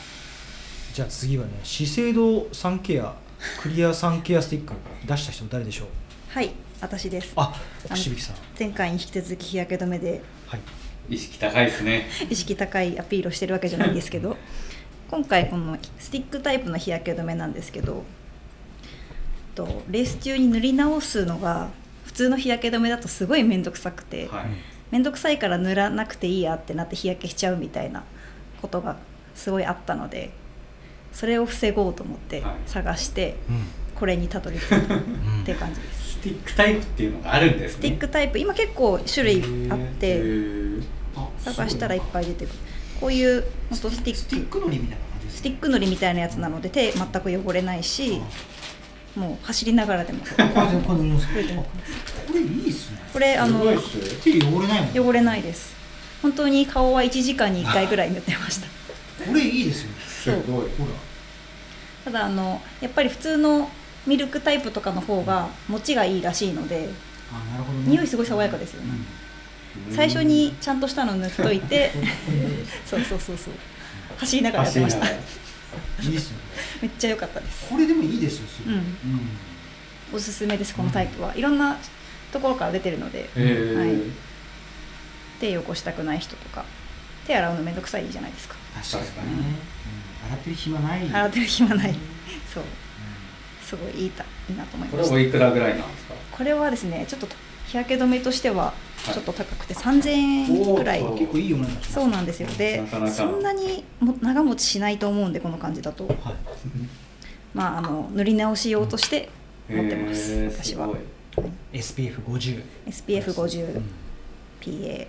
[0.92, 3.14] じゃあ次はね資生堂サンケア
[3.60, 4.74] クリアサンケアスティック
[5.06, 5.88] 出した人誰でしょう？
[6.30, 6.50] はい
[6.80, 7.32] 私です。
[7.36, 8.36] ああの串引さん。
[8.58, 10.60] 前回に引き続き日焼け止めではい。
[11.08, 12.06] 意識高いですね。
[12.28, 14.36] 意識高いアピールをしてるわけじゃないんですけど
[15.08, 18.04] 今回このスティックタイプの日焼け止めなんですけど
[19.56, 21.68] とレース中に塗り直すのが
[22.04, 24.46] 普通の日焼け止めだとすごい面倒くさくてはい。
[24.92, 28.04] 面倒くさいから塗らなくていいやってなって日焼けしちゃうみたいな
[28.62, 28.96] ことが
[29.34, 30.30] すごいあったので
[31.12, 32.54] それを防ごうと思ってはい。
[32.66, 33.64] 探して、うん。
[33.96, 35.00] これにたどり着いた っ
[35.44, 36.12] ていう感じです。
[36.12, 37.68] スティックタイプっていうのがあるんですね。
[37.68, 38.38] スティックタイプ。
[38.38, 40.82] 今結構種類あっへてー
[41.38, 42.54] 探したらいっぱい出てくる。
[43.00, 44.16] こういうスティック。
[44.16, 48.20] スティックのりみたいな感じですスティックのりみたいなやつなので手全く汚れないし
[49.16, 50.20] もう走りながらでも。
[50.20, 50.26] こ
[52.34, 52.98] れいいっすね。
[53.12, 55.74] これあのすごいっす手汚れないもん汚れないです。
[56.22, 58.66] 本当に顔は1時間に1回ぐらい塗ってました。
[59.26, 59.88] これいいですよ。
[59.90, 60.68] ねすごい。
[60.76, 60.90] ほら。
[62.04, 63.70] ただあのやっぱり普通の
[64.06, 66.90] ミルクタイプとかの方が持ちがいいらしいので
[67.32, 67.88] あなるほどね。
[67.88, 68.90] 匂いすごい爽やかですよね。
[69.88, 69.96] うん。
[69.96, 71.92] 最初にちゃんとしたの塗っといて。
[72.84, 73.54] そうそうそうそう。
[74.18, 75.00] 走りながらやってました。
[75.00, 75.45] 走りながら
[76.02, 76.44] いいですよね。
[76.82, 77.68] めっちゃ良かったです。
[77.68, 78.74] これでもいいですよすごい。
[78.74, 78.80] うん。
[78.80, 78.86] うん。
[80.14, 80.74] おすすめです。
[80.74, 81.34] このタイプは。
[81.36, 81.76] いろんな
[82.32, 83.28] ところから出てるので。
[83.36, 83.78] へー。
[83.78, 84.00] はい。
[85.40, 86.64] 手汚したくない人とか。
[87.26, 88.56] 手洗うのめんどくさいじゃないですか。
[88.74, 89.44] 確かにね。
[90.24, 90.28] うん。
[90.28, 91.08] 洗ってる暇ない。
[91.08, 91.94] 洗ってる暇ない。
[92.52, 92.64] そう。
[93.62, 95.16] すごいいいたいいなと思いこれました。
[95.16, 96.14] おいくらぐらいなんですか？
[96.30, 97.26] これはですねちょっと
[97.66, 98.74] 日焼け止めとしてははい
[99.04, 102.48] ちょっと高くて3000円くらい、結構いいお値そうなんですよ。
[102.58, 103.12] でなかなか。
[103.12, 106.06] そんなにも長持ちしないと思うんでこの感じだと。
[106.06, 106.16] はい。
[107.54, 109.28] まああの塗り直し用として
[109.68, 110.86] 持ってます、私は。
[110.86, 110.98] すごい。
[111.72, 115.06] SPF50 SPF50PA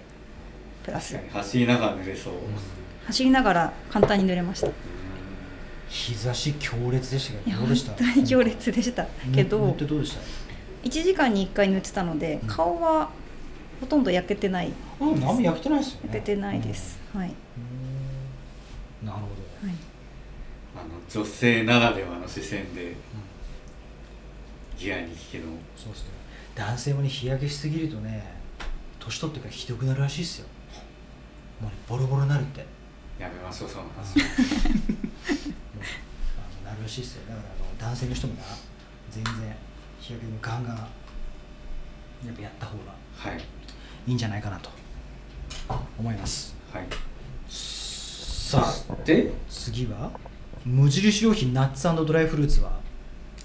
[0.83, 1.13] プラス。
[1.15, 1.41] 確かに。
[1.41, 2.33] 走りながら塗れそう。
[3.07, 4.67] 走りながら簡単に塗れました。
[4.67, 4.71] い
[5.89, 7.91] 日差し強烈でしたけやどどうでした？
[8.03, 10.19] 本当に強烈でしたけ塗どってどうでした
[10.83, 13.09] ？1時間に1回塗ってたので顔は
[13.79, 14.71] ほとんど焼けてない。
[14.99, 16.09] うんあんま焼けてないですよね。
[16.13, 17.31] 焼けてないです、はい、う
[19.05, 19.07] ん。
[19.07, 19.67] なるほど。
[19.67, 19.75] はい、
[20.75, 22.95] あの女性ならではの視線で
[24.77, 26.09] ギアに聞けどそうですね。
[26.55, 28.35] 男性もね日焼けしすぎるとね
[28.99, 30.47] 年取ってからひどくなるらしいですよ。
[31.61, 32.65] もうねボロボロになるって。
[33.19, 34.19] やめましょうその話。
[34.19, 34.23] あ
[36.63, 37.23] のなるらしいですよ。
[37.29, 38.41] だからあの男性の人もな
[39.09, 39.33] 全然
[39.99, 40.83] 日焼けもガンガンや
[42.31, 42.93] っぱやった方が。
[43.15, 43.43] はい
[44.07, 44.69] いいんじゃないかなと。
[45.99, 46.55] 思います。
[46.71, 46.85] はい。
[47.49, 50.11] さあで次は
[50.65, 52.71] 無印良品ナッツドライフルーツは？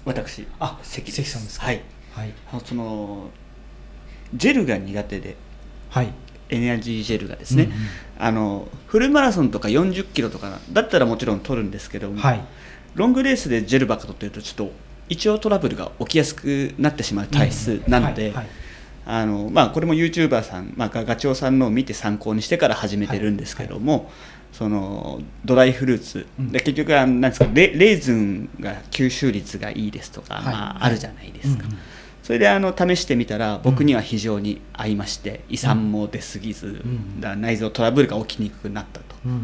[0.05, 1.65] 私あ関関さんですか？
[1.65, 1.81] はい。
[2.13, 2.33] はい。
[2.49, 3.29] あのその
[4.33, 5.35] ジェルが苦手で
[5.89, 6.13] はい。
[6.49, 7.77] エネルギージェルがですね、うんうん。
[8.19, 12.41] あのフルマラソンとか40キロとかだったらもちろん取るんですけども、はい。
[12.95, 14.71] ロングレースでジェルばっか取ってるとちょっと
[15.09, 18.33] 胃腸トラブルが起きやすくなってしまう体質なので、はい。
[18.33, 18.47] はい
[19.05, 24.09] あのまあ、これも YouTuber さん、まあ、ガガチョウさんのを見て参考にしてから始めてるんですけども、
[24.53, 26.51] そのドライフルーツ、うん。
[26.51, 30.45] で結局あのなんですかレレーズンが吸収率がいいですとか、はい。
[30.45, 31.79] まあ、あるじゃないですか、うんうん。
[32.21, 37.19] それであの試してみたら僕には非常に合いまして、胃酸も出過ぎず、ん。
[37.19, 39.15] だ内臓トラブルが起きにくくなったと。
[39.25, 39.43] うん。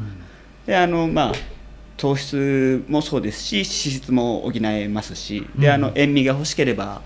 [0.65, 1.33] であのまあ
[1.97, 7.01] 糖質もそうですし脂質も補えますしであのうん塩味が欲しければ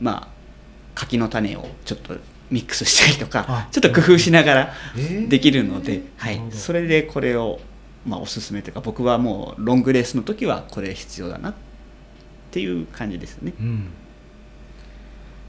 [0.00, 0.31] まあ
[0.94, 2.14] 柿の種をちょっと
[2.50, 5.28] ミックスしたりとかあちょっと工夫しながらえー。
[5.28, 6.36] できるので、はい。
[6.36, 6.56] なるほ、ど。
[6.56, 7.60] それでこれを、
[8.06, 11.54] まあ、おすすめというか僕はもうロングレースの時はこれ必要だなっ
[12.50, 13.54] ていう感じですね。
[13.58, 13.86] うん。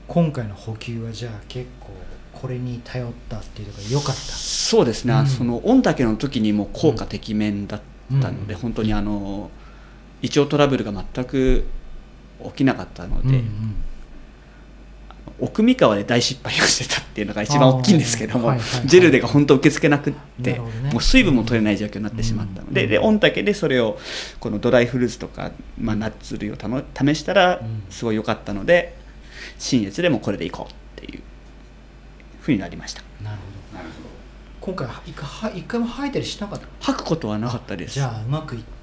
[0.08, 1.90] 今回の補給はじゃあ結構
[2.34, 4.22] これに頼ったっていうのが良かった。
[4.22, 5.28] そうですね、うん。
[5.28, 7.82] その御嶽の時にも効果てきめんだっ
[8.22, 8.60] たので、うん。
[8.62, 9.52] 本当にあの
[10.22, 11.66] 胃腸トラブルが全く
[12.46, 13.76] 起きなかったので、うんうん
[15.44, 18.88] 奥三河で大失敗をしてたっていうのが一番大きいんですけども、はいはいはい。
[18.88, 20.60] ジェルでが本当受け付けなくって、ね。
[20.92, 22.90] もう水分も取れない状況になってしまったので,、うん。
[22.90, 24.00] で御嶽でそれを
[24.40, 27.84] このドライフルーツとか、まあ、ナッツ類をたの試したらうん。
[27.90, 28.96] すごい良かったので
[29.60, 31.22] 新越でもこれでいこうっていう
[32.40, 33.02] ふうになりました。
[33.22, 33.38] なる
[33.72, 33.78] ほど。
[33.80, 34.04] なるほ
[34.62, 37.96] 今回は一回は一回も吐いたりしなかった吐くことはなかったです。
[37.96, 38.62] じゃあうまくいっ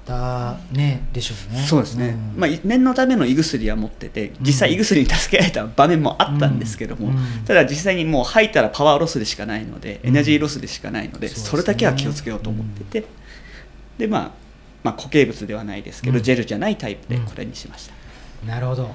[0.71, 1.61] ねでしょうね。
[1.61, 2.33] そうですね、ん。
[2.37, 7.17] まあ、念のための胃薬は持ってて実際胃薬に助けられた場面もあったんですけども、うん。
[7.17, 10.09] うんただ実際にもう吐いたらパワーロスでしかないので、うん。
[10.09, 11.49] エナジーロスでしかないのでそうですね。
[11.49, 13.07] それだけは気をつけようと思ってて、
[13.97, 14.31] で、まあ、
[14.83, 16.23] まあ固形物ではないですけど、うん。
[16.23, 17.93] ジェルじゃないタイプでこれにしました、
[18.47, 18.89] なるほど、うん。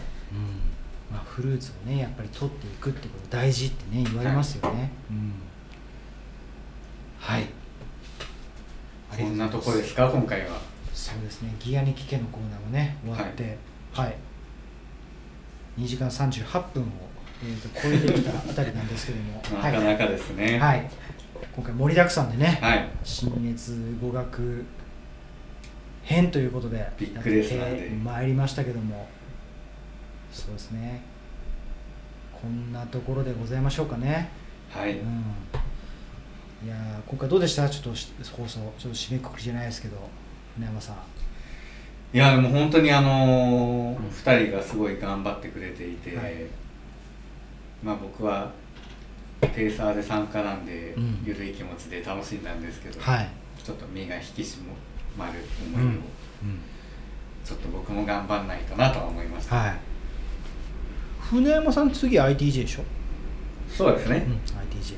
[1.11, 5.33] まあ、フルーツをねやっぱり取っていくってこと大事ってね言われますよね、うん。
[7.21, 7.47] はい。
[9.17, 10.61] こんなとこすですか今回は
[10.97, 11.55] そうですね。
[11.61, 13.59] ギアに聞けのコーナーもね終わって
[13.93, 14.17] はい、
[15.79, 16.87] 2時間38分を、
[17.45, 19.43] えー、と超えてきたあたりなんですけども。
[19.63, 20.59] なかなかですね。
[20.59, 20.91] はい、はい、
[21.55, 22.89] 今回盛りだくさんでね、はい。
[23.05, 24.65] 新越語学
[26.03, 29.07] 編ということでビッグレースまいりましたけども。
[30.33, 31.03] そうですね。
[32.33, 34.31] こんなところでございましょうかね、
[34.71, 34.93] はい。
[34.93, 34.99] うん、
[36.65, 37.69] いやー今回どうでした？
[37.69, 39.97] ちょっとし放送ちょっと締めくくりじゃないですけど
[40.57, 40.97] 船山さん。
[42.13, 46.35] いやでも本当にあのー2人がすごい頑張ってくれていて、はい。
[47.83, 48.51] まあ僕は
[49.41, 51.23] ペーサーで参加なんで、うん。
[51.25, 53.29] ゆるい気持ちで楽しんだんですけど、はい、
[53.63, 54.59] ちょっと身が引き締
[55.17, 55.33] まる
[55.65, 55.93] 思いを、うん。
[55.93, 56.03] うん。
[57.47, 59.79] ちょっと僕も頑張んないとなとは思いました、はい、
[61.21, 62.83] 船山さん次 ITJ でしょ、
[63.69, 64.97] そうですね、うん、ITJ い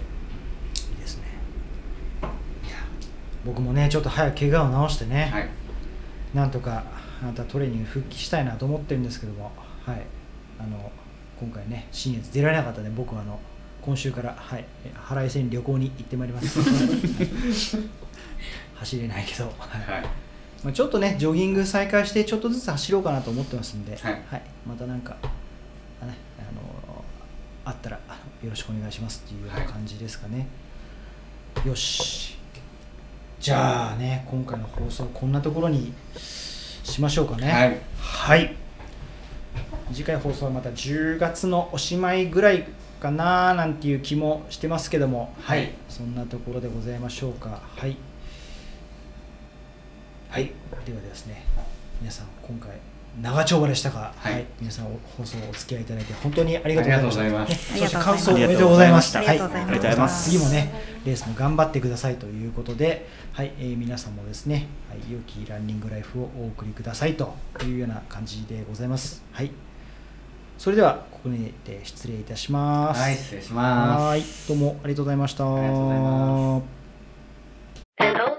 [0.94, 1.24] いですね
[2.22, 2.76] いや
[3.44, 5.48] 僕もねちょっと早く怪我を治してね、はい。
[6.34, 6.84] なんとか
[7.22, 9.52] またトレーニング復帰したいなと思ってるんですけども、
[9.84, 10.02] はい、
[10.58, 10.92] あの
[11.40, 13.38] 今回ね、新越出られなかったので、僕はあの
[13.80, 16.58] 今週から、はい、え原井線に旅行に行ってまいります。
[18.74, 19.92] 走れないけど、はい。
[19.92, 20.02] はい。
[20.62, 24.22] まあ、ちょっとね、ジョギング再開して、ちょっとずつ走ろうかなと思ってますんで、はい。
[24.66, 25.16] またなんか、
[26.02, 27.04] あね、あの
[27.64, 27.96] あったら
[28.42, 30.46] よろしくお願いしますっていうような感じですかね。
[31.64, 32.37] よし。
[33.40, 37.50] じゃあね、今回の放送、こんなところにしましょうかね。
[37.52, 38.54] はいはい。
[39.92, 42.66] 次回放送はまた10月のおしまいぐらい
[43.00, 47.60] かななんていう気もしてますけども、はいそんなところでございましょうか。
[47.76, 47.96] はい。
[50.30, 50.52] はい。
[50.84, 51.44] ではですね、
[52.00, 52.72] 皆さん、今回、
[53.22, 57.78] 長丁場でしたが、はい、はい、皆さん放送お付き合いいただいて本当にありがとうございました。
[57.78, 59.18] そして感想おめでとうございました。
[59.20, 60.30] はい、ありがとうございます。
[60.30, 60.72] 次もね
[61.04, 69.22] レースも頑張ってくださいということで、はい、えー、皆さんもですね、はい、良きランニングライフをお送りくださいというような感じでございます。
[69.32, 69.50] はい。
[70.56, 73.00] それではここにて失礼いたします。
[73.00, 74.02] はい、失礼します。
[74.02, 75.44] はい、どうもありがとうございました。
[75.44, 76.78] ありがとうございます。
[78.00, 78.38] Hello,